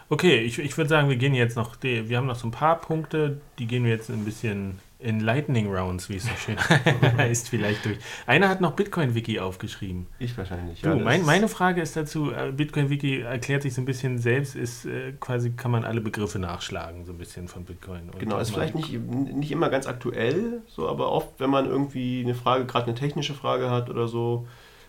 Okay, 0.09 0.39
ich, 0.39 0.59
ich 0.59 0.77
würde 0.77 0.89
sagen, 0.89 1.09
wir 1.09 1.17
gehen 1.17 1.35
jetzt 1.35 1.57
noch, 1.57 1.77
wir 1.83 2.17
haben 2.17 2.27
noch 2.27 2.37
so 2.39 2.49
ein 2.49 2.53
paar 2.53 2.81
Punkte, 2.81 3.41
die 3.59 3.67
gehen 3.67 3.85
wir 3.85 3.91
jetzt 3.91 4.09
ein 4.09 4.25
bisschen 4.25 4.81
in 5.01 5.21
Lightning 5.21 5.73
Rounds, 5.73 6.09
wie 6.09 6.17
es 6.17 6.25
so 6.25 6.31
schön 6.37 6.59
heißt, 7.17 7.49
vielleicht 7.49 7.85
durch. 7.85 7.99
Einer 8.27 8.49
hat 8.49 8.61
noch 8.61 8.73
Bitcoin-Wiki 8.73 9.39
aufgeschrieben. 9.39 10.07
Ich 10.19 10.37
wahrscheinlich, 10.37 10.83
ja. 10.83 10.95
Du, 10.95 11.05
mein, 11.05 11.25
meine 11.25 11.49
Frage 11.49 11.81
ist 11.81 11.97
dazu, 11.97 12.33
äh, 12.33 12.51
Bitcoin-Wiki 12.51 13.21
erklärt 13.21 13.63
sich 13.63 13.75
so 13.75 13.81
ein 13.81 13.85
bisschen 13.85 14.19
selbst, 14.19 14.57
ist 14.57 14.87
äh, 14.87 15.13
quasi, 15.21 15.51
kann 15.51 15.71
man 15.71 15.85
alle 15.85 16.01
Begriffe 16.01 16.41
nachschlagen, 16.41 17.05
so 17.05 17.13
ein 17.13 17.19
bisschen 17.19 17.47
von 17.47 17.65
Bitcoin. 17.65 18.11
Genau, 18.19 18.39
ist 18.39 18.51
vielleicht 18.51 18.75
nicht, 18.75 18.93
nicht 18.93 19.53
immer 19.53 19.69
ganz 19.71 19.87
aktuell, 19.87 20.63
so, 20.67 20.89
aber 20.89 21.13
oft, 21.13 21.39
wenn 21.39 21.51
man 21.51 21.67
irgendwie 21.67 22.23
eine 22.25 22.35
Frage, 22.35 22.67
gerade 22.67 22.87
eine 22.87 22.95
technische 22.97 23.35
Frage 23.35 23.71
hat 23.71 23.91
oder 23.91 24.09
so, 24.09 24.49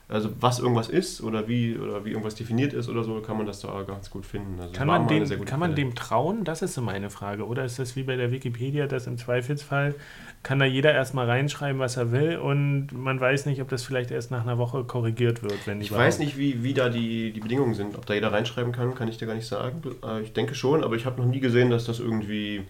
also 0.10 0.32
was 0.40 0.58
irgendwas 0.58 0.90
ist 0.90 1.22
oder 1.22 1.48
wie 1.48 1.78
oder 1.78 2.04
wie 2.04 2.10
irgendwas 2.10 2.34
definiert 2.34 2.74
ist 2.74 2.90
oder 2.90 3.04
so, 3.04 3.22
kann 3.22 3.38
man 3.38 3.46
das 3.46 3.60
da 3.60 3.84
ganz 3.84 4.10
gut 4.10 4.26
finden. 4.26 4.60
Also 4.60 4.74
kann 4.74 4.88
man, 4.88 5.08
dem, 5.08 5.46
kann 5.46 5.60
man 5.60 5.76
dem 5.76 5.94
trauen? 5.94 6.44
Das 6.44 6.64
ist 6.64 6.74
so 6.74 6.82
meine 6.82 7.12
Frage. 7.12 7.46
Oder 7.46 7.64
ist 7.64 7.78
das 7.78 7.96
wie 7.96 8.02
bei 8.02 8.16
der 8.16 8.32
Wikipedia, 8.32 8.88
dass 8.88 9.06
im 9.06 9.20
Zweifelsfall 9.20 9.94
kann 10.42 10.58
da 10.58 10.66
jeder 10.66 10.94
erstmal 10.94 11.28
reinschreiben, 11.28 11.80
was 11.80 11.96
er 11.98 12.12
will 12.12 12.38
und 12.38 12.88
man 12.92 13.20
weiß 13.20 13.46
nicht, 13.46 13.62
ob 13.62 13.70
das 13.70 13.84
vielleicht 13.84 14.10
erst 14.10 14.32
nach 14.32 14.42
einer 14.42 14.58
Woche 14.58 14.84
korrigiert 14.84 15.44
wird, 15.44 15.68
wenn 15.68 15.80
Ich 15.80 15.92
weiß 15.92 16.18
nicht, 16.18 16.40
wie, 16.40 16.64
wie 16.64 16.74
da 16.74 16.90
die, 16.90 17.32
die 17.32 17.40
Bedingungen 17.40 17.76
sind. 17.76 17.96
Ob 17.96 18.08
da 18.08 18.16
jeder 18.16 18.32
reinschreiben 18.32 18.72
kann, 18.72 18.96
kann 18.96 19.10
ich 19.10 19.18
dir 19.18 19.28
gar 19.28 19.36
nicht 19.36 19.48
sagen. 19.48 19.82
Äh, 20.04 20.22
ich 20.22 20.34
denke 20.34 20.56
schon, 20.56 20.84
aber 20.84 20.96
ich 20.96 21.06
habe 21.06 21.22
noch 21.22 21.28
nie 21.28 21.40
gesehen, 21.40 21.70
dass 21.70 21.86
das 21.86 22.00
irgendwie 22.00 22.64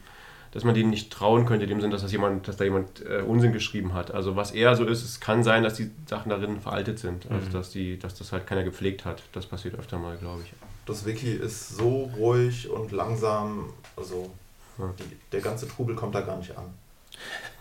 dass 0.51 0.63
man 0.63 0.73
denen 0.73 0.89
nicht 0.89 1.11
trauen 1.11 1.45
könnte, 1.45 1.63
in 1.63 1.69
dem 1.69 1.81
Sinn, 1.81 1.91
dass, 1.91 2.01
das 2.01 2.11
jemand, 2.11 2.47
dass 2.47 2.57
da 2.57 2.63
jemand 2.63 3.05
äh, 3.05 3.21
Unsinn 3.21 3.53
geschrieben 3.53 3.93
hat. 3.93 4.11
Also 4.11 4.35
was 4.35 4.51
eher 4.51 4.75
so 4.75 4.85
ist, 4.85 5.03
es 5.03 5.19
kann 5.19 5.43
sein, 5.43 5.63
dass 5.63 5.75
die 5.75 5.91
Sachen 6.07 6.29
darin 6.29 6.59
veraltet 6.61 6.99
sind. 6.99 7.29
Also 7.29 7.47
mhm. 7.47 7.53
dass, 7.53 7.69
die, 7.71 7.99
dass 7.99 8.15
das 8.15 8.31
halt 8.31 8.47
keiner 8.47 8.63
gepflegt 8.63 9.05
hat. 9.05 9.21
Das 9.33 9.45
passiert 9.45 9.77
öfter 9.77 9.99
mal, 9.99 10.17
glaube 10.17 10.41
ich. 10.43 10.53
Das 10.85 11.05
Wiki 11.05 11.31
ist 11.31 11.69
so 11.69 12.09
ruhig 12.17 12.69
und 12.69 12.91
langsam, 12.91 13.69
also 13.95 14.31
ja. 14.79 14.91
die, 14.97 15.17
der 15.31 15.41
ganze 15.41 15.67
Trubel 15.67 15.95
kommt 15.95 16.15
da 16.15 16.21
gar 16.21 16.37
nicht 16.37 16.57
an. 16.57 16.65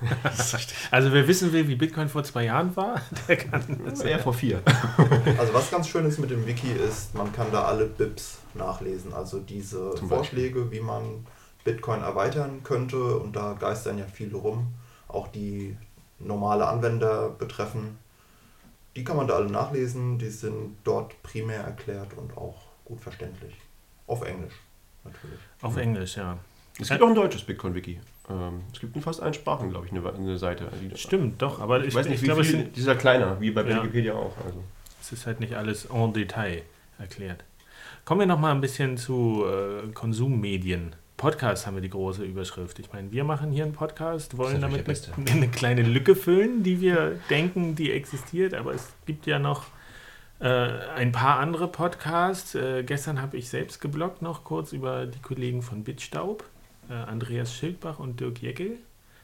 also 0.90 1.12
wer 1.12 1.26
wissen 1.26 1.52
will, 1.52 1.66
wie 1.66 1.74
Bitcoin 1.74 2.08
vor 2.08 2.22
zwei 2.22 2.44
Jahren 2.44 2.74
war, 2.76 3.02
der 3.28 3.36
kann 3.36 3.80
das 3.84 4.00
eher 4.00 4.18
vor 4.18 4.32
vier. 4.32 4.62
Also 5.38 5.54
was 5.54 5.70
ganz 5.70 5.88
schön 5.88 6.04
ist 6.06 6.18
mit 6.18 6.30
dem 6.30 6.46
Wiki 6.46 6.70
ist, 6.70 7.14
man 7.14 7.32
kann 7.32 7.48
da 7.52 7.64
alle 7.64 7.86
Bips 7.86 8.38
nachlesen. 8.54 9.12
Also 9.12 9.40
diese 9.40 9.96
Vorschläge, 9.96 10.70
wie 10.70 10.80
man 10.80 11.26
Bitcoin 11.64 12.02
erweitern 12.02 12.62
könnte 12.62 13.18
und 13.18 13.36
da 13.36 13.54
geistern 13.54 13.98
ja 13.98 14.06
viele 14.06 14.36
rum, 14.36 14.74
auch 15.08 15.28
die 15.28 15.76
normale 16.18 16.66
Anwender 16.66 17.30
betreffen. 17.30 17.98
Die 18.96 19.04
kann 19.04 19.16
man 19.16 19.28
da 19.28 19.34
alle 19.34 19.50
nachlesen, 19.50 20.18
die 20.18 20.30
sind 20.30 20.76
dort 20.84 21.22
primär 21.22 21.60
erklärt 21.60 22.14
und 22.16 22.36
auch 22.36 22.56
gut 22.84 23.00
verständlich. 23.00 23.54
Auf 24.06 24.22
Englisch 24.22 24.54
natürlich. 25.08 25.38
Auf 25.62 25.76
Englisch, 25.76 26.16
ja. 26.16 26.38
Es 26.80 26.88
gibt 26.88 27.02
auch 27.02 27.08
ein 27.08 27.14
deutsches 27.14 27.42
Bitcoin-Wiki. 27.42 28.00
Ähm, 28.30 28.62
es 28.72 28.80
gibt 28.80 28.94
in 28.94 29.02
fast 29.02 29.20
allen 29.20 29.34
Sprachen, 29.34 29.70
glaube 29.70 29.86
ich, 29.86 29.92
eine, 29.92 30.08
eine 30.12 30.38
Seite. 30.38 30.70
Stimmt, 30.94 31.42
doch, 31.42 31.60
aber 31.60 31.80
ich, 31.80 31.88
ich 31.88 31.94
weiß 31.94 32.06
nicht, 32.06 32.16
ich 32.16 32.22
wie 32.22 32.26
glaube, 32.26 32.44
viel, 32.44 32.64
dieser 32.64 32.94
kleiner, 32.94 33.40
wie 33.40 33.50
bei 33.50 33.62
ja. 33.62 33.78
Wikipedia 33.78 34.14
auch. 34.14 34.32
Also. 34.44 34.62
Es 35.00 35.12
ist 35.12 35.26
halt 35.26 35.40
nicht 35.40 35.54
alles 35.54 35.86
en 35.86 36.12
Detail 36.12 36.62
erklärt. 36.98 37.44
Kommen 38.04 38.20
wir 38.20 38.26
noch 38.26 38.38
mal 38.38 38.52
ein 38.52 38.60
bisschen 38.60 38.96
zu 38.96 39.44
äh, 39.44 39.88
Konsummedien. 39.92 40.94
Podcast 41.18 41.66
haben 41.66 41.74
wir 41.74 41.82
die 41.82 41.90
große 41.90 42.24
Überschrift. 42.24 42.78
Ich 42.78 42.92
meine, 42.92 43.10
wir 43.10 43.24
machen 43.24 43.50
hier 43.50 43.64
einen 43.64 43.74
Podcast, 43.74 44.38
wollen 44.38 44.60
damit 44.60 44.88
eine, 44.88 45.30
eine, 45.30 45.48
kleine 45.48 45.82
Lücke 45.82 46.14
füllen, 46.14 46.62
die 46.62 46.80
wir 46.80 47.18
denken, 47.28 47.74
die 47.74 47.90
existiert, 47.90 48.54
aber 48.54 48.72
es 48.72 48.92
gibt 49.04 49.26
ja 49.26 49.40
noch 49.40 49.66
äh, 50.38 50.46
ein 50.46 51.10
paar 51.10 51.40
andere 51.40 51.66
Podcasts. 51.66 52.54
Äh, 52.54 52.84
gestern 52.84 53.20
habe 53.20 53.36
ich 53.36 53.48
selbst 53.48 53.80
geblockt 53.80 54.22
noch 54.22 54.44
kurz 54.44 54.72
über 54.72 55.06
die 55.06 55.18
Kollegen 55.18 55.60
von 55.60 55.82
Bitstaub, 55.82 56.44
äh, 56.88 56.94
Andreas 56.94 57.52
Schildbach 57.52 57.98
und 57.98 58.20
Dirk 58.20 58.40
Jeckel. 58.40 58.78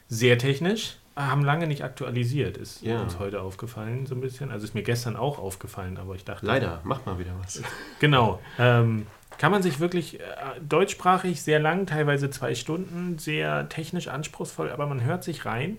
Sehr 0.09 0.37
technisch, 0.37 0.97
haben 1.15 1.45
lange 1.45 1.65
nicht 1.65 1.85
aktualisiert, 1.85 2.57
ist 2.57 2.81
ja. 2.81 3.01
uns 3.01 3.19
heute 3.19 3.39
aufgefallen, 3.39 4.05
so 4.05 4.15
ein 4.15 4.21
bisschen. 4.21 4.51
Also 4.51 4.65
ist 4.65 4.75
mir 4.75 4.83
gestern 4.83 5.15
auch 5.15 5.39
aufgefallen, 5.39 5.97
aber 5.97 6.13
ich 6.15 6.25
dachte. 6.25 6.45
Leider, 6.45 6.81
mach 6.83 7.05
mal 7.05 7.17
wieder 7.19 7.31
was. 7.41 7.63
Genau. 7.99 8.41
Ähm, 8.59 9.07
kann 9.37 9.51
man 9.51 9.61
sich 9.61 9.79
wirklich 9.79 10.19
äh, 10.19 10.23
deutschsprachig 10.61 11.41
sehr 11.41 11.59
lang, 11.59 11.85
teilweise 11.85 12.29
zwei 12.29 12.55
Stunden, 12.55 13.17
sehr 13.17 13.69
technisch 13.69 14.07
anspruchsvoll, 14.07 14.71
aber 14.71 14.85
man 14.85 15.03
hört 15.03 15.23
sich 15.23 15.45
rein. 15.45 15.77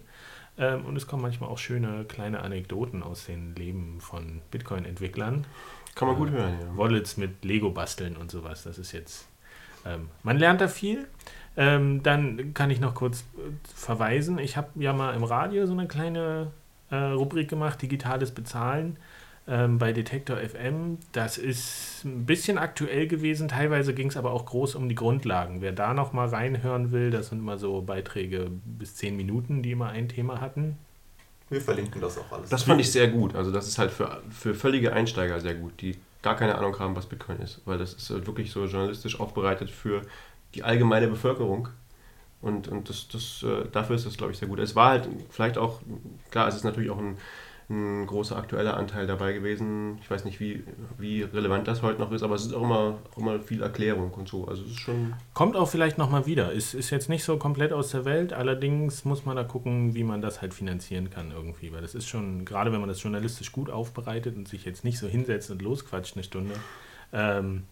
Ähm, 0.59 0.85
und 0.85 0.97
es 0.97 1.07
kommen 1.07 1.23
manchmal 1.23 1.51
auch 1.51 1.59
schöne 1.59 2.05
kleine 2.05 2.41
Anekdoten 2.41 3.03
aus 3.03 3.27
den 3.27 3.55
Leben 3.55 4.01
von 4.01 4.41
Bitcoin-Entwicklern. 4.51 5.45
Kann 5.95 6.09
man 6.09 6.17
gut 6.17 6.31
hören, 6.31 6.55
ja. 6.61 6.77
Wallets 6.77 7.17
mit 7.17 7.45
Lego 7.45 7.71
basteln 7.71 8.17
und 8.17 8.31
sowas. 8.31 8.65
Das 8.65 8.79
ist 8.79 8.93
jetzt. 8.93 9.29
Ähm, 9.85 10.09
man 10.23 10.39
lernt 10.39 10.61
da 10.61 10.69
viel. 10.69 11.07
Ähm, 11.57 12.03
dann 12.03 12.53
kann 12.53 12.71
ich 12.71 12.81
noch 12.81 12.95
kurz 12.95 13.21
äh, 13.21 13.51
verweisen. 13.75 14.39
Ich 14.39 14.57
habe 14.57 14.69
ja 14.77 14.93
mal 14.93 15.15
im 15.15 15.25
Radio 15.25 15.67
so 15.67 15.73
eine 15.73 15.87
kleine 15.87 16.53
äh, 16.91 16.97
Rubrik 16.97 17.49
gemacht, 17.49 17.81
digitales 17.81 18.31
Bezahlen 18.31 18.99
ähm, 19.49 19.79
bei 19.79 19.93
Detektor 19.93 20.39
FM. 20.39 20.99
Das 21.13 21.39
ist 21.39 22.05
ein 22.05 22.27
bisschen 22.27 22.59
aktuell 22.59 23.07
gewesen. 23.07 23.49
Teilweise 23.49 23.95
ging 23.95 24.09
es 24.09 24.17
aber 24.17 24.33
auch 24.33 24.47
groß 24.47 24.75
um 24.75 24.89
die 24.89 24.95
Grundlagen. 24.95 25.61
Wer 25.61 25.73
da 25.73 25.95
noch 25.95 26.13
mal 26.13 26.29
reinhören 26.29 26.91
will, 26.91 27.11
das 27.11 27.29
sind 27.29 27.39
immer 27.39 27.59
so 27.59 27.83
Beiträge 27.83 28.51
bis 28.65 28.97
zehn 28.97 29.17
Minuten, 29.17 29.63
die 29.63 29.73
immer 29.73 29.89
ein 29.89 30.09
Thema 30.09 30.41
hatten. 30.41 30.77
Wir 31.49 31.61
verlinken 31.61 32.01
das 32.01 32.19
auch 32.19 32.33
alles. 32.33 32.51
Das 32.51 32.65
fand 32.65 32.81
ich 32.81 32.91
sehr 32.91 33.09
gut. 33.09 33.37
Also 33.37 33.53
das 33.53 33.69
ist 33.69 33.79
halt 33.79 33.93
für, 33.93 34.21
für 34.31 34.55
völlige 34.55 34.93
Einsteiger 34.93 35.39
sehr 35.41 35.55
gut, 35.55 35.81
die 35.81 35.97
gar 36.23 36.35
keine 36.35 36.57
Ahnung 36.59 36.77
haben, 36.81 36.97
was 36.97 37.07
Bitcoin 37.07 37.39
ist. 37.39 37.61
Weil 37.67 37.79
das 37.79 37.93
ist 37.93 38.11
halt 38.11 38.27
wirklich 38.27 38.51
so 38.51 38.65
journalistisch 38.65 39.21
aufbereitet 39.21 39.71
für 39.71 40.03
die 40.55 40.65
allgemeine 40.65 41.07
Bevölkerung. 41.07 41.69
Und, 42.43 42.67
und 42.69 42.89
das, 42.89 43.07
das, 43.09 43.45
äh, 43.45 43.69
dafür 43.71 43.95
ist 43.95 44.07
das, 44.07 44.17
glaube 44.17 44.33
ich, 44.33 44.39
sehr 44.39 44.49
gut. 44.49 44.59
Es 44.59 44.75
war 44.75 44.91
halt 44.91 45.09
vielleicht 45.31 45.57
auch, 45.57 45.81
klar, 46.31 46.49
es 46.49 46.57
ist 46.57 46.65
natürlich 46.65 46.91
auch 46.91 46.99
ein, 46.99 47.17
ein 47.69 48.07
großer 48.07 48.37
aktueller 48.37 48.77
Anteil 48.77 49.09
dabei 49.09 49.33
gewesen. 49.33 49.99
Ich 50.01 50.09
weiß 50.09 50.25
nicht, 50.25 50.39
wie, 50.39 50.62
wie 50.99 51.23
relevant 51.23 51.67
das 51.67 51.83
heute 51.83 52.01
noch 52.01 52.12
ist, 52.12 52.23
aber 52.23 52.37
es 52.37 52.47
ist 52.47 52.55
auch 52.55 52.62
immer, 52.62 52.99
auch 53.12 53.19
immer 53.19 53.41
viel 53.41 53.61
Erklärung 53.62 54.12
und 54.12 54.29
so. 54.29 54.47
Also 54.47 54.62
es 54.62 54.71
ist 54.71 54.79
schon. 54.79 55.14
Kommt 55.35 55.57
auch 55.57 55.69
vielleicht 55.69 55.99
nochmal 55.99 56.27
wieder. 56.27 56.53
Ist, 56.53 56.75
ist 56.75 56.91
jetzt 56.91 57.09
nicht 57.09 57.25
so 57.25 57.39
komplett 57.39 57.73
aus 57.73 57.91
der 57.91 58.05
Welt, 58.05 58.33
allerdings 58.33 59.05
muss 59.05 59.25
man 59.25 59.35
da 59.35 59.43
gucken, 59.43 59.95
wie 59.95 60.05
man 60.05 60.23
das 60.23 60.43
halt 60.43 60.55
finanzieren 60.55 61.11
kann 61.11 61.33
irgendwie. 61.33 61.73
Weil 61.73 61.83
das 61.83 61.97
ist 61.97 62.09
schon, 62.09 62.45
gerade 62.45 62.73
wenn 62.73 62.81
man 62.81 62.89
das 62.89 63.03
journalistisch 63.03 63.51
gut 63.51 63.69
aufbereitet 63.69 64.37
und 64.37 64.47
sich 64.47 64.64
jetzt 64.64 64.85
nicht 64.85 64.99
so 64.99 65.09
hinsetzt 65.09 65.51
und 65.51 65.61
losquatscht 65.61 66.14
eine 66.17 66.23
Stunde, 66.23 66.55
ähm, 67.12 67.64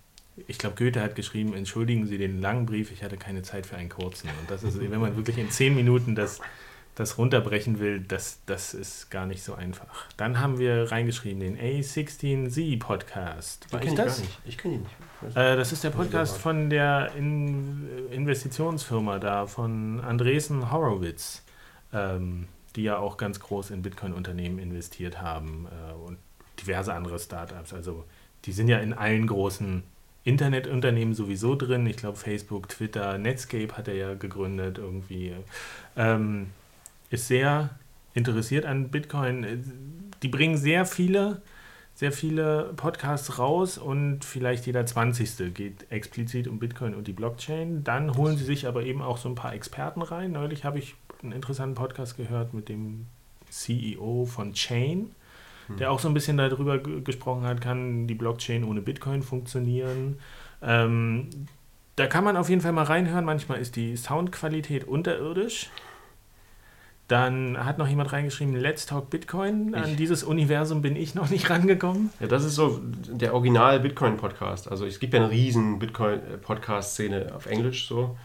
ich 0.48 0.58
glaube, 0.58 0.74
Goethe 0.76 1.00
hat 1.00 1.14
geschrieben, 1.14 1.54
entschuldigen 1.54 2.06
Sie 2.06 2.18
den 2.18 2.40
langen 2.40 2.66
Brief, 2.66 2.90
ich 2.90 3.04
hatte 3.04 3.16
keine 3.16 3.42
Zeit 3.42 3.66
für 3.66 3.76
einen 3.76 3.88
kurzen. 3.88 4.28
Und 4.40 4.50
das 4.50 4.64
ist, 4.64 4.80
wenn 4.80 5.00
man 5.00 5.16
wirklich 5.16 5.38
in 5.38 5.50
zehn 5.50 5.76
Minuten 5.76 6.16
das, 6.16 6.40
das 6.94 7.18
runterbrechen 7.18 7.80
will, 7.80 8.00
das, 8.00 8.40
das 8.46 8.72
ist 8.72 9.10
gar 9.10 9.26
nicht 9.26 9.42
so 9.42 9.54
einfach. 9.54 10.06
Dann 10.16 10.40
haben 10.40 10.58
wir 10.58 10.92
reingeschrieben 10.92 11.40
den 11.40 11.58
A16Z 11.58 12.78
Podcast. 12.78 13.72
War 13.72 13.82
ich 13.82 13.94
das? 13.94 14.20
Nicht. 14.20 14.38
Ich 14.44 14.58
kenne 14.58 14.74
ihn 14.74 14.82
nicht. 14.82 15.36
Äh, 15.36 15.56
das 15.56 15.72
ist 15.72 15.82
der 15.82 15.90
Podcast 15.90 16.36
von 16.36 16.70
der 16.70 17.12
in 17.16 17.88
Investitionsfirma 18.10 19.18
da, 19.18 19.46
von 19.46 20.00
Andresen 20.00 20.70
Horowitz, 20.70 21.42
ähm, 21.92 22.46
die 22.76 22.84
ja 22.84 22.98
auch 22.98 23.16
ganz 23.16 23.40
groß 23.40 23.70
in 23.70 23.82
Bitcoin-Unternehmen 23.82 24.58
investiert 24.58 25.20
haben 25.20 25.66
äh, 25.66 25.92
und 25.94 26.18
diverse 26.60 26.94
andere 26.94 27.18
Startups. 27.18 27.72
Also 27.72 28.04
die 28.44 28.52
sind 28.52 28.68
ja 28.68 28.78
in 28.78 28.92
allen 28.92 29.26
großen 29.26 29.82
Internetunternehmen 30.22 31.14
sowieso 31.14 31.56
drin. 31.56 31.86
Ich 31.86 31.96
glaube, 31.96 32.16
Facebook, 32.16 32.68
Twitter, 32.68 33.18
Netscape 33.18 33.76
hat 33.76 33.88
er 33.88 33.94
ja 33.94 34.14
gegründet 34.14 34.78
irgendwie. 34.78 35.34
Ähm, 35.96 36.50
ist 37.10 37.28
sehr 37.28 37.70
interessiert 38.14 38.64
an 38.64 38.88
Bitcoin. 38.88 39.64
Die 40.22 40.28
bringen 40.28 40.56
sehr 40.56 40.86
viele, 40.86 41.42
sehr 41.94 42.12
viele 42.12 42.72
Podcasts 42.76 43.38
raus 43.38 43.78
und 43.78 44.24
vielleicht 44.24 44.66
jeder 44.66 44.86
20. 44.86 45.54
geht 45.54 45.90
explizit 45.90 46.48
um 46.48 46.58
Bitcoin 46.58 46.94
und 46.94 47.06
die 47.06 47.12
Blockchain. 47.12 47.84
Dann 47.84 48.16
holen 48.16 48.36
sie 48.36 48.44
sich 48.44 48.66
aber 48.66 48.84
eben 48.84 49.02
auch 49.02 49.18
so 49.18 49.28
ein 49.28 49.34
paar 49.34 49.54
Experten 49.54 50.02
rein. 50.02 50.32
Neulich 50.32 50.64
habe 50.64 50.78
ich 50.78 50.94
einen 51.22 51.32
interessanten 51.32 51.74
Podcast 51.74 52.16
gehört 52.16 52.54
mit 52.54 52.68
dem 52.68 53.06
CEO 53.50 54.26
von 54.26 54.52
Chain 54.52 55.10
der 55.68 55.90
auch 55.90 55.98
so 55.98 56.08
ein 56.08 56.14
bisschen 56.14 56.36
darüber 56.36 56.78
gesprochen 56.78 57.44
hat, 57.44 57.60
kann 57.60 58.06
die 58.06 58.14
Blockchain 58.14 58.64
ohne 58.64 58.82
Bitcoin 58.82 59.22
funktionieren. 59.22 60.18
Ähm, 60.62 61.28
da 61.96 62.06
kann 62.06 62.24
man 62.24 62.36
auf 62.36 62.48
jeden 62.48 62.60
Fall 62.60 62.72
mal 62.72 62.84
reinhören. 62.84 63.24
Manchmal 63.24 63.60
ist 63.60 63.76
die 63.76 63.96
Soundqualität 63.96 64.84
unterirdisch. 64.84 65.70
Dann 67.08 67.62
hat 67.62 67.76
noch 67.76 67.86
jemand 67.86 68.12
reingeschrieben, 68.12 68.56
Let's 68.56 68.86
Talk 68.86 69.10
Bitcoin. 69.10 69.74
An 69.74 69.90
ich. 69.90 69.96
dieses 69.96 70.24
Universum 70.24 70.80
bin 70.80 70.96
ich 70.96 71.14
noch 71.14 71.28
nicht 71.28 71.50
rangekommen. 71.50 72.10
Ja, 72.18 72.28
das 72.28 72.44
ist 72.44 72.54
so 72.54 72.80
der 72.82 73.34
Original 73.34 73.78
Bitcoin-Podcast. 73.80 74.70
Also 74.70 74.86
es 74.86 74.98
gibt 75.00 75.12
ja 75.12 75.20
eine 75.20 75.30
riesen 75.30 75.78
Bitcoin-Podcast-Szene 75.78 77.32
auf 77.36 77.44
Englisch 77.44 77.88
so. 77.88 78.16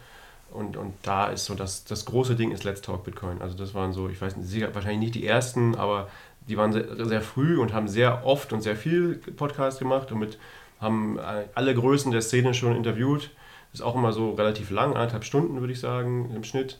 Und, 0.51 0.77
und 0.77 0.93
da 1.03 1.27
ist 1.27 1.45
so 1.45 1.55
das, 1.55 1.84
das 1.84 2.05
große 2.05 2.36
Ding 2.36 2.51
ist 2.51 2.63
Let's 2.63 2.82
Talk 2.82 3.03
Bitcoin. 3.03 3.41
Also 3.41 3.57
das 3.57 3.73
waren 3.73 3.91
so, 3.91 4.07
ich 4.07 4.21
weiß 4.21 4.38
nicht, 4.38 4.73
wahrscheinlich 4.73 4.99
nicht 4.99 5.15
die 5.15 5.27
ersten, 5.27 5.75
aber 5.75 6.07
die 6.47 6.57
waren 6.57 6.71
sehr, 6.71 7.05
sehr 7.05 7.21
früh 7.21 7.59
und 7.59 7.73
haben 7.73 7.88
sehr 7.88 8.25
oft 8.25 8.53
und 8.53 8.61
sehr 8.61 8.77
viel 8.77 9.15
Podcast 9.15 9.80
gemacht 9.80 10.11
und 10.11 10.19
mit, 10.19 10.39
haben 10.80 11.19
alle 11.53 11.75
Größen 11.75 12.11
der 12.11 12.21
Szene 12.21 12.53
schon 12.53 12.75
interviewt. 12.75 13.30
Ist 13.73 13.84
auch 13.84 13.95
immer 13.95 14.13
so 14.13 14.32
relativ 14.32 14.71
lang, 14.71 14.93
anderthalb 14.93 15.25
Stunden 15.25 15.59
würde 15.59 15.73
ich 15.73 15.80
sagen 15.80 16.32
im 16.34 16.43
Schnitt. 16.43 16.80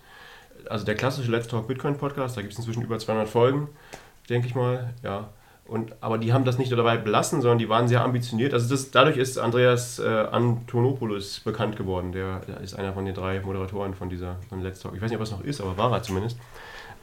Also 0.68 0.86
der 0.86 0.96
klassische 0.96 1.32
Let's 1.32 1.48
Talk 1.48 1.68
Bitcoin 1.68 1.98
Podcast, 1.98 2.38
da 2.38 2.42
gibt 2.42 2.54
es 2.54 2.60
inzwischen 2.60 2.84
über 2.84 2.98
200 2.98 3.28
Folgen, 3.28 3.68
denke 4.30 4.48
ich 4.48 4.56
mal. 4.56 4.94
Ja. 5.04 5.30
Und, 5.66 5.94
aber 6.02 6.18
die 6.18 6.34
haben 6.34 6.46
das 6.46 6.58
nicht 6.58 6.72
dabei 6.72 6.98
belassen, 6.98 7.42
sondern 7.42 7.60
die 7.60 7.70
waren 7.70 7.88
sehr 7.88 8.04
ambitioniert. 8.04 8.54
Also 8.54 8.68
das, 8.70 8.90
dadurch 8.90 9.18
ist 9.18 9.38
Andreas 9.38 10.00
äh, 10.00 10.08
Antonopoulos 10.08 11.42
bekannt 11.42 11.76
geworden. 11.76 12.12
Der, 12.12 12.40
der, 12.40 12.60
ist 12.62 12.74
einer 12.74 12.94
von 12.94 13.06
den 13.06 13.14
drei 13.14 13.40
Moderatoren 13.40 13.94
von 13.94 14.10
dieser 14.10 14.38
von 14.50 14.62
Let's 14.62 14.80
Talk. 14.80 14.96
Ich 14.96 15.02
weiß 15.02 15.12
nicht, 15.12 15.20
ob 15.20 15.24
es 15.24 15.32
noch 15.32 15.44
ist, 15.44 15.62
aber 15.62 15.78
war 15.78 15.92
er 15.92 16.02
zumindest. 16.02 16.40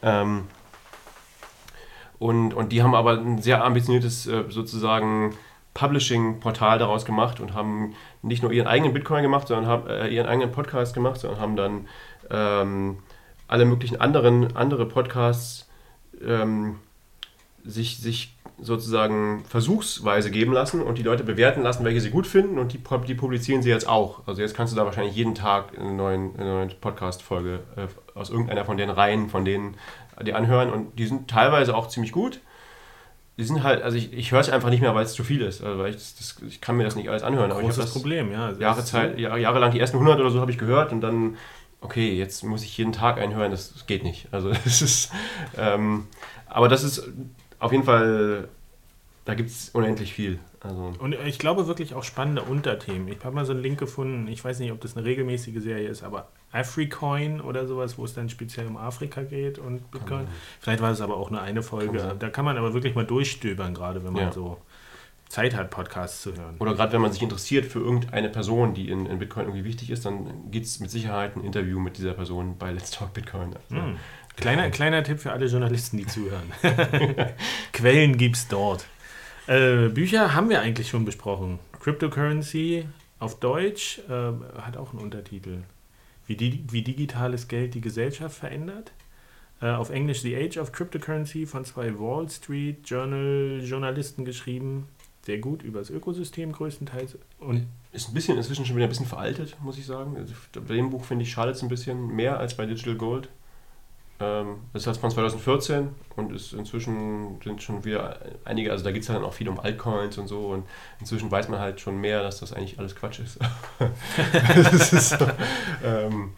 Ähm, 0.02 0.44
und, 2.18 2.54
und 2.54 2.72
die 2.72 2.82
haben 2.82 2.94
aber 2.94 3.12
ein 3.12 3.40
sehr 3.40 3.62
ambitioniertes 3.64 4.26
äh, 4.26 4.44
sozusagen 4.48 5.36
Publishing-Portal 5.74 6.78
daraus 6.78 7.04
gemacht 7.04 7.38
und 7.38 7.54
haben 7.54 7.94
nicht 8.22 8.42
nur 8.42 8.50
ihren 8.50 8.66
eigenen 8.66 8.94
Bitcoin 8.94 9.22
gemacht, 9.22 9.46
sondern 9.46 9.66
haben 9.66 9.88
äh, 9.88 10.09
ihren 10.09 10.26
eigenen 10.26 10.50
Podcast 10.50 10.94
gemacht, 10.94 11.20
sondern 11.20 11.40
haben 11.40 11.57
dann 11.57 11.88
ähm, 12.30 12.98
alle 13.49 13.64
möglichen 13.64 14.01
anderen 14.01 14.57
andere 14.57 14.86
Podcasts 14.86 15.68
ähm, 16.24 16.76
sich, 17.64 17.99
sich 17.99 18.34
sozusagen 18.59 19.44
versuchsweise 19.49 20.30
geben 20.30 20.53
lassen 20.53 20.82
und 20.82 20.99
die 20.99 21.03
Leute 21.03 21.24
bewerten 21.24 21.62
lassen, 21.62 21.84
welche 21.84 22.01
sie 22.01 22.11
gut 22.11 22.26
finden 22.26 22.59
und 22.59 22.72
die, 22.72 22.80
die 23.07 23.14
publizieren 23.14 23.62
sie 23.62 23.68
jetzt 23.68 23.88
auch. 23.88 24.26
Also 24.26 24.40
jetzt 24.40 24.55
kannst 24.55 24.72
du 24.72 24.76
da 24.76 24.86
wahrscheinlich 24.86 25.14
jeden 25.14 25.34
Tag 25.34 25.78
eine 25.78 25.92
neue, 25.92 26.18
neue 26.18 26.68
Podcast-Folge 26.68 27.61
äh, 27.76 28.18
aus 28.18 28.30
irgendeiner 28.30 28.64
von 28.64 28.76
den 28.76 28.88
Reihen, 28.88 29.28
von 29.28 29.44
denen 29.44 29.76
die 30.24 30.32
anhören 30.32 30.70
und 30.70 30.99
die 30.99 31.07
sind 31.07 31.28
teilweise 31.28 31.76
auch 31.76 31.88
ziemlich 31.88 32.12
gut. 32.12 32.40
Die 33.38 33.44
sind 33.44 33.62
halt, 33.62 33.82
also 33.82 33.99
ich, 33.99 34.14
ich 34.14 34.32
höre 34.32 34.40
es 34.40 34.49
einfach 34.49 34.70
nicht 34.70 34.80
mehr, 34.80 34.94
weil 34.94 35.05
es 35.05 35.12
zu 35.12 35.22
viel 35.22 35.42
ist. 35.42 35.62
Also 35.62 35.78
weil 35.78 35.90
ich, 35.90 35.97
das, 35.97 36.36
ich 36.49 36.62
kann 36.62 36.78
mir 36.78 36.84
das 36.84 36.97
nicht 36.97 37.11
alles 37.11 37.22
anhören. 37.22 37.51
Aber 37.51 37.61
Großes 37.61 37.76
ich 37.76 37.84
das 37.84 37.92
Problem, 37.92 38.32
ja. 38.32 38.47
Also 38.47 38.62
Jahre 38.62 38.82
Zeit, 38.82 39.18
Jahr, 39.18 39.36
jahrelang, 39.36 39.72
die 39.72 39.80
ersten 39.80 39.99
100 39.99 40.18
oder 40.18 40.30
so 40.30 40.40
habe 40.40 40.51
ich 40.51 40.57
gehört 40.57 40.90
und 40.92 41.03
dann, 41.03 41.36
okay, 41.81 42.16
jetzt 42.16 42.43
muss 42.45 42.62
ich 42.62 42.77
jeden 42.77 42.93
Tag 42.93 43.18
einhören, 43.18 43.51
das, 43.51 43.72
das 43.72 43.87
geht 43.87 44.03
nicht. 44.03 44.29
Also 44.33 44.51
das 44.64 44.83
ist, 44.83 45.12
ähm, 45.57 46.07
aber 46.47 46.68
das 46.68 46.83
ist 46.83 47.09
auf 47.59 47.72
jeden 47.72 47.85
Fall, 47.85 48.49
da 49.24 49.35
gibt 49.35 49.51
es 49.51 49.70
unendlich 49.70 50.12
viel. 50.12 50.39
Also 50.61 50.93
und 50.99 51.14
ich 51.27 51.39
glaube 51.39 51.66
wirklich 51.66 51.95
auch 51.95 52.03
spannende 52.03 52.42
Unterthemen. 52.42 53.09
Ich 53.09 53.25
habe 53.25 53.34
mal 53.34 53.45
so 53.45 53.53
einen 53.53 53.63
Link 53.63 53.79
gefunden, 53.79 54.26
ich 54.29 54.45
weiß 54.45 54.59
nicht, 54.59 54.72
ob 54.72 54.80
das 54.80 54.96
eine 54.96 55.07
regelmäßige 55.07 55.63
Serie 55.63 55.88
ist, 55.88 56.03
aber 56.03 56.29
Africoin 56.53 57.41
oder 57.41 57.67
sowas, 57.67 57.99
wo 57.99 58.05
es 58.05 58.14
dann 58.14 58.29
speziell 58.29 58.67
um 58.67 58.76
Afrika 58.76 59.22
geht 59.22 59.59
und 59.59 59.91
Bitcoin. 59.91 60.26
Vielleicht 60.61 60.80
war 60.80 60.91
es 60.91 61.00
aber 61.00 61.17
auch 61.17 61.30
nur 61.30 61.41
eine 61.41 61.63
Folge. 61.63 62.17
Da 62.18 62.30
kann 62.30 62.45
man 62.45 62.57
aber 62.57 62.72
wirklich 62.75 62.95
mal 62.95 63.05
durchstöbern, 63.05 63.75
gerade 63.75 64.05
wenn 64.05 64.13
man 64.13 64.22
ja. 64.22 64.33
so 64.33 64.59
Zeit 65.28 65.54
hat, 65.54 65.70
Podcasts 65.70 66.22
zu 66.22 66.36
hören. 66.36 66.57
Oder 66.58 66.74
gerade 66.74 66.92
wenn 66.92 67.00
man 67.00 67.12
sich 67.12 67.22
interessiert 67.22 67.66
für 67.66 67.80
irgendeine 67.80 68.28
Person, 68.28 68.74
die 68.74 68.90
in, 68.90 69.07
in 69.07 69.18
Bitcoin 69.18 69.46
irgendwie 69.46 69.64
wichtig 69.64 69.90
ist, 69.90 70.07
dann 70.07 70.50
gibt 70.50 70.66
es 70.66 70.80
mit 70.80 70.90
Sicherheit 70.90 71.36
ein 71.36 71.44
Interview 71.44 71.80
mit 71.80 71.98
dieser 71.98 72.12
Person 72.14 72.57
bei 72.58 72.72
Let's 72.72 72.90
Talk 72.90 73.12
Bitcoin. 73.12 73.54
Also, 73.70 73.82
hm. 73.82 73.96
Kleiner, 74.36 74.70
kleiner 74.70 75.03
Tipp 75.03 75.18
für 75.18 75.32
alle 75.32 75.46
Journalisten, 75.46 75.96
die 75.96 76.07
zuhören. 76.07 76.53
Quellen 77.72 78.18
gibt 78.18 78.36
es 78.36 78.48
dort. 78.48 78.86
Äh, 79.46 79.88
Bücher 79.88 80.34
haben 80.34 80.50
wir 80.50 80.61
eigentlich 80.61 80.88
schon 80.88 81.04
besprochen. 81.04 81.58
Cryptocurrency 81.80 82.86
auf 83.18 83.40
Deutsch 83.40 84.00
äh, 84.08 84.12
hat 84.61 84.76
auch 84.76 84.92
einen 84.92 85.03
Untertitel. 85.03 85.62
Wie, 86.26 86.36
die, 86.36 86.64
wie 86.70 86.82
digitales 86.82 87.48
Geld 87.48 87.74
die 87.74 87.80
Gesellschaft 87.80 88.36
verändert. 88.38 88.92
Äh, 89.62 89.68
auf 89.70 89.90
Englisch 89.90 90.20
The 90.20 90.36
Age 90.36 90.58
of 90.58 90.72
Cryptocurrency 90.72 91.46
von 91.46 91.64
zwei 91.64 91.98
Wall 91.98 92.28
Street 92.28 92.86
Journal 92.88 93.61
Journalisten 93.64 94.24
geschrieben. 94.24 94.88
Sehr 95.26 95.38
gut 95.38 95.64
über 95.64 95.80
das 95.80 95.90
Ökosystem 95.90 96.53
größtenteils. 96.53 97.18
Und 97.40 97.66
ist 97.90 98.07
ein 98.07 98.14
bisschen 98.14 98.36
inzwischen 98.36 98.64
schon 98.64 98.76
wieder 98.76 98.86
ein 98.86 98.90
bisschen 98.90 99.07
veraltet, 99.07 99.57
muss 99.61 99.76
ich 99.76 99.84
sagen. 99.84 100.16
Also 100.16 100.32
bei 100.53 100.74
dem 100.76 100.90
Buch 100.90 101.03
finde 101.03 101.24
ich 101.24 101.32
schadet 101.32 101.57
es 101.57 101.62
ein 101.62 101.68
bisschen 101.68 102.14
mehr 102.14 102.38
als 102.38 102.57
bei 102.57 102.64
Digital 102.64 102.94
Gold. 102.94 103.28
Ähm, 104.20 104.58
das 104.72 104.82
ist 104.82 104.86
halt 104.86 104.98
von 104.98 105.11
2014 105.11 105.88
und 106.14 106.32
ist 106.32 106.53
inzwischen 106.53 107.40
sind 107.42 107.61
schon 107.61 107.84
wieder 107.84 108.20
einige, 108.44 108.70
also 108.70 108.84
da 108.84 108.92
geht 108.92 109.03
es 109.03 109.08
dann 109.08 109.24
auch 109.24 109.32
viel 109.32 109.48
um 109.48 109.58
Altcoins 109.58 110.16
und 110.16 110.28
so 110.28 110.46
und 110.46 110.64
inzwischen 111.00 111.28
weiß 111.28 111.48
man 111.48 111.58
halt 111.58 111.80
schon 111.80 112.00
mehr, 112.00 112.22
dass 112.22 112.38
das 112.38 112.53
eigentlich 112.53 112.78
alles 112.78 112.94
Quatsch 112.94 113.18
ist. 113.18 113.40
ist 114.92 115.08
so, 115.11 115.26
ähm, 115.84 116.34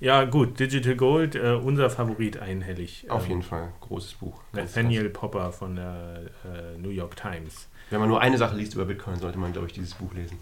ja, 0.00 0.24
gut, 0.24 0.58
Digital 0.58 0.96
Gold, 0.96 1.34
äh, 1.34 1.52
unser 1.52 1.90
Favorit 1.90 2.38
einhellig. 2.38 3.06
Auf 3.08 3.24
ähm, 3.24 3.30
jeden 3.30 3.42
Fall, 3.42 3.72
großes 3.80 4.14
Buch. 4.14 4.40
Nathaniel 4.52 5.08
Popper 5.08 5.52
von 5.52 5.76
der 5.76 6.22
äh, 6.44 6.78
New 6.78 6.90
York 6.90 7.16
Times. 7.16 7.68
Wenn 7.90 8.00
man 8.00 8.08
nur 8.08 8.20
eine 8.20 8.38
Sache 8.38 8.56
liest 8.56 8.74
über 8.74 8.86
Bitcoin, 8.86 9.16
sollte 9.16 9.38
man, 9.38 9.52
glaube 9.52 9.66
ich, 9.66 9.74
dieses 9.74 9.94
Buch 9.94 10.14
lesen. 10.14 10.38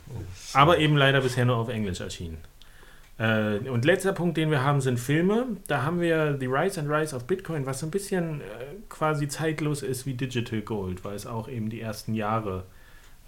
Aber 0.54 0.78
eben 0.78 0.96
leider 0.96 1.20
bisher 1.20 1.44
nur 1.44 1.56
auf 1.56 1.68
Englisch 1.68 2.00
erschienen. 2.00 2.38
Äh, 3.18 3.68
und 3.68 3.84
letzter 3.84 4.12
Punkt, 4.12 4.36
den 4.36 4.50
wir 4.50 4.62
haben, 4.62 4.80
sind 4.80 4.98
Filme. 4.98 5.46
Da 5.66 5.82
haben 5.82 6.00
wir 6.00 6.38
The 6.40 6.46
Rise 6.46 6.80
and 6.80 6.88
Rise 6.88 7.14
of 7.14 7.26
Bitcoin, 7.26 7.66
was 7.66 7.80
so 7.80 7.86
ein 7.86 7.90
bisschen 7.90 8.40
äh, 8.40 8.44
quasi 8.88 9.28
zeitlos 9.28 9.82
ist 9.82 10.06
wie 10.06 10.14
Digital 10.14 10.62
Gold, 10.62 11.04
weil 11.04 11.14
es 11.14 11.26
auch 11.26 11.48
eben 11.48 11.68
die 11.68 11.80
ersten 11.80 12.14
Jahre 12.14 12.64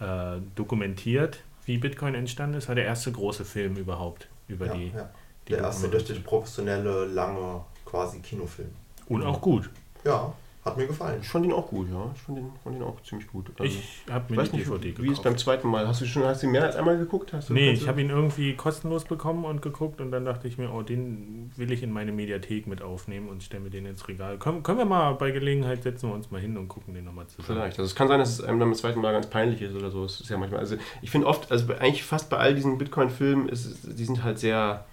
äh, 0.01 0.41
dokumentiert, 0.55 1.41
wie 1.67 1.77
Bitcoin 1.77 2.15
entstanden 2.15 2.57
ist. 2.57 2.69
War 2.69 2.75
der 2.75 2.87
erste 2.87 3.13
große 3.13 3.45
Film 3.45 3.77
überhaupt 3.77 4.29
über 4.49 4.67
ja, 4.67 4.75
die, 4.75 4.93
ja. 4.95 5.11
Die. 5.49 5.53
Der 5.53 5.63
erste 5.63 5.93
richtig 5.93 6.25
professionelle, 6.25 7.07
lange 7.07 7.65
quasi 7.85 8.21
Kinofilm. 8.21 8.71
Und 9.09 9.23
auch 9.25 9.41
gut. 9.41 9.71
Ja, 10.05 10.33
hat 10.65 10.77
mir 10.77 10.87
gefallen. 10.87 11.19
Ich 11.21 11.29
fand 11.29 11.45
ihn 11.45 11.53
auch 11.53 11.67
gut, 11.67 11.89
ja. 11.91 12.09
Ich 12.15 12.21
fand 12.21 12.39
ihn, 12.39 12.53
fand 12.63 12.77
ihn 12.77 12.83
auch 12.85 13.03
ziemlich 13.03 13.27
gut. 13.27 13.51
Also, 13.59 13.65
ich 13.65 14.05
habe 14.09 14.33
mir 14.33 14.39
weiß 14.39 14.53
die 14.53 14.59
DVD 14.59 14.73
nicht, 14.73 14.97
gekauft. 14.97 15.03
Wie 15.03 15.13
ist 15.13 15.23
beim 15.25 15.37
zweiten 15.37 15.69
Mal? 15.69 15.89
Hast 15.89 16.01
du 16.01 16.07
schon 16.07 16.23
hast 16.23 16.43
du 16.43 16.47
ihn 16.47 16.53
mehr 16.53 16.63
als 16.63 16.77
einmal 16.77 16.97
geguckt? 16.97 17.33
Hast 17.33 17.49
du 17.49 17.55
nee, 17.55 17.73
ich 17.73 17.89
habe 17.89 18.01
ihn 18.01 18.11
irgendwie 18.11 18.55
kostenlos 18.55 19.05
bekommen 19.05 19.45
und 19.45 19.61
geguckt 19.61 20.01
und 20.01 20.13
dann 20.13 20.25
dachte 20.25 20.47
ich 20.47 20.59
mir, 20.59 20.73
oh, 20.73 20.83
den 20.83 21.51
will 21.57 21.73
ich 21.73 21.83
in 21.83 21.91
meine 21.91 22.13
Mediathek 22.13 22.69
mit 22.69 22.81
aufnehmen 22.81 23.29
und 23.29 23.43
stelle 23.43 23.65
mir 23.65 23.71
den 23.71 23.87
ins 23.87 24.07
Regal. 24.07 24.39
Können, 24.39 24.63
können 24.63 24.79
wir 24.79 24.85
mal 24.85 25.15
bei 25.15 25.33
Gelegenheit 25.33 25.83
setzen 25.83 26.09
wir 26.09 26.15
uns 26.15 26.31
mal 26.31 26.41
hin 26.41 26.57
und 26.57 26.69
gucken 26.69 26.95
den 26.95 27.07
nochmal 27.07 27.27
zusammen. 27.27 27.47
Vielleicht. 27.47 27.79
Also 27.81 27.91
es 27.91 27.97
kann 27.97 28.07
sein, 28.07 28.21
dass 28.21 28.31
es 28.31 28.41
einem 28.41 28.61
dann 28.61 28.69
beim 28.69 28.79
zweiten 28.79 29.01
Mal 29.01 29.13
ganz 29.13 29.27
peinlich 29.27 29.61
ist 29.63 29.75
oder 29.75 29.91
so. 29.91 30.05
Es 30.05 30.21
ist 30.21 30.31
ja 30.31 30.39
manchmal, 30.39 30.61
also 30.61 30.77
ich 31.01 31.11
finde 31.11 31.27
oft, 31.27 31.51
also 31.51 31.73
eigentlich 31.75 32.05
fast 32.05 32.31
bei 32.31 32.37
all 32.37 32.55
diesen 32.55 32.79
Bitcoin-Filmen, 32.79 33.49
die 33.49 34.05
sind 34.05 34.23
halt 34.23 34.39
sehr 34.39 34.85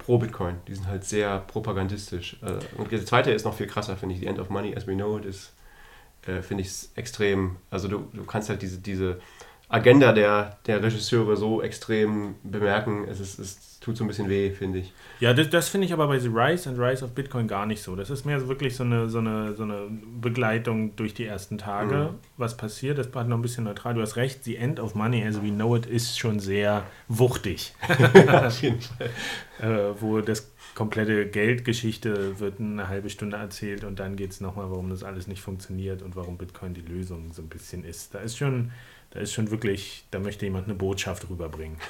pro 0.00 0.18
Bitcoin. 0.18 0.56
Die 0.66 0.74
sind 0.74 0.88
halt 0.88 1.04
sehr 1.04 1.38
propagandistisch. 1.38 2.36
Äh, 2.42 2.58
und 2.76 2.90
der 2.90 3.06
zweite 3.06 3.30
ist 3.30 3.44
noch 3.44 3.54
viel 3.54 3.66
krasser, 3.66 3.96
finde 3.96 4.16
ich. 4.16 4.20
The 4.20 4.26
End 4.26 4.38
of 4.38 4.50
Money 4.50 4.74
as 4.76 4.86
we 4.86 4.94
know 4.94 5.16
it 5.16 5.24
ist 5.24 5.52
äh, 6.26 6.42
finde 6.42 6.62
ich 6.62 6.88
extrem. 6.96 7.56
Also 7.70 7.88
du, 7.88 8.08
du 8.12 8.24
kannst 8.24 8.48
halt 8.48 8.62
diese, 8.62 8.78
diese 8.78 9.20
Agenda 9.70 10.12
der, 10.12 10.58
der 10.66 10.82
Regisseure 10.82 11.36
so 11.36 11.62
extrem 11.62 12.34
bemerken. 12.42 13.06
Es, 13.08 13.20
ist, 13.20 13.38
es 13.38 13.78
tut 13.78 13.96
so 13.96 14.02
ein 14.02 14.08
bisschen 14.08 14.28
weh, 14.28 14.50
finde 14.50 14.80
ich. 14.80 14.92
Ja, 15.20 15.32
das, 15.32 15.48
das 15.48 15.68
finde 15.68 15.86
ich 15.86 15.92
aber 15.92 16.08
bei 16.08 16.18
The 16.18 16.28
Rise 16.28 16.68
and 16.68 16.78
Rise 16.78 17.04
of 17.04 17.12
Bitcoin 17.12 17.46
gar 17.46 17.66
nicht 17.66 17.80
so. 17.80 17.94
Das 17.94 18.10
ist 18.10 18.26
mehr 18.26 18.40
so 18.40 18.48
wirklich 18.48 18.74
so 18.74 18.82
eine, 18.82 19.08
so 19.08 19.18
eine, 19.18 19.54
so 19.54 19.62
eine 19.62 19.88
Begleitung 20.20 20.96
durch 20.96 21.14
die 21.14 21.24
ersten 21.24 21.56
Tage, 21.56 22.10
mhm. 22.10 22.18
was 22.36 22.56
passiert. 22.56 22.98
Das 22.98 23.14
war 23.14 23.22
noch 23.22 23.38
ein 23.38 23.42
bisschen 23.42 23.62
neutral. 23.62 23.94
Du 23.94 24.02
hast 24.02 24.16
recht, 24.16 24.42
The 24.42 24.56
End 24.56 24.80
of 24.80 24.96
Money 24.96 25.24
as 25.24 25.40
we 25.40 25.50
know 25.50 25.76
it 25.76 25.86
ist 25.86 26.18
schon 26.18 26.40
sehr 26.40 26.82
wuchtig. 27.06 27.72
Auf 28.28 28.60
jeden 28.62 28.80
Fall. 28.80 29.10
äh, 29.60 29.94
wo 30.00 30.20
das 30.20 30.50
komplette 30.74 31.26
Geldgeschichte 31.26 32.40
wird 32.40 32.58
eine 32.58 32.88
halbe 32.88 33.10
Stunde 33.10 33.36
erzählt 33.36 33.84
und 33.84 33.98
dann 34.00 34.16
geht 34.16 34.30
es 34.30 34.40
nochmal, 34.40 34.70
warum 34.70 34.90
das 34.90 35.04
alles 35.04 35.26
nicht 35.26 35.42
funktioniert 35.42 36.02
und 36.02 36.16
warum 36.16 36.38
Bitcoin 36.38 36.74
die 36.74 36.80
Lösung 36.80 37.32
so 37.32 37.42
ein 37.42 37.48
bisschen 37.48 37.84
ist. 37.84 38.14
Da 38.14 38.20
ist 38.20 38.38
schon, 38.38 38.70
da 39.10 39.20
ist 39.20 39.32
schon 39.32 39.50
wirklich, 39.50 40.04
da 40.10 40.18
möchte 40.18 40.44
jemand 40.44 40.66
eine 40.66 40.74
Botschaft 40.74 41.28
rüberbringen. 41.28 41.78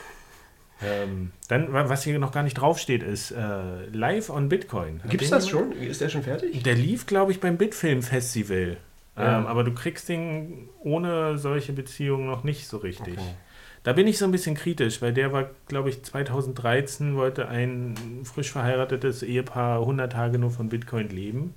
Ähm, 0.82 1.32
dann, 1.48 1.70
was 1.72 2.04
hier 2.04 2.18
noch 2.18 2.32
gar 2.32 2.42
nicht 2.42 2.54
draufsteht, 2.54 3.02
ist 3.02 3.32
äh, 3.32 3.84
Live 3.92 4.30
on 4.30 4.48
Bitcoin. 4.48 5.02
Gibt 5.08 5.22
es 5.22 5.28
das 5.28 5.46
schon? 5.46 5.72
Ist 5.72 6.00
der 6.00 6.08
schon 6.08 6.22
fertig? 6.22 6.62
Der 6.62 6.74
lief, 6.74 7.04
glaube 7.04 7.32
ich, 7.32 7.40
beim 7.40 7.58
Bitfilm 7.58 8.02
Festival. 8.02 8.78
Ja. 9.16 9.40
Ähm, 9.40 9.46
aber 9.46 9.64
du 9.64 9.74
kriegst 9.74 10.08
den 10.08 10.68
ohne 10.78 11.36
solche 11.36 11.74
Beziehungen 11.74 12.26
noch 12.26 12.44
nicht 12.44 12.66
so 12.66 12.78
richtig. 12.78 13.18
Okay. 13.18 13.34
Da 13.82 13.94
bin 13.94 14.06
ich 14.06 14.18
so 14.18 14.26
ein 14.26 14.30
bisschen 14.30 14.54
kritisch, 14.54 15.00
weil 15.00 15.12
der 15.12 15.32
war, 15.32 15.50
glaube 15.66 15.88
ich, 15.88 16.02
2013 16.02 17.16
wollte 17.16 17.48
ein 17.48 18.20
frisch 18.24 18.52
verheiratetes 18.52 19.22
Ehepaar 19.22 19.80
100 19.80 20.12
Tage 20.12 20.38
nur 20.38 20.50
von 20.50 20.68
Bitcoin 20.68 21.08
leben. 21.08 21.54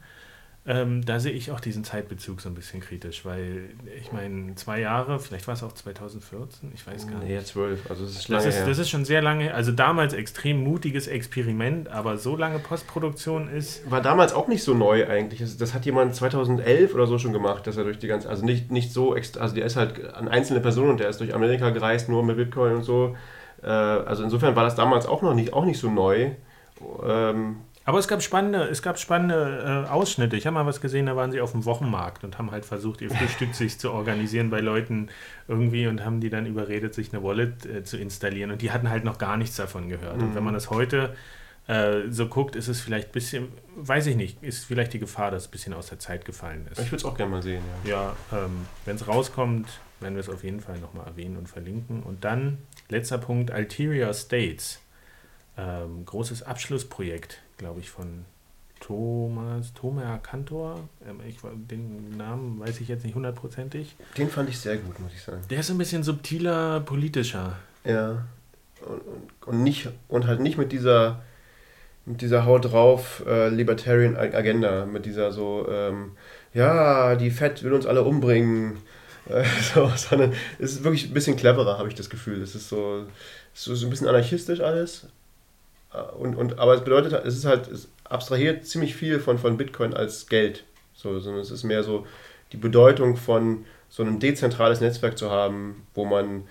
Ähm, 0.65 1.03
da 1.05 1.19
sehe 1.19 1.33
ich 1.33 1.51
auch 1.51 1.59
diesen 1.59 1.83
Zeitbezug 1.83 2.39
so 2.39 2.47
ein 2.47 2.55
bisschen 2.55 2.79
kritisch, 2.79 3.25
weil 3.25 3.71
ich 3.99 4.13
meine, 4.13 4.55
zwei 4.55 4.79
Jahre, 4.79 5.19
vielleicht 5.19 5.45
war 5.45 5.55
es 5.55 5.63
auch 5.63 5.73
2014, 5.73 6.71
ich 6.73 6.87
weiß 6.87 7.07
gar 7.07 7.19
nicht. 7.19 7.27
Nee, 7.27 7.43
zwölf, 7.43 7.89
also 7.89 8.05
das 8.05 8.15
ist 8.15 8.29
lange 8.29 8.45
das 8.45 8.55
ist, 8.55 8.67
das 8.67 8.79
ist 8.79 8.89
schon 8.89 9.03
sehr 9.03 9.21
lange, 9.21 9.53
also 9.53 9.73
damals 9.73 10.13
extrem 10.13 10.63
mutiges 10.63 11.07
Experiment, 11.07 11.89
aber 11.89 12.17
so 12.17 12.37
lange 12.37 12.59
Postproduktion 12.59 13.49
ist... 13.49 13.89
War 13.91 13.99
damals 13.99 14.31
auch 14.31 14.47
nicht 14.47 14.63
so 14.63 14.73
neu 14.73 15.05
eigentlich, 15.05 15.41
das, 15.41 15.57
das 15.57 15.73
hat 15.73 15.85
jemand 15.85 16.15
2011 16.15 16.93
oder 16.93 17.07
so 17.07 17.19
schon 17.19 17.33
gemacht, 17.33 17.67
dass 17.67 17.75
er 17.75 17.83
durch 17.83 17.99
die 17.99 18.07
ganze, 18.07 18.29
also 18.29 18.45
nicht, 18.45 18.71
nicht 18.71 18.93
so, 18.93 19.13
also 19.13 19.55
der 19.55 19.65
ist 19.65 19.75
halt 19.75 20.13
an 20.13 20.29
einzelne 20.29 20.61
Personen 20.61 20.91
und 20.91 21.01
der 21.01 21.09
ist 21.09 21.19
durch 21.19 21.35
Amerika 21.35 21.71
gereist, 21.71 22.07
nur 22.07 22.23
mit 22.23 22.37
Bitcoin 22.37 22.75
und 22.75 22.83
so, 22.83 23.17
äh, 23.61 23.67
also 23.67 24.23
insofern 24.23 24.55
war 24.55 24.63
das 24.63 24.75
damals 24.75 25.07
auch 25.07 25.21
noch 25.23 25.33
nicht, 25.33 25.51
auch 25.51 25.65
nicht 25.65 25.79
so 25.79 25.89
neu. 25.89 26.31
Ähm, 27.05 27.57
aber 27.85 27.99
es 27.99 28.07
gab 28.07 28.21
spannende, 28.21 28.63
es 28.63 28.81
gab 28.81 28.97
spannende 28.97 29.85
äh, 29.85 29.89
Ausschnitte. 29.89 30.37
Ich 30.37 30.45
habe 30.45 30.53
mal 30.53 30.65
was 30.65 30.79
gesehen, 30.79 31.07
da 31.07 31.15
waren 31.15 31.31
sie 31.31 31.41
auf 31.41 31.51
dem 31.51 31.65
Wochenmarkt 31.65 32.23
und 32.23 32.37
haben 32.37 32.51
halt 32.51 32.65
versucht, 32.65 33.01
ihr 33.01 33.09
Frühstück 33.09 33.53
sich 33.55 33.77
zu 33.77 33.91
organisieren 33.91 34.49
bei 34.49 34.61
Leuten 34.61 35.09
irgendwie 35.47 35.87
und 35.87 36.05
haben 36.05 36.21
die 36.21 36.29
dann 36.29 36.45
überredet, 36.45 36.93
sich 36.93 37.13
eine 37.13 37.23
Wallet 37.23 37.65
äh, 37.65 37.83
zu 37.83 37.97
installieren. 37.97 38.51
Und 38.51 38.61
die 38.61 38.71
hatten 38.71 38.89
halt 38.89 39.03
noch 39.03 39.17
gar 39.17 39.35
nichts 39.35 39.57
davon 39.57 39.89
gehört. 39.89 40.17
Mhm. 40.17 40.23
Und 40.23 40.35
wenn 40.35 40.43
man 40.43 40.53
das 40.53 40.69
heute 40.69 41.13
äh, 41.67 42.09
so 42.09 42.27
guckt, 42.27 42.55
ist 42.55 42.69
es 42.69 42.79
vielleicht 42.79 43.09
ein 43.09 43.11
bisschen, 43.11 43.47
weiß 43.75 44.07
ich 44.07 44.15
nicht, 44.15 44.41
ist 44.41 44.63
vielleicht 44.63 44.93
die 44.93 44.99
Gefahr, 44.99 45.31
dass 45.31 45.43
es 45.43 45.49
ein 45.49 45.51
bisschen 45.51 45.73
aus 45.73 45.87
der 45.87 45.99
Zeit 45.99 46.23
gefallen 46.23 46.67
ist. 46.71 46.79
Ich 46.79 46.87
würde 46.87 46.97
es 46.97 47.05
auch 47.05 47.17
gerne 47.17 47.31
mal 47.31 47.43
sehen, 47.43 47.63
ja. 47.83 48.15
Ja, 48.31 48.45
ähm, 48.45 48.65
wenn 48.85 48.95
es 48.95 49.05
rauskommt, 49.09 49.67
werden 49.99 50.15
wir 50.15 50.21
es 50.21 50.29
auf 50.29 50.45
jeden 50.45 50.61
Fall 50.61 50.79
nochmal 50.79 51.05
erwähnen 51.05 51.35
und 51.35 51.49
verlinken. 51.49 52.01
Und 52.01 52.23
dann, 52.23 52.59
letzter 52.87 53.17
Punkt, 53.17 53.51
Ulterior 53.51 54.13
States. 54.13 54.79
Ähm, 55.55 56.05
großes 56.05 56.43
Abschlussprojekt 56.43 57.42
glaube 57.57 57.79
ich, 57.79 57.89
von 57.89 58.25
Thomas, 58.79 59.73
Thomas 59.73 60.21
Kantor. 60.23 60.89
Ähm, 61.07 61.19
ich, 61.27 61.37
den 61.69 62.17
Namen 62.17 62.59
weiß 62.59 62.81
ich 62.81 62.89
jetzt 62.89 63.05
nicht 63.05 63.15
hundertprozentig. 63.15 63.95
Den 64.17 64.29
fand 64.29 64.49
ich 64.49 64.59
sehr 64.59 64.77
gut, 64.77 64.99
muss 64.99 65.13
ich 65.13 65.21
sagen. 65.21 65.41
Der 65.49 65.59
ist 65.59 65.71
ein 65.71 65.77
bisschen 65.77 66.03
subtiler, 66.03 66.81
politischer. 66.81 67.55
Ja. 67.85 68.25
Und, 68.85 69.01
und, 69.01 69.47
und 69.47 69.63
nicht, 69.63 69.87
und 70.09 70.27
halt 70.27 70.41
nicht 70.41 70.57
mit 70.57 70.73
dieser, 70.73 71.21
mit 72.05 72.21
dieser 72.21 72.45
Haut 72.45 72.65
drauf 72.65 73.23
äh, 73.25 73.47
Libertarian 73.47 74.17
Agenda, 74.17 74.85
mit 74.85 75.05
dieser 75.05 75.31
so, 75.31 75.67
ähm, 75.71 76.11
ja, 76.53 77.15
die 77.15 77.31
Fett 77.31 77.63
will 77.63 77.73
uns 77.73 77.85
alle 77.85 78.03
umbringen. 78.03 78.77
Äh, 79.29 79.45
so, 79.73 79.89
sondern 79.95 80.33
es 80.59 80.73
ist 80.73 80.83
wirklich 80.83 81.05
ein 81.05 81.13
bisschen 81.13 81.37
cleverer, 81.37 81.77
habe 81.77 81.87
ich 81.87 81.95
das 81.95 82.09
Gefühl. 82.09 82.41
Es 82.41 82.55
ist 82.55 82.67
so, 82.67 83.05
es 83.53 83.67
ist 83.67 83.79
so 83.79 83.87
ein 83.87 83.89
bisschen 83.89 84.07
anarchistisch 84.07 84.59
alles, 84.59 85.07
und, 86.17 86.35
und, 86.35 86.59
aber 86.59 86.73
es 86.73 86.83
bedeutet, 86.83 87.13
es 87.25 87.35
ist 87.35 87.45
halt, 87.45 87.67
es 87.67 87.89
abstrahiert 88.03 88.65
ziemlich 88.65 88.95
viel 88.95 89.19
von, 89.19 89.37
von 89.37 89.57
Bitcoin 89.57 89.93
als 89.93 90.27
Geld. 90.27 90.63
So, 90.93 91.19
sondern 91.19 91.41
es 91.41 91.51
ist 91.51 91.63
mehr 91.63 91.83
so 91.83 92.05
die 92.51 92.57
Bedeutung 92.57 93.17
von 93.17 93.65
so 93.89 94.03
einem 94.03 94.19
dezentrales 94.19 94.81
Netzwerk 94.81 95.17
zu 95.17 95.29
haben, 95.29 95.85
wo 95.93 96.05
man 96.05 96.43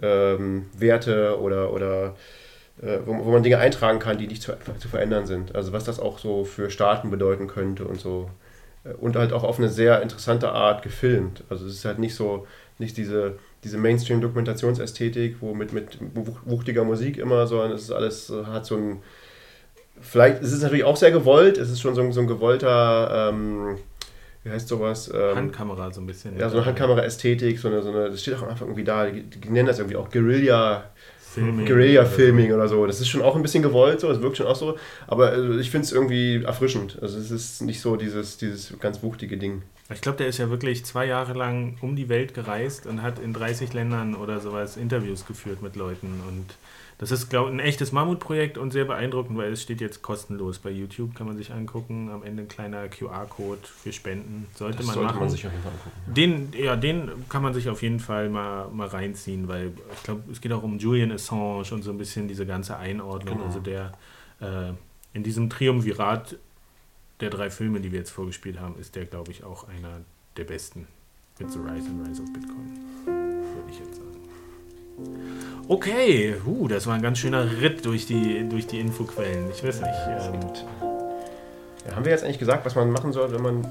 ähm, 0.00 0.66
Werte 0.76 1.40
oder, 1.40 1.72
oder 1.72 2.16
äh, 2.82 2.98
wo, 3.04 3.24
wo 3.24 3.30
man 3.30 3.42
Dinge 3.42 3.58
eintragen 3.58 3.98
kann, 3.98 4.18
die 4.18 4.26
nicht 4.26 4.42
zu, 4.42 4.52
zu 4.78 4.88
verändern 4.88 5.26
sind. 5.26 5.54
Also 5.54 5.72
was 5.72 5.84
das 5.84 6.00
auch 6.00 6.18
so 6.18 6.44
für 6.44 6.70
Staaten 6.70 7.10
bedeuten 7.10 7.46
könnte 7.46 7.84
und 7.84 8.00
so. 8.00 8.30
Und 9.00 9.16
halt 9.16 9.32
auch 9.32 9.44
auf 9.44 9.58
eine 9.58 9.70
sehr 9.70 10.02
interessante 10.02 10.50
Art 10.50 10.82
gefilmt. 10.82 11.42
Also 11.48 11.66
es 11.66 11.74
ist 11.74 11.84
halt 11.84 11.98
nicht 11.98 12.14
so, 12.14 12.46
nicht 12.78 12.96
diese 12.96 13.36
diese 13.64 13.78
Mainstream-Dokumentationsästhetik, 13.78 15.36
wo 15.40 15.54
mit, 15.54 15.72
mit 15.72 15.98
wuchtiger 16.44 16.84
Musik 16.84 17.16
immer, 17.16 17.46
sondern 17.46 17.72
es 17.72 17.84
ist 17.84 17.90
alles, 17.90 18.30
äh, 18.30 18.44
hat 18.44 18.66
so 18.66 18.76
ein, 18.76 19.02
vielleicht, 20.00 20.42
es 20.42 20.52
ist 20.52 20.62
natürlich 20.62 20.84
auch 20.84 20.96
sehr 20.96 21.10
gewollt, 21.10 21.56
es 21.56 21.70
ist 21.70 21.80
schon 21.80 21.94
so 21.94 22.02
ein, 22.02 22.12
so 22.12 22.20
ein 22.20 22.26
gewollter, 22.26 23.30
ähm, 23.30 23.78
wie 24.42 24.50
heißt 24.50 24.68
sowas? 24.68 25.10
Ähm, 25.12 25.36
Handkamera 25.36 25.90
so 25.90 26.02
ein 26.02 26.06
bisschen. 26.06 26.38
Ja, 26.38 26.50
so 26.50 26.58
eine 26.58 26.66
Handkamera-Ästhetik, 26.66 27.58
so 27.58 27.68
eine, 27.68 27.82
so 27.82 27.88
eine, 27.88 28.10
das 28.10 28.20
steht 28.20 28.34
auch 28.34 28.42
einfach 28.42 28.66
irgendwie 28.66 28.84
da, 28.84 29.06
die, 29.06 29.22
die 29.22 29.48
nennen 29.48 29.66
das 29.66 29.78
irgendwie 29.78 29.96
auch 29.96 30.10
Guerilla, 30.10 30.90
Filming 31.18 31.66
Guerilla-Filming 31.66 32.52
oder, 32.52 32.68
so. 32.68 32.86
Das 32.86 33.00
ist 33.00 33.08
schon 33.08 33.22
auch 33.22 33.34
ein 33.34 33.42
bisschen 33.42 33.62
gewollt, 33.62 34.00
so, 34.00 34.10
es 34.10 34.20
wirkt 34.20 34.36
schon 34.36 34.46
auch 34.46 34.54
so. 34.54 34.76
Aber 35.06 35.30
also, 35.30 35.58
ich 35.58 35.70
finde 35.70 35.86
es 35.86 35.92
irgendwie 35.92 36.44
erfrischend. 36.44 36.98
Also 37.00 37.18
es 37.18 37.30
ist 37.30 37.62
nicht 37.62 37.80
so 37.80 37.96
dieses, 37.96 38.36
dieses 38.36 38.78
ganz 38.78 39.02
wuchtige 39.02 39.38
Ding. 39.38 39.62
Ich 39.90 40.00
glaube, 40.00 40.16
der 40.18 40.28
ist 40.28 40.38
ja 40.38 40.48
wirklich 40.48 40.84
zwei 40.86 41.04
Jahre 41.04 41.34
lang 41.34 41.76
um 41.82 41.94
die 41.94 42.08
Welt 42.08 42.32
gereist 42.32 42.86
und 42.86 43.02
hat 43.02 43.18
in 43.18 43.34
30 43.34 43.74
Ländern 43.74 44.14
oder 44.14 44.40
sowas 44.40 44.78
Interviews 44.78 45.26
geführt 45.26 45.60
mit 45.60 45.76
Leuten. 45.76 46.22
Und 46.26 46.56
das 46.96 47.10
ist, 47.10 47.28
glaube 47.28 47.50
ich, 47.50 47.56
ein 47.56 47.60
echtes 47.60 47.92
Mammutprojekt 47.92 48.56
und 48.56 48.72
sehr 48.72 48.86
beeindruckend, 48.86 49.36
weil 49.36 49.52
es 49.52 49.60
steht 49.60 49.82
jetzt 49.82 50.00
kostenlos 50.00 50.58
bei 50.58 50.70
YouTube, 50.70 51.14
kann 51.14 51.26
man 51.26 51.36
sich 51.36 51.52
angucken. 51.52 52.08
Am 52.10 52.22
Ende 52.22 52.44
ein 52.44 52.48
kleiner 52.48 52.88
QR-Code 52.88 53.60
für 53.62 53.92
Spenden. 53.92 54.46
Sollte 54.54 54.78
das 54.78 54.86
man 54.86 54.94
sollte 54.94 55.08
machen. 55.08 55.20
Man 55.20 55.28
sich 55.28 55.46
auf 55.46 55.52
jeden 55.52 55.64
Fall 55.64 55.72
angucken. 55.72 55.96
Ja. 56.06 56.12
Den, 56.14 56.52
ja, 56.64 56.76
den 56.76 57.28
kann 57.28 57.42
man 57.42 57.52
sich 57.52 57.68
auf 57.68 57.82
jeden 57.82 58.00
Fall 58.00 58.30
mal, 58.30 58.68
mal 58.68 58.88
reinziehen, 58.88 59.48
weil 59.48 59.72
ich 59.94 60.02
glaube, 60.02 60.22
es 60.32 60.40
geht 60.40 60.52
auch 60.52 60.62
um 60.62 60.78
Julian 60.78 61.12
Assange 61.12 61.64
und 61.72 61.82
so 61.82 61.90
ein 61.90 61.98
bisschen 61.98 62.26
diese 62.26 62.46
ganze 62.46 62.78
Einordnung. 62.78 63.34
Genau. 63.34 63.46
Also 63.46 63.60
der 63.60 63.92
äh, 64.40 64.72
in 65.12 65.22
diesem 65.24 65.50
Triumvirat 65.50 66.36
der 67.20 67.30
drei 67.30 67.50
Filme, 67.50 67.80
die 67.80 67.92
wir 67.92 67.98
jetzt 67.98 68.10
vorgespielt 68.10 68.60
haben, 68.60 68.78
ist 68.78 68.96
der, 68.96 69.04
glaube 69.04 69.30
ich, 69.30 69.44
auch 69.44 69.68
einer 69.68 70.00
der 70.36 70.44
besten 70.44 70.86
mit 71.38 71.50
The 71.50 71.58
Rise 71.58 71.88
and 71.88 72.08
Rise 72.08 72.22
of 72.22 72.32
Bitcoin. 72.32 72.78
Würde 73.04 73.70
ich 73.70 73.78
jetzt 73.78 73.96
sagen. 73.96 74.04
Okay, 75.68 76.36
uh, 76.46 76.68
das 76.68 76.86
war 76.86 76.94
ein 76.94 77.02
ganz 77.02 77.18
schöner 77.18 77.60
Ritt 77.60 77.84
durch 77.84 78.06
die, 78.06 78.48
durch 78.48 78.66
die 78.66 78.80
Infoquellen. 78.80 79.50
Ich 79.50 79.64
weiß 79.64 79.80
nicht. 79.80 79.92
Ähm, 80.08 80.40
ja, 81.86 81.96
haben 81.96 82.04
wir 82.04 82.12
jetzt 82.12 82.24
eigentlich 82.24 82.38
gesagt, 82.38 82.64
was 82.64 82.74
man 82.74 82.90
machen 82.90 83.12
soll, 83.12 83.32
wenn 83.32 83.42
man 83.42 83.66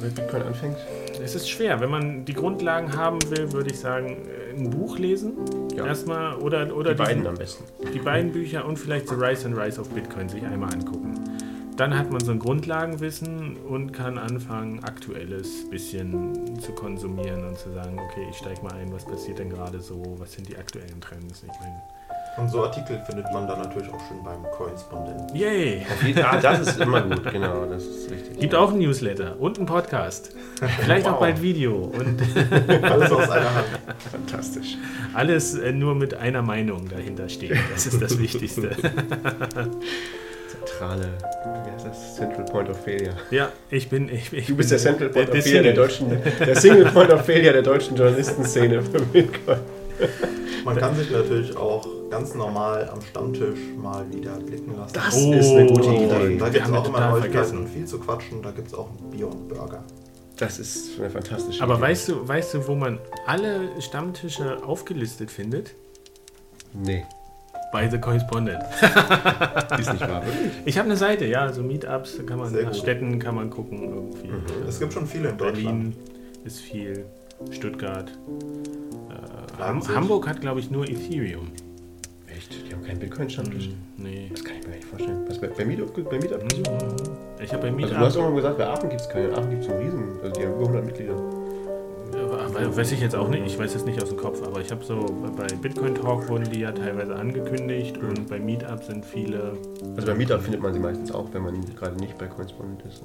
mit 0.00 0.14
Bitcoin 0.14 0.42
anfängt? 0.42 0.76
Es 1.22 1.34
ist 1.34 1.48
schwer. 1.48 1.80
Wenn 1.80 1.90
man 1.90 2.24
die 2.24 2.32
Grundlagen 2.32 2.96
haben 2.96 3.18
will, 3.30 3.52
würde 3.52 3.70
ich 3.70 3.78
sagen, 3.78 4.26
äh, 4.28 4.58
ein 4.58 4.70
Buch 4.70 4.98
lesen. 4.98 5.36
Ja. 5.76 5.86
Erstmal 5.86 6.36
oder, 6.36 6.74
oder 6.74 6.94
die 6.94 7.02
beiden 7.02 7.26
am 7.26 7.34
besten. 7.34 7.64
Die 7.92 7.98
beiden 7.98 8.32
Bücher 8.32 8.64
und 8.64 8.78
vielleicht 8.78 9.08
The 9.08 9.14
Rise 9.14 9.46
and 9.46 9.56
Rise 9.56 9.80
of 9.80 9.88
Bitcoin 9.90 10.28
sich 10.28 10.44
einmal 10.44 10.72
angucken. 10.72 11.21
Dann 11.76 11.96
hat 11.96 12.10
man 12.10 12.20
so 12.20 12.32
ein 12.32 12.38
Grundlagenwissen 12.38 13.56
und 13.56 13.92
kann 13.92 14.18
anfangen, 14.18 14.84
aktuelles 14.84 15.68
bisschen 15.70 16.60
zu 16.60 16.72
konsumieren 16.72 17.46
und 17.46 17.58
zu 17.58 17.72
sagen, 17.72 17.98
okay, 17.98 18.26
ich 18.30 18.36
steige 18.36 18.62
mal 18.62 18.74
ein, 18.74 18.92
was 18.92 19.04
passiert 19.04 19.38
denn 19.38 19.50
gerade 19.50 19.80
so, 19.80 20.16
was 20.18 20.32
sind 20.32 20.48
die 20.48 20.56
aktuellen 20.56 21.00
Trends. 21.00 21.42
Ich 21.42 21.60
meine, 21.60 21.80
und 22.38 22.48
so 22.48 22.62
Artikel 22.62 22.98
findet 23.06 23.30
man 23.32 23.46
dann 23.46 23.60
natürlich 23.60 23.90
auch 23.90 24.00
schön 24.08 24.22
beim 24.24 24.42
Correspondent. 24.56 25.34
Yay! 25.34 25.84
ah, 26.22 26.38
das 26.40 26.60
ist 26.60 26.80
immer 26.80 27.02
gut, 27.02 27.30
genau, 27.30 27.66
das 27.66 27.84
ist 27.84 28.10
richtig. 28.10 28.40
Gibt 28.40 28.54
auch 28.54 28.72
ein 28.72 28.78
Newsletter 28.78 29.38
und 29.38 29.58
einen 29.58 29.66
Podcast. 29.66 30.34
Vielleicht 30.80 31.04
wow. 31.04 31.14
auch 31.14 31.20
bald 31.20 31.42
Video. 31.42 31.74
Und 31.74 32.22
Alles 32.82 33.12
aus 33.12 33.28
einer 33.28 33.54
Hand. 33.54 33.66
Fantastisch. 34.10 34.78
Alles 35.12 35.54
äh, 35.56 35.72
nur 35.72 35.94
mit 35.94 36.14
einer 36.14 36.40
Meinung 36.40 36.88
dahinter 36.88 37.28
stehen. 37.28 37.58
Das 37.70 37.86
ist 37.86 38.00
das 38.00 38.18
Wichtigste. 38.18 38.76
Zentrale, 40.64 41.08
wie 41.64 41.70
heißt 41.70 41.86
das? 41.86 42.16
Central 42.16 42.44
Point 42.44 42.70
of 42.70 42.78
Failure. 42.78 43.14
Ja, 43.30 43.50
ich 43.70 43.88
bin. 43.88 44.08
Ich, 44.08 44.32
ich 44.32 44.46
du 44.46 44.56
bist 44.56 44.70
der 44.70 44.78
Central 44.78 45.08
Point 45.08 45.28
der, 45.28 45.38
of 45.38 45.44
Failure 45.44 45.62
der 45.62 45.74
deutschen, 45.74 46.22
der 46.40 46.56
Single 46.56 46.84
Point 46.86 47.10
of 47.10 47.24
Failure 47.24 47.52
der 47.52 47.62
deutschen 47.62 47.96
Journalistenszene 47.96 48.82
für 48.92 49.00
Bitcoin. 49.00 49.58
Man 50.64 50.76
kann 50.76 50.94
sich 50.96 51.10
natürlich 51.10 51.56
auch 51.56 51.86
ganz 52.10 52.34
normal 52.34 52.88
am 52.92 53.00
Stammtisch 53.00 53.58
mal 53.76 54.04
wieder 54.10 54.32
blicken 54.38 54.76
lassen. 54.76 54.94
Das 54.94 55.16
oh, 55.16 55.32
ist 55.32 55.50
eine 55.50 55.66
gute 55.66 55.88
Idee. 55.88 56.38
Da, 56.38 56.44
da 56.44 56.50
gibt 56.50 56.66
es 56.66 56.72
auch 56.72 56.88
immer 56.88 57.10
Neuigkeiten 57.10 57.58
und 57.58 57.68
viel 57.68 57.84
zu 57.84 57.98
quatschen. 57.98 58.42
Da 58.42 58.50
gibt 58.52 58.68
es 58.68 58.74
auch 58.74 58.88
ein 58.90 59.10
Bier 59.10 59.26
und 59.26 59.48
Burger. 59.48 59.82
Das 60.36 60.58
ist 60.58 60.98
eine 60.98 61.10
fantastische 61.10 61.62
Aber 61.62 61.74
Idee. 61.74 61.82
weißt 61.82 62.08
du, 62.08 62.28
weißt 62.28 62.54
du, 62.54 62.68
wo 62.68 62.74
man 62.74 62.98
alle 63.26 63.68
Stammtische 63.80 64.62
aufgelistet 64.64 65.30
findet? 65.30 65.74
Nee. 66.72 67.04
Bei 67.72 67.88
The 67.88 67.98
Correspondent. 67.98 68.62
ist 69.78 69.92
nicht 69.92 70.08
wahr, 70.08 70.24
wirklich? 70.26 70.52
Ich 70.66 70.76
habe 70.76 70.86
eine 70.86 70.96
Seite, 70.96 71.24
ja, 71.24 71.50
so 71.50 71.62
Meetups, 71.62 72.18
kann 72.26 72.38
man 72.38 72.50
Sehr 72.50 72.64
nach 72.64 72.72
gut. 72.72 72.80
Städten 72.80 73.18
kann 73.18 73.34
man 73.34 73.48
gucken 73.48 73.82
irgendwie. 73.82 74.28
Mhm. 74.28 74.68
Es 74.68 74.78
gibt 74.78 74.92
schon 74.92 75.06
viele 75.06 75.30
in 75.30 75.38
Deutschland. 75.38 75.64
Berlin 75.64 75.96
ist 76.44 76.60
viel, 76.60 77.06
Stuttgart. 77.50 78.12
Ham 79.58 79.82
Hamburg 79.88 80.28
hat, 80.28 80.40
glaube 80.40 80.60
ich, 80.60 80.70
nur 80.70 80.88
Ethereum. 80.88 81.48
Echt? 82.26 82.68
Die 82.68 82.74
haben 82.74 82.82
keinen 82.82 82.98
Bitcoin-Stammtisch? 82.98 83.68
Mm, 83.68 84.02
nee. 84.02 84.28
Das 84.30 84.44
kann 84.44 84.56
ich 84.56 84.62
mir 84.62 84.70
gar 84.70 84.76
nicht 84.76 84.88
vorstellen. 84.88 85.24
Was, 85.28 85.40
bei, 85.40 85.46
bei 85.48 85.64
Meetup, 85.64 85.94
bei 86.10 86.18
Meetup? 86.18 86.42
Mhm. 86.42 87.42
Ich 87.42 87.52
habe 87.52 87.62
bei 87.62 87.70
Meetup... 87.70 87.96
Also 87.96 88.00
du 88.00 88.06
hast 88.06 88.16
irgendwann 88.16 88.36
gesagt, 88.36 88.58
bei 88.58 88.66
Aachen 88.66 88.88
gibt 88.88 89.00
es 89.00 89.08
keinen. 89.08 89.34
Aachen 89.34 89.50
gibt 89.50 89.64
es 89.64 89.70
einen 89.70 89.82
Riesen... 89.82 90.20
Also 90.22 90.40
die 90.40 90.46
haben 90.46 90.54
über 90.54 90.62
100 90.62 90.84
Mitglieder. 90.84 91.41
Ja, 92.54 92.76
weiß 92.76 92.92
ich 92.92 93.00
jetzt 93.00 93.14
auch 93.14 93.28
nicht, 93.28 93.44
ich 93.46 93.58
weiß 93.58 93.74
es 93.74 93.84
nicht 93.84 94.02
aus 94.02 94.10
dem 94.10 94.18
Kopf, 94.18 94.42
aber 94.42 94.60
ich 94.60 94.70
habe 94.70 94.84
so, 94.84 95.06
bei 95.36 95.46
Bitcoin 95.46 95.94
Talk 95.94 96.28
wurden 96.28 96.50
die 96.50 96.60
ja 96.60 96.72
teilweise 96.72 97.14
angekündigt 97.14 98.00
mhm. 98.00 98.08
und 98.08 98.28
bei 98.28 98.38
Meetup 98.38 98.82
sind 98.84 99.04
viele. 99.04 99.54
Also 99.96 100.08
bei 100.08 100.14
Meetup 100.14 100.42
findet 100.42 100.60
man 100.60 100.72
sie 100.72 100.80
meistens 100.80 101.12
auch, 101.12 101.28
wenn 101.32 101.42
man 101.42 101.64
gerade 101.74 101.96
nicht 101.96 102.18
bei 102.18 102.26
Correspondent 102.26 102.82
ist. 102.86 103.02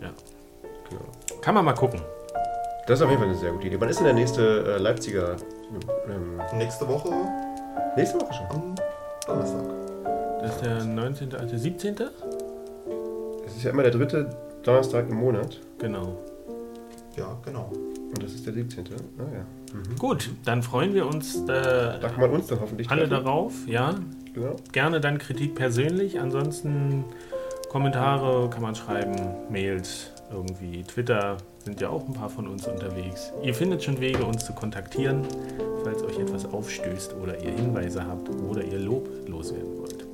Ja. 0.00 0.10
Genau. 0.88 1.40
Kann 1.40 1.54
man 1.54 1.64
mal 1.64 1.74
gucken. 1.74 2.00
Das 2.86 3.00
ist 3.00 3.04
auf 3.04 3.10
jeden 3.10 3.20
Fall 3.20 3.30
eine 3.30 3.38
sehr 3.38 3.52
gute 3.52 3.66
Idee. 3.66 3.80
Wann 3.80 3.90
ist 3.90 3.98
denn 3.98 4.06
der 4.06 4.14
nächste 4.14 4.64
äh, 4.64 4.78
Leipziger? 4.78 5.36
Ähm, 6.08 6.40
nächste 6.56 6.88
Woche? 6.88 7.10
Nächste 7.96 8.20
Woche 8.20 8.32
schon. 8.32 8.46
Am 8.48 8.74
Donnerstag. 9.26 9.64
Das 10.40 10.54
ist 10.54 10.64
der 10.64 10.84
19., 10.84 11.34
also 11.34 11.48
der 11.48 11.58
17.? 11.58 11.96
Es 13.44 13.56
ist 13.56 13.62
ja 13.62 13.70
immer 13.70 13.82
der 13.82 13.92
dritte 13.92 14.30
Donnerstag 14.62 15.08
im 15.10 15.16
Monat. 15.16 15.60
Genau. 15.78 16.16
Ja, 17.18 17.36
genau. 17.44 17.70
Und 17.72 18.22
das 18.22 18.32
ist 18.34 18.46
der 18.46 18.54
17. 18.54 18.84
Ah, 19.18 19.22
ja. 19.32 19.78
Mhm. 19.78 19.96
Gut, 19.96 20.30
dann 20.44 20.62
freuen 20.62 20.94
wir 20.94 21.06
uns. 21.06 21.36
Äh, 21.42 21.46
da 21.46 21.98
kann 22.08 22.20
man 22.20 22.30
uns 22.30 22.46
dann 22.46 22.60
hoffentlich 22.60 22.90
alle 22.90 23.08
treffen. 23.08 23.24
darauf, 23.24 23.52
ja. 23.66 23.94
Genau. 24.32 24.56
Gerne 24.72 25.00
dann 25.00 25.18
Kritik 25.18 25.54
persönlich. 25.54 26.20
Ansonsten 26.20 27.04
Kommentare 27.68 28.48
kann 28.50 28.62
man 28.62 28.74
schreiben, 28.74 29.14
Mails, 29.50 30.10
irgendwie 30.32 30.82
Twitter 30.84 31.36
sind 31.64 31.80
ja 31.80 31.90
auch 31.90 32.06
ein 32.06 32.14
paar 32.14 32.30
von 32.30 32.46
uns 32.46 32.66
unterwegs. 32.66 33.32
Ihr 33.42 33.54
findet 33.54 33.82
schon 33.82 34.00
Wege, 34.00 34.24
uns 34.24 34.44
zu 34.46 34.52
kontaktieren, 34.54 35.22
falls 35.84 36.02
euch 36.02 36.18
etwas 36.18 36.46
aufstößt 36.46 37.14
oder 37.22 37.38
ihr 37.42 37.50
Hinweise 37.50 38.06
habt 38.06 38.30
oder 38.30 38.62
ihr 38.64 38.78
Lob 38.78 39.08
loswerden 39.26 39.78
wollt. 39.78 40.06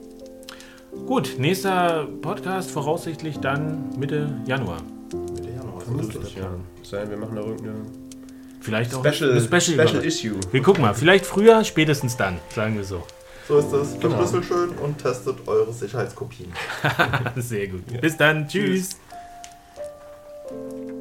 Gut, 1.06 1.34
nächster 1.38 2.06
Podcast 2.22 2.70
voraussichtlich 2.70 3.38
dann 3.38 3.90
Mitte 3.98 4.34
Januar 4.46 4.78
vernünftig, 5.84 6.36
ja. 6.36 6.50
Sein, 6.82 7.10
wir 7.10 7.16
machen 7.16 7.36
da 7.36 7.42
irgendeine. 7.42 7.74
Vielleicht 8.60 8.94
auch 8.94 9.04
Special, 9.04 9.32
eine 9.32 9.40
Special, 9.40 9.88
Special 9.88 10.04
Issue. 10.04 10.40
Wir 10.50 10.62
gucken 10.62 10.82
mal, 10.82 10.94
vielleicht 10.94 11.26
früher, 11.26 11.62
spätestens 11.64 12.16
dann, 12.16 12.38
sagen 12.54 12.76
wir 12.76 12.84
so. 12.84 13.02
So 13.46 13.58
ist 13.58 13.70
das. 13.70 13.96
Verschlüsselt 13.96 14.48
genau. 14.48 14.66
schön 14.66 14.70
und 14.78 14.98
testet 14.98 15.36
eure 15.46 15.72
Sicherheitskopien. 15.72 16.52
Sehr 17.36 17.68
gut. 17.68 17.82
Ja. 17.92 18.00
Bis 18.00 18.16
dann. 18.16 18.48
Tschüss. 18.48 18.96
Tschüss. 20.48 20.93